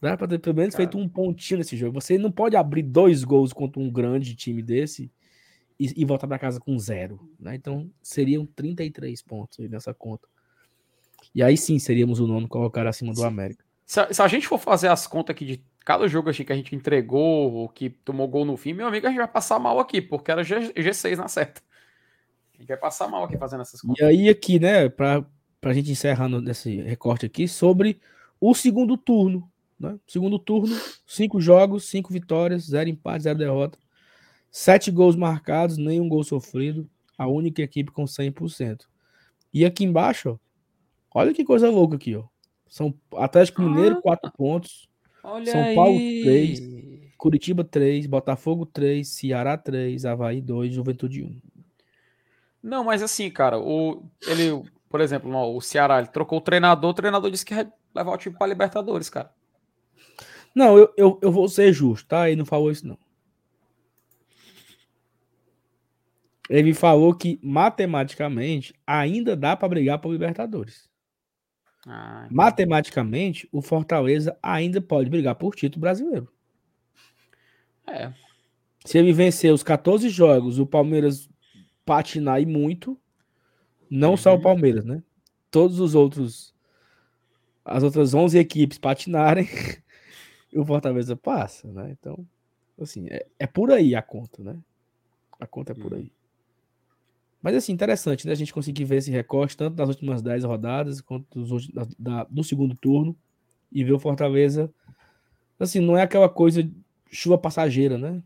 Dava 0.01 0.19
pra 0.19 0.29
ter 0.29 0.39
pelo 0.39 0.57
menos 0.57 0.75
Cara. 0.75 0.85
feito 0.85 0.99
um 0.99 1.09
pontinho 1.09 1.59
nesse 1.59 1.77
jogo. 1.77 2.01
Você 2.01 2.19
não 2.19 2.31
pode 2.31 2.57
abrir 2.57 2.83
dois 2.83 3.25
gols 3.25 3.53
contra 3.53 3.81
um 3.81 3.91
grande 3.91 4.35
time 4.35 4.63
desse 4.63 5.11
e, 5.81 6.03
e 6.03 6.05
voltar 6.05 6.27
pra 6.27 6.39
casa 6.39 6.61
com 6.61 6.79
zero, 6.79 7.21
né? 7.41 7.55
Então 7.55 7.91
seriam 8.03 8.45
33 8.45 9.23
pontos 9.23 9.59
nessa 9.71 9.95
conta. 9.95 10.29
E 11.35 11.43
aí 11.43 11.57
sim 11.57 11.79
seríamos 11.79 12.21
o 12.21 12.27
nono 12.27 12.47
colocar 12.49 12.87
acima 12.87 13.13
do. 13.15 13.25
América. 13.25 13.65
Se, 13.87 14.01
a- 14.01 14.13
se 14.13 14.21
a 14.23 14.29
gente 14.29 14.47
for 14.47 14.59
fazer 14.59 14.89
as 14.89 15.07
contas 15.07 15.35
aqui 15.35 15.45
de 15.47 15.65
cada 15.85 16.07
jogo 16.07 16.29
assim, 16.31 16.45
que 16.45 16.53
a 16.53 16.57
gente 16.57 16.75
entregou, 16.75 17.53
ou 17.53 17.69
que 17.69 17.89
tomou 17.91 18.29
gol 18.29 18.45
no 18.45 18.57
fim, 18.57 18.73
meu 18.75 18.87
amigo, 18.87 19.07
a 19.07 19.11
gente 19.11 19.19
vai 19.19 19.29
passar 19.29 19.59
mal 19.59 19.79
aqui, 19.79 20.01
porque 20.03 20.31
era 20.31 20.43
G, 20.45 20.73
G6 20.75 21.17
na 21.17 21.29
certa. 21.29 21.63
A 22.55 22.59
gente 22.59 22.69
vai 22.69 22.77
passar 22.77 23.09
mal 23.09 23.25
aqui 23.25 23.37
fazendo 23.37 23.63
essas 23.63 23.81
contas. 23.81 23.99
E 23.99 24.05
aí 24.05 24.29
aqui, 24.29 24.59
né, 24.59 24.89
pra, 24.89 25.25
pra 25.61 25.73
gente 25.73 25.91
encerrando 25.91 26.41
nesse 26.41 26.81
recorte 26.83 27.27
aqui, 27.27 27.49
sobre 27.49 28.01
o 28.41 28.55
segundo 28.55 28.97
turno. 28.97 29.51
Né? 29.79 29.99
Segundo 30.07 30.39
turno, 30.39 30.75
cinco 31.07 31.41
jogos, 31.41 31.89
cinco 31.89 32.13
vitórias, 32.13 32.65
zero 32.65 32.89
empate, 32.89 33.25
zero 33.25 33.39
derrota. 33.39 33.79
Sete 34.51 34.91
gols 34.91 35.17
marcados, 35.17 35.77
nenhum 35.77 36.09
gol 36.09 36.23
sofrido. 36.23 36.89
A 37.19 37.27
única 37.27 37.63
equipe 37.63 37.91
com 37.91 38.05
100%. 38.05 38.83
E 39.53 39.65
aqui 39.65 39.85
embaixo, 39.85 40.31
ó, 41.13 41.21
olha 41.21 41.33
que 41.33 41.45
coisa 41.45 41.71
louca 41.71 41.97
aqui, 41.97 42.17
ó. 42.17 42.25
São 42.69 42.93
Atlético 43.17 43.63
Mineiro, 43.63 43.99
Ah. 43.99 44.03
4 44.03 44.33
pontos. 44.33 44.89
Olha 45.23 45.51
São 45.51 45.63
aí. 45.63 45.75
Paulo, 45.75 45.97
três. 45.97 46.61
Curitiba 47.17 47.65
3, 47.65 48.07
Botafogo 48.07 48.67
3, 48.67 49.09
Ceará 49.09 49.57
3, 49.57 50.05
Havaí 50.05 50.41
2, 50.41 50.75
Juventude 50.75 51.23
1. 51.23 51.41
Não, 52.65 52.83
mas 52.83 53.03
assim, 53.03 53.31
cara, 53.31 53.59
o, 53.59 54.09
ele, 54.27 54.63
por 54.89 55.03
exemplo, 55.03 55.31
o 55.55 55.61
Ceará, 55.61 55.99
ele 55.99 56.09
trocou 56.09 56.39
o 56.39 56.41
treinador, 56.41 56.93
o 56.93 56.95
treinador 56.95 57.31
disse 57.31 57.45
que 57.45 57.53
ia 57.53 57.71
levar 57.95 58.13
o 58.13 58.17
time 58.17 58.35
pra 58.35 58.47
Libertadores, 58.47 59.11
cara. 59.11 59.31
Não, 60.55 60.79
eu, 60.79 60.91
eu, 60.97 61.19
eu 61.21 61.31
vou 61.31 61.47
ser 61.47 61.75
justo, 61.75 62.09
tá? 62.09 62.27
Ele 62.27 62.39
não 62.39 62.47
falou 62.47 62.71
isso, 62.71 62.87
não. 62.89 62.97
Ele 66.49 66.73
falou 66.73 67.15
que 67.15 67.39
matematicamente 67.43 68.75
ainda 68.87 69.37
dá 69.37 69.55
pra 69.55 69.69
brigar 69.69 69.99
por 69.99 70.11
Libertadores. 70.11 70.89
Ah, 71.87 72.27
Matematicamente, 72.31 73.47
o 73.53 73.61
Fortaleza 73.61 74.39
ainda 74.43 74.81
pode 74.81 75.11
brigar 75.11 75.35
por 75.35 75.55
título 75.55 75.83
brasileiro. 75.83 76.33
é. 77.87 78.11
Se 78.87 78.99
ele 78.99 79.13
vencer 79.15 79.53
os 79.53 79.63
14 79.63 80.11
jogos, 80.11 80.59
o 80.59 80.67
Palmeiras 80.67 81.29
patinar 81.85 82.41
e 82.41 82.47
muito, 82.47 82.99
não 83.91 84.17
só 84.17 84.35
o 84.35 84.37
Uhum. 84.37 84.43
Palmeiras, 84.43 84.85
né? 84.85 85.03
Todos 85.51 85.81
os 85.81 85.95
outros, 85.95 86.55
as 87.65 87.83
outras 87.83 88.15
11 88.15 88.39
equipes 88.39 88.79
patinarem, 88.79 89.47
e 90.53 90.59
o 90.59 90.65
Fortaleza 90.65 91.17
passa, 91.17 91.69
né? 91.73 91.97
Então, 91.99 92.27
assim, 92.81 93.07
é, 93.11 93.27
é 93.39 93.47
por 93.47 93.71
aí 93.73 93.95
a 93.95 94.03
conta, 94.03 94.43
né? 94.43 94.57
A 95.41 95.47
conta 95.47 95.73
é 95.73 95.75
por 95.75 95.93
Uhum. 95.93 95.99
aí. 96.01 96.13
Mas, 97.43 97.55
assim, 97.55 97.73
interessante, 97.73 98.27
né? 98.27 98.33
A 98.33 98.37
gente 98.37 98.55
conseguir 98.55 98.85
ver 98.85 98.97
esse 98.97 99.11
recorte, 99.11 99.57
tanto 99.57 99.75
das 99.77 99.89
últimas 99.89 100.23
10 100.23 100.45
rodadas, 100.45 101.01
quanto 101.01 101.45
dos, 101.45 101.69
da, 101.69 101.87
da- 101.99 102.25
do 102.25 102.43
segundo 102.43 102.75
turno, 102.75 103.17
e 103.73 103.85
ver 103.85 103.93
o 103.93 103.99
Fortaleza, 103.99 104.73
assim, 105.59 105.81
não 105.81 105.97
é 105.97 106.03
aquela 106.03 106.29
coisa 106.29 106.69
chuva 107.11 107.39
passageira, 107.39 107.99
né? 107.99 108.23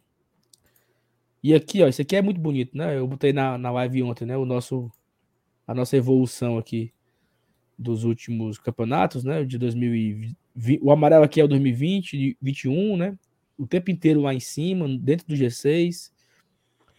E 1.43 1.55
aqui, 1.55 1.83
ó, 1.83 1.89
isso 1.89 2.03
aqui 2.03 2.17
é 2.17 2.23
muito 2.23 2.41
bonito, 2.41 2.77
né? 2.77 2.99
Eu 2.99 3.07
botei 3.07 3.33
na, 3.33 3.57
na 3.57 3.71
live 3.71 4.03
ontem, 4.03 4.27
né? 4.27 4.37
O 4.37 4.45
nosso, 4.45 4.91
a 5.67 5.75
nossa 5.75 5.97
evolução 5.97 6.59
aqui 6.59 6.93
dos 7.79 8.05
últimos 8.05 8.59
campeonatos, 8.59 9.23
né? 9.23 9.45
De 9.45 9.57
2020. 9.57 10.37
O 10.83 10.91
amarelo 10.91 11.25
aqui 11.25 11.41
é 11.41 11.45
o 11.45 11.49
2020, 11.49 12.37
21, 12.43 12.97
né? 12.97 13.17
O 13.57 13.67
tempo 13.67 13.91
inteiro 13.91 14.21
lá 14.21 14.35
em 14.35 14.41
cima, 14.41 14.89
dentro 14.99 15.27
do 15.27 15.35
G6. 15.35 16.11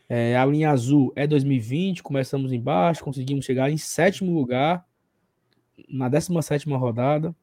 É, 0.07 0.35
a 0.37 0.45
linha 0.45 0.71
azul 0.71 1.13
é 1.15 1.27
2020, 1.27 2.01
começamos 2.01 2.51
embaixo, 2.51 3.03
conseguimos 3.03 3.45
chegar 3.45 3.69
em 3.69 3.77
sétimo 3.77 4.33
lugar 4.33 4.83
na 5.87 6.09
17 6.09 6.67
rodada. 6.69 7.35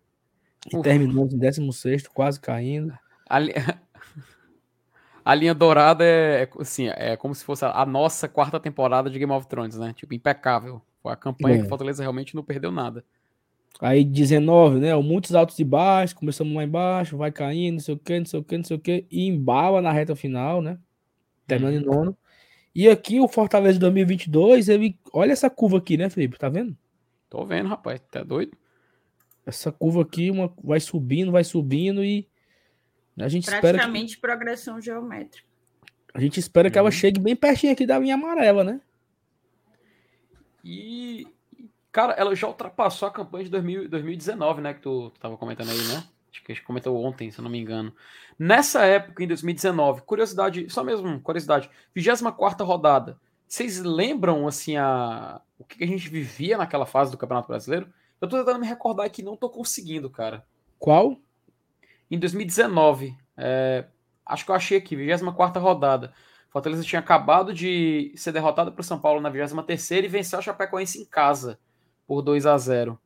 E 0.73 0.75
Ufa. 0.75 0.83
terminamos 0.83 1.33
em 1.33 1.39
16, 1.39 2.09
quase 2.09 2.41
caindo. 2.41 2.93
A, 3.29 3.39
a 5.27 5.35
linha 5.35 5.53
dourada 5.53 6.05
é, 6.05 6.45
é, 6.45 6.49
assim, 6.61 6.87
é 6.87 7.17
como 7.17 7.35
se 7.35 7.45
fosse 7.45 7.65
a, 7.65 7.85
nossa 7.85 8.29
quarta 8.29 8.61
temporada 8.61 9.11
de 9.11 9.19
Game 9.19 9.33
of 9.33 9.45
Thrones, 9.49 9.77
né? 9.77 9.93
Tipo, 9.93 10.15
impecável. 10.15 10.81
Foi 11.03 11.13
a 11.13 11.17
campanha 11.17 11.57
É. 11.57 11.63
que 11.63 11.69
Fortaleza 11.69 12.01
realmente 12.01 12.37
não 12.37 12.45
perdeu 12.45 12.71
nada. 12.71 13.05
Aí 13.81 14.05
19, 14.05 14.79
né? 14.79 14.95
Muitos 14.95 15.35
altos 15.35 15.59
e 15.59 15.65
baixos, 15.65 16.15
começamos 16.15 16.55
lá 16.55 16.63
embaixo, 16.63 17.17
vai 17.17 17.33
caindo, 17.33 17.75
não 17.75 17.81
sei 17.81 17.95
o 17.97 17.99
que, 17.99 18.19
não 18.21 18.25
sei 18.25 18.39
o 18.39 18.45
que, 18.45 18.57
não 18.57 18.65
sei 18.65 18.77
o 18.77 18.81
que, 18.81 19.05
e 19.11 19.27
embala 19.27 19.83
na 19.83 19.91
reta 19.91 20.15
final, 20.15 20.63
né? 20.63 20.79
Terminando 21.45 21.75
em 21.75 21.85
nono. 21.85 22.17
E 22.73 22.89
aqui 22.89 23.19
o 23.19 23.27
Fortaleza 23.27 23.73
de 23.73 23.81
2022, 23.81 24.69
ele, 24.69 24.97
olha 25.13 25.33
essa 25.33 25.51
curva 25.51 25.79
aqui, 25.79 25.97
né, 25.97 26.09
Felipe? 26.09 26.39
Tá 26.39 26.49
vendo? 26.49 26.77
Tô 27.29 27.45
vendo, 27.45 27.69
rapaz. 27.69 28.01
Tá 28.13 28.23
doido? 28.23 28.57
Essa 29.45 29.73
curva 29.73 30.03
aqui 30.03 30.31
uma, 30.31 30.53
vai 30.63 30.79
subindo, 30.79 31.33
vai 31.33 31.43
subindo 31.43 32.05
e 32.05 32.29
a 33.19 33.29
gente 33.29 33.45
espera 33.45 33.61
que, 33.61 33.69
Praticamente 33.73 34.19
progressão 34.19 34.81
geométrica. 34.81 35.47
a 36.15 36.21
gente 36.21 36.39
espera 36.41 36.71
que 36.71 36.79
ela 36.79 36.89
Uhum. 36.89 36.93
chegue 36.93 37.21
bem 37.21 37.35
pertinho 37.37 37.73
aqui 37.73 37.87
da 37.87 37.99
linha 37.99 38.15
amarela, 38.15 38.63
né? 38.65 38.81
E, 40.65 41.27
cara, 41.93 42.13
ela 42.15 42.35
já 42.35 42.47
ultrapassou 42.49 43.09
a 43.09 43.13
campanha 43.13 43.45
de 43.45 43.51
2000 43.51 43.89
2019, 43.89 44.61
né? 44.61 44.75
Que 44.75 44.81
tu, 44.81 45.11
tu 45.11 45.21
tava 45.21 45.37
comentando 45.37 45.71
aí, 45.71 45.79
né? 45.89 46.05
Acho 46.33 46.43
que 46.45 46.53
a 46.53 46.55
gente 46.55 46.65
comentou 46.65 46.97
ontem, 47.03 47.31
se 47.31 47.39
eu 47.39 47.43
não 47.43 47.51
me 47.51 47.59
engano. 47.59 47.95
Nessa 48.39 48.85
época, 48.85 49.23
em 49.25 49.27
2019, 49.29 50.03
curiosidade, 50.03 50.69
só 50.69 50.85
mesmo, 50.85 51.19
curiosidade, 51.21 51.71
24 51.95 52.67
rodada. 52.67 53.19
Vocês 53.49 53.79
lembram, 53.83 54.47
assim, 54.47 54.77
a, 54.77 55.41
o 55.59 55.65
que 55.65 55.83
a 55.83 55.87
gente 55.87 56.09
vivia 56.09 56.59
naquela 56.59 56.85
fase 56.85 57.11
do 57.11 57.17
Campeonato 57.17 57.49
Brasileiro? 57.49 57.89
Eu 58.21 58.29
tô 58.29 58.37
tentando 58.39 58.59
me 58.61 58.67
recordar 58.67 59.07
aqui, 59.07 59.23
não 59.23 59.37
tô 59.37 59.49
conseguindo, 59.49 60.11
cara. 60.11 60.45
Qual? 60.79 61.17
Em 62.11 62.19
2019, 62.19 63.17
é, 63.37 63.87
acho 64.25 64.45
que 64.45 64.51
eu 64.51 64.55
achei 64.55 64.79
aqui, 64.79 64.95
24 64.95 65.61
rodada. 65.61 66.13
Fortaleza 66.49 66.83
tinha 66.83 67.01
acabado 67.01 67.53
de 67.53 68.13
ser 68.17 68.33
derrotado 68.33 68.73
para 68.73 68.81
o 68.81 68.85
São 68.85 68.99
Paulo 68.99 69.21
na 69.21 69.29
23 69.29 69.91
e 69.91 70.09
venceu 70.09 70.39
a 70.39 70.43
Chapecoense 70.43 71.03
em 71.03 71.05
casa 71.05 71.59
por 72.07 72.23
2 72.23 72.47
a 72.47 72.57
0 72.57 72.99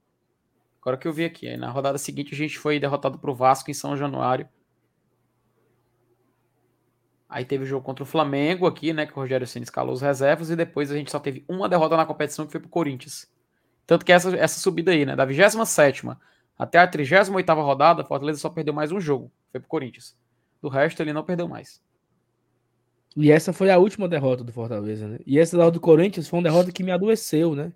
Agora 0.80 0.96
que 0.96 1.06
eu 1.06 1.12
vi 1.12 1.24
aqui, 1.24 1.46
aí 1.46 1.56
na 1.56 1.70
rodada 1.70 1.98
seguinte 1.98 2.32
a 2.32 2.36
gente 2.36 2.58
foi 2.58 2.78
derrotado 2.80 3.18
para 3.18 3.30
o 3.30 3.34
Vasco 3.34 3.70
em 3.70 3.74
São 3.74 3.96
Januário. 3.96 4.48
Aí 7.28 7.44
teve 7.44 7.64
o 7.64 7.66
jogo 7.66 7.84
contra 7.84 8.02
o 8.02 8.06
Flamengo 8.06 8.66
aqui, 8.66 8.92
né, 8.92 9.06
que 9.06 9.12
o 9.12 9.16
Rogério 9.16 9.46
Ceni 9.46 9.64
escalou 9.64 9.92
os 9.92 10.00
reservas 10.00 10.50
e 10.50 10.56
depois 10.56 10.90
a 10.90 10.96
gente 10.96 11.10
só 11.10 11.18
teve 11.18 11.44
uma 11.48 11.68
derrota 11.68 11.96
na 11.96 12.06
competição 12.06 12.46
que 12.46 12.52
foi 12.52 12.60
pro 12.60 12.70
Corinthians. 12.70 13.30
Tanto 13.86 14.04
que 14.04 14.12
essa, 14.12 14.34
essa 14.36 14.58
subida 14.58 14.90
aí, 14.90 15.04
né, 15.04 15.14
da 15.14 15.26
27ª 15.26 16.16
até 16.60 16.78
a 16.78 16.86
38ª 16.86 17.54
rodada, 17.54 18.04
Fortaleza 18.04 18.38
só 18.38 18.50
perdeu 18.50 18.74
mais 18.74 18.92
um 18.92 19.00
jogo, 19.00 19.32
foi 19.50 19.60
pro 19.60 19.68
Corinthians. 19.68 20.14
Do 20.60 20.68
resto 20.68 21.00
ele 21.00 21.10
não 21.10 21.24
perdeu 21.24 21.48
mais. 21.48 21.80
E 23.16 23.32
essa 23.32 23.50
foi 23.50 23.70
a 23.70 23.78
última 23.78 24.06
derrota 24.06 24.44
do 24.44 24.52
Fortaleza, 24.52 25.08
né? 25.08 25.18
E 25.26 25.38
essa 25.38 25.56
derrota 25.56 25.78
do 25.78 25.80
Corinthians 25.80 26.28
foi 26.28 26.38
uma 26.38 26.42
derrota 26.42 26.70
que 26.70 26.82
me 26.82 26.90
adoeceu, 26.90 27.54
né? 27.54 27.72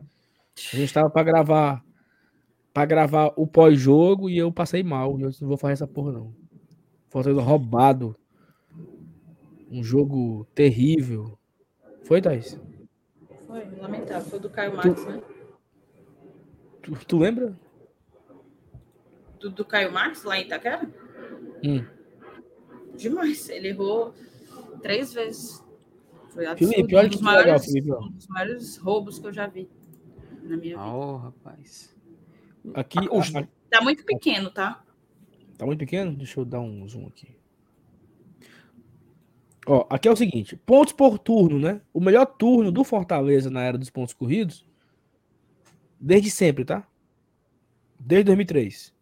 A 0.71 0.77
gente 0.77 0.93
tava 0.93 1.09
pra 1.09 1.23
gravar 1.23 1.83
para 2.75 2.85
gravar 2.85 3.33
o 3.37 3.47
pós-jogo 3.47 4.29
e 4.29 4.37
eu 4.37 4.53
passei 4.53 4.83
mal. 4.83 5.19
E 5.19 5.23
eu 5.23 5.31
disse, 5.31 5.41
não 5.41 5.49
vou 5.49 5.57
fazer 5.57 5.73
essa 5.73 5.87
porra, 5.87 6.13
não. 6.13 6.35
Fortaleza 7.09 7.41
roubado. 7.41 8.15
Um 9.71 9.83
jogo 9.83 10.47
terrível. 10.55 11.39
Foi, 12.03 12.21
Thaís? 12.21 12.61
Foi, 13.47 13.65
lamentável. 13.79 14.29
Foi 14.29 14.39
do 14.39 14.51
Caio 14.51 14.77
Marques, 14.77 15.07
né? 15.07 15.23
Tu, 16.83 16.93
tu 17.07 17.19
lembra? 17.19 17.59
Do, 19.45 19.51
do 19.51 19.65
Caio 19.65 19.93
Marques, 19.93 20.23
lá 20.25 20.39
em 20.39 20.47
Itaquera? 20.47 20.89
Hum. 21.63 21.85
Demais. 22.97 23.47
Ele 23.51 23.69
errou 23.69 24.15
três 24.81 25.13
vezes. 25.13 25.63
Foi 26.31 26.47
absurdo. 26.47 26.73
Felipe, 26.73 26.95
olha 26.97 27.07
um, 27.07 27.11
que 27.11 27.17
dos 27.17 27.27
legal, 27.27 27.43
maiores, 27.45 27.65
Felipe. 27.67 27.93
um 27.93 28.11
dos 28.11 28.27
maiores 28.29 28.77
roubos 28.79 29.19
que 29.19 29.27
eu 29.27 29.33
já 29.35 29.47
vi 29.47 29.69
na 30.43 30.57
minha 30.57 30.79
vida. 30.79 30.81
Oh, 30.83 31.17
rapaz. 31.17 31.95
Aqui 32.73 32.99
os- 33.11 33.31
Tá 33.69 33.81
muito 33.83 34.05
pequeno, 34.05 34.51
tá? 34.51 34.83
tá 35.59 35.67
muito 35.67 35.81
pequeno? 35.81 36.15
Deixa 36.17 36.41
eu 36.41 36.45
dar 36.45 36.61
um 36.61 36.89
zoom 36.89 37.07
aqui. 37.07 37.37
Ó, 39.67 39.87
aqui 39.91 40.09
é 40.09 40.11
o 40.13 40.17
seguinte: 40.17 40.57
pontos 40.57 40.93
por 40.93 41.19
turno, 41.19 41.59
né? 41.59 41.81
O 41.93 42.01
melhor 42.01 42.25
turno 42.25 42.73
do 42.73 42.83
Fortaleza 42.85 43.51
na 43.51 43.63
era 43.63 43.77
dos 43.77 43.91
pontos 43.91 44.15
corridos, 44.15 44.67
desde 46.01 46.31
sempre, 46.31 46.65
tá? 46.65 46.87
Desde 47.99 48.25
2003. 48.27 48.94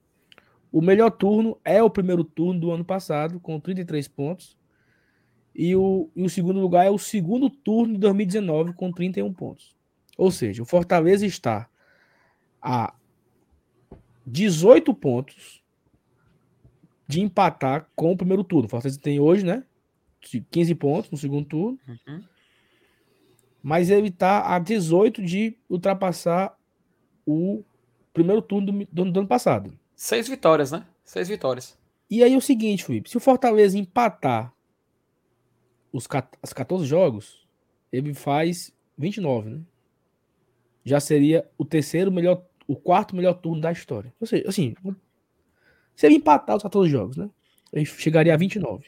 O 0.73 0.81
melhor 0.81 1.11
turno 1.11 1.59
é 1.65 1.83
o 1.83 1.91
primeiro 1.91 2.25
turno 2.25 2.59
do 2.59 2.71
ano 2.73 2.85
passado, 2.85 3.39
com 3.39 3.61
33 3.61 4.09
pontos. 4.09 4.57
E 5.55 5.77
o, 5.77 6.09
e 6.17 6.23
o 6.25 6.31
segundo 6.31 6.59
lugar 6.61 6.87
é 6.87 6.91
o 6.91 6.97
segundo 6.99 7.51
turno 7.51 7.93
de 7.95 8.01
2019, 8.01 8.73
com 8.73 8.91
31 8.91 9.33
pontos. 9.35 9.77
Ou 10.17 10.31
seja, 10.31 10.63
o 10.63 10.67
Fortaleza 10.67 11.27
está 11.27 11.69
a 12.61 12.95
18 14.27 14.95
pontos 14.95 15.63
de 17.07 17.21
empatar 17.21 17.87
com 17.95 18.13
o 18.13 18.17
primeiro 18.17 18.43
turno. 18.43 18.67
O 18.67 18.71
Fortaleza 18.71 18.99
tem 19.01 19.21
hoje, 19.21 19.45
né? 19.45 19.65
15 20.51 20.75
pontos 20.77 21.11
no 21.11 21.19
segundo 21.19 21.45
turno. 21.47 21.79
Uhum. 21.87 22.23
Mas 23.63 23.91
ele 23.91 24.09
está 24.09 24.55
a 24.55 24.59
18 24.59 25.23
de 25.23 25.57
ultrapassar 25.69 26.57
o 27.27 27.63
primeiro 28.15 28.41
turno 28.41 28.73
do, 28.73 28.87
do- 28.91 29.13
do 29.13 29.21
ano 29.21 29.29
passado. 29.29 29.77
Seis 30.03 30.27
vitórias, 30.27 30.73
né? 30.73 30.85
Seis 31.05 31.29
vitórias. 31.29 31.79
E 32.11 32.25
aí 32.25 32.35
é 32.35 32.37
o 32.37 32.41
seguinte, 32.41 32.83
Felipe, 32.85 33.09
se 33.09 33.17
o 33.17 33.21
Fortaleza 33.21 33.79
empatar 33.79 34.53
os, 35.93 36.09
cat- 36.09 36.37
as 36.43 36.53
14 36.53 36.85
jogos, 36.85 37.47
ele 37.93 38.13
faz 38.13 38.75
29, 38.99 39.49
né? 39.51 39.61
Já 40.85 40.99
seria 40.99 41.49
o 41.57 41.65
terceiro 41.65 42.11
melhor, 42.11 42.45
o 42.67 42.75
quarto 42.75 43.15
melhor 43.15 43.35
turno 43.35 43.61
da 43.61 43.71
história. 43.71 44.13
Ou 44.21 44.27
seja, 44.27 44.43
assim, 44.49 44.75
seria 45.95 46.17
empatar 46.17 46.57
os 46.57 46.65
14 46.65 46.91
jogos, 46.91 47.17
né? 47.17 47.31
Aí 47.73 47.87
chegaria 47.87 48.35
a 48.35 48.37
29. 48.37 48.85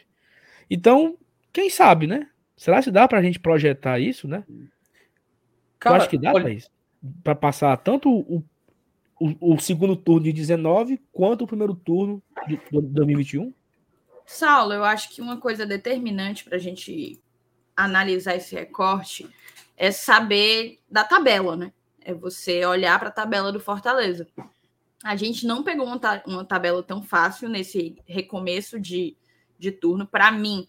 Então, 0.68 1.16
quem 1.52 1.70
sabe, 1.70 2.08
né? 2.08 2.28
Será 2.56 2.82
que 2.82 2.90
dá 2.90 3.06
pra 3.06 3.22
gente 3.22 3.38
projetar 3.38 4.00
isso, 4.00 4.26
né? 4.26 4.42
Cara, 5.78 5.94
Eu 5.94 6.00
acho 6.00 6.10
que 6.10 6.18
dá 6.18 6.32
olha- 6.32 6.42
pra 6.42 6.52
isso. 6.52 6.68
Pra 7.22 7.36
passar 7.36 7.76
tanto 7.76 8.10
o, 8.10 8.42
o, 9.20 9.54
o 9.54 9.58
segundo 9.60 9.96
turno 9.96 10.24
de 10.24 10.32
19 10.32 11.00
quanto 11.12 11.44
o 11.44 11.46
primeiro 11.46 11.74
turno 11.74 12.22
de, 12.46 12.56
de 12.56 12.80
2021. 12.80 13.52
Saulo, 14.26 14.72
eu 14.72 14.84
acho 14.84 15.10
que 15.10 15.20
uma 15.20 15.36
coisa 15.36 15.66
determinante 15.66 16.44
para 16.44 16.56
a 16.56 16.60
gente 16.60 17.20
analisar 17.76 18.36
esse 18.36 18.54
recorte 18.54 19.28
é 19.76 19.90
saber 19.90 20.80
da 20.90 21.04
tabela, 21.04 21.56
né? 21.56 21.72
É 22.00 22.14
você 22.14 22.64
olhar 22.64 22.98
para 22.98 23.08
a 23.08 23.12
tabela 23.12 23.50
do 23.52 23.60
Fortaleza. 23.60 24.26
A 25.02 25.16
gente 25.16 25.46
não 25.46 25.62
pegou 25.62 25.86
uma, 25.86 25.98
ta- 25.98 26.22
uma 26.26 26.44
tabela 26.44 26.82
tão 26.82 27.02
fácil 27.02 27.48
nesse 27.48 27.96
recomeço 28.06 28.78
de, 28.80 29.16
de 29.58 29.70
turno. 29.70 30.06
Para 30.06 30.30
mim, 30.30 30.66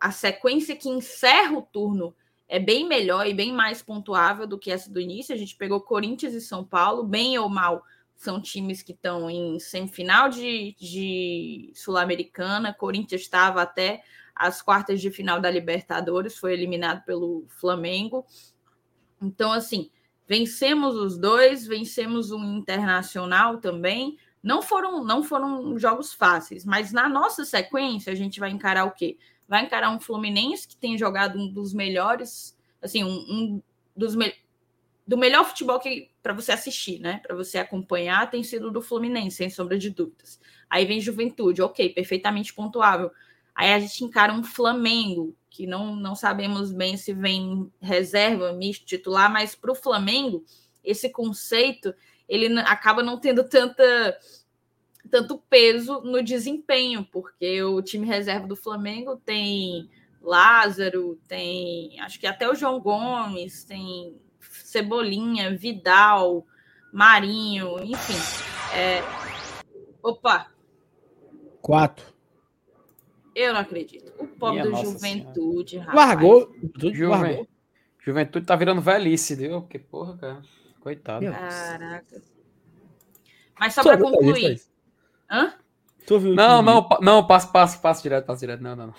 a 0.00 0.10
sequência 0.10 0.76
que 0.76 0.88
encerra 0.88 1.56
o 1.56 1.62
turno 1.62 2.14
é 2.48 2.58
bem 2.58 2.86
melhor 2.86 3.26
e 3.26 3.34
bem 3.34 3.52
mais 3.52 3.82
pontuável 3.82 4.46
do 4.46 4.58
que 4.58 4.70
essa 4.70 4.90
do 4.90 5.00
início. 5.00 5.34
A 5.34 5.38
gente 5.38 5.56
pegou 5.56 5.80
Corinthians 5.80 6.34
e 6.34 6.40
São 6.40 6.64
Paulo, 6.64 7.02
bem 7.02 7.38
ou 7.38 7.48
mal, 7.48 7.82
são 8.16 8.40
times 8.40 8.82
que 8.82 8.92
estão 8.92 9.28
em 9.28 9.58
semifinal 9.58 10.28
de, 10.28 10.74
de 10.78 11.72
Sul-Americana. 11.74 12.72
Corinthians 12.72 13.22
estava 13.22 13.62
até 13.62 14.02
as 14.34 14.62
quartas 14.62 15.00
de 15.00 15.10
final 15.10 15.40
da 15.40 15.50
Libertadores, 15.50 16.38
foi 16.38 16.52
eliminado 16.52 17.04
pelo 17.04 17.44
Flamengo. 17.48 18.24
Então, 19.20 19.52
assim, 19.52 19.90
vencemos 20.26 20.94
os 20.94 21.18
dois, 21.18 21.66
vencemos 21.66 22.30
um 22.30 22.58
internacional 22.58 23.58
também. 23.58 24.18
Não 24.42 24.62
foram, 24.62 25.02
não 25.02 25.22
foram 25.22 25.78
jogos 25.78 26.12
fáceis, 26.12 26.64
mas 26.64 26.92
na 26.92 27.08
nossa 27.08 27.44
sequência 27.44 28.12
a 28.12 28.16
gente 28.16 28.38
vai 28.38 28.50
encarar 28.50 28.84
o 28.84 28.92
quê? 28.92 29.18
Vai 29.48 29.64
encarar 29.64 29.90
um 29.90 30.00
Fluminense 30.00 30.66
que 30.66 30.76
tem 30.76 30.98
jogado 30.98 31.38
um 31.38 31.48
dos 31.48 31.72
melhores, 31.72 32.56
assim, 32.82 33.04
um, 33.04 33.10
um 33.10 33.62
dos 33.94 34.14
me 34.14 34.32
do 35.06 35.16
melhor 35.16 35.44
futebol 35.44 35.78
que 35.78 36.10
para 36.20 36.32
você 36.32 36.50
assistir, 36.50 36.98
né? 36.98 37.20
Para 37.24 37.36
você 37.36 37.58
acompanhar, 37.58 38.28
tem 38.28 38.42
sido 38.42 38.72
do 38.72 38.82
Fluminense, 38.82 39.36
sem 39.36 39.48
sombra 39.48 39.78
de 39.78 39.90
dúvidas. 39.90 40.40
Aí 40.68 40.84
vem 40.84 41.00
Juventude, 41.00 41.62
ok, 41.62 41.90
perfeitamente 41.90 42.52
pontuável. 42.52 43.12
Aí 43.54 43.72
a 43.72 43.78
gente 43.78 44.02
encara 44.02 44.32
um 44.32 44.42
Flamengo, 44.42 45.34
que 45.48 45.64
não, 45.64 45.94
não 45.94 46.16
sabemos 46.16 46.72
bem 46.72 46.96
se 46.96 47.12
vem 47.12 47.72
reserva, 47.80 48.52
misto, 48.52 48.84
titular, 48.84 49.32
mas 49.32 49.54
para 49.54 49.70
o 49.70 49.76
Flamengo, 49.76 50.44
esse 50.82 51.08
conceito 51.08 51.94
ele 52.28 52.58
acaba 52.60 53.02
não 53.02 53.18
tendo 53.20 53.44
tanta 53.44 54.18
tanto 55.10 55.38
peso 55.50 56.00
no 56.02 56.22
desempenho, 56.22 57.06
porque 57.10 57.62
o 57.62 57.80
time 57.82 58.06
reserva 58.06 58.46
do 58.46 58.56
Flamengo 58.56 59.16
tem 59.16 59.88
Lázaro, 60.22 61.18
tem 61.28 61.98
acho 62.00 62.18
que 62.18 62.26
até 62.26 62.48
o 62.48 62.54
João 62.54 62.80
Gomes, 62.80 63.64
tem 63.64 64.16
Cebolinha, 64.40 65.56
Vidal, 65.56 66.44
Marinho, 66.92 67.78
enfim. 67.82 68.14
É... 68.74 69.00
Opa, 70.02 70.50
Quatro. 71.62 72.06
eu 73.34 73.52
não 73.52 73.60
acredito. 73.60 74.12
O 74.18 74.26
pobre 74.26 74.62
Minha 74.62 74.76
do 74.76 74.84
Juventude, 74.90 75.78
rapaz. 75.78 75.96
Largou. 75.96 76.46
tudo 76.46 76.94
Juven- 76.94 77.08
largou. 77.08 77.48
Juventude 78.00 78.46
tá 78.46 78.54
virando 78.54 78.80
velhice, 78.80 79.34
viu? 79.34 79.62
Que 79.62 79.78
porra, 79.80 80.16
cara. 80.16 80.42
Coitado. 80.80 81.26
Caraca. 81.26 82.22
Mas 83.58 83.74
só 83.74 83.82
Tu 83.82 83.88
para 83.88 83.98
concluir. 83.98 84.60
Hã? 85.30 85.54
Tu 86.06 86.14
ouviu 86.14 86.34
Não, 86.34 86.58
que- 86.60 86.64
não, 86.70 86.88
pa- 86.88 86.98
não, 87.02 87.26
passa, 87.26 87.48
passa, 87.48 87.78
passa 87.78 88.02
direto, 88.02 88.26
passa 88.26 88.40
direto. 88.40 88.60
Não, 88.62 88.76
não, 88.76 88.86
não. 88.88 88.94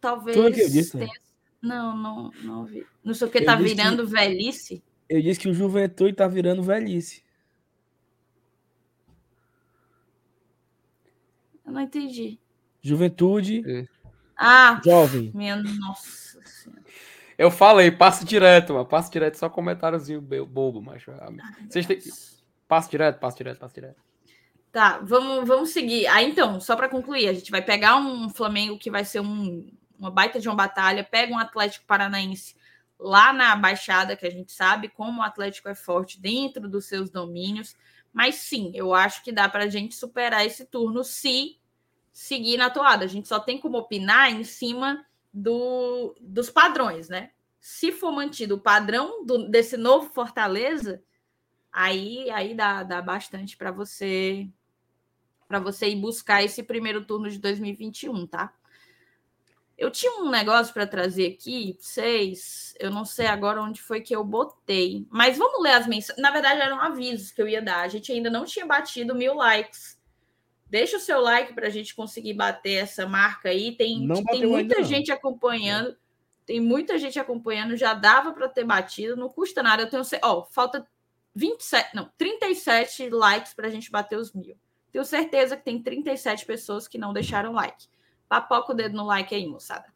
Talvez. 0.00 0.36
Tu 0.36 0.42
ouviu 0.42 0.70
disso, 0.70 0.96
né? 0.98 1.06
tenha- 1.06 1.20
Não, 1.60 1.96
não, 1.96 2.30
não 2.42 2.64
vi. 2.64 2.84
Não 3.04 3.14
sei 3.14 3.28
o 3.28 3.30
que 3.30 3.38
Eu 3.38 3.44
tá 3.44 3.54
disse 3.56 3.74
que- 3.74 3.82
virando 3.82 4.06
velhice. 4.06 4.82
Eu 5.08 5.20
disse 5.22 5.38
que 5.40 5.48
o 5.48 5.54
Juventude 5.54 6.14
tá 6.14 6.26
virando 6.26 6.62
velhice. 6.62 7.22
Eu 11.64 11.72
não 11.72 11.80
entendi. 11.80 12.38
Juventude, 12.80 13.88
Ah, 14.36 14.80
jovem. 14.84 15.30
minha 15.34 15.56
nossa 15.56 16.40
senhora. 16.44 16.82
Eu 17.38 17.50
falei, 17.50 17.90
passa 17.90 18.24
direto, 18.24 18.72
mano. 18.74 18.86
Passa 18.86 19.10
direto, 19.10 19.36
só 19.36 19.48
comentáriozinho 19.48 20.20
bobo, 20.20 20.82
mas. 20.82 21.04
ah, 21.08 21.30
Vocês 21.68 21.86
têm. 21.86 21.98
Passa 22.66 22.90
direto, 22.90 23.18
passa 23.20 23.36
direto, 23.36 23.58
passa 23.58 23.74
direto. 23.74 24.02
Tá, 24.72 24.98
vamos, 25.02 25.46
vamos 25.46 25.70
seguir. 25.70 26.06
Ah, 26.06 26.22
então, 26.22 26.58
só 26.60 26.74
para 26.74 26.88
concluir, 26.88 27.28
a 27.28 27.32
gente 27.34 27.50
vai 27.50 27.60
pegar 27.62 27.96
um 27.96 28.28
Flamengo 28.30 28.78
que 28.78 28.90
vai 28.90 29.04
ser 29.04 29.20
um- 29.20 29.70
uma 29.98 30.10
baita 30.10 30.40
de 30.40 30.48
uma 30.48 30.54
batalha, 30.56 31.04
pega 31.04 31.32
um 31.32 31.38
Atlético 31.38 31.84
Paranaense 31.86 32.56
lá 32.98 33.32
na 33.32 33.54
Baixada, 33.54 34.16
que 34.16 34.26
a 34.26 34.30
gente 34.30 34.50
sabe 34.52 34.88
como 34.88 35.20
o 35.20 35.24
Atlético 35.24 35.68
é 35.68 35.74
forte 35.74 36.18
dentro 36.20 36.68
dos 36.68 36.86
seus 36.86 37.10
domínios. 37.10 37.76
Mas 38.12 38.36
sim, 38.36 38.72
eu 38.74 38.94
acho 38.94 39.22
que 39.22 39.30
dá 39.32 39.48
para 39.48 39.64
a 39.64 39.68
gente 39.68 39.94
superar 39.94 40.44
esse 40.46 40.64
turno 40.64 41.04
se 41.04 41.58
seguir 42.12 42.56
na 42.58 42.70
toada. 42.70 43.04
A 43.04 43.08
gente 43.08 43.28
só 43.28 43.38
tem 43.40 43.58
como 43.58 43.78
opinar 43.78 44.30
em 44.32 44.44
cima 44.44 45.04
do, 45.32 46.14
dos 46.20 46.50
padrões, 46.50 47.08
né? 47.08 47.30
Se 47.60 47.92
for 47.92 48.12
mantido 48.12 48.56
o 48.56 48.60
padrão 48.60 49.24
do- 49.24 49.48
desse 49.50 49.76
novo 49.76 50.10
Fortaleza, 50.12 51.02
aí, 51.72 52.30
aí 52.30 52.54
dá, 52.54 52.82
dá 52.82 53.02
bastante 53.02 53.56
para 53.56 53.70
você 53.72 54.48
para 55.52 55.60
você 55.60 55.90
ir 55.90 55.96
buscar 55.96 56.42
esse 56.42 56.62
primeiro 56.62 57.04
turno 57.04 57.28
de 57.28 57.38
2021, 57.38 58.26
tá? 58.26 58.54
Eu 59.76 59.90
tinha 59.90 60.10
um 60.22 60.30
negócio 60.30 60.72
para 60.72 60.86
trazer 60.86 61.26
aqui, 61.26 61.76
vocês, 61.78 62.74
eu 62.80 62.90
não 62.90 63.04
sei 63.04 63.26
agora 63.26 63.60
onde 63.60 63.82
foi 63.82 64.00
que 64.00 64.16
eu 64.16 64.24
botei, 64.24 65.06
mas 65.10 65.36
vamos 65.36 65.62
ler 65.62 65.72
as 65.72 65.86
mensagens. 65.86 66.22
Na 66.22 66.30
verdade, 66.30 66.62
eram 66.62 66.80
avisos 66.80 67.32
que 67.32 67.42
eu 67.42 67.46
ia 67.46 67.60
dar. 67.60 67.82
A 67.82 67.88
gente 67.88 68.10
ainda 68.10 68.30
não 68.30 68.46
tinha 68.46 68.64
batido 68.64 69.14
mil 69.14 69.34
likes. 69.34 70.00
Deixa 70.70 70.96
o 70.96 71.00
seu 71.00 71.20
like 71.20 71.52
para 71.52 71.66
a 71.66 71.70
gente 71.70 71.94
conseguir 71.94 72.32
bater 72.32 72.84
essa 72.84 73.06
marca 73.06 73.50
aí. 73.50 73.76
Tem, 73.76 74.08
tem 74.08 74.46
muita 74.46 74.76
ainda, 74.76 74.84
gente 74.84 75.12
acompanhando. 75.12 75.94
Tem 76.46 76.60
muita 76.60 76.96
gente 76.96 77.18
acompanhando. 77.18 77.76
Já 77.76 77.92
dava 77.92 78.32
para 78.32 78.48
ter 78.48 78.64
batido, 78.64 79.16
não 79.16 79.28
custa 79.28 79.62
nada. 79.62 79.82
Eu 79.82 79.90
tenho. 79.90 80.02
Ó, 80.22 80.44
falta 80.44 80.88
27, 81.34 81.94
não, 81.94 82.10
37 82.16 83.10
likes 83.10 83.52
para 83.52 83.66
a 83.66 83.70
gente 83.70 83.90
bater 83.90 84.16
os 84.16 84.32
mil. 84.32 84.56
Tenho 84.92 85.04
certeza 85.04 85.56
que 85.56 85.64
tem 85.64 85.82
37 85.82 86.44
pessoas 86.44 86.86
que 86.86 86.98
não 86.98 87.12
deixaram 87.12 87.52
like. 87.52 87.86
Papoca 88.28 88.72
o 88.72 88.76
dedo 88.76 88.96
no 88.96 89.06
like 89.06 89.34
aí, 89.34 89.46
moçada. 89.46 89.86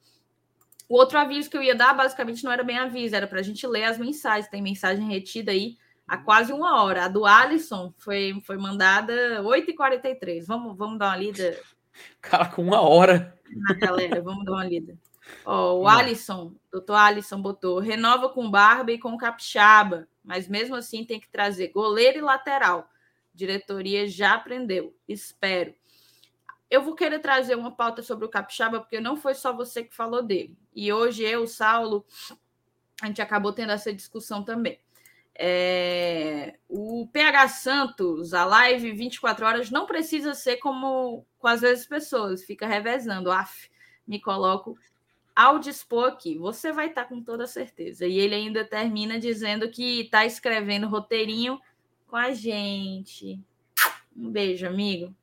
O 0.89 0.97
outro 0.97 1.19
aviso 1.19 1.51
que 1.51 1.57
eu 1.57 1.63
ia 1.63 1.75
dar, 1.75 1.95
basicamente, 1.95 2.43
não 2.43 2.53
era 2.53 2.65
bem 2.65 2.79
aviso, 2.79 3.15
era 3.15 3.27
para 3.27 3.41
a 3.41 3.43
gente 3.43 3.67
ler 3.67 3.85
as 3.85 3.99
mensagens. 3.99 4.49
Tem 4.49 4.63
mensagem 4.63 5.07
retida 5.09 5.53
aí 5.53 5.77
há 6.07 6.17
quase 6.17 6.53
uma 6.53 6.83
hora. 6.83 7.05
A 7.05 7.09
do 7.09 7.27
Alisson 7.27 7.93
foi, 7.99 8.41
foi 8.45 8.57
mandada 8.57 9.43
8h43. 9.43 10.47
Vamos, 10.47 10.77
vamos 10.77 10.99
dar 10.99 11.09
uma 11.09 11.17
lida 11.17 11.59
Cara, 12.21 12.47
com 12.47 12.63
uma 12.63 12.81
hora. 12.81 13.37
na 13.51 13.75
galera, 13.75 14.23
vamos 14.23 14.45
dar 14.45 14.53
uma 14.53 14.65
lida. 14.65 14.97
Ó, 15.45 15.81
o. 15.81 15.89
Alisson, 15.89 16.55
doutor 16.71 16.95
Alisson 16.95 17.41
botou, 17.41 17.81
renova 17.81 18.29
com 18.29 18.51
Barba 18.51 18.93
e 18.93 18.99
com 18.99 19.17
Capixaba, 19.17 20.09
mas 20.25 20.49
mesmo 20.49 20.77
assim 20.77 21.05
tem 21.05 21.19
que 21.19 21.29
trazer 21.29 21.69
goleiro 21.69 22.19
e 22.19 22.23
lateral. 22.23 22.89
Diretoria 23.37 24.09
já 24.09 24.35
aprendeu, 24.35 24.97
espero. 25.07 25.75
Eu 26.69 26.83
vou 26.83 26.97
querer 26.97 27.21
trazer 27.21 27.55
uma 27.55 27.71
pauta 27.71 28.03
sobre 28.03 28.25
o 28.25 28.29
Capixaba, 28.29 28.81
porque 28.81 28.99
não 28.99 29.17
foi 29.17 29.35
só 29.35 29.53
você 29.53 29.85
que 29.85 29.95
falou 29.95 30.23
dele. 30.23 30.59
E 30.75 30.93
hoje 30.93 31.23
eu, 31.23 31.47
Saulo, 31.47 32.05
a 33.01 33.07
gente 33.07 33.23
acabou 33.23 33.53
tendo 33.53 33.73
essa 33.73 33.93
discussão 33.93 34.43
também. 34.43 34.81
É, 35.39 36.59
o 36.67 37.07
PH 37.13 37.49
Santos, 37.49 38.33
a 38.33 38.45
live 38.47 38.93
24 38.93 39.45
horas, 39.45 39.71
não 39.71 39.87
precisa 39.87 40.35
ser 40.35 40.57
como 40.57 41.27
com 41.39 41.47
as 41.47 41.61
vezes 41.61 41.87
pessoas, 41.87 42.43
fica 42.43 42.67
revezando. 42.67 43.31
Af, 43.31 43.71
me 44.07 44.21
coloco 44.21 44.77
ao 45.35 45.59
dispor 45.59 46.09
aqui. 46.09 46.39
Você 46.39 46.73
vai 46.73 46.87
estar 46.87 47.05
com 47.05 47.23
toda 47.23 47.47
certeza. 47.47 48.07
E 48.07 48.19
ele 48.19 48.35
ainda 48.35 48.65
termina 48.65 49.19
dizendo 49.19 49.71
que 49.71 50.01
está 50.01 50.25
escrevendo 50.25 50.89
roteirinho 50.89 51.61
com 52.07 52.17
a 52.17 52.33
gente. 52.33 53.41
Um 54.17 54.31
beijo, 54.31 54.67
amigo. 54.67 55.15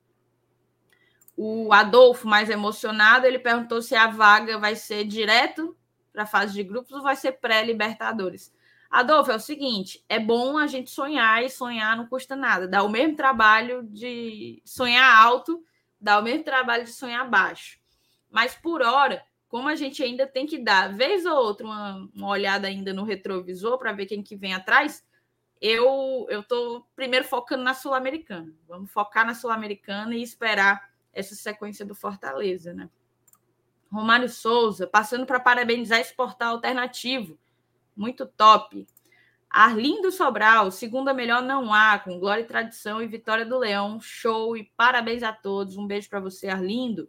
O 1.35 1.73
Adolfo, 1.73 2.27
mais 2.27 2.49
emocionado, 2.49 3.25
ele 3.25 3.39
perguntou 3.39 3.81
se 3.81 3.95
a 3.95 4.07
vaga 4.07 4.59
vai 4.59 4.75
ser 4.75 5.03
direto 5.03 5.75
para 6.11 6.23
a 6.23 6.27
fase 6.27 6.53
de 6.53 6.63
grupos 6.63 6.91
ou 6.91 7.01
vai 7.01 7.15
ser 7.15 7.33
pré-Libertadores. 7.33 8.53
Adolfo, 8.89 9.31
é 9.31 9.35
o 9.35 9.39
seguinte: 9.39 10.05
é 10.07 10.19
bom 10.19 10.57
a 10.57 10.67
gente 10.67 10.91
sonhar 10.91 11.43
e 11.43 11.49
sonhar 11.49 11.97
não 11.97 12.05
custa 12.05 12.35
nada. 12.35 12.67
Dá 12.67 12.83
o 12.83 12.89
mesmo 12.89 13.15
trabalho 13.15 13.83
de 13.83 14.61
sonhar 14.63 15.17
alto, 15.17 15.65
dá 15.99 16.19
o 16.19 16.23
mesmo 16.23 16.43
trabalho 16.43 16.83
de 16.83 16.91
sonhar 16.91 17.27
baixo. 17.27 17.79
Mas 18.29 18.53
por 18.53 18.83
hora, 18.83 19.23
como 19.47 19.67
a 19.67 19.75
gente 19.75 20.03
ainda 20.03 20.27
tem 20.27 20.45
que 20.45 20.59
dar, 20.59 20.93
vez 20.93 21.25
ou 21.25 21.35
outra, 21.35 21.65
uma, 21.65 22.09
uma 22.13 22.27
olhada 22.27 22.67
ainda 22.67 22.93
no 22.93 23.03
retrovisor 23.03 23.79
para 23.79 23.93
ver 23.93 24.05
quem 24.05 24.21
que 24.21 24.35
vem 24.35 24.53
atrás, 24.53 25.03
eu 25.61 26.27
eu 26.29 26.43
tô 26.43 26.85
primeiro 26.95 27.25
focando 27.25 27.63
na 27.63 27.73
Sul-Americana. 27.73 28.53
Vamos 28.67 28.91
focar 28.91 29.25
na 29.25 29.33
Sul-Americana 29.33 30.15
e 30.15 30.21
esperar 30.21 30.91
essa 31.13 31.35
sequência 31.35 31.85
do 31.85 31.95
Fortaleza, 31.95 32.73
né? 32.73 32.89
Romário 33.91 34.27
Souza, 34.27 34.87
passando 34.87 35.25
para 35.25 35.39
parabenizar 35.39 35.99
esse 35.99 36.15
portal 36.15 36.55
alternativo. 36.55 37.37
Muito 37.95 38.25
top. 38.25 38.87
Arlindo 39.47 40.11
Sobral, 40.11 40.71
segunda 40.71 41.13
melhor 41.13 41.43
não 41.43 41.71
há, 41.71 41.99
com 41.99 42.19
glória 42.19 42.41
e 42.41 42.47
tradição 42.47 43.03
e 43.03 43.07
vitória 43.07 43.45
do 43.45 43.59
Leão. 43.59 44.01
Show 44.01 44.57
e 44.57 44.63
parabéns 44.75 45.21
a 45.21 45.31
todos. 45.31 45.77
Um 45.77 45.85
beijo 45.85 46.09
para 46.09 46.19
você, 46.19 46.47
Arlindo. 46.47 47.07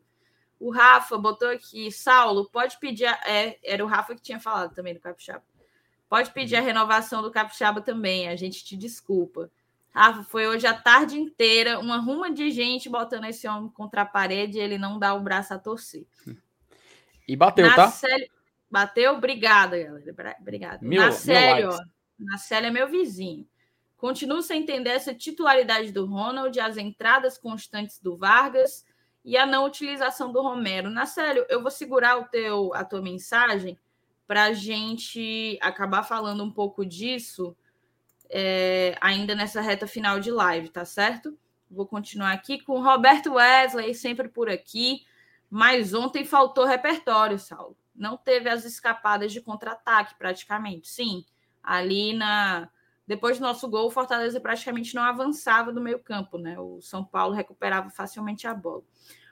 O 0.60 0.70
Rafa 0.70 1.16
botou 1.16 1.48
aqui, 1.48 1.90
Saulo, 1.90 2.48
pode 2.50 2.78
pedir. 2.78 3.06
A... 3.06 3.18
É, 3.24 3.58
era 3.64 3.82
o 3.82 3.88
Rafa 3.88 4.14
que 4.14 4.20
tinha 4.20 4.38
falado 4.38 4.74
também 4.74 4.92
do 4.92 5.00
Capixaba. 5.00 5.42
Pode 6.14 6.30
pedir 6.30 6.54
a 6.54 6.60
renovação 6.60 7.22
do 7.22 7.30
Capixaba 7.32 7.80
também, 7.80 8.28
a 8.28 8.36
gente 8.36 8.64
te 8.64 8.76
desculpa. 8.76 9.50
Rafa, 9.90 10.22
foi 10.22 10.46
hoje 10.46 10.64
a 10.64 10.72
tarde 10.72 11.18
inteira 11.18 11.80
uma 11.80 11.96
ruma 11.96 12.30
de 12.30 12.52
gente 12.52 12.88
botando 12.88 13.24
esse 13.24 13.48
homem 13.48 13.68
contra 13.70 14.02
a 14.02 14.06
parede 14.06 14.56
e 14.56 14.60
ele 14.60 14.78
não 14.78 14.96
dá 14.96 15.12
o 15.12 15.20
braço 15.20 15.52
a 15.52 15.58
torcer. 15.58 16.06
E 17.26 17.34
bateu, 17.34 17.66
Na 17.66 17.74
tá? 17.74 17.88
Célia... 17.90 18.28
Bateu? 18.70 19.14
Obrigada, 19.14 19.76
galera. 19.76 20.36
Obrigada. 20.40 20.78
Meu, 20.82 21.02
Na 21.02 21.10
sério, 21.10 21.70
ó. 21.70 21.80
Na 22.16 22.38
Célia 22.38 22.68
é 22.68 22.70
meu 22.70 22.86
vizinho. 22.86 23.44
Continuo 23.96 24.40
sem 24.40 24.62
entender 24.62 24.90
essa 24.90 25.12
titularidade 25.12 25.90
do 25.90 26.06
Ronald, 26.06 26.60
as 26.60 26.76
entradas 26.76 27.36
constantes 27.36 27.98
do 27.98 28.16
Vargas 28.16 28.86
e 29.24 29.36
a 29.36 29.44
não 29.44 29.64
utilização 29.64 30.30
do 30.30 30.40
Romero. 30.40 30.90
Na 30.90 31.06
sério, 31.06 31.44
eu 31.48 31.60
vou 31.60 31.72
segurar 31.72 32.18
o 32.18 32.26
teu, 32.26 32.72
a 32.72 32.84
tua 32.84 33.02
mensagem 33.02 33.76
para 34.26 34.44
a 34.44 34.52
gente 34.52 35.58
acabar 35.60 36.02
falando 36.02 36.42
um 36.42 36.50
pouco 36.50 36.84
disso 36.84 37.56
é, 38.30 38.96
ainda 39.00 39.34
nessa 39.34 39.60
reta 39.60 39.86
final 39.86 40.18
de 40.18 40.30
live, 40.30 40.68
tá 40.68 40.84
certo? 40.84 41.38
Vou 41.70 41.86
continuar 41.86 42.32
aqui 42.32 42.60
com 42.60 42.78
o 42.78 42.82
Roberto 42.82 43.34
Wesley, 43.34 43.94
sempre 43.94 44.28
por 44.28 44.48
aqui. 44.48 45.04
Mas 45.50 45.94
ontem 45.94 46.24
faltou 46.24 46.64
repertório, 46.64 47.38
Saulo. 47.38 47.76
Não 47.94 48.16
teve 48.16 48.48
as 48.48 48.64
escapadas 48.64 49.32
de 49.32 49.40
contra-ataque, 49.40 50.16
praticamente. 50.16 50.88
Sim, 50.88 51.24
ali 51.62 52.12
na. 52.12 52.68
Depois 53.06 53.38
do 53.38 53.42
nosso 53.42 53.68
gol, 53.68 53.86
o 53.86 53.90
Fortaleza 53.90 54.40
praticamente 54.40 54.94
não 54.94 55.02
avançava 55.02 55.72
do 55.72 55.80
meio 55.80 55.98
campo, 55.98 56.38
né? 56.38 56.58
O 56.58 56.80
São 56.80 57.04
Paulo 57.04 57.34
recuperava 57.34 57.90
facilmente 57.90 58.46
a 58.46 58.54
bola. 58.54 58.82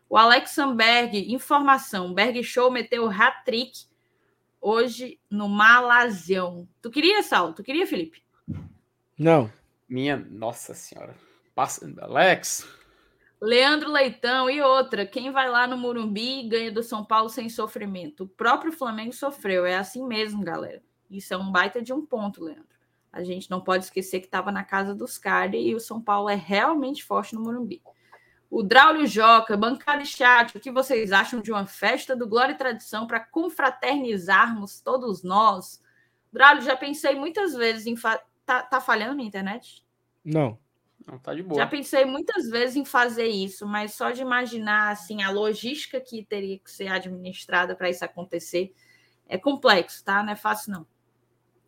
O 0.09 0.16
Alex 0.16 0.51
Samberg, 0.51 1.32
informação: 1.32 2.12
Berg 2.12 2.43
Show 2.44 2.70
meteu 2.70 3.09
hat-trick 3.09 3.86
hoje 4.62 5.20
no 5.28 5.48
Malazão. 5.48 6.68
Tu 6.80 6.90
queria, 6.90 7.22
Saulo? 7.22 7.52
Tu 7.52 7.62
queria, 7.62 7.86
Felipe? 7.86 8.22
Não. 9.18 9.52
Minha 9.89 10.16
Nossa 10.16 10.72
Senhora. 10.72 11.14
Passa... 11.55 11.93
Alex, 12.01 12.66
Leandro 13.43 13.90
Leitão 13.90 14.48
e 14.48 14.62
outra, 14.62 15.05
quem 15.05 15.32
vai 15.32 15.51
lá 15.51 15.66
no 15.66 15.76
Murumbi 15.76 16.44
e 16.44 16.48
ganha 16.48 16.70
do 16.70 16.80
São 16.80 17.05
Paulo 17.05 17.28
sem 17.28 17.48
sofrimento? 17.48 18.22
O 18.22 18.28
próprio 18.28 18.72
Flamengo 18.72 19.12
sofreu, 19.12 19.66
é 19.66 19.74
assim 19.74 20.06
mesmo, 20.06 20.44
galera. 20.44 20.80
Isso 21.10 21.34
é 21.34 21.36
um 21.36 21.51
baita 21.51 21.82
de 21.82 21.93
um 21.93 22.06
ponto, 22.06 22.44
Leandro. 22.44 22.64
A 23.12 23.24
gente 23.24 23.51
não 23.51 23.60
pode 23.60 23.84
esquecer 23.84 24.20
que 24.20 24.26
estava 24.26 24.52
na 24.52 24.62
casa 24.62 24.94
dos 24.94 25.18
caras 25.18 25.60
e 25.60 25.74
o 25.74 25.80
São 25.80 26.01
Paulo 26.01 26.30
é 26.30 26.36
realmente 26.36 27.02
forte 27.02 27.34
no 27.34 27.43
Morumbi. 27.43 27.82
O 28.53 28.62
Draulio 28.62 29.07
Joca, 29.07 29.57
bancada 29.57 30.03
e 30.03 30.07
chat, 30.07 30.55
o 30.55 30.61
que 30.61 30.70
vocês 30.70 31.11
acham 31.11 31.41
de 31.41 31.51
uma 31.51 31.65
festa 31.65 32.15
do 32.15 32.29
Glória 32.29 32.53
e 32.53 32.59
Tradição 32.59 33.07
para 33.07 33.19
confraternizarmos 33.19 34.79
todos 34.83 35.23
nós? 35.23 35.83
Draulio, 36.31 36.61
já 36.61 36.77
pensei 36.77 37.15
muitas 37.15 37.55
vezes 37.55 37.87
em. 37.87 37.97
Fa... 37.97 38.23
Tá, 38.45 38.62
tá 38.62 38.79
falhando 38.79 39.16
minha 39.16 39.27
internet? 39.27 39.83
Não. 40.23 40.59
Não, 41.07 41.19
tá 41.19 41.33
de 41.33 41.43
boa. 41.43 41.62
Já 41.62 41.66
pensei 41.66 42.05
muitas 42.05 42.47
vezes 42.51 42.77
em 42.77 42.85
fazer 42.85 43.27
isso, 43.27 43.66
mas 43.66 43.95
só 43.95 44.11
de 44.11 44.20
imaginar 44.20 44.91
assim 44.91 45.23
a 45.23 45.31
logística 45.31 45.99
que 45.99 46.23
teria 46.23 46.59
que 46.59 46.70
ser 46.70 46.89
administrada 46.89 47.74
para 47.74 47.89
isso 47.89 48.05
acontecer 48.05 48.74
é 49.27 49.39
complexo, 49.39 50.05
tá? 50.05 50.23
Não 50.23 50.31
é 50.31 50.37
fácil 50.37 50.73
não. 50.73 50.87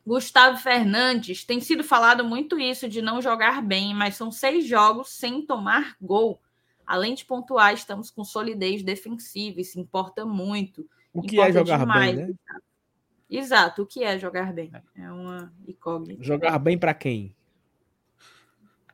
Gustavo 0.07 0.59
Fernandes 0.59 1.47
tem 1.47 1.63
sido 1.63 1.83
falado 1.83 2.27
muito 2.27 2.61
isso 2.61 2.87
de 2.91 3.01
não 3.01 3.23
jogar 3.23 3.63
bem, 3.63 3.95
mas 3.95 4.17
são 4.17 4.31
seis 4.31 4.67
jogos 4.67 5.09
sem 5.09 5.41
tomar 5.47 5.97
gol. 5.99 6.44
Além 6.87 7.15
de 7.15 7.25
pontuar, 7.25 7.73
estamos 7.73 8.11
com 8.11 8.25
solidez 8.25 8.83
defensiva, 8.83 9.61
isso 9.61 9.79
importa 9.79 10.25
muito. 10.25 10.89
O 11.13 11.23
que 11.23 11.39
é 11.39 11.49
importa 11.49 11.51
é 11.51 11.65
jogar 11.65 11.79
demais. 11.79 12.17
bem, 12.17 12.27
né? 12.27 12.35
Exato, 13.29 13.83
o 13.83 13.87
que 13.87 14.05
é 14.05 14.19
jogar 14.19 14.53
bem? 14.53 14.71
É 14.95 15.11
uma 15.11 15.53
incógnita. 15.67 16.23
Jogar 16.23 16.59
bem 16.59 16.79
para 16.79 16.95
quem? 16.95 17.35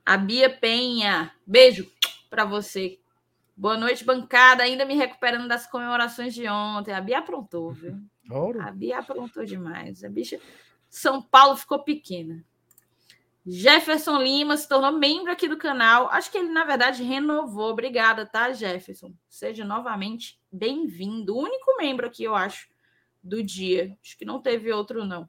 A 0.05 0.17
Bia 0.17 0.51
Penha. 0.51 1.33
Beijo 1.47 1.91
para 2.29 2.45
você. 2.45 2.99
Boa 3.57 3.77
noite, 3.77 4.05
bancada. 4.05 4.63
Ainda 4.63 4.85
me 4.85 4.95
recuperando 4.95 5.47
das 5.47 5.67
comemorações 5.67 6.33
de 6.33 6.49
ontem. 6.49 6.95
A 6.95 7.01
Bia 7.01 7.19
aprontou, 7.19 7.73
viu? 7.73 7.97
Ouro. 8.31 8.61
A 8.63 8.71
Bia 8.71 8.99
aprontou 8.99 9.45
demais. 9.45 10.03
A 10.03 10.09
bicha. 10.09 10.41
São 10.89 11.23
Paulo 11.23 11.57
ficou 11.57 11.85
pequena. 11.85 12.45
Jefferson 13.47 14.19
Lima 14.19 14.57
se 14.57 14.69
tornou 14.69 14.93
membro 14.93 15.33
aqui 15.33 15.49
do 15.49 15.57
canal. 15.57 16.09
Acho 16.11 16.31
que 16.31 16.39
ele, 16.39 16.51
na 16.51 16.65
verdade, 16.65 17.03
renovou. 17.03 17.71
Obrigada, 17.71 18.27
tá, 18.27 18.53
Jefferson? 18.53 19.15
Seja 19.29 19.65
novamente 19.65 20.39
bem-vindo. 20.53 21.35
O 21.35 21.43
único 21.43 21.77
membro 21.79 22.07
aqui, 22.07 22.25
eu 22.25 22.35
acho, 22.35 22.69
do 23.23 23.43
dia. 23.43 23.97
Acho 24.05 24.19
que 24.19 24.25
não 24.25 24.41
teve 24.41 24.71
outro, 24.73 25.05
não. 25.05 25.29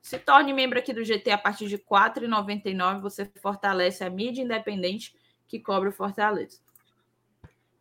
Se 0.00 0.18
torne 0.18 0.52
membro 0.52 0.78
aqui 0.78 0.92
do 0.92 1.04
GT 1.04 1.32
a 1.32 1.38
partir 1.38 1.66
de 1.66 1.76
R$ 1.76 1.84
4,99. 1.90 3.00
Você 3.00 3.30
fortalece 3.42 4.04
a 4.04 4.10
mídia 4.10 4.42
independente 4.42 5.16
que 5.48 5.58
cobra 5.58 5.88
o 5.88 5.92
Fortaleza. 5.92 6.60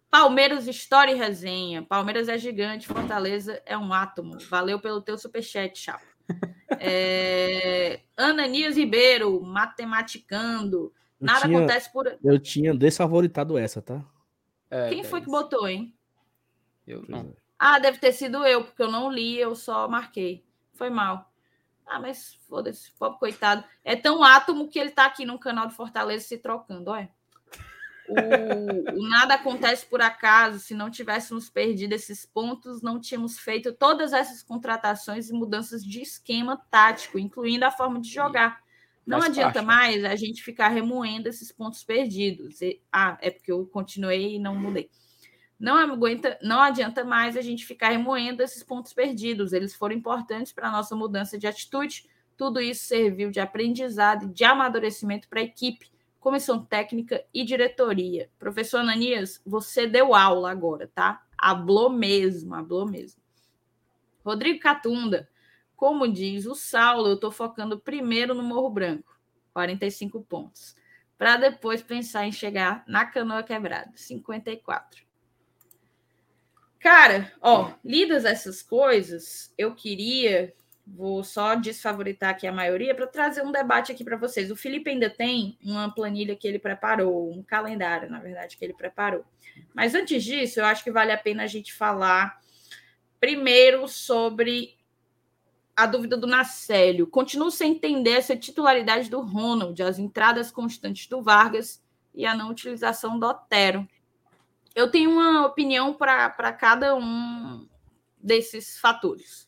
Palmeiras, 0.10 0.68
história 0.68 1.12
e 1.12 1.16
resenha. 1.16 1.84
Palmeiras 1.84 2.28
é 2.30 2.38
gigante, 2.38 2.88
Fortaleza 2.88 3.62
é 3.66 3.78
um 3.78 3.94
átomo. 3.94 4.40
Valeu 4.50 4.80
pelo 4.80 5.02
teu 5.02 5.18
superchat, 5.18 5.78
chapa. 5.78 6.07
É... 6.80 8.02
Ananias 8.16 8.76
Ribeiro, 8.76 9.42
matematicando. 9.42 10.94
Nada 11.20 11.42
tinha, 11.42 11.58
acontece 11.58 11.92
por. 11.92 12.18
Eu 12.24 12.40
tinha 12.40 12.74
desfavoritado 12.74 13.58
essa, 13.58 13.82
tá? 13.82 14.04
É, 14.70 14.90
Quem 14.90 15.04
foi 15.04 15.22
que 15.22 15.28
botou, 15.28 15.68
hein? 15.68 15.96
Eu 16.86 17.04
não. 17.08 17.34
Ah, 17.58 17.80
deve 17.80 17.98
ter 17.98 18.12
sido 18.12 18.46
eu, 18.46 18.64
porque 18.64 18.84
eu 18.84 18.92
não 18.92 19.12
li, 19.12 19.40
eu 19.40 19.56
só 19.56 19.88
marquei. 19.88 20.46
Foi 20.74 20.90
mal. 20.90 21.32
Ah, 21.86 22.00
mas 22.00 22.36
foda-se, 22.48 22.92
pobre 22.92 23.18
coitado. 23.18 23.64
É 23.84 23.96
tão 23.96 24.24
átomo 24.24 24.68
que 24.68 24.78
ele 24.78 24.92
tá 24.92 25.06
aqui 25.06 25.26
no 25.26 25.40
canal 25.40 25.68
do 25.68 25.74
Fortaleza 25.74 26.26
se 26.26 26.38
trocando, 26.38 26.92
olha. 26.92 27.10
O, 28.08 29.00
o, 29.00 29.10
nada 29.10 29.36
acontece 29.36 29.86
por 29.86 30.02
acaso. 30.02 30.60
Se 30.60 30.74
não 30.74 30.90
tivéssemos 30.90 31.50
perdido 31.50 31.94
esses 31.94 32.26
pontos, 32.26 32.82
não 32.82 33.00
tínhamos 33.00 33.38
feito 33.38 33.74
todas 33.74 34.14
essas 34.14 34.42
contratações 34.42 35.30
e 35.30 35.34
mudanças 35.34 35.84
de 35.84 36.02
esquema 36.02 36.58
tático, 36.70 37.20
incluindo 37.20 37.66
a 37.66 37.72
forma 37.72 38.00
de 38.00 38.10
jogar. 38.10 38.62
Não 39.06 39.20
Faz 39.20 39.32
adianta 39.32 39.64
parte, 39.64 39.66
né? 39.66 39.74
mais 39.74 40.06
a 40.06 40.16
gente 40.16 40.44
ficar 40.44 40.68
remoendo 40.68 41.30
esses 41.30 41.52
pontos 41.52 41.84
perdidos. 41.84 42.62
E, 42.62 42.82
ah, 42.92 43.18
é 43.22 43.32
porque 43.32 43.52
eu 43.52 43.66
continuei 43.66 44.36
e 44.36 44.40
não 44.40 44.56
mudei. 44.56 44.90
Não 45.60 45.76
aguenta, 45.76 46.38
não 46.42 46.62
adianta 46.62 47.04
mais 47.04 47.36
a 47.36 47.42
gente 47.42 47.66
ficar 47.66 47.90
remoendo 47.90 48.44
esses 48.44 48.64
pontos 48.64 48.94
perdidos. 48.94 49.54
Eles 49.54 49.74
foram 49.74 49.96
importantes 49.96 50.52
para 50.52 50.68
a 50.68 50.72
nossa 50.72 50.96
mudança 50.96 51.38
de 51.38 51.48
atitude. 51.48 52.06
Tudo 52.36 52.62
isso 52.62 52.86
serviu 52.86 53.32
de 53.32 53.40
aprendizado 53.40 54.26
e 54.26 54.30
de 54.30 54.44
amadurecimento 54.44 55.28
para 55.28 55.40
a 55.40 55.44
equipe, 55.44 55.90
comissão 56.28 56.62
técnica 56.62 57.24
e 57.34 57.46
diretoria. 57.46 58.30
Professor 58.38 58.80
Ananias, 58.80 59.42
você 59.46 59.88
deu 59.88 60.14
aula 60.14 60.52
agora, 60.52 60.92
tá? 60.94 61.26
Hablou 61.38 61.90
mesmo, 61.90 62.54
hablou 62.54 62.86
mesmo. 62.86 63.22
Rodrigo 64.26 64.60
Catunda, 64.60 65.30
como 65.74 66.06
diz 66.06 66.46
o 66.46 66.54
Saulo, 66.54 67.08
eu 67.08 67.14
estou 67.14 67.32
focando 67.32 67.80
primeiro 67.80 68.34
no 68.34 68.44
Morro 68.44 68.70
Branco, 68.70 69.18
45 69.54 70.22
pontos, 70.24 70.76
para 71.18 71.38
depois 71.38 71.82
pensar 71.82 72.28
em 72.28 72.32
chegar 72.34 72.84
na 72.86 73.06
canoa 73.06 73.42
quebrada, 73.42 73.94
54. 73.96 75.06
Cara, 76.78 77.32
ó, 77.40 77.72
lidas 77.86 78.26
essas 78.26 78.62
coisas, 78.62 79.54
eu 79.58 79.74
queria, 79.74 80.54
vou 80.96 81.24
só 81.24 81.56
desfavoritar 81.56 82.32
aqui 82.32 82.48
a 82.48 82.52
maioria 82.52 82.96
para 82.96 83.06
trazer 83.08 83.42
um 83.42 83.52
debate 83.52 83.92
aqui 83.92 84.04
para 84.04 84.18
vocês. 84.18 84.50
O 84.50 84.56
Felipe 84.56 84.90
ainda 84.90 85.10
tem 85.10 85.58
uma 85.64 85.94
planilha 85.94 86.36
que 86.36 86.48
ele 86.48 86.60
preparou, 86.60 87.32
um 87.32 87.44
calendário, 87.44 88.10
na 88.10 88.20
verdade, 88.20 88.58
que 88.58 88.64
ele 88.64 88.74
preparou. 88.74 89.26
Mas 89.74 89.94
antes 89.94 90.24
disso, 90.24 90.60
eu 90.60 90.66
acho 90.66 90.84
que 90.84 90.92
vale 90.92 91.12
a 91.12 91.18
pena 91.18 91.44
a 91.44 91.48
gente 91.48 91.74
falar 91.74 92.40
primeiro 93.20 93.88
sobre 93.88 94.76
a 95.76 95.86
dúvida 95.86 96.18
do 96.18 96.26
Nacélio. 96.26 97.08
Continuo 97.08 97.52
sem 97.52 97.74
entender 97.74 98.12
essa 98.12 98.36
titularidade 98.36 99.10
do 99.10 99.22
Ronald, 99.22 99.82
as 99.82 100.00
entradas 100.00 100.52
constantes 100.52 101.08
do 101.08 101.22
Vargas 101.22 101.84
e 102.16 102.26
a 102.26 102.34
não 102.34 102.50
utilização 102.50 103.20
do 103.20 103.28
Otero 103.28 103.88
eu 104.78 104.92
tenho 104.92 105.10
uma 105.10 105.44
opinião 105.44 105.92
para 105.92 106.54
cada 106.54 106.96
um 106.96 107.68
desses 108.16 108.78
fatores. 108.80 109.47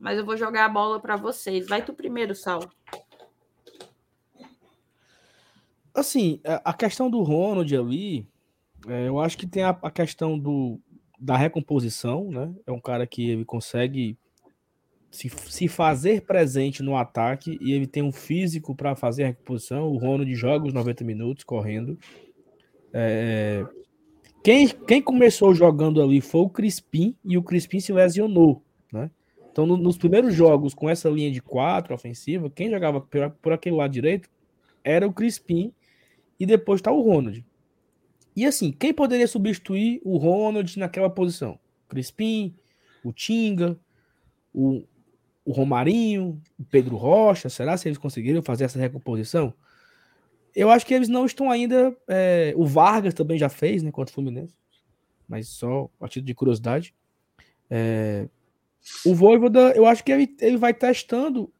Mas 0.00 0.18
eu 0.18 0.24
vou 0.24 0.36
jogar 0.36 0.64
a 0.64 0.68
bola 0.68 0.98
para 0.98 1.14
vocês. 1.14 1.68
Vai 1.68 1.84
tu 1.84 1.92
primeiro, 1.92 2.34
Sal. 2.34 2.62
Assim, 5.94 6.40
a 6.44 6.72
questão 6.72 7.10
do 7.10 7.22
Ronald 7.22 7.76
ali, 7.76 8.26
é, 8.88 9.08
eu 9.08 9.20
acho 9.20 9.36
que 9.36 9.46
tem 9.46 9.62
a, 9.62 9.74
questão 9.90 10.38
do, 10.38 10.80
da 11.18 11.36
recomposição, 11.36 12.30
né? 12.30 12.54
É 12.66 12.72
um 12.72 12.80
cara 12.80 13.06
que 13.06 13.28
ele 13.28 13.44
consegue 13.44 14.16
se, 15.10 15.28
se 15.28 15.68
fazer 15.68 16.22
presente 16.22 16.82
no 16.82 16.96
ataque 16.96 17.58
e 17.60 17.72
ele 17.72 17.86
tem 17.86 18.02
um 18.02 18.12
físico 18.12 18.74
para 18.74 18.96
fazer 18.96 19.24
a 19.24 19.26
recomposição. 19.26 19.88
O 19.88 19.98
Ronald 19.98 20.32
joga 20.34 20.66
os 20.66 20.72
90 20.72 21.04
minutos 21.04 21.44
correndo. 21.44 21.98
É, 22.92 23.66
quem, 24.42 24.68
quem 24.68 25.02
começou 25.02 25.54
jogando 25.54 26.00
ali 26.00 26.22
foi 26.22 26.40
o 26.40 26.48
Crispim 26.48 27.14
e 27.22 27.36
o 27.36 27.42
Crispim 27.42 27.80
se 27.80 27.92
lesionou? 27.92 28.62
Então, 29.60 29.66
no, 29.66 29.76
nos 29.76 29.98
primeiros 29.98 30.34
jogos 30.34 30.72
com 30.72 30.88
essa 30.88 31.10
linha 31.10 31.30
de 31.30 31.42
quatro 31.42 31.94
ofensiva, 31.94 32.48
quem 32.48 32.70
jogava 32.70 32.98
por, 32.98 33.30
por 33.42 33.52
aquele 33.52 33.76
lado 33.76 33.92
direito 33.92 34.30
era 34.82 35.06
o 35.06 35.12
Crispim 35.12 35.70
e 36.38 36.46
depois 36.46 36.78
está 36.78 36.90
o 36.90 37.02
Ronald. 37.02 37.44
E 38.34 38.46
assim, 38.46 38.72
quem 38.72 38.94
poderia 38.94 39.28
substituir 39.28 40.00
o 40.02 40.16
Ronald 40.16 40.78
naquela 40.78 41.10
posição? 41.10 41.58
Crispim, 41.88 42.54
o 43.04 43.12
Tinga, 43.12 43.78
o, 44.54 44.82
o 45.44 45.52
Romarinho, 45.52 46.40
o 46.58 46.64
Pedro 46.64 46.96
Rocha. 46.96 47.50
Será 47.50 47.76
que 47.76 47.86
eles 47.86 47.98
conseguiram 47.98 48.42
fazer 48.42 48.64
essa 48.64 48.78
recomposição? 48.78 49.52
Eu 50.56 50.70
acho 50.70 50.86
que 50.86 50.94
eles 50.94 51.08
não 51.08 51.26
estão 51.26 51.50
ainda. 51.50 51.94
É, 52.08 52.54
o 52.56 52.64
Vargas 52.64 53.12
também 53.12 53.36
já 53.36 53.50
fez, 53.50 53.82
né, 53.82 53.90
contra 53.90 54.10
o 54.10 54.14
Fluminense. 54.14 54.56
Mas 55.28 55.48
só 55.48 55.90
a 56.00 56.08
título 56.08 56.26
de 56.28 56.34
curiosidade. 56.34 56.94
É, 57.68 58.26
o 59.04 59.14
Voivoda, 59.14 59.72
eu 59.76 59.86
acho 59.86 60.02
que 60.04 60.12
ele, 60.12 60.34
ele 60.40 60.56
vai 60.56 60.74
testando 60.74 61.52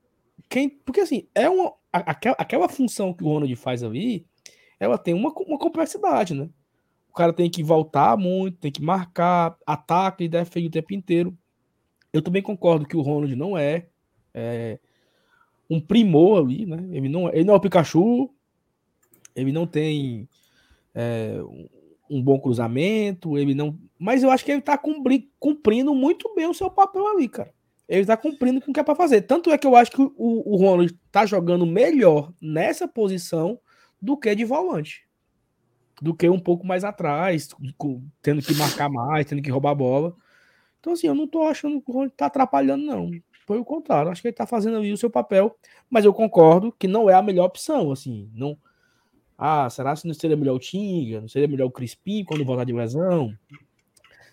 quem. 0.48 0.68
Porque 0.68 1.00
assim, 1.00 1.26
é 1.34 1.48
uma. 1.48 1.72
Aquela, 1.92 2.36
aquela 2.38 2.68
função 2.68 3.12
que 3.12 3.24
o 3.24 3.26
Ronald 3.26 3.54
faz 3.56 3.82
ali, 3.82 4.24
ela 4.78 4.96
tem 4.96 5.12
uma, 5.12 5.32
uma 5.32 5.58
complexidade, 5.58 6.34
né? 6.34 6.48
O 7.10 7.12
cara 7.12 7.32
tem 7.32 7.50
que 7.50 7.64
voltar 7.64 8.16
muito, 8.16 8.58
tem 8.58 8.70
que 8.70 8.80
marcar, 8.80 9.56
ataca 9.66 10.22
e 10.22 10.28
defende 10.28 10.68
o 10.68 10.70
tempo 10.70 10.94
inteiro. 10.94 11.36
Eu 12.12 12.22
também 12.22 12.42
concordo 12.42 12.86
que 12.86 12.96
o 12.96 13.02
Ronald 13.02 13.34
não 13.34 13.58
é, 13.58 13.88
é 14.32 14.78
um 15.68 15.80
primor 15.80 16.44
ali, 16.44 16.64
né? 16.64 16.88
Ele 16.92 17.08
não, 17.08 17.28
é, 17.28 17.32
ele 17.34 17.44
não 17.44 17.54
é 17.54 17.56
o 17.56 17.60
Pikachu, 17.60 18.30
ele 19.34 19.50
não 19.50 19.66
tem 19.66 20.28
é, 20.94 21.40
um 22.10 22.20
bom 22.20 22.40
cruzamento, 22.40 23.38
ele 23.38 23.54
não. 23.54 23.78
Mas 23.98 24.22
eu 24.22 24.30
acho 24.30 24.44
que 24.44 24.50
ele 24.50 24.60
tá 24.60 24.76
cumprindo 25.38 25.94
muito 25.94 26.34
bem 26.34 26.46
o 26.46 26.54
seu 26.54 26.68
papel 26.68 27.06
ali, 27.06 27.28
cara. 27.28 27.54
Ele 27.88 28.04
tá 28.04 28.16
cumprindo 28.16 28.60
com 28.60 28.70
o 28.70 28.74
que 28.74 28.80
é 28.80 28.82
pra 28.82 28.94
fazer. 28.94 29.22
Tanto 29.22 29.50
é 29.50 29.58
que 29.58 29.66
eu 29.66 29.76
acho 29.76 29.90
que 29.92 30.02
o, 30.02 30.12
o 30.16 30.56
Ronald 30.56 30.92
tá 31.10 31.24
jogando 31.24 31.64
melhor 31.64 32.32
nessa 32.40 32.86
posição 32.86 33.60
do 34.02 34.16
que 34.16 34.34
de 34.34 34.44
volante. 34.44 35.06
Do 36.02 36.14
que 36.14 36.28
um 36.28 36.38
pouco 36.38 36.66
mais 36.66 36.82
atrás, 36.82 37.48
tendo 38.22 38.42
que 38.42 38.54
marcar 38.54 38.88
mais, 38.88 39.26
tendo 39.26 39.42
que 39.42 39.50
roubar 39.50 39.70
a 39.70 39.74
bola. 39.74 40.16
Então, 40.78 40.94
assim, 40.94 41.06
eu 41.06 41.14
não 41.14 41.26
tô 41.26 41.42
achando 41.42 41.80
que 41.80 41.90
o 41.90 41.94
Ronald 41.94 42.14
tá 42.16 42.26
atrapalhando, 42.26 42.84
não. 42.84 43.10
Foi 43.46 43.58
o 43.58 43.64
contrário. 43.64 44.10
Acho 44.10 44.22
que 44.22 44.28
ele 44.28 44.36
tá 44.36 44.46
fazendo 44.46 44.78
ali 44.78 44.92
o 44.92 44.96
seu 44.96 45.10
papel. 45.10 45.56
Mas 45.88 46.04
eu 46.04 46.14
concordo 46.14 46.72
que 46.72 46.88
não 46.88 47.10
é 47.10 47.14
a 47.14 47.22
melhor 47.22 47.46
opção, 47.46 47.90
assim. 47.92 48.30
Não 48.34 48.56
ah, 49.42 49.70
será 49.70 49.96
se 49.96 50.06
não 50.06 50.12
seria 50.12 50.36
melhor 50.36 50.54
o 50.54 50.58
Tinga? 50.58 51.22
Não 51.22 51.28
seria 51.28 51.48
melhor 51.48 51.64
o 51.64 51.70
Crispim 51.70 52.22
quando 52.24 52.44
voltar 52.44 52.64
de 52.64 52.74
lesão? 52.74 53.34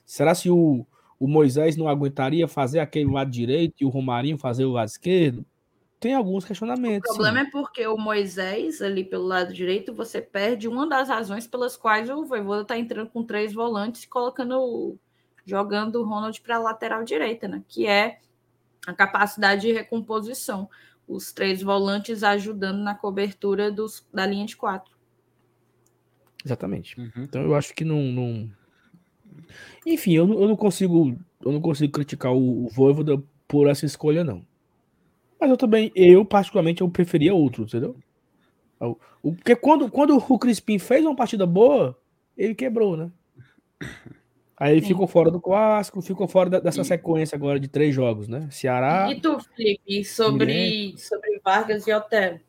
Será 0.05 0.35
se 0.35 0.49
o, 0.49 0.85
o 1.17 1.27
Moisés 1.29 1.77
não 1.77 1.87
aguentaria 1.87 2.45
fazer 2.45 2.79
aquele 2.79 3.09
lado 3.09 3.31
direito 3.31 3.75
e 3.79 3.85
o 3.85 3.89
Romarinho 3.89 4.37
fazer 4.37 4.65
o 4.65 4.73
lado 4.73 4.89
esquerdo? 4.89 5.45
Tem 5.97 6.13
alguns 6.13 6.43
questionamentos. 6.43 7.09
O 7.09 7.13
problema 7.13 7.39
sim. 7.39 7.47
é 7.47 7.51
porque 7.51 7.87
o 7.87 7.97
Moisés, 7.97 8.81
ali 8.81 9.05
pelo 9.05 9.23
lado 9.23 9.53
direito, 9.53 9.93
você 9.93 10.21
perde 10.21 10.67
uma 10.67 10.85
das 10.85 11.07
razões 11.07 11.47
pelas 11.47 11.77
quais 11.77 12.09
o 12.09 12.25
Voivoda 12.25 12.63
está 12.63 12.77
entrando 12.77 13.09
com 13.09 13.23
três 13.23 13.53
volantes 13.53 14.03
e 14.03 14.09
colocando, 14.09 14.99
jogando 15.45 16.01
o 16.01 16.05
Ronald 16.05 16.41
para 16.41 16.57
a 16.57 16.59
lateral 16.59 17.05
direita, 17.05 17.47
né? 17.47 17.63
Que 17.65 17.87
é 17.87 18.19
a 18.85 18.93
capacidade 18.93 19.61
de 19.61 19.71
recomposição. 19.71 20.69
Os 21.07 21.31
três 21.31 21.61
volantes 21.61 22.23
ajudando 22.23 22.79
na 22.79 22.93
cobertura 22.93 23.71
dos, 23.71 24.05
da 24.13 24.25
linha 24.25 24.45
de 24.45 24.57
quatro. 24.57 24.96
Exatamente. 26.47 26.97
Uhum. 26.97 27.11
Então 27.17 27.41
eu 27.41 27.53
acho 27.53 27.73
que 27.73 27.83
não. 27.83 28.01
não... 28.01 28.49
Enfim, 29.85 30.15
eu 30.15 30.25
não, 30.25 30.41
eu 30.41 30.47
não 30.47 30.55
consigo. 30.55 31.17
Eu 31.43 31.51
não 31.51 31.59
consigo 31.59 31.91
criticar 31.91 32.31
o, 32.31 32.65
o 32.65 32.69
Voivoda 32.69 33.21
por 33.47 33.67
essa 33.67 33.85
escolha, 33.85 34.23
não. 34.23 34.45
Mas 35.39 35.49
eu 35.49 35.57
também, 35.57 35.91
eu 35.93 36.25
particularmente, 36.25 36.81
eu 36.81 36.89
preferia 36.89 37.33
outro, 37.33 37.63
entendeu? 37.63 37.95
O, 39.21 39.33
porque 39.33 39.55
quando, 39.55 39.89
quando 39.91 40.17
o 40.17 40.39
Crispim 40.39 40.79
fez 40.79 41.05
uma 41.05 41.15
partida 41.15 41.45
boa, 41.45 41.97
ele 42.37 42.55
quebrou, 42.55 42.95
né? 42.95 43.11
Aí 44.55 44.73
ele 44.73 44.81
Sim. 44.81 44.87
ficou 44.87 45.05
fora 45.05 45.29
do 45.29 45.39
clássico, 45.39 46.01
ficou 46.01 46.27
fora 46.27 46.61
dessa 46.61 46.83
sequência 46.83 47.35
agora 47.35 47.59
de 47.59 47.67
três 47.67 47.93
jogos, 47.93 48.27
né? 48.27 48.47
Ceará. 48.49 49.11
E 49.11 49.21
tu, 49.21 49.37
Felipe, 49.55 50.03
sobre, 50.03 50.95
sobre 50.97 51.39
Vargas 51.43 51.85
e 51.85 51.93
Otero? 51.93 52.39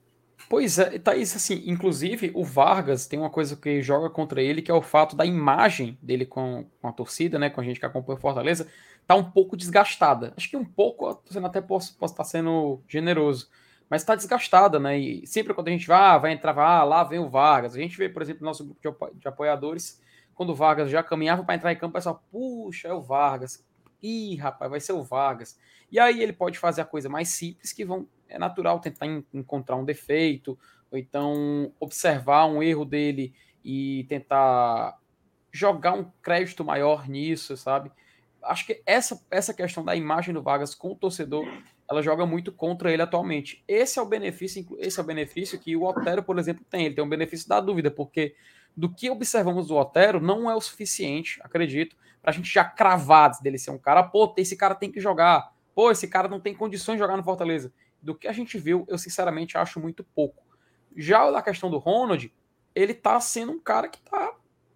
Pois 0.47 0.78
é, 0.78 0.98
Thaís, 0.98 1.35
assim, 1.35 1.62
inclusive 1.66 2.31
o 2.35 2.44
Vargas 2.44 3.06
tem 3.06 3.19
uma 3.19 3.31
coisa 3.31 3.56
que 3.56 3.82
joga 3.82 4.09
contra 4.09 4.40
ele, 4.40 4.62
que 4.62 4.70
é 4.70 4.74
o 4.74 4.82
fato 4.82 5.16
da 5.16 5.27
imagem 5.27 5.98
dele 6.02 6.24
com, 6.24 6.65
com 6.81 6.89
a 6.89 6.93
torcida, 6.93 7.39
né, 7.39 7.51
com 7.51 7.60
a 7.60 7.65
gente 7.65 7.81
que 7.81 7.86
acompanha 7.86 8.16
o 8.19 8.20
Fortaleza, 8.20 8.69
tá 9.06 9.15
um 9.15 9.24
pouco 9.24 9.56
desgastada. 9.56 10.32
Acho 10.36 10.48
que 10.48 10.56
um 10.56 10.65
pouco, 10.65 11.23
sendo 11.31 11.47
até 11.47 11.60
posso, 11.60 11.97
posso 11.97 12.15
estar 12.15 12.24
sendo 12.24 12.81
generoso, 12.89 13.48
mas 13.90 14.05
tá 14.05 14.15
desgastada, 14.15 14.78
né, 14.78 14.98
e 14.98 15.27
sempre 15.27 15.52
quando 15.52 15.69
a 15.69 15.70
gente 15.70 15.86
vai, 15.86 15.98
ah, 15.98 16.19
vai 16.19 16.32
entrar, 16.32 16.56
ah, 16.59 16.85
lá 16.85 17.05
vem 17.05 17.19
o 17.19 17.28
Vargas, 17.28 17.74
a 17.74 17.78
gente 17.78 17.97
vê, 17.97 18.09
por 18.09 18.23
exemplo, 18.23 18.43
no 18.43 18.47
nosso 18.47 18.65
grupo 18.65 18.82
de, 18.82 19.20
de 19.20 19.28
apoiadores, 19.28 20.01
quando 20.35 20.51
o 20.51 20.55
Vargas 20.55 20.89
já 20.90 21.02
caminhava 21.02 21.43
para 21.43 21.56
entrar 21.56 21.73
em 21.73 21.77
campo, 21.77 21.90
o 21.90 21.94
pessoal, 21.94 22.23
puxa, 22.31 22.89
é 22.89 22.93
o 22.93 23.02
Vargas, 23.02 23.66
ih, 24.02 24.36
rapaz, 24.36 24.70
vai 24.70 24.81
ser 24.81 24.93
o 24.93 25.02
Vargas. 25.02 25.59
E 25.90 25.98
aí 25.98 26.23
ele 26.23 26.32
pode 26.32 26.59
fazer 26.59 26.82
a 26.82 26.85
coisa 26.85 27.09
mais 27.09 27.28
simples 27.28 27.73
que 27.73 27.85
vão 27.85 28.06
é 28.28 28.39
natural 28.39 28.78
tentar 28.78 29.06
encontrar 29.32 29.77
um 29.77 29.85
defeito, 29.85 30.59
ou 30.90 30.98
então 30.98 31.73
observar 31.81 32.47
um 32.47 32.62
erro 32.62 32.85
dele 32.85 33.35
e 33.65 34.05
tentar 34.09 34.98
jogar 35.51 35.94
um 35.94 36.10
crédito 36.23 36.65
maior 36.65 37.09
nisso, 37.09 37.56
sabe? 37.56 37.90
Acho 38.43 38.66
que 38.66 38.82
essa, 38.86 39.20
essa 39.31 39.52
questão 39.52 39.85
da 39.85 39.97
imagem 39.97 40.32
do 40.32 40.43
Vargas 40.43 40.74
com 40.74 40.93
o 40.93 40.97
torcedor, 40.97 41.44
ela 41.90 42.02
joga 42.02 42.24
muito 42.24 42.52
contra 42.52 42.93
ele 42.93 43.02
atualmente. 43.02 43.65
Esse 43.66 43.98
é 43.98 44.02
o 44.02 44.06
benefício, 44.06 44.65
esse 44.78 45.01
é 45.01 45.02
o 45.02 45.06
benefício 45.06 45.59
que 45.59 45.74
o 45.74 45.85
Otero, 45.85 46.23
por 46.23 46.39
exemplo, 46.39 46.65
tem. 46.70 46.86
Ele 46.86 46.94
tem 46.94 47.05
um 47.05 47.09
benefício 47.09 47.48
da 47.48 47.60
dúvida, 47.60 47.90
porque 47.90 48.36
do 48.77 48.89
que 48.89 49.10
observamos 49.10 49.69
do 49.69 49.77
Otero 49.77 50.20
não 50.20 50.48
é 50.48 50.55
o 50.55 50.60
suficiente, 50.60 51.40
acredito, 51.43 51.97
para 52.23 52.31
a 52.31 52.35
gente 52.35 52.52
já 52.52 52.65
cravar 52.65 53.32
dele 53.43 53.59
ser 53.59 53.70
um 53.70 53.78
cara, 53.78 54.02
pô, 54.02 54.32
esse 54.36 54.56
cara 54.56 54.74
tem 54.74 54.93
que 54.93 55.01
jogar, 55.01 55.52
pô, 55.79 55.93
esse 55.93 56.09
cara 56.09 56.27
não 56.27 56.41
tem 56.41 56.57
condições 56.57 56.97
de 56.97 56.99
jogar 56.99 57.17
no 57.17 57.23
Fortaleza 57.23 57.73
do 58.03 58.13
que 58.13 58.27
a 58.27 58.33
gente 58.33 58.59
viu, 58.59 58.85
eu 58.89 58.99
sinceramente 58.99 59.57
acho 59.57 59.79
muito 59.79 60.03
pouco. 60.03 60.43
Já 60.97 61.31
na 61.31 61.41
questão 61.41 61.71
do 61.71 61.79
Ronald, 61.79 62.35
ele 62.75 62.93
tá 62.93 63.21
sendo 63.21 63.53
um 63.53 63.61
cara 63.61 63.87
que 63.87 64.01
tá, 64.01 64.35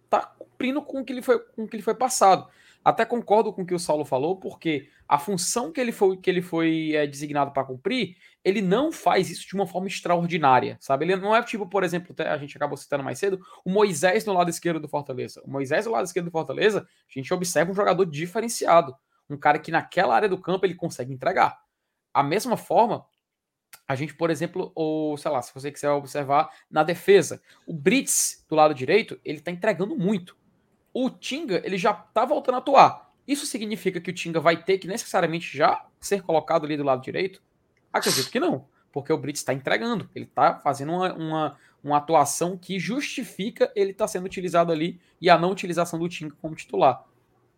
tá 0.09 0.21
cumprindo 0.21 0.81
com 0.81 1.01
o 1.01 1.03
que 1.03 1.11
ele 1.11 1.21
foi, 1.21 1.39
com 1.39 1.63
o 1.65 1.67
que 1.67 1.75
ele 1.75 1.83
foi 1.83 1.93
passado. 1.93 2.47
Até 2.85 3.03
concordo 3.03 3.51
com 3.51 3.63
o 3.63 3.65
que 3.65 3.73
o 3.73 3.79
Saulo 3.79 4.05
falou, 4.05 4.37
porque 4.37 4.87
a 5.05 5.19
função 5.19 5.73
que 5.73 5.81
ele 5.81 5.91
foi, 5.91 6.15
que 6.15 6.29
ele 6.29 6.41
foi 6.41 6.93
é, 6.93 7.05
designado 7.05 7.51
para 7.51 7.65
cumprir, 7.65 8.15
ele 8.41 8.61
não 8.61 8.89
faz 8.89 9.29
isso 9.29 9.45
de 9.45 9.55
uma 9.55 9.67
forma 9.67 9.89
extraordinária, 9.89 10.77
sabe? 10.79 11.03
Ele 11.03 11.17
não 11.17 11.35
é 11.35 11.43
tipo, 11.43 11.67
por 11.67 11.83
exemplo, 11.83 12.15
a 12.17 12.37
gente 12.37 12.55
acabou 12.55 12.77
citando 12.77 13.03
mais 13.03 13.19
cedo, 13.19 13.41
o 13.65 13.69
Moisés 13.69 14.23
no 14.23 14.31
lado 14.31 14.49
esquerdo 14.49 14.79
do 14.79 14.87
Fortaleza. 14.87 15.43
O 15.43 15.51
Moisés 15.51 15.85
no 15.85 15.91
lado 15.91 16.05
esquerdo 16.05 16.27
do 16.27 16.31
Fortaleza, 16.31 16.87
a 17.09 17.13
gente 17.13 17.33
observa 17.33 17.71
um 17.71 17.75
jogador 17.75 18.05
diferenciado, 18.05 18.95
um 19.29 19.37
cara 19.37 19.59
que 19.59 19.71
naquela 19.71 20.15
área 20.15 20.29
do 20.29 20.37
campo 20.37 20.65
ele 20.65 20.75
consegue 20.75 21.13
entregar. 21.13 21.61
A 22.13 22.21
mesma 22.21 22.57
forma, 22.57 23.05
a 23.87 23.95
gente, 23.95 24.13
por 24.13 24.29
exemplo, 24.29 24.71
ou 24.75 25.17
sei 25.17 25.31
lá, 25.31 25.41
se 25.41 25.53
você 25.53 25.71
quiser 25.71 25.89
observar 25.89 26.49
na 26.69 26.83
defesa, 26.83 27.41
o 27.65 27.73
Brits 27.73 28.45
do 28.49 28.55
lado 28.55 28.73
direito, 28.73 29.19
ele 29.23 29.41
tá 29.41 29.51
entregando 29.51 29.95
muito. 29.95 30.37
O 30.93 31.09
Tinga, 31.09 31.61
ele 31.65 31.77
já 31.77 31.93
tá 31.93 32.23
voltando 32.23 32.55
a 32.55 32.57
atuar. 32.59 33.13
Isso 33.27 33.45
significa 33.45 33.99
que 33.99 34.09
o 34.09 34.13
Tinga 34.13 34.39
vai 34.39 34.61
ter 34.61 34.77
que 34.77 34.87
necessariamente 34.87 35.57
já 35.57 35.85
ser 35.99 36.21
colocado 36.21 36.65
ali 36.65 36.77
do 36.77 36.83
lado 36.83 37.01
direito? 37.01 37.41
Acredito 37.91 38.29
que 38.29 38.39
não, 38.39 38.67
porque 38.91 39.11
o 39.11 39.17
Brits 39.17 39.41
está 39.41 39.53
entregando, 39.53 40.09
ele 40.13 40.25
está 40.25 40.59
fazendo 40.59 40.91
uma, 40.91 41.13
uma, 41.13 41.57
uma, 41.83 41.97
atuação 41.97 42.57
que 42.57 42.79
justifica 42.79 43.71
ele 43.75 43.91
estar 43.91 44.05
tá 44.05 44.07
sendo 44.07 44.25
utilizado 44.25 44.71
ali 44.71 44.99
e 45.21 45.29
a 45.29 45.37
não 45.37 45.51
utilização 45.51 45.99
do 45.99 46.09
Tinga 46.09 46.35
como 46.41 46.55
titular. 46.55 47.03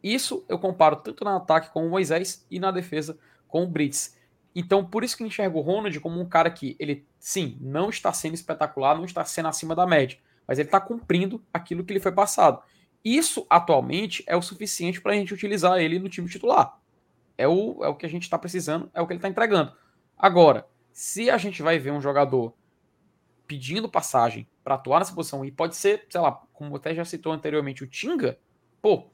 Isso 0.06 0.46
eu 0.48 0.60
comparo 0.60 0.98
tanto 0.98 1.24
no 1.24 1.32
ataque 1.32 1.74
com 1.74 1.84
o 1.84 1.90
Moisés 1.90 2.46
e 2.52 2.60
na 2.60 2.70
defesa 2.70 3.18
com 3.48 3.64
o 3.64 3.68
Brits. 3.68 4.16
Então, 4.54 4.86
por 4.86 5.04
isso 5.04 5.18
que 5.18 5.24
enxergo 5.24 5.58
o 5.58 5.64
Ronald 5.64 6.00
como 6.00 6.22
um 6.22 6.30
cara 6.30 6.52
que 6.52 6.76
ele, 6.78 7.08
sim, 7.18 7.58
não 7.60 7.90
está 7.90 8.14
sendo 8.14 8.36
espetacular, 8.36 8.96
não 8.96 9.06
está 9.06 9.26
sendo 9.26 9.48
acima 9.48 9.74
da 9.74 9.88
média, 9.88 10.20
mas 10.48 10.60
ele 10.60 10.68
está 10.68 10.80
cumprindo 10.80 11.44
aquilo 11.52 11.84
que 11.84 11.92
lhe 11.92 12.00
foi 12.00 12.12
passado. 12.12 12.62
Isso, 13.04 13.48
atualmente, 13.50 14.24
é 14.28 14.38
o 14.38 14.44
suficiente 14.44 15.02
para 15.02 15.14
a 15.14 15.16
gente 15.16 15.34
utilizar 15.34 15.80
ele 15.80 15.98
no 15.98 16.08
time 16.08 16.30
titular. 16.30 16.80
É 17.36 17.48
o, 17.48 17.84
é 17.84 17.88
o 17.88 17.96
que 17.96 18.06
a 18.06 18.10
gente 18.10 18.24
está 18.24 18.38
precisando, 18.38 18.92
é 18.94 19.02
o 19.02 19.08
que 19.08 19.14
ele 19.14 19.18
está 19.18 19.28
entregando. 19.28 19.74
Agora, 20.16 20.68
se 20.94 21.32
a 21.32 21.38
gente 21.40 21.64
vai 21.64 21.80
ver 21.80 21.90
um 21.90 22.00
jogador 22.00 22.54
pedindo 23.48 23.90
passagem 23.90 24.48
para 24.64 24.76
atuar 24.76 25.00
nessa 25.00 25.16
posição, 25.16 25.44
e 25.44 25.52
pode 25.52 25.76
ser, 25.76 26.06
sei 26.12 26.22
lá, 26.22 26.32
como 26.54 26.76
até 26.76 26.94
já 26.94 27.04
citou 27.04 27.34
anteriormente, 27.34 27.84
o 27.84 27.88
Tinga, 27.88 28.38
pô, 28.84 29.10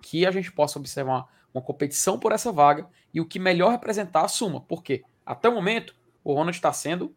que 0.00 0.26
a 0.26 0.30
gente 0.30 0.52
possa 0.52 0.78
observar 0.78 1.28
uma, 1.52 1.62
competição 1.62 2.18
por 2.18 2.32
essa 2.32 2.52
vaga 2.52 2.88
e 3.12 3.20
o 3.20 3.26
que 3.26 3.38
melhor 3.38 3.70
representar 3.70 4.24
assuma. 4.24 4.60
Por 4.60 4.82
quê? 4.82 5.02
Até 5.26 5.48
o 5.48 5.54
momento, 5.54 5.94
o 6.22 6.32
Ronald 6.32 6.56
está 6.56 6.72
sendo 6.72 7.14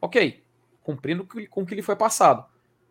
ok, 0.00 0.44
cumprindo 0.82 1.26
com 1.50 1.62
o 1.62 1.66
que 1.66 1.74
lhe 1.74 1.80
foi 1.80 1.96
passado. 1.96 2.44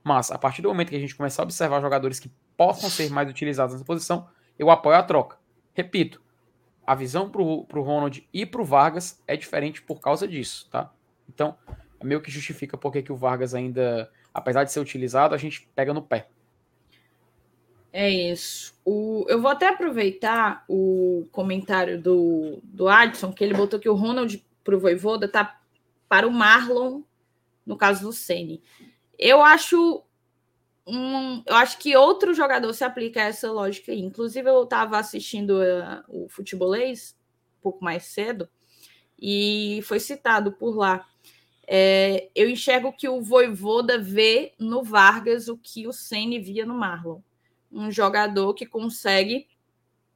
Mas 0.04 0.32
a 0.32 0.38
partir 0.38 0.62
do 0.62 0.70
momento 0.70 0.90
que 0.90 0.96
a 0.96 1.00
gente 1.00 1.16
começar 1.16 1.44
a 1.44 1.46
observar 1.46 1.80
jogadores 1.80 2.20
que 2.20 2.32
possam 2.58 2.90
ser 2.90 3.10
mais 3.12 3.30
utilizados 3.30 3.74
nessa 3.74 3.86
posição, 3.86 4.28
eu 4.58 4.70
apoio 4.70 4.98
a 4.98 5.04
troca. 5.04 5.38
Repito, 5.74 6.22
a 6.86 6.96
visão 6.96 7.30
para 7.30 7.42
o 7.42 7.82
Ronald 7.82 8.28
e 8.34 8.46
para 8.46 8.62
o 8.62 8.66
Vargas 8.66 9.22
é 9.28 9.38
diferente 9.38 9.82
por 9.82 10.02
causa 10.02 10.28
disso, 10.28 10.68
tá? 10.70 10.92
Então, 11.30 11.56
é 12.00 12.06
meio 12.06 12.22
que 12.22 12.30
justifica 12.30 12.78
porque 12.78 13.02
que 13.02 13.12
o 13.12 13.16
Vargas 13.16 13.54
ainda, 13.54 14.12
apesar 14.34 14.64
de 14.64 14.72
ser 14.72 14.80
utilizado, 14.80 15.34
a 15.34 15.38
gente 15.38 15.70
pega 15.74 15.94
no 15.94 16.02
pé. 16.02 16.28
É 17.96 18.10
isso. 18.10 18.74
O, 18.84 19.24
eu 19.30 19.40
vou 19.40 19.52
até 19.52 19.68
aproveitar 19.68 20.66
o 20.68 21.28
comentário 21.32 22.02
do, 22.02 22.60
do 22.64 22.90
Adson, 22.90 23.32
que 23.32 23.44
ele 23.44 23.54
botou 23.54 23.80
que 23.80 23.88
o 23.88 23.94
Ronald 23.94 24.44
para 24.64 24.76
o 24.76 24.80
Voivoda 24.80 25.28
tá 25.28 25.62
para 26.10 26.28
o 26.28 26.32
Marlon, 26.32 27.04
no 27.64 27.78
caso 27.78 28.02
do 28.02 28.12
Sene. 28.12 28.64
Eu 29.18 29.44
acho 29.44 30.04
um, 30.88 31.44
eu 31.46 31.56
acho 31.56 31.78
que 31.78 31.96
outro 31.96 32.34
jogador 32.34 32.74
se 32.74 32.84
aplica 32.84 33.22
a 33.22 33.26
essa 33.26 33.52
lógica 33.52 33.92
aí. 33.92 34.00
Inclusive, 34.00 34.50
eu 34.50 34.64
estava 34.64 34.98
assistindo 34.98 35.60
uh, 35.62 36.04
o 36.08 36.28
futebolês 36.28 37.16
um 37.60 37.62
pouco 37.62 37.84
mais 37.86 38.06
cedo 38.06 38.50
e 39.22 39.82
foi 39.84 40.00
citado 40.00 40.52
por 40.52 40.76
lá. 40.76 41.06
É, 41.68 42.28
eu 42.36 42.50
enxergo 42.50 42.92
que 42.92 43.08
o 43.08 43.22
Voivoda 43.22 44.00
vê 44.00 44.54
no 44.60 44.84
Vargas 44.84 45.48
o 45.48 45.58
que 45.58 45.88
o 45.88 45.94
Ceni 45.94 46.40
via 46.40 46.66
no 46.66 46.74
Marlon. 46.74 47.22
Um 47.74 47.92
jogador 47.92 48.54
que 48.54 48.66
consegue 48.66 49.48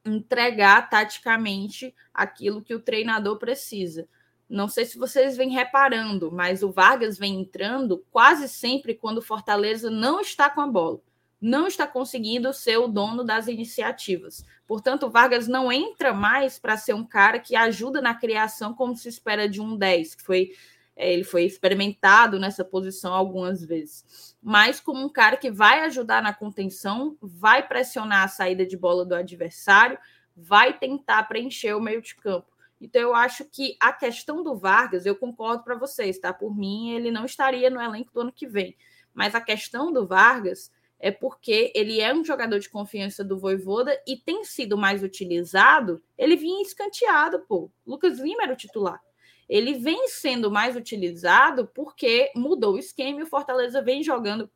entregar 0.06 0.90
taticamente 0.90 1.94
aquilo 2.14 2.62
que 2.62 2.74
o 2.74 2.80
treinador 2.80 3.38
precisa. 3.38 4.08
Não 4.50 4.70
sei 4.70 4.86
se 4.86 4.98
vocês 4.98 5.36
vêm 5.36 5.50
reparando, 5.50 6.32
mas 6.32 6.64
o 6.64 6.72
Vargas 6.72 7.18
vem 7.18 7.42
entrando 7.42 8.06
quase 8.10 8.48
sempre 8.48 8.96
quando 8.96 9.18
o 9.18 9.22
Fortaleza 9.22 9.90
não 9.90 10.22
está 10.22 10.50
com 10.50 10.62
a 10.62 10.68
bola, 10.68 11.02
não 11.40 11.68
está 11.68 11.86
conseguindo 11.86 12.54
ser 12.54 12.78
o 12.78 12.88
dono 12.88 13.26
das 13.26 13.48
iniciativas. 13.48 14.46
Portanto, 14.66 15.08
o 15.08 15.10
Vargas 15.10 15.48
não 15.48 15.70
entra 15.70 16.14
mais 16.14 16.58
para 16.58 16.78
ser 16.78 16.94
um 16.94 17.04
cara 17.04 17.40
que 17.40 17.58
ajuda 17.58 18.02
na 18.02 18.16
criação 18.16 18.74
como 18.74 18.96
se 18.96 19.10
espera 19.10 19.50
de 19.50 19.60
um 19.60 19.76
10, 19.76 20.16
que 20.16 20.24
foi 20.24 20.52
ele 20.98 21.24
foi 21.24 21.44
experimentado 21.44 22.40
nessa 22.40 22.66
posição 22.66 23.14
algumas 23.14 23.64
vezes, 23.64 24.36
mas 24.42 24.80
como 24.80 25.06
um 25.06 25.10
cara 25.10 25.38
que 25.38 25.52
vai 25.52 25.82
ajudar 25.82 26.24
na 26.24 26.34
contenção, 26.34 27.16
vai 27.22 27.68
pressionar 27.68 28.24
a 28.24 28.28
saída 28.28 28.66
de 28.66 28.76
bola 28.76 29.06
do 29.06 29.16
adversário, 29.16 29.98
vai 30.36 30.78
tentar 30.78 31.24
preencher 31.24 31.74
o 31.74 31.82
meio 31.82 32.02
de 32.02 32.16
campo. 32.16 32.52
Então, 32.80 33.02
eu 33.02 33.16
acho 33.16 33.44
que 33.46 33.76
a 33.80 33.92
questão 33.92 34.44
do 34.44 34.56
Vargas, 34.56 35.06
eu 35.06 35.16
concordo 35.16 35.64
para 35.64 35.76
vocês, 35.76 36.20
tá? 36.20 36.32
Por 36.32 36.56
mim, 36.56 36.92
ele 36.92 37.10
não 37.10 37.26
estaria 37.26 37.70
no 37.70 37.82
elenco 37.82 38.14
do 38.14 38.22
ano 38.22 38.32
que 38.32 38.48
vem. 38.48 38.76
Mas 39.14 39.34
a 39.34 39.42
questão 39.42 39.92
do 39.92 40.06
Vargas 40.06 40.72
é 41.00 41.12
porque 41.12 41.72
ele 41.76 42.00
é 42.00 42.14
um 42.14 42.24
jogador 42.24 42.60
de 42.60 42.70
confiança 42.70 43.24
do 43.24 43.38
Voivoda 43.40 44.00
e 44.06 44.16
tem 44.16 44.44
sido 44.44 44.78
mais 44.78 45.04
utilizado. 45.04 46.02
Ele 46.16 46.36
vinha 46.36 46.62
escanteado, 46.62 47.40
pô. 47.48 47.72
Lucas 47.86 48.20
Lima 48.20 48.44
era 48.44 48.54
o 48.54 48.58
titular. 48.58 49.02
Ele 49.48 49.76
vem 49.76 50.08
sendo 50.08 50.52
mais 50.52 50.76
utilizado 50.76 51.68
porque 51.68 52.32
mudou 52.36 52.76
o 52.76 52.80
esquema 52.80 53.20
e 53.20 53.24
o 53.24 53.28
Fortaleza 53.28 53.82
vem 53.82 54.04
jogando 54.04 54.50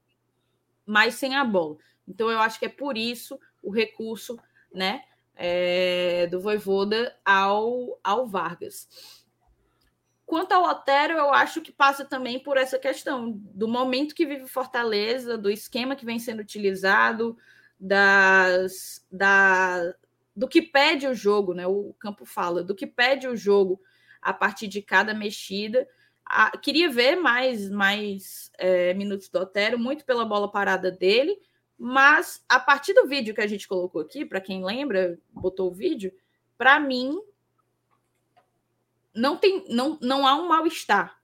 mais 0.85 1.15
sem 1.15 1.35
a 1.35 1.43
bola. 1.45 1.77
Então, 2.07 2.30
eu 2.30 2.39
acho 2.39 2.59
que 2.59 2.65
é 2.65 2.69
por 2.69 2.97
isso 2.97 3.39
o 3.61 3.72
recurso, 3.72 4.38
né? 4.73 5.03
é, 5.35 6.27
do 6.27 6.39
Voivoda 6.39 7.15
ao, 7.26 7.99
ao 8.03 8.27
Vargas. 8.27 8.88
Quanto 10.23 10.51
ao 10.53 10.63
Otero, 10.63 11.13
eu 11.13 11.34
acho 11.34 11.61
que 11.61 11.72
passa 11.72 12.05
também 12.05 12.39
por 12.39 12.57
essa 12.57 12.77
questão 12.77 13.31
do 13.31 13.68
momento 13.68 14.13
que 14.15 14.26
vive 14.26 14.47
Fortaleza, 14.47 15.38
do 15.38 15.49
esquema 15.49 15.95
que 15.95 16.05
vem 16.05 16.19
sendo 16.19 16.41
utilizado, 16.41 17.35
das, 17.80 19.05
da, 19.11 19.93
do 20.35 20.47
que 20.47 20.61
pede 20.61 21.07
o 21.07 21.15
jogo, 21.15 21.55
né? 21.55 21.65
O 21.65 21.93
campo 21.99 22.23
fala, 22.23 22.63
do 22.63 22.76
que 22.76 22.85
pede 22.85 23.27
o 23.27 23.35
jogo 23.35 23.81
a 24.22 24.34
partir 24.34 24.68
de 24.68 24.81
cada 24.81 25.14
mexida. 25.14 25.88
Ah, 26.26 26.52
queria 26.57 26.89
ver 26.89 27.15
mais, 27.15 27.69
mais 27.69 28.52
é, 28.57 28.93
minutos 28.93 29.27
do 29.30 29.39
Otero, 29.39 29.80
muito 29.80 30.06
pela 30.06 30.23
bola 30.23 30.52
parada 30.52 30.91
dele, 30.91 31.38
mas 31.77 32.43
a 32.48 32.60
partir 32.60 32.93
do 32.93 33.07
vídeo 33.07 33.34
que 33.34 33.41
a 33.41 33.48
gente 33.48 33.68
colocou 33.68 34.02
aqui, 34.02 34.23
para 34.23 34.39
quem 34.39 34.64
lembra, 34.64 35.18
botou 35.31 35.69
o 35.69 35.73
vídeo, 35.73 36.14
para 36.57 36.80
mim 36.80 37.19
não 39.14 39.35
tem 39.35 39.65
não, 39.68 39.98
não 40.02 40.26
há 40.26 40.35
um 40.35 40.48
mal-estar 40.48 41.19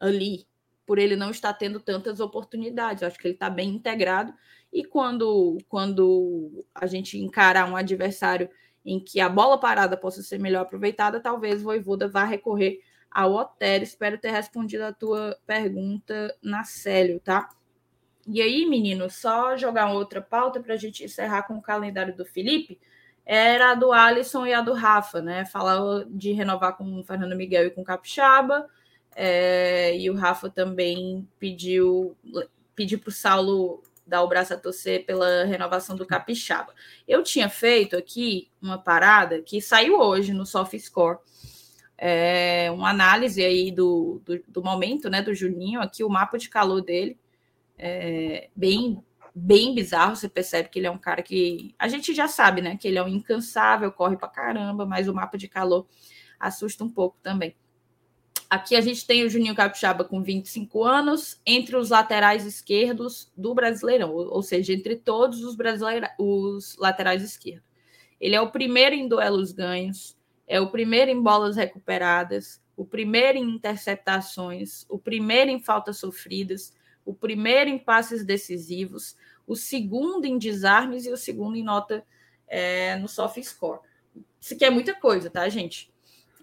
ali 0.00 0.46
por 0.86 0.98
ele 0.98 1.16
não 1.16 1.30
estar 1.30 1.52
tendo 1.52 1.80
tantas 1.80 2.20
oportunidades. 2.20 3.02
acho 3.02 3.18
que 3.18 3.26
ele 3.26 3.34
está 3.34 3.50
bem 3.50 3.70
integrado 3.70 4.32
e 4.72 4.84
quando 4.84 5.58
quando 5.68 6.64
a 6.74 6.86
gente 6.86 7.18
encarar 7.18 7.68
um 7.68 7.76
adversário 7.76 8.48
em 8.86 9.00
que 9.00 9.20
a 9.20 9.28
bola 9.28 9.58
parada 9.58 9.96
possa 9.96 10.22
ser 10.22 10.38
melhor 10.38 10.62
aproveitada, 10.62 11.20
talvez 11.20 11.60
o 11.60 11.64
Voivoda 11.64 12.08
vá 12.08 12.24
recorrer 12.24 12.80
ao 13.10 13.32
Otero. 13.32 13.82
Espero 13.82 14.16
ter 14.16 14.30
respondido 14.30 14.84
a 14.84 14.92
tua 14.92 15.36
pergunta 15.44 16.34
na 16.40 16.62
Célio, 16.62 17.18
tá? 17.18 17.48
E 18.28 18.40
aí, 18.40 18.64
menino, 18.64 19.10
só 19.10 19.56
jogar 19.56 19.92
outra 19.92 20.20
pauta 20.20 20.60
para 20.60 20.74
a 20.74 20.76
gente 20.76 21.04
encerrar 21.04 21.42
com 21.42 21.54
o 21.54 21.62
calendário 21.62 22.16
do 22.16 22.24
Felipe. 22.24 22.78
Era 23.24 23.72
a 23.72 23.74
do 23.74 23.92
Alisson 23.92 24.46
e 24.46 24.54
a 24.54 24.60
do 24.60 24.72
Rafa, 24.72 25.20
né? 25.20 25.44
Falava 25.44 26.06
de 26.08 26.32
renovar 26.32 26.76
com 26.76 27.00
o 27.00 27.04
Fernando 27.04 27.36
Miguel 27.36 27.66
e 27.66 27.70
com 27.70 27.82
o 27.82 27.84
Capixaba. 27.84 28.68
É, 29.14 29.96
e 29.96 30.08
o 30.10 30.14
Rafa 30.14 30.48
também 30.48 31.26
pediu 31.38 32.16
pediu 32.74 32.98
para 32.98 33.08
o 33.08 33.12
Saulo 33.12 33.82
dar 34.06 34.22
o 34.22 34.28
braço 34.28 34.54
a 34.54 34.56
torcer 34.56 35.04
pela 35.04 35.44
renovação 35.44 35.96
do 35.96 36.06
Capixaba. 36.06 36.72
Eu 37.06 37.22
tinha 37.22 37.48
feito 37.48 37.96
aqui 37.96 38.48
uma 38.62 38.78
parada 38.78 39.42
que 39.42 39.60
saiu 39.60 39.98
hoje 39.98 40.32
no 40.32 40.46
SoftScore, 40.46 41.18
é, 41.98 42.70
uma 42.70 42.90
análise 42.90 43.42
aí 43.44 43.72
do, 43.72 44.20
do, 44.24 44.42
do 44.46 44.62
momento, 44.62 45.10
né, 45.10 45.22
do 45.22 45.34
Juninho, 45.34 45.80
aqui 45.80 46.04
o 46.04 46.08
mapa 46.08 46.38
de 46.38 46.48
calor 46.48 46.82
dele 46.82 47.18
é, 47.78 48.48
bem 48.54 49.02
bem 49.38 49.74
bizarro. 49.74 50.16
Você 50.16 50.30
percebe 50.30 50.70
que 50.70 50.78
ele 50.78 50.86
é 50.86 50.90
um 50.90 50.96
cara 50.96 51.22
que 51.22 51.74
a 51.78 51.88
gente 51.88 52.14
já 52.14 52.26
sabe, 52.26 52.62
né? 52.62 52.78
Que 52.78 52.88
ele 52.88 52.96
é 52.96 53.02
um 53.02 53.08
incansável, 53.08 53.92
corre 53.92 54.16
pra 54.16 54.28
caramba, 54.28 54.86
mas 54.86 55.08
o 55.08 55.14
mapa 55.14 55.36
de 55.36 55.46
calor 55.46 55.86
assusta 56.40 56.82
um 56.82 56.88
pouco 56.88 57.18
também. 57.22 57.54
Aqui 58.48 58.76
a 58.76 58.80
gente 58.80 59.04
tem 59.04 59.24
o 59.24 59.28
Juninho 59.28 59.54
Capixaba 59.54 60.04
com 60.04 60.22
25 60.22 60.84
anos, 60.84 61.40
entre 61.44 61.76
os 61.76 61.90
laterais 61.90 62.46
esquerdos 62.46 63.30
do 63.36 63.52
Brasileirão, 63.54 64.12
ou, 64.12 64.42
seja, 64.42 64.72
entre 64.72 64.96
todos 64.96 65.42
os, 65.42 65.56
os 66.18 66.76
laterais 66.78 67.22
esquerdos. 67.22 67.66
Ele 68.20 68.36
é 68.36 68.40
o 68.40 68.50
primeiro 68.50 68.94
em 68.94 69.08
duelos 69.08 69.52
ganhos, 69.52 70.16
é 70.46 70.60
o 70.60 70.70
primeiro 70.70 71.10
em 71.10 71.20
bolas 71.20 71.56
recuperadas, 71.56 72.62
o 72.76 72.84
primeiro 72.84 73.38
em 73.38 73.50
interceptações, 73.50 74.86
o 74.88 74.98
primeiro 74.98 75.50
em 75.50 75.58
faltas 75.58 75.98
sofridas, 75.98 76.72
o 77.04 77.12
primeiro 77.12 77.68
em 77.68 77.78
passes 77.78 78.24
decisivos, 78.24 79.16
o 79.46 79.56
segundo 79.56 80.24
em 80.24 80.38
desarmes 80.38 81.04
e 81.04 81.10
o 81.10 81.16
segundo 81.16 81.56
em 81.56 81.64
nota 81.64 82.04
é, 82.46 82.96
no 82.96 83.08
soft 83.08 83.42
score. 83.42 83.80
Isso 84.40 84.54
aqui 84.54 84.64
é 84.64 84.70
muita 84.70 84.94
coisa, 84.94 85.28
tá, 85.28 85.48
gente? 85.48 85.92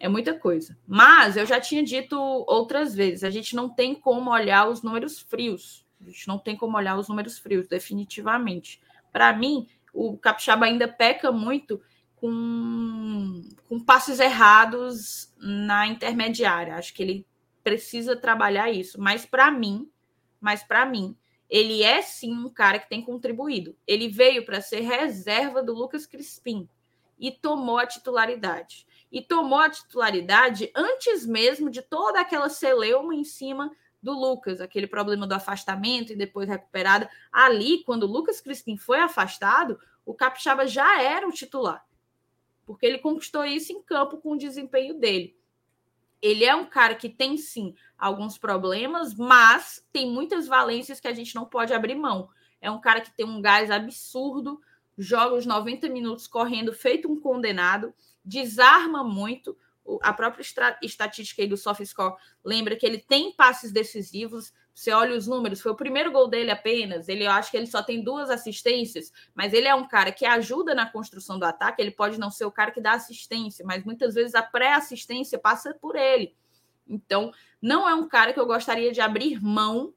É 0.04 0.10
muita 0.10 0.38
coisa. 0.38 0.78
Mas 0.86 1.38
eu 1.38 1.46
já 1.46 1.62
tinha 1.62 1.82
dito 1.82 2.20
outras 2.20 2.94
vezes, 2.94 3.24
a 3.24 3.30
gente 3.30 3.56
não 3.56 3.70
tem 3.70 3.96
como 3.96 4.32
olhar 4.32 4.68
os 4.68 4.84
números 4.84 5.18
frios. 5.18 5.86
A 6.02 6.04
gente 6.04 6.28
não 6.28 6.38
tem 6.38 6.58
como 6.58 6.76
olhar 6.76 7.00
os 7.00 7.08
números 7.08 7.40
frios, 7.40 7.70
definitivamente. 7.70 8.82
Para 9.14 9.32
mim, 9.32 9.66
o 9.94 10.18
Capixaba 10.18 10.66
ainda 10.66 10.90
peca 10.90 11.32
muito 11.32 11.82
com, 12.18 13.44
com 13.70 13.80
passes 13.80 14.20
errados 14.20 15.34
na 15.38 15.88
intermediária. 15.88 16.76
Acho 16.76 16.94
que 16.94 17.02
ele 17.02 17.26
precisa 17.64 18.14
trabalhar 18.14 18.70
isso. 18.70 19.00
Mas 19.00 19.26
para 19.26 19.50
mim, 19.50 19.90
mas 20.42 20.64
para 20.64 20.86
mim, 20.86 21.16
ele 21.50 21.82
é 21.82 22.02
sim 22.02 22.34
um 22.34 22.50
cara 22.50 22.78
que 22.78 22.90
tem 22.90 23.02
contribuído. 23.02 23.74
Ele 23.88 24.10
veio 24.10 24.44
para 24.46 24.60
ser 24.60 24.82
reserva 24.82 25.64
do 25.64 25.74
Lucas 25.74 26.06
Crispim 26.06 26.68
e 27.18 27.32
tomou 27.32 27.78
a 27.78 27.88
titularidade. 27.88 28.86
E 29.14 29.22
tomou 29.22 29.60
a 29.60 29.70
titularidade 29.70 30.72
antes 30.76 31.24
mesmo 31.24 31.70
de 31.70 31.84
toda 31.84 32.20
aquela 32.20 32.50
celeuma 32.50 33.14
em 33.14 33.24
cima 33.24 33.72
do 34.02 34.12
Lucas, 34.12 34.60
aquele 34.60 34.88
problema 34.88 35.28
do 35.28 35.34
afastamento 35.34 36.12
e 36.12 36.16
depois 36.16 36.50
recuperada. 36.50 37.08
Ali, 37.32 37.84
quando 37.86 38.04
o 38.04 38.12
Lucas 38.12 38.42
Crispim 38.42 38.76
foi 38.76 39.00
afastado, 39.00 39.80
o 40.04 40.16
Capixaba 40.16 40.66
já 40.66 41.00
era 41.00 41.28
o 41.28 41.32
titular, 41.32 41.86
porque 42.66 42.88
ele 42.88 42.98
conquistou 42.98 43.46
isso 43.46 43.72
em 43.72 43.84
campo 43.84 44.18
com 44.18 44.32
o 44.32 44.38
desempenho 44.38 45.00
dele. 45.00 45.38
ele 46.20 46.46
é 46.46 46.56
um 46.56 46.66
cara 46.66 46.96
que 46.96 47.10
tem 47.10 47.38
sim 47.38 47.76
alguns 47.98 48.38
problemas, 48.38 49.14
mas 49.14 49.86
tem 49.92 50.10
muitas 50.10 50.48
valências 50.48 51.00
que 51.00 51.08
a 51.08 51.14
gente 51.14 51.36
não 51.36 51.46
pode 51.46 51.74
abrir 51.74 51.96
mão. 51.96 52.30
É 52.62 52.72
um 52.72 52.80
cara 52.82 53.02
que 53.02 53.12
tem 53.12 53.26
um 53.26 53.42
gás 53.42 53.70
absurdo, 53.70 54.60
joga 54.98 55.36
os 55.36 55.46
90 55.46 55.90
minutos 55.90 56.26
correndo 56.26 56.74
feito 56.74 57.12
um 57.12 57.20
condenado, 57.20 57.94
desarma 58.24 59.04
muito. 59.04 59.58
A 60.02 60.14
própria 60.14 60.46
estatística 60.82 61.42
aí 61.42 61.48
do 61.48 61.58
SoftScore 61.58 62.16
lembra 62.44 62.76
que 62.76 62.86
ele 62.86 63.00
tem 63.00 63.34
passes 63.34 63.72
decisivos. 63.72 64.54
Você 64.74 64.92
olha 64.92 65.16
os 65.16 65.28
números, 65.28 65.62
foi 65.62 65.72
o 65.72 65.76
primeiro 65.76 66.12
gol 66.12 66.28
dele 66.28 66.52
apenas. 66.52 67.10
Ele 67.10 67.26
eu 67.26 67.32
acho 67.32 67.52
que 67.52 67.58
ele 67.58 67.68
só 67.68 67.84
tem 67.84 68.02
duas 68.04 68.30
assistências, 68.30 69.12
mas 69.36 69.54
ele 69.54 69.68
é 69.68 69.76
um 69.76 69.88
cara 69.88 70.12
que 70.12 70.26
ajuda 70.26 70.74
na 70.74 70.90
construção 70.90 71.38
do 71.38 71.44
ataque. 71.44 71.82
Ele 71.82 71.92
pode 71.92 72.18
não 72.18 72.32
ser 72.32 72.46
o 72.46 72.52
cara 72.52 72.72
que 72.72 72.82
dá 72.82 72.94
assistência, 72.94 73.66
mas 73.66 73.84
muitas 73.84 74.16
vezes 74.16 74.36
a 74.36 74.42
pré-assistência 74.42 75.38
passa 75.38 75.74
por 75.74 75.96
ele. 75.96 76.36
Então, 76.88 77.32
não 77.62 77.88
é 77.88 77.94
um 77.94 78.08
cara 78.08 78.34
que 78.34 78.40
eu 78.40 78.46
gostaria 78.46 78.92
de 78.92 79.02
abrir 79.02 79.42
mão 79.44 79.94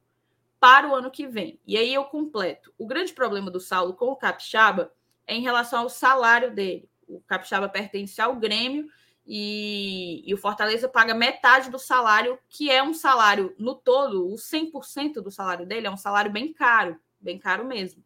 para 0.58 0.88
o 0.88 0.94
ano 0.94 1.10
que 1.10 1.26
vem. 1.26 1.60
E 1.66 1.76
aí 1.76 1.92
eu 1.92 2.04
completo. 2.04 2.72
O 2.78 2.86
grande 2.86 3.12
problema 3.12 3.50
do 3.50 3.60
Saulo 3.60 3.94
com 3.94 4.06
o 4.06 4.16
Capixaba 4.16 4.92
é 5.26 5.34
em 5.34 5.42
relação 5.42 5.80
ao 5.80 5.88
salário 5.88 6.54
dele. 6.54 6.88
O 7.06 7.20
Capixaba 7.20 7.68
pertence 7.68 8.20
ao 8.20 8.36
Grêmio 8.36 8.88
e, 9.26 10.22
e, 10.24 10.32
o 10.32 10.38
Fortaleza 10.38 10.88
paga 10.88 11.14
metade 11.14 11.70
do 11.70 11.78
salário, 11.78 12.38
que 12.48 12.70
é 12.70 12.82
um 12.82 12.94
salário 12.94 13.54
no 13.58 13.74
todo, 13.74 14.28
o 14.28 14.36
100% 14.36 15.14
do 15.14 15.30
salário 15.30 15.66
dele 15.66 15.86
é 15.86 15.90
um 15.90 15.96
salário 15.96 16.30
bem 16.30 16.52
caro, 16.52 16.98
bem 17.20 17.38
caro 17.38 17.64
mesmo. 17.64 18.04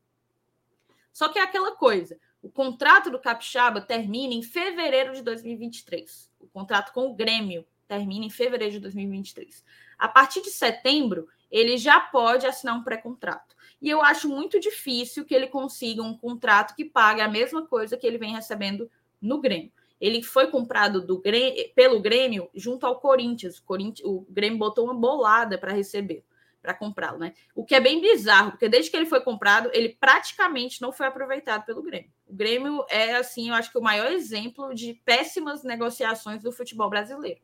Só 1.12 1.28
que 1.28 1.38
é 1.38 1.42
aquela 1.42 1.72
coisa, 1.76 2.18
o 2.42 2.48
contrato 2.48 3.10
do 3.10 3.18
Capixaba 3.18 3.82
termina 3.82 4.32
em 4.32 4.42
fevereiro 4.42 5.14
de 5.14 5.22
2023. 5.22 6.30
O 6.40 6.48
contrato 6.48 6.92
com 6.92 7.10
o 7.10 7.14
Grêmio 7.14 7.66
termina 7.86 8.24
em 8.24 8.30
fevereiro 8.30 8.72
de 8.72 8.80
2023. 8.80 9.62
A 9.98 10.08
partir 10.08 10.40
de 10.40 10.50
setembro, 10.50 11.28
ele 11.50 11.76
já 11.76 12.00
pode 12.00 12.46
assinar 12.46 12.74
um 12.76 12.82
pré-contrato. 12.82 13.54
E 13.80 13.88
eu 13.88 14.02
acho 14.02 14.28
muito 14.28 14.60
difícil 14.60 15.24
que 15.24 15.34
ele 15.34 15.46
consiga 15.46 16.02
um 16.02 16.16
contrato 16.16 16.74
que 16.74 16.84
pague 16.84 17.20
a 17.20 17.28
mesma 17.28 17.66
coisa 17.66 17.96
que 17.96 18.06
ele 18.06 18.18
vem 18.18 18.34
recebendo 18.34 18.90
no 19.20 19.40
Grêmio. 19.40 19.72
Ele 20.00 20.22
foi 20.22 20.48
comprado 20.50 21.04
do 21.04 21.18
Grêmio, 21.18 21.72
pelo 21.74 22.00
Grêmio 22.00 22.48
junto 22.54 22.86
ao 22.86 22.98
Corinthians. 22.98 23.58
O, 23.58 23.64
Corinthians, 23.64 24.08
o 24.08 24.26
Grêmio 24.30 24.58
botou 24.58 24.84
uma 24.84 24.94
bolada 24.94 25.58
para 25.58 25.72
receber, 25.72 26.24
para 26.62 26.74
comprá-lo, 26.74 27.18
né? 27.18 27.34
O 27.54 27.64
que 27.64 27.74
é 27.74 27.80
bem 27.80 28.00
bizarro, 28.00 28.52
porque 28.52 28.68
desde 28.68 28.90
que 28.90 28.96
ele 28.96 29.06
foi 29.06 29.20
comprado, 29.20 29.70
ele 29.72 29.90
praticamente 30.00 30.80
não 30.80 30.92
foi 30.92 31.06
aproveitado 31.06 31.64
pelo 31.64 31.82
Grêmio. 31.82 32.10
O 32.26 32.34
Grêmio 32.34 32.84
é, 32.88 33.16
assim, 33.16 33.50
eu 33.50 33.54
acho 33.54 33.70
que 33.70 33.78
o 33.78 33.82
maior 33.82 34.10
exemplo 34.10 34.74
de 34.74 34.94
péssimas 35.04 35.62
negociações 35.62 36.42
do 36.42 36.52
futebol 36.52 36.88
brasileiro. 36.88 37.40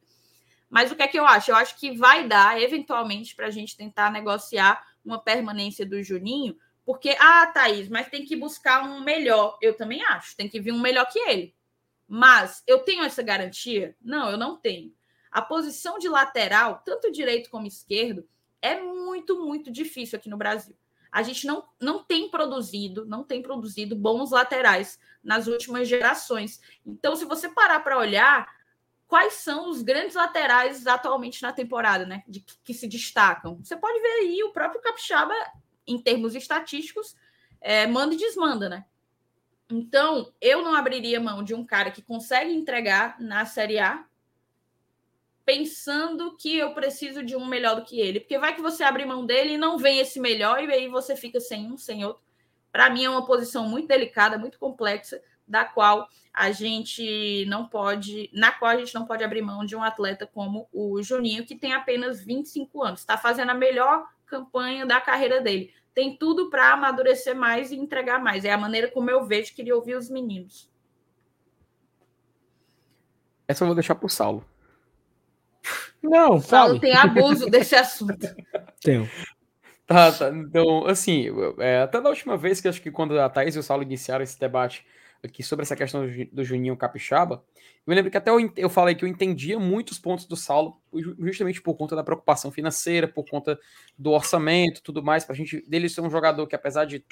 Mas 0.69 0.91
o 0.91 0.97
que 0.97 1.03
é 1.03 1.09
que 1.09 1.19
eu 1.19 1.27
acho? 1.27 1.51
Eu 1.51 1.57
acho 1.57 1.79
que 1.79 1.97
vai 1.97 2.27
dar, 2.27 2.61
eventualmente, 2.61 3.37
para 3.37 3.47
a 3.47 3.51
gente 3.51 3.77
tentar 3.77 4.11
negociar 4.11 4.83
uma 5.07 5.19
permanência 5.19 5.87
do 5.87 6.03
Juninho, 6.03 6.59
porque, 6.85 7.17
ah, 7.19 7.47
Thaís, 7.47 7.89
mas 7.89 8.09
tem 8.09 8.25
que 8.25 8.37
buscar 8.37 8.85
um 8.85 9.01
melhor. 9.03 9.59
Eu 9.63 9.77
também 9.77 10.03
acho, 10.05 10.37
tem 10.37 10.49
que 10.49 10.61
vir 10.61 10.73
um 10.73 10.81
melhor 10.81 11.07
que 11.07 11.19
ele. 11.19 11.55
Mas 12.07 12.63
eu 12.67 12.81
tenho 12.81 13.03
essa 13.03 13.23
garantia? 13.23 13.97
Não, 14.01 14.31
eu 14.31 14.37
não 14.37 14.57
tenho. 14.57 14.95
A 15.31 15.43
posição 15.43 15.99
de 15.99 16.09
lateral, 16.09 16.83
tanto 16.85 17.11
direito 17.11 17.51
como 17.51 17.67
esquerdo, 17.67 18.29
é 18.63 18.81
muito, 18.81 19.45
muito 19.45 19.71
difícil 19.71 20.17
aqui 20.17 20.29
no 20.29 20.37
Brasil. 20.37 20.77
A 21.11 21.23
gente 21.23 21.47
não, 21.47 21.65
não 21.81 22.05
tem 22.05 22.29
produzido, 22.31 23.05
não 23.07 23.25
tem 23.25 23.43
produzido 23.43 23.97
bons 23.97 24.31
laterais 24.31 24.99
nas 25.23 25.47
últimas 25.47 25.89
gerações. 25.89 26.61
Então, 26.85 27.17
se 27.17 27.25
você 27.25 27.49
parar 27.49 27.81
para 27.81 27.99
olhar, 27.99 28.49
quais 29.07 29.35
são 29.35 29.71
os 29.71 29.83
grandes 29.83 30.15
laterais 30.15 30.87
atualmente 30.87 31.43
na 31.43 31.53
temporada, 31.53 32.05
né? 32.05 32.23
De, 32.27 32.41
que 32.65 32.75
se 32.75 32.89
destacam. 32.89 33.59
Você 33.63 33.77
pode 33.77 34.01
ver 34.01 34.09
aí 34.21 34.43
o 34.43 34.53
próprio 34.53 34.81
Capixaba, 34.81 35.35
em 35.87 36.01
termos 36.01 36.35
estatísticos, 36.35 37.15
é, 37.61 37.87
manda 37.87 38.15
e 38.15 38.19
desmanda, 38.19 38.69
né? 38.69 38.85
Então, 39.71 40.33
eu 40.41 40.63
não 40.63 40.75
abriria 40.75 41.21
mão 41.21 41.43
de 41.43 41.55
um 41.55 41.65
cara 41.65 41.91
que 41.91 42.03
consegue 42.03 42.53
entregar 42.53 43.21
na 43.21 43.45
Série 43.45 43.79
A, 43.79 44.05
pensando 45.45 46.37
que 46.37 46.57
eu 46.57 46.75
preciso 46.75 47.23
de 47.23 47.37
um 47.37 47.47
melhor 47.47 47.77
do 47.77 47.85
que 47.85 48.01
ele. 48.01 48.21
Porque 48.21 48.39
vai 48.39 48.55
que 48.55 48.63
você 48.63 48.83
abre 48.83 49.05
mão 49.05 49.25
dele 49.25 49.55
e 49.55 49.59
não 49.59 49.79
vem 49.79 49.99
esse 49.99 50.21
melhor, 50.21 50.63
e 50.63 50.73
aí 50.73 50.89
você 50.89 51.17
fica 51.17 51.41
sem 51.41 51.71
um, 51.71 51.77
sem 51.77 52.05
outro. 52.05 52.23
Para 52.73 52.91
mim, 52.91 53.05
é 53.05 53.11
uma 53.11 53.25
posição 53.25 53.69
muito 53.69 53.89
delicada, 53.89 54.39
muito 54.39 54.59
complexa 54.59 55.21
da 55.47 55.65
qual 55.65 56.09
a 56.33 56.51
gente 56.51 57.45
não 57.47 57.67
pode, 57.67 58.29
na 58.33 58.53
qual 58.53 58.71
a 58.71 58.77
gente 58.77 58.95
não 58.95 59.07
pode 59.07 59.25
abrir 59.25 59.43
mão 59.43 59.65
de 59.65 59.75
um 59.75 59.83
atleta 59.83 60.27
como 60.27 60.69
o 60.73 61.03
Juninho, 61.03 61.47
que 61.47 61.57
tem 61.57 61.73
apenas 61.73 62.23
25 62.23 62.83
anos, 62.83 63.01
está 63.01 63.17
fazendo 63.17 63.51
a 63.51 63.55
melhor 63.55 64.07
campanha 64.27 64.85
da 64.85 65.01
carreira 65.01 65.41
dele. 65.41 65.73
Tem 65.95 66.17
tudo 66.17 66.51
para 66.51 66.73
amadurecer 66.73 67.35
mais 67.35 67.71
e 67.71 67.77
entregar 67.77 68.23
mais. 68.23 68.45
É 68.45 68.53
a 68.53 68.59
maneira 68.59 68.91
como 68.91 69.11
eu 69.11 69.25
vejo 69.25 69.55
que 69.55 69.63
ele 69.63 69.73
ouvir 69.73 69.97
os 69.97 70.11
meninos. 70.11 70.71
Essa 73.49 73.65
eu 73.65 73.69
vou 73.69 73.75
deixar 73.75 73.95
para 73.95 74.07
o 74.07 74.11
Saulo. 74.11 74.45
Não, 76.03 76.39
Saulo 76.41 76.79
tem 76.79 76.95
abuso 76.95 77.47
desse 77.51 77.75
assunto. 77.75 78.27
Tenho. 78.83 79.09
Tá, 79.87 80.13
tá. 80.13 80.29
Então, 80.31 80.85
assim, 80.87 81.29
é, 81.59 81.83
até 81.83 82.01
da 82.01 82.11
última 82.11 82.37
vez 82.37 82.61
que 82.61 82.69
acho 82.69 82.83
que 82.83 82.91
quando 82.91 83.19
a 83.19 83.29
Thaís 83.29 83.55
e 83.55 83.59
o 83.59 83.63
Saulo 83.63 83.85
iniciaram 83.85 84.23
esse 84.23 84.39
debate 84.39 84.85
aqui 85.25 85.43
sobre 85.43 85.63
essa 85.65 85.77
questão 85.77 86.07
do, 86.33 86.45
Juninho 86.45 86.77
Capixaba, 86.77 87.45
eu 87.55 87.63
me 87.87 87.95
lembro 87.95 88.11
que 88.11 88.17
até 88.17 88.31
eu, 88.31 88.53
eu 88.57 88.69
falei 88.69 88.95
que 88.95 89.05
eu 89.05 89.09
entendia 89.09 89.59
muitos 89.59 89.99
pontos 89.99 90.27
do 90.27 90.37
Saulo, 90.37 90.81
justamente 91.19 91.61
por 91.61 91.75
conta 91.75 91.97
da 91.97 92.05
preocupação 92.05 92.51
financeira, 92.51 93.09
por 93.09 93.25
conta 93.29 93.59
do 93.99 94.11
orçamento, 94.13 94.83
tudo 94.83 95.03
mais, 95.03 95.25
para 95.25 95.35
a 95.35 95.37
gente 95.37 95.65
dele 95.69 95.89
ser 95.89 96.01
um 96.01 96.11
jogador 96.11 96.47
que, 96.47 96.55
apesar 96.55 96.85
de 96.85 97.05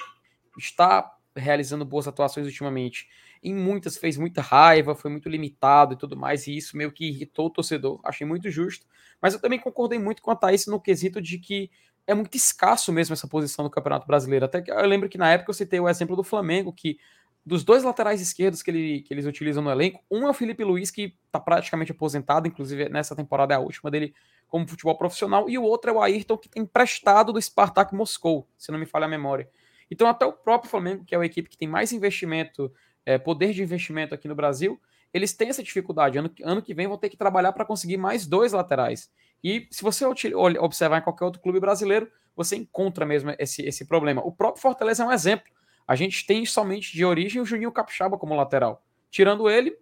estar 0.57 1.15
realizando 1.35 1.83
boas 1.83 2.07
atuações 2.07 2.45
ultimamente, 2.45 3.07
em 3.43 3.53
muitas 3.53 3.97
fez 3.97 4.17
muita 4.17 4.41
raiva, 4.41 4.95
foi 4.95 5.11
muito 5.11 5.27
limitado 5.27 5.93
e 5.93 5.97
tudo 5.97 6.15
mais, 6.15 6.47
e 6.47 6.55
isso 6.55 6.77
meio 6.77 6.91
que 6.91 7.09
irritou 7.09 7.47
o 7.47 7.49
torcedor, 7.49 7.99
achei 8.03 8.25
muito 8.25 8.49
justo. 8.49 8.87
Mas 9.21 9.33
eu 9.33 9.41
também 9.41 9.59
concordei 9.59 9.99
muito 9.99 10.21
com 10.21 10.31
a 10.31 10.35
Thaís 10.35 10.65
no 10.67 10.79
quesito 10.79 11.21
de 11.21 11.37
que 11.37 11.69
é 12.07 12.13
muito 12.13 12.35
escasso 12.35 12.91
mesmo 12.93 13.13
essa 13.13 13.27
posição 13.27 13.63
no 13.63 13.69
Campeonato 13.69 14.05
Brasileiro. 14.05 14.45
Até 14.45 14.61
que 14.61 14.71
eu 14.71 14.85
lembro 14.85 15.09
que 15.09 15.17
na 15.17 15.31
época 15.31 15.49
eu 15.49 15.53
citei 15.53 15.79
o 15.79 15.89
exemplo 15.89 16.15
do 16.15 16.23
Flamengo, 16.23 16.71
que 16.71 16.97
dos 17.45 17.63
dois 17.63 17.83
laterais 17.83 18.19
esquerdos 18.19 18.63
que, 18.63 18.71
ele, 18.71 19.01
que 19.01 19.13
eles 19.13 19.25
utilizam 19.25 19.63
no 19.63 19.69
elenco, 19.69 20.03
um 20.09 20.25
é 20.25 20.29
o 20.29 20.33
Felipe 20.33 20.63
Luiz, 20.63 20.89
que 20.89 21.15
está 21.27 21.39
praticamente 21.39 21.91
aposentado, 21.91 22.47
inclusive 22.47 22.89
nessa 22.89 23.15
temporada 23.15 23.53
é 23.53 23.57
a 23.57 23.59
última 23.59 23.91
dele 23.91 24.15
como 24.47 24.67
futebol 24.67 24.97
profissional, 24.97 25.49
e 25.49 25.57
o 25.57 25.63
outro 25.63 25.91
é 25.91 25.93
o 25.93 26.01
Ayrton, 26.01 26.37
que 26.37 26.49
tem 26.49 26.63
emprestado 26.63 27.31
do 27.31 27.41
Spartak 27.41 27.93
Moscou, 27.93 28.47
se 28.57 28.71
não 28.71 28.79
me 28.79 28.85
falha 28.85 29.05
a 29.05 29.09
memória. 29.09 29.47
Então, 29.91 30.07
até 30.07 30.25
o 30.25 30.33
próprio 30.33 30.71
Flamengo, 30.71 31.05
que 31.05 31.13
é 31.13 31.17
a 31.17 31.25
equipe 31.25 31.49
que 31.49 31.57
tem 31.57 31.67
mais 31.67 31.91
investimento, 31.91 32.73
é, 33.05 33.19
poder 33.19 33.53
de 33.53 33.61
investimento 33.61 34.15
aqui 34.15 34.27
no 34.27 34.33
Brasil, 34.33 34.79
eles 35.13 35.33
têm 35.33 35.49
essa 35.49 35.61
dificuldade. 35.61 36.17
Ano, 36.17 36.31
ano 36.43 36.61
que 36.61 36.73
vem 36.73 36.87
vão 36.87 36.97
ter 36.97 37.09
que 37.09 37.17
trabalhar 37.17 37.53
para 37.53 37.63
conseguir 37.63 37.97
mais 37.97 38.25
dois 38.25 38.53
laterais. 38.53 39.11
E 39.43 39.67
se 39.69 39.83
você 39.83 40.03
observar 40.05 40.97
em 40.97 41.03
qualquer 41.03 41.25
outro 41.25 41.41
clube 41.41 41.59
brasileiro, 41.59 42.09
você 42.35 42.55
encontra 42.55 43.05
mesmo 43.05 43.33
esse, 43.37 43.61
esse 43.61 43.85
problema. 43.85 44.21
O 44.25 44.31
próprio 44.31 44.61
Fortaleza 44.61 45.03
é 45.03 45.05
um 45.05 45.11
exemplo 45.11 45.53
a 45.87 45.95
gente 45.95 46.25
tem 46.25 46.45
somente 46.45 46.93
de 46.93 47.05
origem 47.05 47.41
o 47.41 47.45
Juninho 47.45 47.71
Capixaba 47.71 48.17
como 48.17 48.35
lateral. 48.35 48.83
Tirando 49.09 49.49
ele, 49.49 49.77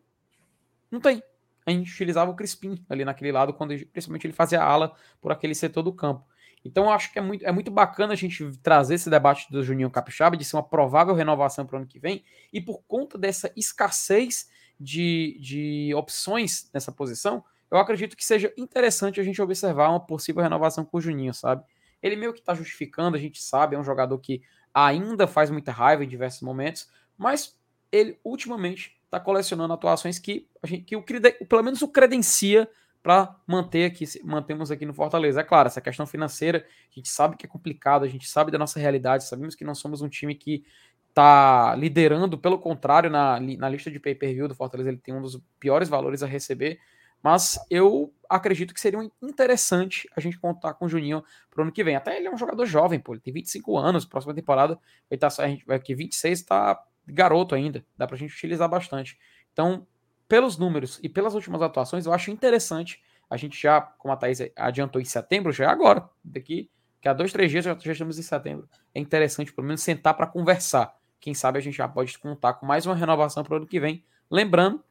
não 0.92 1.00
tem. 1.00 1.24
A 1.66 1.72
gente 1.72 1.92
utilizava 1.92 2.30
o 2.30 2.36
Crispim 2.36 2.84
ali 2.90 3.06
naquele 3.06 3.32
lado, 3.32 3.54
quando 3.54 3.78
principalmente 3.88 4.28
ele 4.28 4.34
fazia 4.34 4.62
ala 4.62 4.96
por 5.22 5.32
aquele 5.32 5.56
setor 5.56 5.82
do 5.82 5.94
campo. 5.94 6.26
Então 6.66 6.86
eu 6.86 6.92
acho 6.92 7.12
que 7.12 7.20
é 7.20 7.22
muito, 7.22 7.46
é 7.46 7.52
muito 7.52 7.72
bacana 7.72 8.14
a 8.14 8.16
gente 8.16 8.50
trazer 8.62 8.96
esse 8.96 9.10
debate 9.10 9.52
do 9.52 9.64
Juninho 9.64 9.90
Capixaba, 9.90 10.38
de 10.38 10.46
ser 10.46 10.56
uma 10.56 10.64
provável 10.64 11.14
renovação 11.14 11.66
para 11.66 11.76
o 11.76 11.80
ano 11.80 11.88
que 11.88 12.00
vem, 12.00 12.24
e 12.52 12.62
por 12.62 12.84
conta 12.84 13.18
dessa 13.18 13.52
escassez 13.56 14.50
de, 14.80 15.38
de 15.42 15.94
opções 15.96 16.70
nessa 16.74 16.92
posição, 16.92 17.44
eu 17.70 17.78
acredito 17.78 18.16
que 18.16 18.26
seja 18.26 18.54
interessante 18.56 19.20
a 19.20 19.24
gente 19.24 19.42
observar 19.42 19.90
uma 19.90 20.00
possível 20.00 20.42
renovação 20.42 20.86
com 20.86 20.98
o 20.98 21.02
Juninho, 21.02 21.34
sabe? 21.34 21.64
Ele 22.02 22.16
meio 22.16 22.34
que 22.34 22.40
está 22.40 22.54
justificando, 22.54 23.18
a 23.18 23.20
gente 23.20 23.42
sabe, 23.42 23.76
é 23.76 23.80
um 23.80 23.84
jogador 23.84 24.18
que 24.20 24.42
ainda 24.74 25.28
faz 25.28 25.50
muita 25.50 25.72
raiva 25.72 26.04
em 26.04 26.08
diversos 26.08 26.42
momentos, 26.42 26.90
mas 27.18 27.56
ele 27.92 28.18
ultimamente 28.24 28.98
está 29.06 29.20
colecionando 29.20 29.74
atuações 29.74 30.18
que, 30.18 30.48
a 30.62 30.68
gente, 30.68 30.84
que 30.84 30.96
o, 30.96 31.04
pelo 31.04 31.64
menos 31.64 31.82
o 31.82 31.88
credencia 31.88 32.68
para 33.04 33.36
manter 33.46 33.86
aqui, 33.86 34.06
mantemos 34.24 34.72
aqui 34.72 34.86
no 34.86 34.94
Fortaleza. 34.94 35.42
É 35.42 35.44
claro, 35.44 35.68
essa 35.68 35.82
questão 35.82 36.08
financeira, 36.08 36.66
a 36.92 36.96
gente 36.96 37.10
sabe 37.10 37.36
que 37.36 37.46
é 37.46 37.50
complicado, 37.50 38.04
a 38.04 38.08
gente 38.08 38.28
sabe 38.28 38.50
da 38.50 38.58
nossa 38.58 38.80
realidade, 38.80 39.26
sabemos 39.26 39.56
que 39.56 39.66
não 39.66 39.76
somos 39.76 40.02
um 40.02 40.08
time 40.08 40.34
que 40.34 40.64
está 41.10 41.76
liderando, 41.76 42.38
pelo 42.38 42.58
contrário, 42.58 43.10
na, 43.10 43.40
na 43.40 43.70
lista 43.70 43.92
de 43.92 44.00
pay-per-view 44.00 44.48
do 44.48 44.56
Fortaleza, 44.56 44.90
ele 44.90 44.98
tem 44.98 45.14
um 45.14 45.22
dos 45.22 45.40
piores 45.60 45.88
valores 45.88 46.24
a 46.24 46.26
receber, 46.26 46.80
mas 47.24 47.58
eu 47.70 48.14
acredito 48.30 48.74
que 48.74 48.82
seria 48.82 49.00
interessante 49.22 50.10
a 50.16 50.20
gente 50.20 50.38
contar 50.38 50.74
com 50.74 50.86
o 50.86 50.90
Juninho 50.90 51.24
pro 51.50 51.64
ano 51.64 51.72
que 51.72 51.84
vem. 51.84 51.96
Até 51.96 52.18
ele 52.18 52.28
é 52.28 52.32
um 52.32 52.38
jogador 52.38 52.66
jovem, 52.66 53.00
pô. 53.00 53.14
Ele 53.14 53.22
tem 53.22 53.34
25 53.34 53.78
anos, 53.78 54.06
próxima 54.06 54.34
temporada 54.34 54.78
ele 55.10 55.20
tá 55.20 55.28
a 55.28 55.48
gente 55.48 55.66
vai 55.66 55.78
aqui 55.78 55.96
26, 55.96 56.42
tá 56.44 56.84
garoto 57.08 57.56
ainda. 57.56 57.86
Dá 57.98 58.06
pra 58.06 58.18
gente 58.18 58.34
utilizar 58.34 58.68
bastante. 58.68 59.18
Então, 59.54 59.88
pelos 60.28 60.58
números 60.58 61.00
e 61.02 61.08
pelas 61.08 61.34
últimas 61.34 61.62
atuações, 61.62 62.06
eu 62.06 62.14
acho 62.14 62.30
interessante 62.30 63.02
a 63.30 63.38
gente 63.38 63.60
já, 63.60 63.82
como 63.82 64.14
a 64.14 64.18
Thaís 64.18 64.40
adiantou 64.56 65.02
em 65.02 65.06
setembro, 65.06 65.52
já 65.52 65.66
é 65.66 65.68
agora. 65.68 66.10
Daqui 66.24 66.70
que 67.02 67.10
há 67.10 67.14
dois, 67.14 67.34
três 67.34 67.52
dias 67.52 67.66
já, 67.66 67.78
já 67.78 67.92
estamos 67.92 68.18
em 68.18 68.22
setembro. 68.22 68.68
É 68.94 69.00
interessante, 69.00 69.52
pelo 69.52 69.68
menos, 69.68 69.82
sentar 69.82 70.14
para 70.14 70.28
conversar. 70.28 70.96
Quem 71.20 71.34
sabe 71.34 71.58
a 71.58 71.62
gente 71.62 71.76
já 71.76 71.88
pode 71.88 72.18
contar 72.18 72.54
com 72.54 72.66
mais 72.66 72.86
uma 72.86 72.96
renovação 72.96 73.44
para 73.44 73.54
o 73.54 73.58
ano 73.58 73.68
que 73.68 73.80
vem. 73.80 74.06
Lembrando, 74.30 74.78
o 74.78 74.84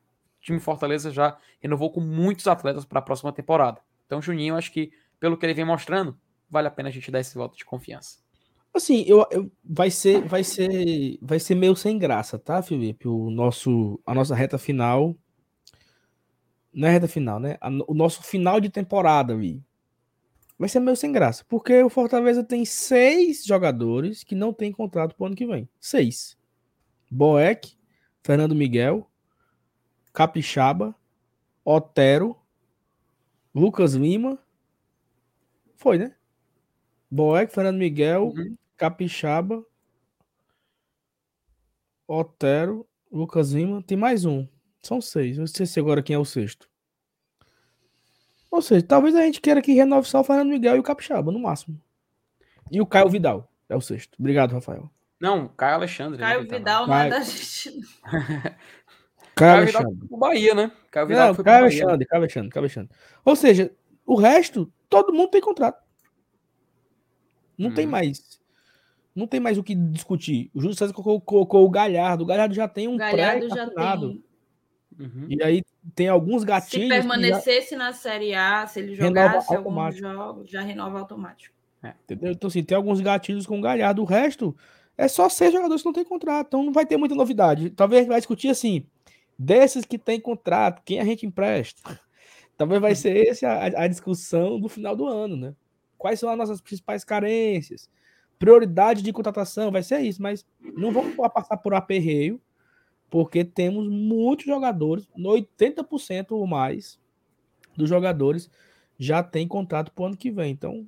time 0.43 0.61
Fortaleza 0.61 1.11
já 1.11 1.39
renovou 1.61 1.91
com 1.91 2.01
muitos 2.01 2.47
atletas 2.47 2.85
para 2.85 2.99
a 2.99 3.03
próxima 3.03 3.33
temporada. 3.33 3.81
Então, 4.05 4.21
Juninho, 4.21 4.57
acho 4.57 4.73
que, 4.73 4.93
pelo 5.19 5.39
que 5.39 5.47
ele 5.47 5.55
vem 5.55 5.65
mostrando, 5.65 6.19
vale 6.51 6.69
a 6.69 6.71
pena 6.71 6.89
a 6.89 6.93
gente 6.93 7.11
dar 7.11 7.21
esse 7.21 7.35
voto 7.35 7.57
de 7.57 7.65
confiança. 7.65 8.19
Assim, 8.75 9.05
eu, 9.07 9.27
eu, 9.31 9.51
vai 9.63 9.91
ser, 9.91 10.23
vai 10.23 10.43
ser, 10.43 11.19
vai 11.21 11.39
ser 11.39 11.55
meio 11.55 11.77
sem 11.77 11.99
graça, 11.99 12.39
tá, 12.39 12.63
Felipe? 12.63 13.07
O 13.07 13.31
nosso, 13.31 14.01
a 14.05 14.15
nossa 14.15 14.35
reta 14.35 14.59
final, 14.59 15.17
não 16.73 16.89
é 16.89 16.91
reta 16.91 17.07
final, 17.07 17.39
né? 17.39 17.57
A, 17.61 17.69
o 17.87 17.95
nosso 17.95 18.23
final 18.23 18.61
de 18.61 18.71
temporada, 18.71 19.37
vi, 19.37 19.63
vai 20.59 20.69
ser 20.69 20.81
meio 20.81 20.97
sem 20.97 21.13
graça, 21.13 21.45
porque 21.49 21.83
o 21.83 21.91
Fortaleza 21.91 22.43
tem 22.43 22.65
seis 22.65 23.45
jogadores 23.45 24.25
que 24.25 24.35
não 24.35 24.53
tem 24.53 24.73
contrato 24.73 25.15
pro 25.15 25.27
ano 25.27 25.37
que 25.37 25.47
vem, 25.47 25.69
seis. 25.79 26.37
Boeck, 27.11 27.77
Fernando 28.23 28.55
Miguel, 28.55 29.11
Capixaba, 30.13 30.95
Otero, 31.65 32.37
Lucas 33.55 33.95
Lima, 33.95 34.39
foi, 35.77 35.99
né? 35.99 36.15
Boeck, 37.11 37.53
Fernando 37.53 37.79
Miguel, 37.79 38.33
uhum. 38.37 38.57
Capixaba, 38.77 39.65
Otero, 42.07 42.87
Lucas 43.11 43.53
Lima, 43.53 43.83
tem 43.83 43.97
mais 43.97 44.25
um. 44.25 44.47
São 44.83 45.01
seis. 45.01 45.39
Não 45.39 45.47
sei 45.47 45.67
se 45.67 45.79
agora 45.79 46.03
quem 46.03 46.15
é 46.15 46.19
o 46.19 46.25
sexto. 46.25 46.69
Ou 48.51 48.61
seja, 48.61 48.85
talvez 48.85 49.15
a 49.15 49.23
gente 49.23 49.41
queira 49.41 49.63
que 49.63 49.73
renove 49.73 50.09
só 50.09 50.21
o 50.21 50.25
Fernando 50.25 50.51
Miguel 50.51 50.77
e 50.77 50.79
o 50.79 50.83
Capixaba, 50.83 51.33
no 51.33 51.39
máximo. 51.39 51.81
E 52.71 52.81
o 52.81 52.87
Caio 52.87 53.09
Vidal 53.09 53.51
é 53.69 53.77
o 53.77 53.81
sexto. 53.81 54.17
Obrigado, 54.19 54.53
Rafael. 54.53 54.91
Não, 55.21 55.49
Caio 55.49 55.77
Alexandre. 55.77 56.19
Né, 56.19 56.27
Caio 56.27 56.43
né, 56.43 56.59
Vidal 56.59 56.87
não 56.87 56.95
é 56.95 57.09
da 57.09 57.21
gente. 57.21 57.71
Caio 59.35 59.63
Alexandre. 59.63 59.99
O 60.11 60.17
Bahia, 60.17 60.55
né? 60.55 60.73
Caio 60.91 61.07
Vidal 61.07 61.29
não, 61.29 61.35
foi 61.35 61.45
Caio 61.45 61.65
Alexandre, 61.65 62.07
Caio 62.07 62.23
Alexandre, 62.23 62.51
Caio 62.51 62.63
Alexandre. 62.63 62.91
Ou 63.25 63.37
seja, 63.37 63.73
o 64.07 64.15
resto, 64.15 64.71
todo 64.89 65.13
mundo 65.13 65.31
tem 65.31 65.41
contrato. 65.41 65.83
Não 67.57 67.71
hum. 67.71 67.75
tem 67.75 67.85
uhum. 67.85 67.91
mais. 67.91 68.41
Não 69.15 69.27
tem 69.27 69.41
mais 69.41 69.59
o 69.59 69.63
que 69.63 69.75
discutir. 69.75 70.51
O 70.55 70.61
Júlio 70.61 70.77
César 70.77 70.93
colocou, 70.93 71.21
colocou, 71.21 71.67
o 71.67 71.71
Galhardo. 71.71 72.25
O 72.25 72.27
Galhardo 72.27 72.55
já 72.55 72.67
tem 72.67 72.89
um 72.89 72.97
Galhardo 72.97 73.49
já 73.49 73.69
tem. 73.69 74.23
Uhum. 74.99 75.27
E 75.29 75.43
aí 75.43 75.63
tem 75.95 76.09
alguns 76.09 76.45
gatilhos. 76.45 76.89
Se 76.89 76.95
permanecesse 76.95 77.71
já... 77.73 77.79
na 77.79 77.93
Série 77.93 78.35
A, 78.35 78.67
se 78.67 78.81
ele 78.81 78.95
jogasse 78.95 79.55
alguns 79.55 79.97
jogos, 79.97 80.51
já 80.51 80.63
renova 80.63 81.01
automático. 81.01 81.55
É, 81.83 81.95
entendeu? 82.05 82.33
Então, 82.33 82.49
assim, 82.49 82.63
tem 82.63 82.77
alguns 82.77 83.01
gatilhos 83.01 83.47
com 83.47 83.59
o 83.59 83.63
Galhardo. 83.63 84.03
O 84.03 84.05
resto 84.07 84.57
é 84.97 85.09
só 85.09 85.29
seis 85.29 85.53
jogadores 85.53 85.83
que 85.83 85.87
não 85.87 85.93
tem 85.93 86.05
contrato. 86.05 86.47
Então 86.47 86.63
não 86.63 86.73
vai 86.73 86.87
ter 86.87 86.97
muita 86.97 87.15
novidade. 87.15 87.71
Talvez 87.71 87.99
a 87.99 88.03
gente 88.03 88.11
vai 88.11 88.21
discutir 88.21 88.49
assim: 88.49 88.87
desses 89.39 89.85
que 89.85 89.99
tem 89.99 90.21
contrato, 90.21 90.83
quem 90.85 91.01
a 91.01 91.05
gente 91.05 91.27
empresta? 91.27 92.01
Talvez 92.57 92.81
vai 92.81 92.95
ser 92.95 93.29
essa 93.29 93.49
a, 93.49 93.85
a 93.85 93.89
discussão 93.89 94.61
do 94.61 94.69
final 94.69 94.95
do 94.95 95.07
ano, 95.07 95.37
né? 95.37 95.55
quais 96.03 96.19
são 96.19 96.29
as 96.29 96.37
nossas 96.37 96.61
principais 96.61 97.05
carências, 97.05 97.89
prioridade 98.37 99.03
de 99.03 99.13
contratação, 99.13 99.71
vai 99.71 99.85
ser 99.85 100.01
isso, 100.01 100.21
mas 100.21 100.45
não 100.61 100.91
vamos 100.91 101.15
passar 101.33 101.57
por 101.59 101.75
aperreio, 101.75 102.41
porque 103.09 103.45
temos 103.45 103.89
muitos 103.89 104.45
jogadores, 104.45 105.09
80% 105.17 106.33
ou 106.33 106.45
mais 106.45 106.99
dos 107.77 107.89
jogadores 107.89 108.51
já 108.99 109.23
tem 109.23 109.47
contrato 109.47 109.93
para 109.93 110.03
o 110.03 110.07
ano 110.07 110.17
que 110.17 110.29
vem. 110.29 110.51
Então, 110.51 110.85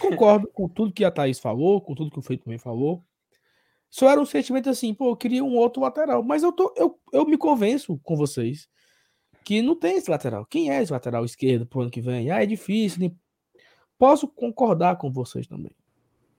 concordo 0.00 0.48
com 0.48 0.68
tudo 0.68 0.92
que 0.92 1.04
a 1.04 1.10
Thaís 1.10 1.38
falou, 1.38 1.80
com 1.80 1.94
tudo 1.94 2.10
que 2.10 2.18
o 2.18 2.22
Feito 2.22 2.44
também 2.44 2.58
falou. 2.58 3.04
Só 3.90 4.10
era 4.10 4.20
um 4.20 4.26
sentimento 4.26 4.68
assim, 4.68 4.92
pô, 4.92 5.10
eu 5.10 5.16
queria 5.16 5.42
um 5.42 5.56
outro 5.56 5.82
lateral, 5.82 6.22
mas 6.22 6.42
eu, 6.42 6.52
tô, 6.52 6.72
eu, 6.76 6.98
eu 7.12 7.24
me 7.24 7.38
convenço 7.38 7.98
com 8.02 8.16
vocês 8.16 8.68
que 9.44 9.62
não 9.62 9.74
tem 9.74 9.96
esse 9.96 10.10
lateral. 10.10 10.44
Quem 10.44 10.70
é 10.70 10.82
esse 10.82 10.92
lateral 10.92 11.24
esquerdo 11.24 11.64
para 11.64 11.78
o 11.78 11.82
ano 11.82 11.90
que 11.90 12.02
vem? 12.02 12.30
Ah, 12.30 12.42
é 12.42 12.46
difícil, 12.46 13.10
Posso 13.98 14.28
concordar 14.28 14.96
com 14.96 15.10
vocês 15.10 15.46
também. 15.46 15.72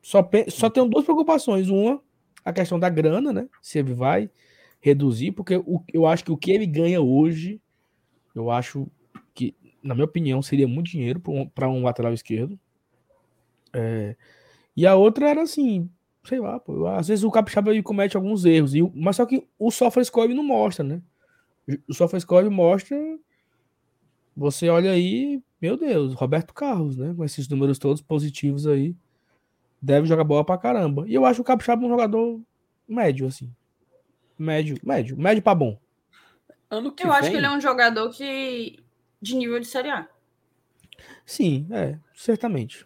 Só, 0.01 0.27
só 0.47 0.69
tenho 0.69 0.87
duas 0.87 1.03
preocupações. 1.03 1.69
Uma, 1.69 2.01
a 2.45 2.53
questão 2.53 2.79
da 2.79 2.89
grana, 2.89 3.33
né? 3.33 3.49
Se 3.61 3.79
ele 3.79 3.93
vai 3.93 4.29
reduzir, 4.79 5.31
porque 5.31 5.57
o, 5.57 5.83
eu 5.93 6.05
acho 6.05 6.23
que 6.23 6.31
o 6.31 6.37
que 6.37 6.51
ele 6.51 6.65
ganha 6.65 7.01
hoje, 7.01 7.61
eu 8.33 8.49
acho 8.49 8.87
que, 9.33 9.55
na 9.83 9.93
minha 9.93 10.05
opinião, 10.05 10.41
seria 10.41 10.67
muito 10.67 10.91
dinheiro 10.91 11.19
para 11.53 11.67
um, 11.67 11.79
um, 11.79 11.83
lateral 11.83 12.13
esquerdo. 12.13 12.57
É, 13.73 14.15
e 14.75 14.87
a 14.87 14.95
outra 14.95 15.29
era 15.29 15.41
assim, 15.41 15.89
sei 16.23 16.39
lá, 16.39 16.59
pô, 16.59 16.87
às 16.87 17.07
vezes 17.07 17.23
o 17.23 17.31
Capixaba 17.31 17.71
ele 17.71 17.83
comete 17.83 18.15
alguns 18.15 18.45
erros, 18.45 18.75
e, 18.75 18.81
mas 18.93 19.15
só 19.15 19.25
que 19.25 19.47
o 19.57 19.71
SofaScore 19.71 20.33
não 20.33 20.43
mostra, 20.43 20.83
né? 20.83 21.01
O 21.87 21.93
SofaScore 21.93 22.49
mostra 22.49 22.97
você 24.39 24.69
olha 24.69 24.91
aí, 24.91 25.43
meu 25.61 25.75
Deus, 25.75 26.13
Roberto 26.13 26.53
Carlos, 26.53 26.95
né? 26.95 27.13
Com 27.13 27.25
esses 27.25 27.47
números 27.49 27.77
todos 27.77 28.01
positivos 28.01 28.65
aí. 28.65 28.95
Deve 29.81 30.07
jogar 30.07 30.23
bola 30.23 30.45
pra 30.45 30.57
caramba. 30.57 31.05
E 31.07 31.13
eu 31.13 31.25
acho 31.25 31.41
o 31.41 31.43
Capixaba 31.43 31.85
um 31.85 31.89
jogador 31.89 32.41
médio, 32.87 33.27
assim. 33.27 33.53
Médio, 34.37 34.77
médio, 34.81 35.17
médio 35.17 35.43
pra 35.43 35.53
bom. 35.53 35.77
Ano 36.69 36.93
que 36.93 37.03
eu 37.03 37.09
vem... 37.09 37.17
acho 37.17 37.31
que 37.31 37.35
ele 37.35 37.45
é 37.45 37.51
um 37.51 37.59
jogador 37.59 38.09
que. 38.11 38.79
de 39.21 39.35
nível 39.35 39.59
de 39.59 39.65
Série 39.65 39.89
A. 39.89 40.07
Sim, 41.25 41.67
é, 41.71 41.99
certamente. 42.13 42.85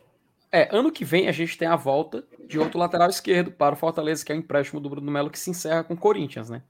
É, 0.56 0.70
ano 0.72 0.92
que 0.92 1.04
vem 1.04 1.28
a 1.28 1.32
gente 1.32 1.58
tem 1.58 1.68
a 1.68 1.76
volta 1.76 2.24
de 2.48 2.60
outro 2.60 2.78
lateral 2.78 3.10
esquerdo 3.10 3.52
para 3.52 3.74
o 3.74 3.78
Fortaleza, 3.78 4.24
que 4.24 4.32
é 4.32 4.36
o 4.36 4.38
empréstimo 4.38 4.80
do 4.80 4.88
Bruno 4.88 5.12
Melo, 5.12 5.32
que 5.32 5.40
se 5.40 5.50
encerra 5.50 5.84
com 5.84 5.96
o 5.96 5.98
Corinthians, 5.98 6.48
né? 6.48 6.62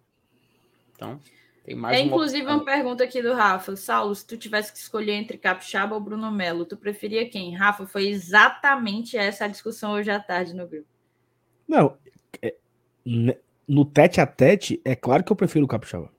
Então. 0.96 1.20
Tem 1.66 1.76
mais 1.76 1.98
é 1.98 2.02
inclusive 2.02 2.46
uma 2.46 2.64
pergunta 2.64 3.04
aqui 3.04 3.22
do 3.22 3.34
Rafa. 3.34 3.76
Saulo, 3.76 4.16
se 4.16 4.26
tu 4.26 4.38
tivesse 4.38 4.72
que 4.72 4.78
escolher 4.78 5.14
entre 5.14 5.38
Capixaba 5.38 5.96
ou 5.96 6.00
Bruno 6.00 6.32
Melo, 6.32 6.66
tu 6.66 6.78
preferia 6.78 7.30
quem? 7.30 7.54
Rafa, 7.54 7.86
foi 7.86 8.08
exatamente 8.08 9.18
essa 9.18 9.46
a 9.46 9.48
discussão 9.50 9.92
hoje 9.92 10.10
à 10.10 10.20
tarde 10.20 10.54
no 10.54 10.66
grupo. 10.66 10.88
Não, 11.68 11.98
é, 12.42 12.56
no 13.68 13.84
tete 13.84 14.22
a 14.22 14.26
tete, 14.26 14.82
é 14.86 14.96
claro 14.96 15.26
que 15.26 15.32
eu 15.32 15.36
prefiro 15.36 15.66
o 15.66 15.68
Capixaba. 15.68 16.10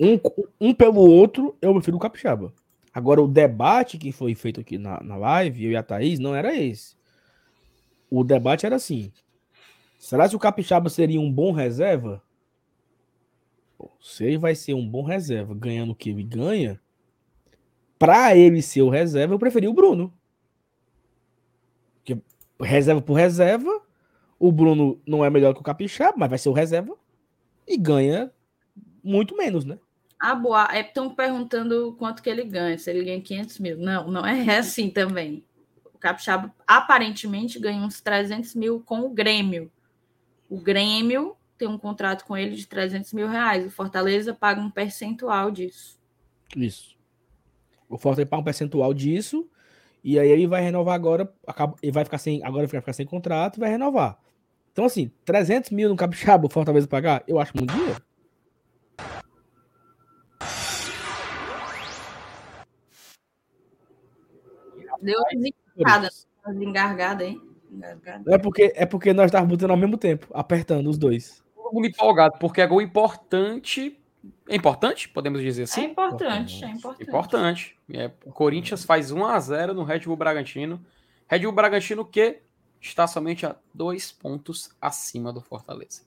Um, 0.00 0.18
um 0.58 0.72
pelo 0.72 1.00
outro, 1.00 1.54
eu 1.60 1.74
prefiro 1.74 1.98
o 1.98 2.00
Capixaba. 2.00 2.50
Agora, 2.98 3.22
o 3.22 3.28
debate 3.28 3.96
que 3.96 4.10
foi 4.10 4.34
feito 4.34 4.60
aqui 4.60 4.76
na, 4.76 5.00
na 5.04 5.16
live, 5.16 5.66
eu 5.66 5.70
e 5.70 5.76
a 5.76 5.84
Thaís, 5.84 6.18
não 6.18 6.34
era 6.34 6.52
esse. 6.52 6.96
O 8.10 8.24
debate 8.24 8.66
era 8.66 8.74
assim: 8.74 9.12
será 10.00 10.28
que 10.28 10.34
o 10.34 10.38
Capixaba 10.38 10.90
seria 10.90 11.20
um 11.20 11.32
bom 11.32 11.52
reserva? 11.52 12.20
se 14.00 14.24
ele 14.24 14.36
vai 14.36 14.56
ser 14.56 14.74
um 14.74 14.84
bom 14.84 15.04
reserva, 15.04 15.54
ganhando 15.54 15.92
o 15.92 15.94
que 15.94 16.10
ele 16.10 16.24
ganha, 16.24 16.80
para 17.96 18.36
ele 18.36 18.60
ser 18.60 18.82
o 18.82 18.88
reserva, 18.88 19.32
eu 19.32 19.38
preferi 19.38 19.68
o 19.68 19.72
Bruno. 19.72 20.12
Porque 21.98 22.20
reserva 22.60 23.00
por 23.00 23.14
reserva, 23.14 23.70
o 24.40 24.50
Bruno 24.50 25.00
não 25.06 25.24
é 25.24 25.30
melhor 25.30 25.54
que 25.54 25.60
o 25.60 25.62
Capixaba, 25.62 26.16
mas 26.16 26.30
vai 26.30 26.38
ser 26.38 26.48
o 26.48 26.52
reserva 26.52 26.96
e 27.64 27.76
ganha 27.76 28.32
muito 29.04 29.36
menos, 29.36 29.64
né? 29.64 29.78
Ah, 30.18 30.34
boa. 30.34 30.68
Estão 30.78 31.14
perguntando 31.14 31.94
quanto 31.98 32.22
que 32.22 32.28
ele 32.28 32.44
ganha, 32.44 32.76
se 32.76 32.90
ele 32.90 33.04
ganha 33.04 33.20
500 33.20 33.58
mil. 33.58 33.78
Não, 33.78 34.10
não 34.10 34.26
é 34.26 34.32
assim 34.58 34.90
também. 34.90 35.44
O 35.94 35.98
Capixaba 35.98 36.52
aparentemente 36.66 37.58
ganha 37.58 37.80
uns 37.80 38.00
300 38.00 38.54
mil 38.54 38.80
com 38.80 39.00
o 39.00 39.10
Grêmio. 39.10 39.70
O 40.48 40.60
Grêmio 40.60 41.36
tem 41.56 41.68
um 41.68 41.78
contrato 41.78 42.24
com 42.24 42.36
ele 42.36 42.56
de 42.56 42.66
300 42.66 43.12
mil 43.12 43.28
reais. 43.28 43.66
O 43.66 43.70
Fortaleza 43.70 44.34
paga 44.34 44.60
um 44.60 44.70
percentual 44.70 45.50
disso. 45.50 45.98
Isso. 46.56 46.96
O 47.88 47.98
Fortaleza 47.98 48.28
paga 48.28 48.40
um 48.40 48.44
percentual 48.44 48.94
disso. 48.94 49.48
E 50.02 50.18
aí 50.18 50.30
ele 50.30 50.46
vai 50.46 50.62
renovar 50.62 50.94
agora. 50.94 51.32
Ele 51.82 51.92
vai 51.92 52.04
ficar 52.04 52.18
sem. 52.18 52.42
Agora 52.44 52.66
vai 52.66 52.80
ficar 52.80 52.92
sem 52.92 53.06
contrato 53.06 53.56
e 53.56 53.60
vai 53.60 53.70
renovar. 53.70 54.18
Então, 54.72 54.84
assim, 54.84 55.10
300 55.24 55.70
mil 55.70 55.88
no 55.88 55.96
Capixaba 55.96 56.46
o 56.46 56.50
Fortaleza 56.50 56.86
pagar, 56.86 57.24
eu 57.26 57.40
acho 57.40 57.52
muito 57.56 57.74
dinheiro. 57.74 58.00
Deu 65.00 65.18
uma 66.46 66.64
engargada, 66.64 67.24
hein? 67.24 67.40
Engargada. 67.70 68.34
É 68.34 68.38
porque, 68.38 68.72
é 68.74 68.86
porque 68.86 69.12
nós 69.12 69.26
estávamos 69.26 69.56
botando 69.56 69.70
ao 69.70 69.76
mesmo 69.76 69.96
tempo, 69.96 70.28
apertando 70.32 70.88
os 70.88 70.98
dois 70.98 71.42
todo 71.68 71.74
mundo 71.74 71.86
empolgado, 71.86 72.38
porque 72.38 72.60
é 72.60 72.66
gol 72.66 72.80
importante. 72.80 73.98
É 74.48 74.56
importante, 74.56 75.08
podemos 75.08 75.40
dizer 75.40 75.64
assim? 75.64 75.82
É 75.82 75.84
importante, 75.84 76.64
é 76.64 76.70
importante. 76.70 77.08
Importante. 77.08 77.78
É, 77.90 78.10
o 78.24 78.32
Corinthians 78.32 78.84
faz 78.84 79.10
1 79.10 79.24
a 79.24 79.38
0 79.38 79.74
no 79.74 79.84
Red 79.84 80.00
Bull 80.00 80.16
Bragantino. 80.16 80.84
Red 81.28 81.40
Bull 81.40 81.52
Bragantino 81.52 82.04
que 82.04 82.40
está 82.80 83.06
somente 83.06 83.46
a 83.46 83.56
dois 83.72 84.10
pontos 84.10 84.70
acima 84.80 85.32
do 85.32 85.40
Fortaleza. 85.40 86.02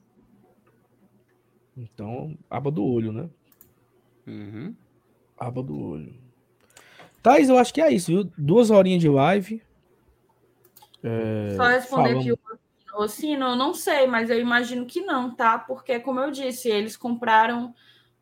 Então, 1.78 2.38
aba 2.50 2.70
do 2.70 2.84
olho, 2.84 3.14
né? 3.14 3.30
Uhum. 4.28 4.76
Aba 5.38 5.64
do 5.64 5.80
olho. 5.80 6.14
Thais, 7.22 7.50
eu 7.50 7.58
acho 7.58 7.74
que 7.74 7.82
é 7.82 7.92
isso, 7.92 8.08
viu? 8.12 8.32
Duas 8.38 8.70
horinhas 8.72 9.02
de 9.02 9.10
live. 9.10 9.62
É, 11.04 11.54
Só 11.56 11.64
responder 11.66 12.10
falando- 12.10 12.20
aqui 12.20 12.32
o 12.32 12.40
Rocino, 12.94 13.46
eu 13.48 13.56
não 13.56 13.74
sei, 13.74 14.06
mas 14.06 14.30
eu 14.30 14.40
imagino 14.40 14.86
que 14.86 15.02
não, 15.02 15.34
tá? 15.34 15.58
Porque, 15.58 16.00
como 16.00 16.20
eu 16.20 16.30
disse, 16.30 16.70
eles 16.70 16.98
compraram 16.98 17.74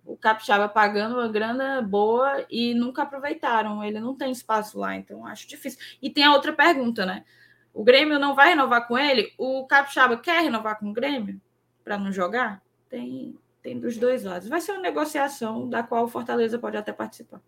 o 0.06 0.16
Capixaba 0.16 0.70
pagando 0.70 1.16
uma 1.16 1.28
grana 1.28 1.82
boa 1.82 2.46
e 2.50 2.74
nunca 2.74 3.04
aproveitaram. 3.04 3.84
Ele 3.84 4.00
não 4.00 4.16
tem 4.16 4.32
espaço 4.32 4.78
lá, 4.80 4.96
então 4.96 5.26
acho 5.26 5.48
difícil. 5.48 5.80
E 6.02 6.10
tem 6.10 6.24
a 6.24 6.34
outra 6.34 6.54
pergunta, 6.54 7.06
né? 7.06 7.26
O 7.74 7.84
Grêmio 7.84 8.20
não 8.20 8.36
vai 8.36 8.50
renovar 8.50 8.88
com 8.88 8.98
ele? 8.98 9.34
O 9.38 9.66
Capixaba 9.66 10.18
quer 10.18 10.42
renovar 10.44 10.80
com 10.80 10.90
o 10.90 10.94
Grêmio 10.94 11.40
para 11.84 11.98
não 11.98 12.12
jogar? 12.12 12.62
Tem, 12.90 13.36
tem 13.62 13.80
dos 13.80 13.98
dois 13.98 14.24
lados. 14.24 14.48
Vai 14.48 14.62
ser 14.62 14.72
uma 14.74 14.82
negociação 14.82 15.68
da 15.68 15.84
qual 15.84 16.06
o 16.06 16.08
Fortaleza 16.08 16.58
pode 16.60 16.78
até 16.78 16.92
participar. 16.92 17.42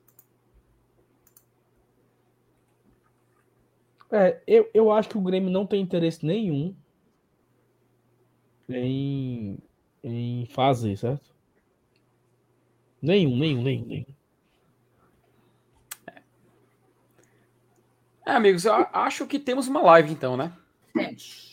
É, 4.11 4.41
eu, 4.45 4.69
eu 4.73 4.91
acho 4.91 5.07
que 5.07 5.17
o 5.17 5.21
Grêmio 5.21 5.49
não 5.49 5.65
tem 5.65 5.81
interesse 5.81 6.25
nenhum 6.25 6.75
em, 8.67 9.57
em 10.03 10.45
fazer, 10.47 10.97
certo? 10.97 11.33
Nenhum, 13.01 13.38
nenhum, 13.38 13.63
nenhum, 13.63 13.85
nenhum. 13.85 14.05
É, 18.25 18.31
amigos, 18.33 18.65
eu 18.65 18.73
acho 18.73 19.25
que 19.25 19.39
temos 19.39 19.67
uma 19.67 19.81
live 19.81 20.11
então, 20.11 20.35
né? 20.35 20.53
Temos. 20.93 21.51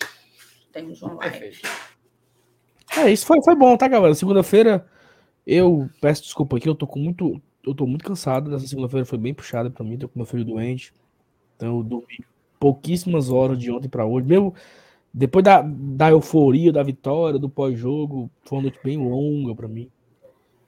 Temos 0.72 1.02
uma 1.02 1.14
live. 1.14 1.38
Perfeito. 1.38 1.68
É, 2.96 3.10
isso 3.10 3.24
foi, 3.24 3.38
foi 3.42 3.54
bom, 3.54 3.76
tá, 3.76 3.86
galera? 3.86 4.14
Segunda-feira, 4.14 4.86
eu 5.46 5.88
peço 6.00 6.22
desculpa 6.22 6.56
aqui, 6.56 6.68
eu 6.68 6.74
tô 6.74 6.86
com 6.86 6.98
muito. 6.98 7.40
Eu 7.64 7.74
tô 7.74 7.86
muito 7.86 8.04
cansado. 8.04 8.50
Nessa 8.50 8.66
segunda-feira 8.66 9.06
foi 9.06 9.18
bem 9.18 9.32
puxada 9.32 9.70
pra 9.70 9.84
mim, 9.84 9.96
tô 9.96 10.08
com 10.08 10.18
meu 10.18 10.26
filho 10.26 10.44
doente. 10.44 10.92
Então 11.56 11.76
eu 11.78 11.82
dormi 11.82 12.24
pouquíssimas 12.58 13.30
horas 13.30 13.58
de 13.58 13.70
ontem 13.70 13.88
pra 13.88 14.04
hoje. 14.04 14.26
Mesmo 14.26 14.54
depois 15.12 15.44
da, 15.44 15.62
da 15.62 16.10
euforia, 16.10 16.72
da 16.72 16.82
vitória, 16.82 17.38
do 17.38 17.48
pós-jogo, 17.48 18.30
foi 18.44 18.58
uma 18.58 18.62
noite 18.62 18.78
bem 18.84 18.98
longa 18.98 19.54
pra 19.54 19.66
mim. 19.66 19.90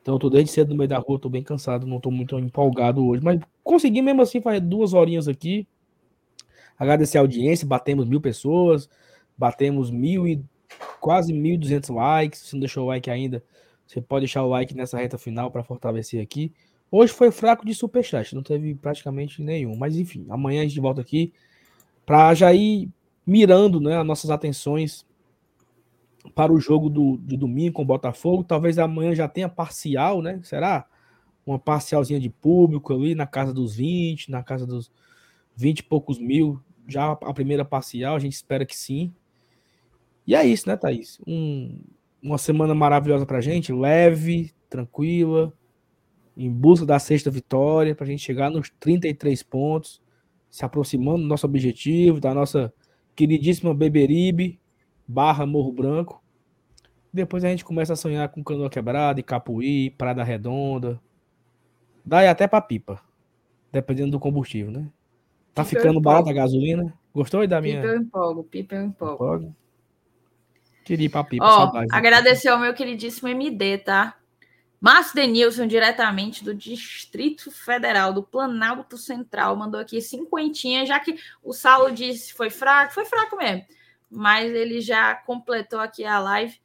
Então 0.02 0.14
eu 0.14 0.18
tô 0.18 0.30
desde 0.30 0.50
cedo 0.50 0.70
no 0.70 0.76
meio 0.76 0.88
da 0.88 0.98
rua, 0.98 1.18
tô 1.18 1.28
bem 1.28 1.42
cansado, 1.42 1.86
não 1.86 2.00
tô 2.00 2.10
muito 2.10 2.38
empolgado 2.38 3.06
hoje. 3.06 3.22
Mas 3.22 3.38
consegui 3.62 4.00
mesmo 4.00 4.22
assim 4.22 4.40
fazer 4.40 4.60
duas 4.60 4.94
horinhas 4.94 5.28
aqui. 5.28 5.66
Agradecer 6.78 7.18
a 7.18 7.20
audiência, 7.20 7.66
batemos 7.66 8.06
mil 8.06 8.20
pessoas, 8.20 8.88
batemos 9.36 9.90
mil 9.90 10.26
e 10.26 10.42
quase 10.98 11.32
1.200 11.32 11.94
likes. 11.94 12.40
Se 12.40 12.54
não 12.54 12.60
deixou 12.60 12.84
o 12.84 12.86
like 12.88 13.10
ainda, 13.10 13.44
você 13.86 14.00
pode 14.00 14.22
deixar 14.22 14.42
o 14.42 14.48
like 14.48 14.74
nessa 14.74 14.96
reta 14.96 15.18
final 15.18 15.50
para 15.50 15.62
fortalecer 15.62 16.22
aqui. 16.22 16.52
Hoje 16.90 17.12
foi 17.12 17.30
fraco 17.30 17.64
de 17.64 17.74
superchat, 17.74 18.34
não 18.34 18.42
teve 18.42 18.74
praticamente 18.74 19.42
nenhum. 19.42 19.76
Mas 19.76 19.96
enfim, 19.96 20.26
amanhã 20.30 20.62
a 20.62 20.64
gente 20.64 20.80
volta 20.80 21.02
aqui 21.02 21.32
para 22.10 22.34
já 22.34 22.52
ir 22.52 22.90
mirando 23.24 23.80
né, 23.80 23.96
as 23.96 24.04
nossas 24.04 24.30
atenções 24.30 25.06
para 26.34 26.52
o 26.52 26.58
jogo 26.58 26.90
do, 26.90 27.16
de 27.18 27.36
domingo 27.36 27.74
com 27.74 27.82
o 27.82 27.84
Botafogo. 27.84 28.42
Talvez 28.42 28.80
amanhã 28.80 29.14
já 29.14 29.28
tenha 29.28 29.48
parcial, 29.48 30.20
né? 30.20 30.40
Será? 30.42 30.88
Uma 31.46 31.56
parcialzinha 31.56 32.18
de 32.18 32.28
público 32.28 32.92
ali 32.92 33.14
na 33.14 33.28
casa 33.28 33.54
dos 33.54 33.76
20, 33.76 34.28
na 34.28 34.42
casa 34.42 34.66
dos 34.66 34.90
20 35.54 35.78
e 35.78 35.82
poucos 35.84 36.18
mil. 36.18 36.60
Já 36.88 37.12
a 37.12 37.32
primeira 37.32 37.64
parcial, 37.64 38.16
a 38.16 38.18
gente 38.18 38.32
espera 38.32 38.66
que 38.66 38.76
sim. 38.76 39.14
E 40.26 40.34
é 40.34 40.44
isso, 40.44 40.68
né, 40.68 40.76
Thaís? 40.76 41.20
Um, 41.24 41.78
uma 42.20 42.38
semana 42.38 42.74
maravilhosa 42.74 43.24
pra 43.24 43.40
gente, 43.40 43.72
leve, 43.72 44.52
tranquila, 44.68 45.52
em 46.36 46.50
busca 46.50 46.84
da 46.84 46.98
sexta 46.98 47.30
vitória, 47.30 47.94
pra 47.94 48.04
gente 48.04 48.20
chegar 48.20 48.50
nos 48.50 48.68
33 48.80 49.44
pontos, 49.44 50.02
se 50.50 50.64
aproximando 50.64 51.22
do 51.22 51.28
nosso 51.28 51.46
objetivo, 51.46 52.20
da 52.20 52.34
nossa 52.34 52.72
queridíssima 53.14 53.72
Beberibe, 53.74 54.60
barra 55.06 55.46
Morro 55.46 55.72
Branco. 55.72 56.22
Depois 57.12 57.44
a 57.44 57.48
gente 57.48 57.64
começa 57.64 57.92
a 57.92 57.96
sonhar 57.96 58.28
com 58.28 58.42
Canoa 58.42 58.70
Quebrada, 58.70 59.22
Capuí, 59.22 59.90
Prada 59.90 60.22
Redonda. 60.22 61.00
Daí 62.04 62.28
até 62.28 62.46
pra 62.46 62.60
pipa, 62.60 63.00
dependendo 63.72 64.12
do 64.12 64.20
combustível, 64.20 64.70
né? 64.70 64.88
Tá 65.52 65.64
Pipa 65.64 65.76
ficando 65.76 65.98
empolgo. 65.98 66.00
barata 66.02 66.30
a 66.30 66.32
gasolina. 66.32 66.94
Gostou 67.12 67.40
aí 67.40 67.48
da 67.48 67.60
minha... 67.60 67.80
Pipa 67.80 67.92
eu 67.92 68.00
empolgo, 68.00 68.44
pipa 68.44 68.74
eu 68.76 68.84
empolgo. 68.84 69.18
Pode. 69.18 69.54
Queria 70.84 71.06
ir 71.06 71.08
pra 71.08 71.24
pipa, 71.24 71.44
Ó, 71.44 71.50
saudades. 71.50 71.92
agradecer 71.92 72.48
ao 72.48 72.58
meu 72.58 72.72
queridíssimo 72.72 73.28
MD, 73.28 73.78
tá? 73.78 74.16
Márcio 74.80 75.14
Denilson, 75.14 75.66
diretamente 75.66 76.42
do 76.42 76.54
Distrito 76.54 77.50
Federal, 77.50 78.14
do 78.14 78.22
Planalto 78.22 78.96
Central, 78.96 79.54
mandou 79.54 79.78
aqui 79.78 80.00
cinquentinha, 80.00 80.86
já 80.86 80.98
que 80.98 81.18
o 81.42 81.52
Saulo 81.52 81.92
disse 81.92 82.32
foi 82.32 82.48
fraco, 82.48 82.94
foi 82.94 83.04
fraco 83.04 83.36
mesmo, 83.36 83.66
mas 84.10 84.50
ele 84.50 84.80
já 84.80 85.14
completou 85.14 85.80
aqui 85.80 86.02
a 86.02 86.18
live, 86.18 86.58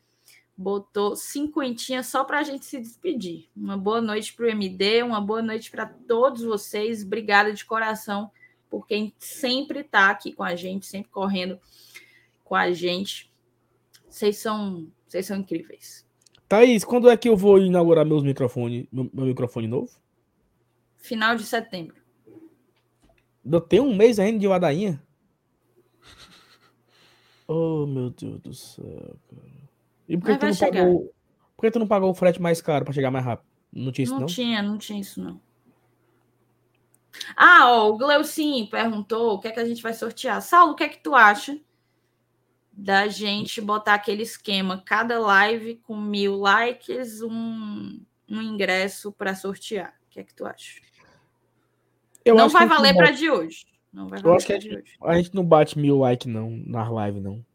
botou 0.58 1.18
cinquentinha 1.18 2.02
só 2.04 2.24
para 2.24 2.40
a 2.40 2.44
gente 2.44 2.66
se 2.66 2.80
despedir. 2.80 3.50
Uma 3.54 3.78
boa 3.78 4.00
noite 4.00 4.34
para 4.34 4.46
o 4.46 4.50
MD, 4.50 5.04
uma 5.04 5.20
boa 5.20 5.42
noite 5.42 5.70
para 5.70 5.86
todos 5.86 6.42
vocês, 6.42 7.04
obrigada 7.04 7.52
de 7.52 7.66
coração 7.66 8.32
por 8.70 8.88
quem 8.88 9.14
sempre 9.20 9.82
está 9.82 10.10
aqui 10.10 10.32
com 10.32 10.44
a 10.44 10.56
gente, 10.56 10.86
sempre 10.86 11.12
correndo 11.12 11.60
com 12.46 12.56
a 12.56 12.72
gente. 12.72 13.30
Vocês 14.08 14.38
são, 14.38 14.90
vocês 15.06 15.26
são 15.26 15.38
incríveis. 15.38 16.05
Thaís, 16.48 16.84
quando 16.84 17.10
é 17.10 17.18
que 17.18 17.28
eu 17.28 17.36
vou 17.36 17.58
inaugurar 17.58 18.06
meus 18.06 18.24
microfones, 18.24 18.86
meu, 18.92 19.10
meu 19.14 19.26
microfone 19.26 19.68
novo? 19.68 19.90
Final 20.98 21.36
de 21.36 21.44
setembro. 21.44 21.96
Eu 23.44 23.62
tenho 23.62 23.84
um 23.84 23.96
mês 23.96 24.20
ainda 24.20 24.40
de 24.40 24.48
ladainha. 24.48 25.02
Oh, 27.48 27.86
meu 27.86 28.10
Deus 28.10 28.42
do 28.42 28.54
céu, 28.54 29.16
cara. 29.30 29.56
E 30.10 30.18
por 30.18 30.26
que, 30.26 30.38
tu 30.38 30.46
não 30.48 30.54
chegar. 30.54 30.84
pagou, 30.84 31.14
por 31.56 31.62
que 31.62 31.72
tu 31.72 31.80
não 31.80 31.88
pagou 31.88 32.10
o 32.10 32.14
frete 32.16 32.42
mais 32.42 32.62
caro 32.62 32.86
pra 32.86 32.94
chegar 32.94 33.12
mais 33.12 33.24
rápido? 33.24 33.48
Não 33.72 33.92
tinha 33.92 34.04
isso, 34.04 34.14
não, 34.14 34.20
não? 34.22 34.28
tinha, 34.28 34.62
não 34.64 34.78
tinha 34.78 35.00
isso, 35.00 35.22
não. 35.22 35.40
Ah, 37.36 37.70
ó, 37.70 37.90
o 37.90 37.98
Gleucin 37.98 38.66
perguntou 38.66 39.34
o 39.34 39.40
que 39.40 39.48
é 39.48 39.52
que 39.52 39.60
a 39.60 39.66
gente 39.66 39.82
vai 39.82 39.94
sortear. 39.94 40.42
Saulo, 40.42 40.74
o 40.74 40.76
que 40.76 40.84
é 40.84 40.90
que 40.90 41.00
tu 41.00 41.14
acha 41.14 41.60
da 42.76 43.08
gente 43.08 43.62
botar 43.62 43.94
aquele 43.94 44.24
esquema, 44.24 44.84
cada 44.86 45.18
live 45.18 45.76
com 45.78 45.96
mil 45.96 46.36
likes, 46.36 47.22
um, 47.22 48.02
um 48.30 48.42
ingresso 48.42 49.14
para 49.14 49.34
sortear? 49.34 49.94
O 50.06 50.10
que 50.10 50.20
é 50.20 50.24
que 50.24 50.34
tu 50.34 50.46
acha? 50.46 50.82
Eu 52.24 52.36
não 52.36 52.50
vai 52.50 52.68
valer 52.68 52.94
para 52.94 53.12
de 53.12 53.30
hoje. 53.30 53.66
Não 53.94 54.08
vai 54.10 54.22
valer 54.22 54.60
de 54.60 54.76
hoje. 54.76 54.98
A 55.02 55.16
gente 55.16 55.34
não 55.34 55.46
bate 55.46 55.80
mil 55.80 56.00
likes, 56.00 56.28
não, 56.28 56.50
na 56.66 56.90
live, 56.90 57.22
não. 57.22 57.46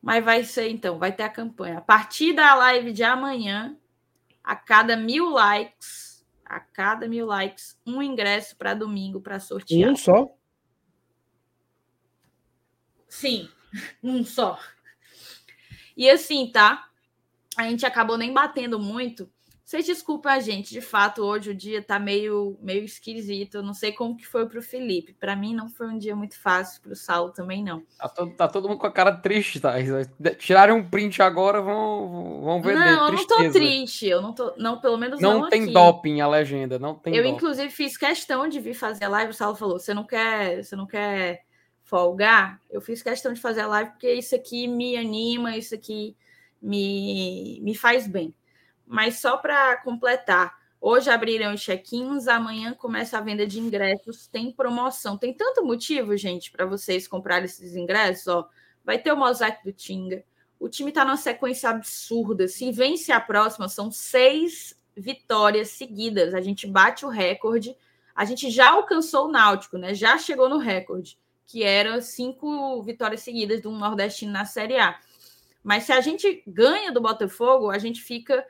Mas 0.00 0.24
vai 0.24 0.42
ser 0.42 0.70
então, 0.70 0.98
vai 0.98 1.12
ter 1.12 1.24
a 1.24 1.28
campanha. 1.28 1.78
A 1.78 1.82
partir 1.82 2.32
da 2.32 2.54
live 2.54 2.92
de 2.92 3.02
amanhã, 3.02 3.76
a 4.42 4.56
cada 4.56 4.96
mil 4.96 5.28
likes, 5.28 6.26
a 6.46 6.58
cada 6.58 7.06
mil 7.06 7.26
likes, 7.26 7.78
um 7.86 8.02
ingresso 8.02 8.56
para 8.56 8.72
domingo 8.72 9.20
para 9.20 9.38
sortear. 9.38 9.90
Um 9.90 9.96
só? 9.96 10.34
Sim, 13.10 13.48
um 14.02 14.24
só. 14.24 14.58
E 15.94 16.08
assim, 16.08 16.50
tá? 16.50 16.86
A 17.56 17.64
gente 17.64 17.84
acabou 17.84 18.16
nem 18.16 18.32
batendo 18.32 18.78
muito. 18.78 19.28
Vocês 19.70 19.86
desculpem 19.86 20.32
a 20.32 20.40
gente, 20.40 20.70
de 20.72 20.80
fato, 20.80 21.22
hoje 21.22 21.50
o 21.50 21.54
dia 21.54 21.80
tá 21.80 21.96
meio, 21.96 22.58
meio 22.60 22.82
esquisito. 22.84 23.56
Eu 23.58 23.62
não 23.62 23.72
sei 23.72 23.92
como 23.92 24.16
que 24.16 24.26
foi 24.26 24.44
pro 24.48 24.60
Felipe. 24.60 25.12
Para 25.12 25.36
mim 25.36 25.54
não 25.54 25.68
foi 25.68 25.86
um 25.86 25.96
dia 25.96 26.16
muito 26.16 26.36
fácil, 26.40 26.82
pro 26.82 26.96
Saulo 26.96 27.30
também 27.30 27.62
não. 27.62 27.84
Tá 27.96 28.08
todo, 28.08 28.34
tá 28.34 28.48
todo 28.48 28.68
mundo 28.68 28.78
com 28.78 28.88
a 28.88 28.92
cara 28.92 29.12
triste, 29.12 29.60
tá? 29.60 29.74
Tirarem 30.36 30.74
um 30.74 30.82
print 30.88 31.22
agora, 31.22 31.62
vão, 31.62 32.40
vão 32.42 32.60
ver 32.60 32.74
não, 32.74 33.06
eu 33.06 33.12
não 33.12 33.26
tô 33.26 33.48
triste. 33.52 34.08
Eu 34.08 34.20
não 34.20 34.32
tô, 34.32 34.52
não, 34.56 34.80
pelo 34.80 34.96
menos 34.96 35.20
não, 35.20 35.42
Não 35.42 35.48
tem 35.48 35.62
aqui. 35.62 35.72
doping 35.72 36.20
a 36.20 36.26
legenda, 36.26 36.76
não 36.76 36.96
tem 36.96 37.14
Eu, 37.14 37.22
doping. 37.22 37.36
inclusive, 37.36 37.70
fiz 37.70 37.96
questão 37.96 38.48
de 38.48 38.58
vir 38.58 38.74
fazer 38.74 39.04
a 39.04 39.08
live. 39.08 39.30
O 39.30 39.34
Saulo 39.34 39.54
falou: 39.54 39.78
você 39.78 39.94
não 39.94 40.02
quer, 40.02 40.64
você 40.64 40.74
não 40.74 40.86
quer 40.86 41.44
folgar? 41.90 42.60
Eu 42.70 42.80
fiz 42.80 43.02
questão 43.02 43.32
de 43.32 43.40
fazer 43.40 43.62
a 43.62 43.66
live 43.66 43.90
porque 43.90 44.12
isso 44.12 44.34
aqui 44.34 44.68
me 44.68 44.96
anima, 44.96 45.56
isso 45.56 45.74
aqui 45.74 46.16
me, 46.62 47.60
me 47.60 47.74
faz 47.74 48.06
bem. 48.06 48.32
Mas 48.86 49.18
só 49.18 49.36
para 49.36 49.76
completar, 49.78 50.56
hoje 50.80 51.10
abriram 51.10 51.52
os 51.52 51.60
check-ins, 51.60 52.28
amanhã 52.28 52.72
começa 52.72 53.18
a 53.18 53.20
venda 53.20 53.46
de 53.46 53.58
ingressos, 53.58 54.28
tem 54.28 54.52
promoção. 54.52 55.18
Tem 55.18 55.34
tanto 55.34 55.64
motivo, 55.64 56.16
gente, 56.16 56.50
para 56.50 56.64
vocês 56.64 57.08
comprarem 57.08 57.44
esses 57.44 57.74
ingressos. 57.74 58.28
Ó. 58.28 58.48
Vai 58.84 58.98
ter 58.98 59.12
o 59.12 59.16
mosaico 59.16 59.64
do 59.64 59.72
Tinga. 59.72 60.24
O 60.58 60.68
time 60.68 60.90
está 60.90 61.04
numa 61.04 61.16
sequência 61.16 61.70
absurda. 61.70 62.46
Se 62.46 62.70
vence 62.70 63.10
a 63.10 63.20
próxima, 63.20 63.68
são 63.68 63.90
seis 63.90 64.76
vitórias 64.96 65.70
seguidas. 65.70 66.34
A 66.34 66.40
gente 66.40 66.66
bate 66.66 67.04
o 67.04 67.08
recorde. 67.08 67.76
A 68.14 68.24
gente 68.24 68.50
já 68.50 68.70
alcançou 68.70 69.26
o 69.26 69.30
Náutico, 69.32 69.78
né? 69.78 69.94
Já 69.94 70.18
chegou 70.18 70.48
no 70.48 70.58
recorde, 70.58 71.18
que 71.50 71.64
era 71.64 72.00
cinco 72.00 72.80
vitórias 72.80 73.22
seguidas 73.22 73.60
do 73.60 73.72
Nordestino 73.72 74.32
na 74.32 74.44
Série 74.44 74.78
A. 74.78 75.00
Mas 75.64 75.82
se 75.82 75.92
a 75.92 76.00
gente 76.00 76.44
ganha 76.46 76.92
do 76.92 77.00
Botafogo, 77.00 77.70
a 77.70 77.78
gente 77.78 78.00
fica 78.00 78.46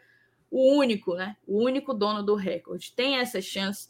o 0.51 0.77
único, 0.77 1.15
né? 1.15 1.35
O 1.47 1.65
único 1.65 1.95
dono 1.95 2.23
do 2.23 2.35
recorde. 2.35 2.93
Tem 2.93 3.17
essa 3.17 3.41
chance. 3.41 3.89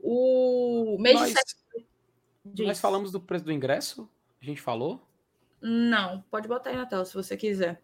O 0.00 0.96
mês 0.98 1.20
Nós, 1.20 1.28
de 1.28 1.38
setembro. 1.38 2.66
nós 2.66 2.80
falamos 2.80 3.12
do 3.12 3.20
preço 3.20 3.44
do 3.44 3.52
ingresso? 3.52 4.08
A 4.40 4.44
gente 4.44 4.62
falou? 4.62 5.06
Não, 5.60 6.24
pode 6.30 6.48
botar 6.48 6.70
aí 6.70 6.76
na 6.76 6.86
tela 6.86 7.04
se 7.04 7.12
você 7.12 7.36
quiser. 7.36 7.82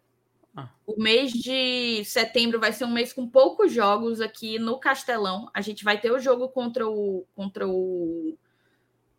Ah. 0.55 0.71
O 0.87 0.99
mês 0.99 1.31
de 1.31 2.03
setembro 2.03 2.59
vai 2.59 2.73
ser 2.73 2.85
um 2.85 2.91
mês 2.91 3.13
com 3.13 3.29
poucos 3.29 3.71
jogos 3.71 4.19
aqui 4.19 4.57
no 4.57 4.79
Castelão. 4.79 5.51
A 5.53 5.61
gente 5.61 5.83
vai 5.83 6.01
ter 6.01 6.11
o 6.11 6.19
jogo 6.19 6.49
contra 6.49 6.89
o, 6.89 7.27
contra 7.35 7.67
o 7.67 8.35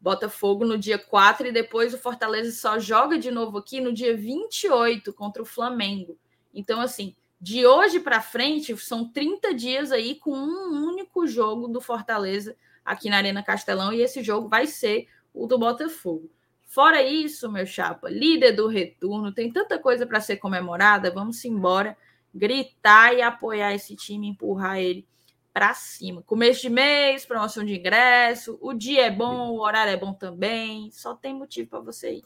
Botafogo 0.04 0.66
no 0.66 0.76
dia 0.76 0.98
4 0.98 1.46
e 1.46 1.52
depois 1.52 1.94
o 1.94 1.98
Fortaleza 1.98 2.52
só 2.52 2.78
joga 2.78 3.18
de 3.18 3.30
novo 3.30 3.56
aqui 3.56 3.80
no 3.80 3.90
dia 3.90 4.14
28 4.14 5.14
contra 5.14 5.40
o 5.40 5.46
Flamengo. 5.46 6.18
Então, 6.52 6.78
assim, 6.78 7.16
de 7.40 7.66
hoje 7.66 7.98
para 7.98 8.20
frente 8.20 8.76
são 8.76 9.08
30 9.08 9.54
dias 9.54 9.90
aí 9.90 10.16
com 10.16 10.36
um 10.36 10.88
único 10.88 11.26
jogo 11.26 11.68
do 11.68 11.80
Fortaleza 11.80 12.54
aqui 12.84 13.08
na 13.08 13.16
Arena 13.16 13.42
Castelão 13.42 13.94
e 13.94 14.02
esse 14.02 14.22
jogo 14.22 14.46
vai 14.46 14.66
ser 14.66 15.08
o 15.32 15.46
do 15.46 15.58
Botafogo. 15.58 16.30
Fora 16.66 17.02
isso, 17.02 17.50
meu 17.50 17.64
chapa, 17.64 18.10
líder 18.10 18.52
do 18.52 18.68
retorno, 18.68 19.32
tem 19.32 19.50
tanta 19.50 19.78
coisa 19.78 20.06
para 20.06 20.20
ser 20.20 20.36
comemorada. 20.36 21.10
Vamos 21.10 21.42
embora, 21.46 21.96
gritar 22.34 23.14
e 23.14 23.22
apoiar 23.22 23.72
esse 23.72 23.96
time, 23.96 24.28
empurrar 24.28 24.78
ele 24.78 25.06
para 25.54 25.72
cima. 25.72 26.20
Começo 26.22 26.62
de 26.62 26.68
mês, 26.68 27.24
promoção 27.24 27.64
de 27.64 27.78
ingresso, 27.78 28.58
o 28.60 28.74
dia 28.74 29.06
é 29.06 29.10
bom, 29.10 29.52
o 29.52 29.60
horário 29.60 29.92
é 29.92 29.96
bom 29.96 30.12
também. 30.12 30.90
Só 30.90 31.14
tem 31.14 31.32
motivo 31.32 31.70
para 31.70 31.78
você 31.78 32.14
ir. 32.14 32.24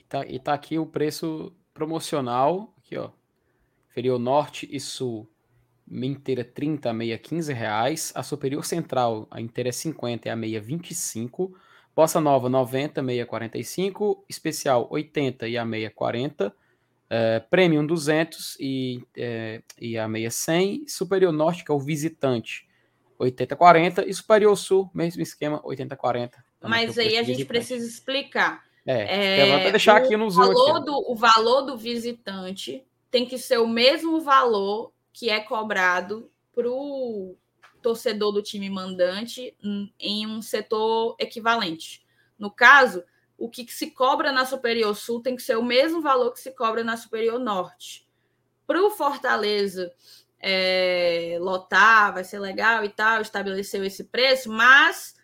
E 0.00 0.02
tá, 0.02 0.26
e 0.26 0.40
tá 0.40 0.52
aqui 0.52 0.76
o 0.76 0.84
preço 0.84 1.54
promocional, 1.72 2.74
aqui 2.76 2.98
ó, 2.98 3.10
inferior 3.88 4.18
norte 4.18 4.68
e 4.68 4.80
sul, 4.80 5.30
inteira 5.88 6.44
30, 6.44 6.90
a 6.90 6.92
meia 6.92 7.16
15 7.16 7.52
reais, 7.52 8.12
a 8.16 8.22
superior 8.24 8.64
central, 8.64 9.28
a 9.30 9.40
inteira 9.40 9.68
é 9.68 9.72
50 9.72 10.26
e 10.26 10.30
a 10.30 10.34
meia 10.34 10.60
25, 10.60 11.56
bossa 11.94 12.20
nova 12.20 12.48
90, 12.48 13.00
meia 13.00 13.24
45, 13.24 14.24
especial 14.28 14.88
80 14.90 15.46
e 15.46 15.56
a 15.56 15.64
meia 15.64 15.88
40, 15.88 16.52
eh, 17.10 17.40
premium 17.50 17.86
200 17.86 18.56
e, 18.58 19.02
eh, 19.16 19.62
e 19.80 19.98
a 19.98 20.08
meia 20.08 20.30
100, 20.30 20.88
superior 20.88 21.32
norte, 21.32 21.64
que 21.64 21.70
é 21.70 21.74
o 21.74 21.78
visitante, 21.78 22.66
80, 23.18 23.54
40, 23.56 24.08
e 24.08 24.14
superior 24.14 24.56
sul, 24.56 24.90
mesmo 24.92 25.22
esquema, 25.22 25.60
80, 25.64 25.96
40. 25.96 26.44
Então, 26.58 26.70
Mas 26.70 26.98
aqui 26.98 26.98
o 26.98 27.02
aí 27.02 27.16
a 27.18 27.22
gente 27.22 27.36
visitante. 27.36 27.44
precisa 27.46 27.86
explicar. 27.86 28.64
É, 28.86 29.40
É, 29.40 29.60
vou 29.62 29.70
deixar 29.70 29.96
aqui 29.96 30.16
no 30.16 30.26
o 30.26 30.30
Zoom. 30.30 30.44
aqui, 30.44 30.54
ó. 30.54 30.64
valor, 30.64 30.80
do, 30.80 31.12
o 31.12 31.14
valor 31.14 31.62
do 31.62 31.76
visitante 31.76 32.84
tem 33.10 33.24
que 33.24 33.38
ser 33.38 33.58
o 33.58 33.68
mesmo 33.68 34.20
valor 34.20 34.92
que 35.12 35.30
é 35.30 35.40
cobrado 35.40 36.30
para 36.54 36.68
o 36.68 37.36
torcedor 37.80 38.32
do 38.32 38.42
time 38.42 38.68
mandante 38.68 39.54
em 40.00 40.26
um 40.26 40.40
setor 40.42 41.16
equivalente. 41.18 42.04
No 42.38 42.50
caso, 42.50 43.04
o 43.36 43.48
que 43.48 43.66
se 43.72 43.90
cobra 43.90 44.32
na 44.32 44.44
Superior 44.44 44.94
Sul 44.94 45.20
tem 45.20 45.36
que 45.36 45.42
ser 45.42 45.56
o 45.56 45.62
mesmo 45.62 46.00
valor 46.00 46.32
que 46.32 46.40
se 46.40 46.52
cobra 46.52 46.84
na 46.84 46.96
Superior 46.96 47.38
Norte. 47.38 48.08
Para 48.66 48.82
o 48.82 48.90
Fortaleza 48.90 49.92
é, 50.38 51.38
lotar, 51.40 52.14
vai 52.14 52.24
ser 52.24 52.38
legal 52.38 52.84
e 52.84 52.88
tal, 52.88 53.20
estabeleceu 53.20 53.84
esse 53.84 54.04
preço, 54.04 54.50
mas 54.50 55.16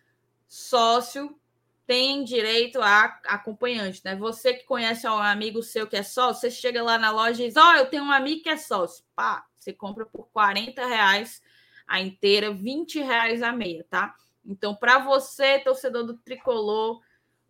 sócio 0.48 1.38
tem 1.86 2.22
direito 2.22 2.80
a 2.80 3.20
acompanhante, 3.26 4.00
né? 4.04 4.14
Você 4.14 4.54
que 4.54 4.64
conhece 4.64 5.08
um 5.08 5.18
amigo 5.18 5.62
seu 5.62 5.86
que 5.86 5.96
é 5.96 6.04
sócio, 6.04 6.42
você 6.42 6.50
chega 6.50 6.82
lá 6.82 6.96
na 6.96 7.10
loja 7.10 7.42
e 7.42 7.48
diz: 7.48 7.56
Ó, 7.56 7.74
eu 7.74 7.86
tenho 7.86 8.04
um 8.04 8.12
amigo 8.12 8.42
que 8.44 8.48
é 8.48 8.56
sócio. 8.56 9.04
Pá, 9.14 9.44
você 9.58 9.72
compra 9.72 10.06
por 10.06 10.28
40 10.32 10.86
reais 10.86 11.42
a 11.88 12.00
inteira, 12.00 12.52
20 12.52 13.00
reais 13.00 13.42
a 13.42 13.52
meia, 13.52 13.84
tá? 13.90 14.14
Então, 14.46 14.74
para 14.74 15.00
você, 15.00 15.58
torcedor 15.58 16.04
do 16.04 16.16
tricolor, 16.18 17.00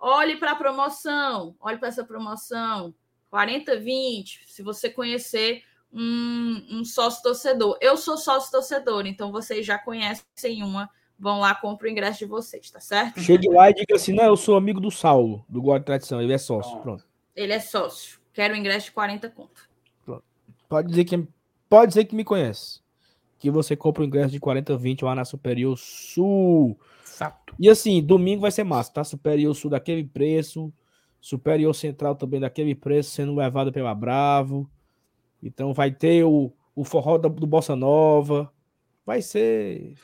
olhe 0.00 0.36
para 0.36 0.52
a 0.52 0.56
promoção, 0.56 1.54
olhe 1.60 1.78
para 1.78 1.88
essa 1.88 2.04
promoção, 2.04 2.94
40, 3.30 3.78
20, 3.78 4.44
se 4.46 4.62
você 4.62 4.88
conhecer 4.88 5.62
um, 5.92 6.66
um 6.70 6.84
sócio 6.84 7.22
torcedor. 7.22 7.76
Eu 7.80 7.96
sou 7.96 8.16
sócio 8.16 8.50
torcedor, 8.50 9.06
então 9.06 9.30
vocês 9.30 9.66
já 9.66 9.78
conhecem 9.78 10.62
uma 10.62 10.88
vão 11.20 11.40
lá, 11.40 11.54
compra 11.54 11.86
o 11.86 11.90
ingresso 11.90 12.20
de 12.20 12.24
vocês, 12.24 12.70
tá 12.70 12.80
certo? 12.80 13.20
Chegue 13.20 13.48
lá 13.48 13.68
e 13.70 13.74
diga 13.74 13.96
assim: 13.96 14.14
não, 14.14 14.24
eu 14.24 14.36
sou 14.36 14.56
amigo 14.56 14.80
do 14.80 14.90
Saulo, 14.90 15.44
do 15.48 15.60
Guarda 15.60 15.80
de 15.80 15.86
Tradição, 15.86 16.22
ele 16.22 16.32
é 16.32 16.38
sócio. 16.38 16.78
Pronto. 16.78 17.04
Ele 17.36 17.52
é 17.52 17.60
sócio. 17.60 18.18
Quero 18.32 18.54
o 18.54 18.56
ingresso 18.56 18.86
de 18.86 18.92
40 18.92 19.28
conto. 19.28 19.68
Pode 20.68 20.88
dizer 20.88 21.04
que, 21.04 21.28
pode 21.68 21.88
dizer 21.88 22.04
que 22.04 22.14
me 22.14 22.24
conhece. 22.24 22.80
Que 23.38 23.50
você 23.50 23.74
compra 23.74 24.02
o 24.02 24.06
ingresso 24.06 24.30
de 24.30 24.38
40, 24.38 24.76
20 24.76 25.04
lá 25.04 25.14
na 25.14 25.24
Superior 25.24 25.76
Sul. 25.76 26.78
Exato. 27.20 27.54
E 27.58 27.68
assim, 27.68 28.02
domingo 28.02 28.40
vai 28.40 28.50
ser 28.50 28.64
massa, 28.64 28.92
tá? 28.92 29.04
Superior 29.04 29.54
Sul 29.54 29.70
daquele 29.70 30.04
preço, 30.04 30.72
Superior 31.20 31.74
Central 31.74 32.14
também 32.14 32.40
daquele 32.40 32.74
preço, 32.74 33.10
sendo 33.10 33.34
levado 33.34 33.70
pela 33.70 33.94
Bravo. 33.94 34.70
Então 35.42 35.74
vai 35.74 35.90
ter 35.90 36.24
o, 36.24 36.52
o 36.74 36.82
forró 36.82 37.18
do, 37.18 37.28
do 37.28 37.46
Bossa 37.46 37.76
Nova. 37.76 38.50
Vai 39.04 39.20
ser. 39.20 39.94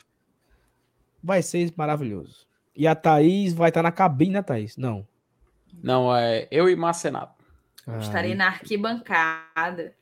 Vai 1.23 1.41
ser 1.41 1.73
maravilhoso. 1.75 2.45
E 2.75 2.85
a 2.85 2.93
Thaís 2.93 3.53
vai 3.53 3.69
estar 3.69 3.81
na 3.81 3.91
cabine, 3.91 4.33
né, 4.33 4.41
Thaís? 4.43 4.77
Não. 4.77 5.07
Não, 5.81 6.15
é 6.15 6.47
eu 6.51 6.69
e 6.69 6.75
Marcenato. 6.75 7.43
Estarei 7.99 8.35
na 8.35 8.47
arquibancada. 8.47 9.95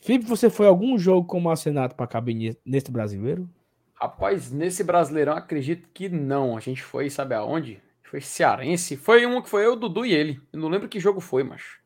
Felipe, 0.00 0.24
você 0.24 0.50
foi 0.50 0.66
a 0.66 0.68
algum 0.68 0.98
jogo 0.98 1.26
com 1.28 1.38
o 1.38 1.42
Marcenato 1.42 1.94
para 1.94 2.06
cabine 2.06 2.56
neste 2.64 2.90
brasileiro? 2.90 3.48
Rapaz, 4.02 4.50
nesse 4.50 4.82
Brasileirão, 4.82 5.34
acredito 5.34 5.88
que 5.94 6.08
não. 6.08 6.56
A 6.56 6.60
gente 6.60 6.82
foi, 6.82 7.08
sabe 7.08 7.36
aonde? 7.36 7.80
Foi 8.02 8.20
cearense. 8.20 8.96
Foi 8.96 9.24
um 9.24 9.40
que 9.40 9.48
foi 9.48 9.64
eu, 9.64 9.76
Dudu 9.76 10.04
e 10.04 10.12
ele. 10.12 10.42
Eu 10.52 10.58
não 10.58 10.68
lembro 10.68 10.88
que 10.88 10.98
jogo 10.98 11.20
foi, 11.20 11.44
macho. 11.44 11.80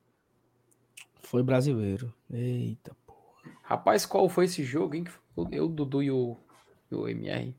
Foi 1.22 1.43
brasileiro. 1.43 2.10
Eita, 2.32 2.97
pô. 3.06 3.12
Rapaz, 3.62 4.06
qual 4.06 4.26
foi 4.30 4.47
esse 4.47 4.64
jogo, 4.64 4.94
hein? 4.94 5.05
que 5.05 5.10
foi 5.10 5.47
Eu, 5.52 5.68
Dudu 5.68 6.02
e 6.02 6.10
o, 6.10 6.38
e 6.90 6.94
o 6.94 7.06
MR. 7.06 7.55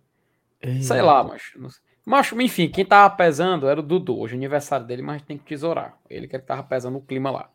Eita. 0.59 0.81
Sei 0.81 1.03
lá, 1.03 1.23
macho. 1.23 1.61
Não 1.61 1.69
sei. 1.69 1.83
Macho, 2.03 2.41
enfim, 2.41 2.67
quem 2.67 2.83
tava 2.83 3.15
pesando 3.15 3.67
era 3.67 3.79
o 3.79 3.83
Dudu. 3.83 4.17
Hoje 4.17 4.33
é 4.33 4.37
aniversário 4.37 4.87
dele, 4.87 5.03
mas 5.03 5.17
a 5.17 5.17
gente 5.19 5.27
tem 5.27 5.37
que 5.37 5.45
tesourar. 5.45 5.99
Ele 6.09 6.27
que 6.27 6.35
é 6.35 6.39
que 6.39 6.47
tava 6.47 6.63
pesando 6.63 6.97
o 6.97 7.01
clima 7.01 7.29
lá. 7.29 7.51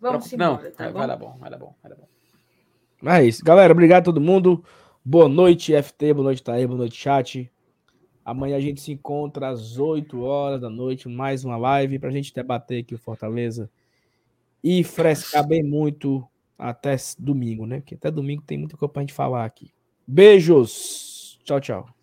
Vamos 0.00 0.32
não, 0.32 0.54
embora, 0.54 0.70
tá 0.70 0.84
vai, 0.84 0.92
bom? 0.92 1.06
dar 1.06 1.16
bom, 1.16 1.36
vai 1.38 1.50
dar 1.50 1.58
bom, 1.58 1.74
vai 1.82 1.90
dar 1.90 1.96
bom. 1.96 2.08
É 3.10 3.22
isso. 3.22 3.44
Galera, 3.44 3.74
obrigado 3.74 4.00
a 4.00 4.04
todo 4.04 4.18
mundo. 4.18 4.64
Boa 5.10 5.26
noite, 5.26 5.72
FT. 5.72 6.12
Boa 6.12 6.24
noite, 6.24 6.42
Thaí. 6.42 6.66
Boa 6.66 6.76
noite, 6.76 6.94
chat. 6.94 7.50
Amanhã 8.22 8.58
a 8.58 8.60
gente 8.60 8.82
se 8.82 8.92
encontra 8.92 9.48
às 9.48 9.78
8 9.78 10.20
horas 10.20 10.60
da 10.60 10.68
noite. 10.68 11.08
Mais 11.08 11.46
uma 11.46 11.56
live 11.56 11.98
pra 11.98 12.10
gente 12.10 12.34
debater 12.34 12.82
aqui 12.82 12.94
o 12.94 12.98
Fortaleza. 12.98 13.70
E 14.62 14.84
frescar 14.84 15.48
bem 15.48 15.62
muito 15.62 16.22
até 16.58 16.94
domingo, 17.18 17.64
né? 17.64 17.80
Porque 17.80 17.94
até 17.94 18.10
domingo 18.10 18.42
tem 18.42 18.58
muita 18.58 18.76
coisa 18.76 18.92
pra 18.92 19.00
gente 19.00 19.14
falar 19.14 19.46
aqui. 19.46 19.70
Beijos. 20.06 21.38
Tchau, 21.42 21.58
tchau. 21.58 21.97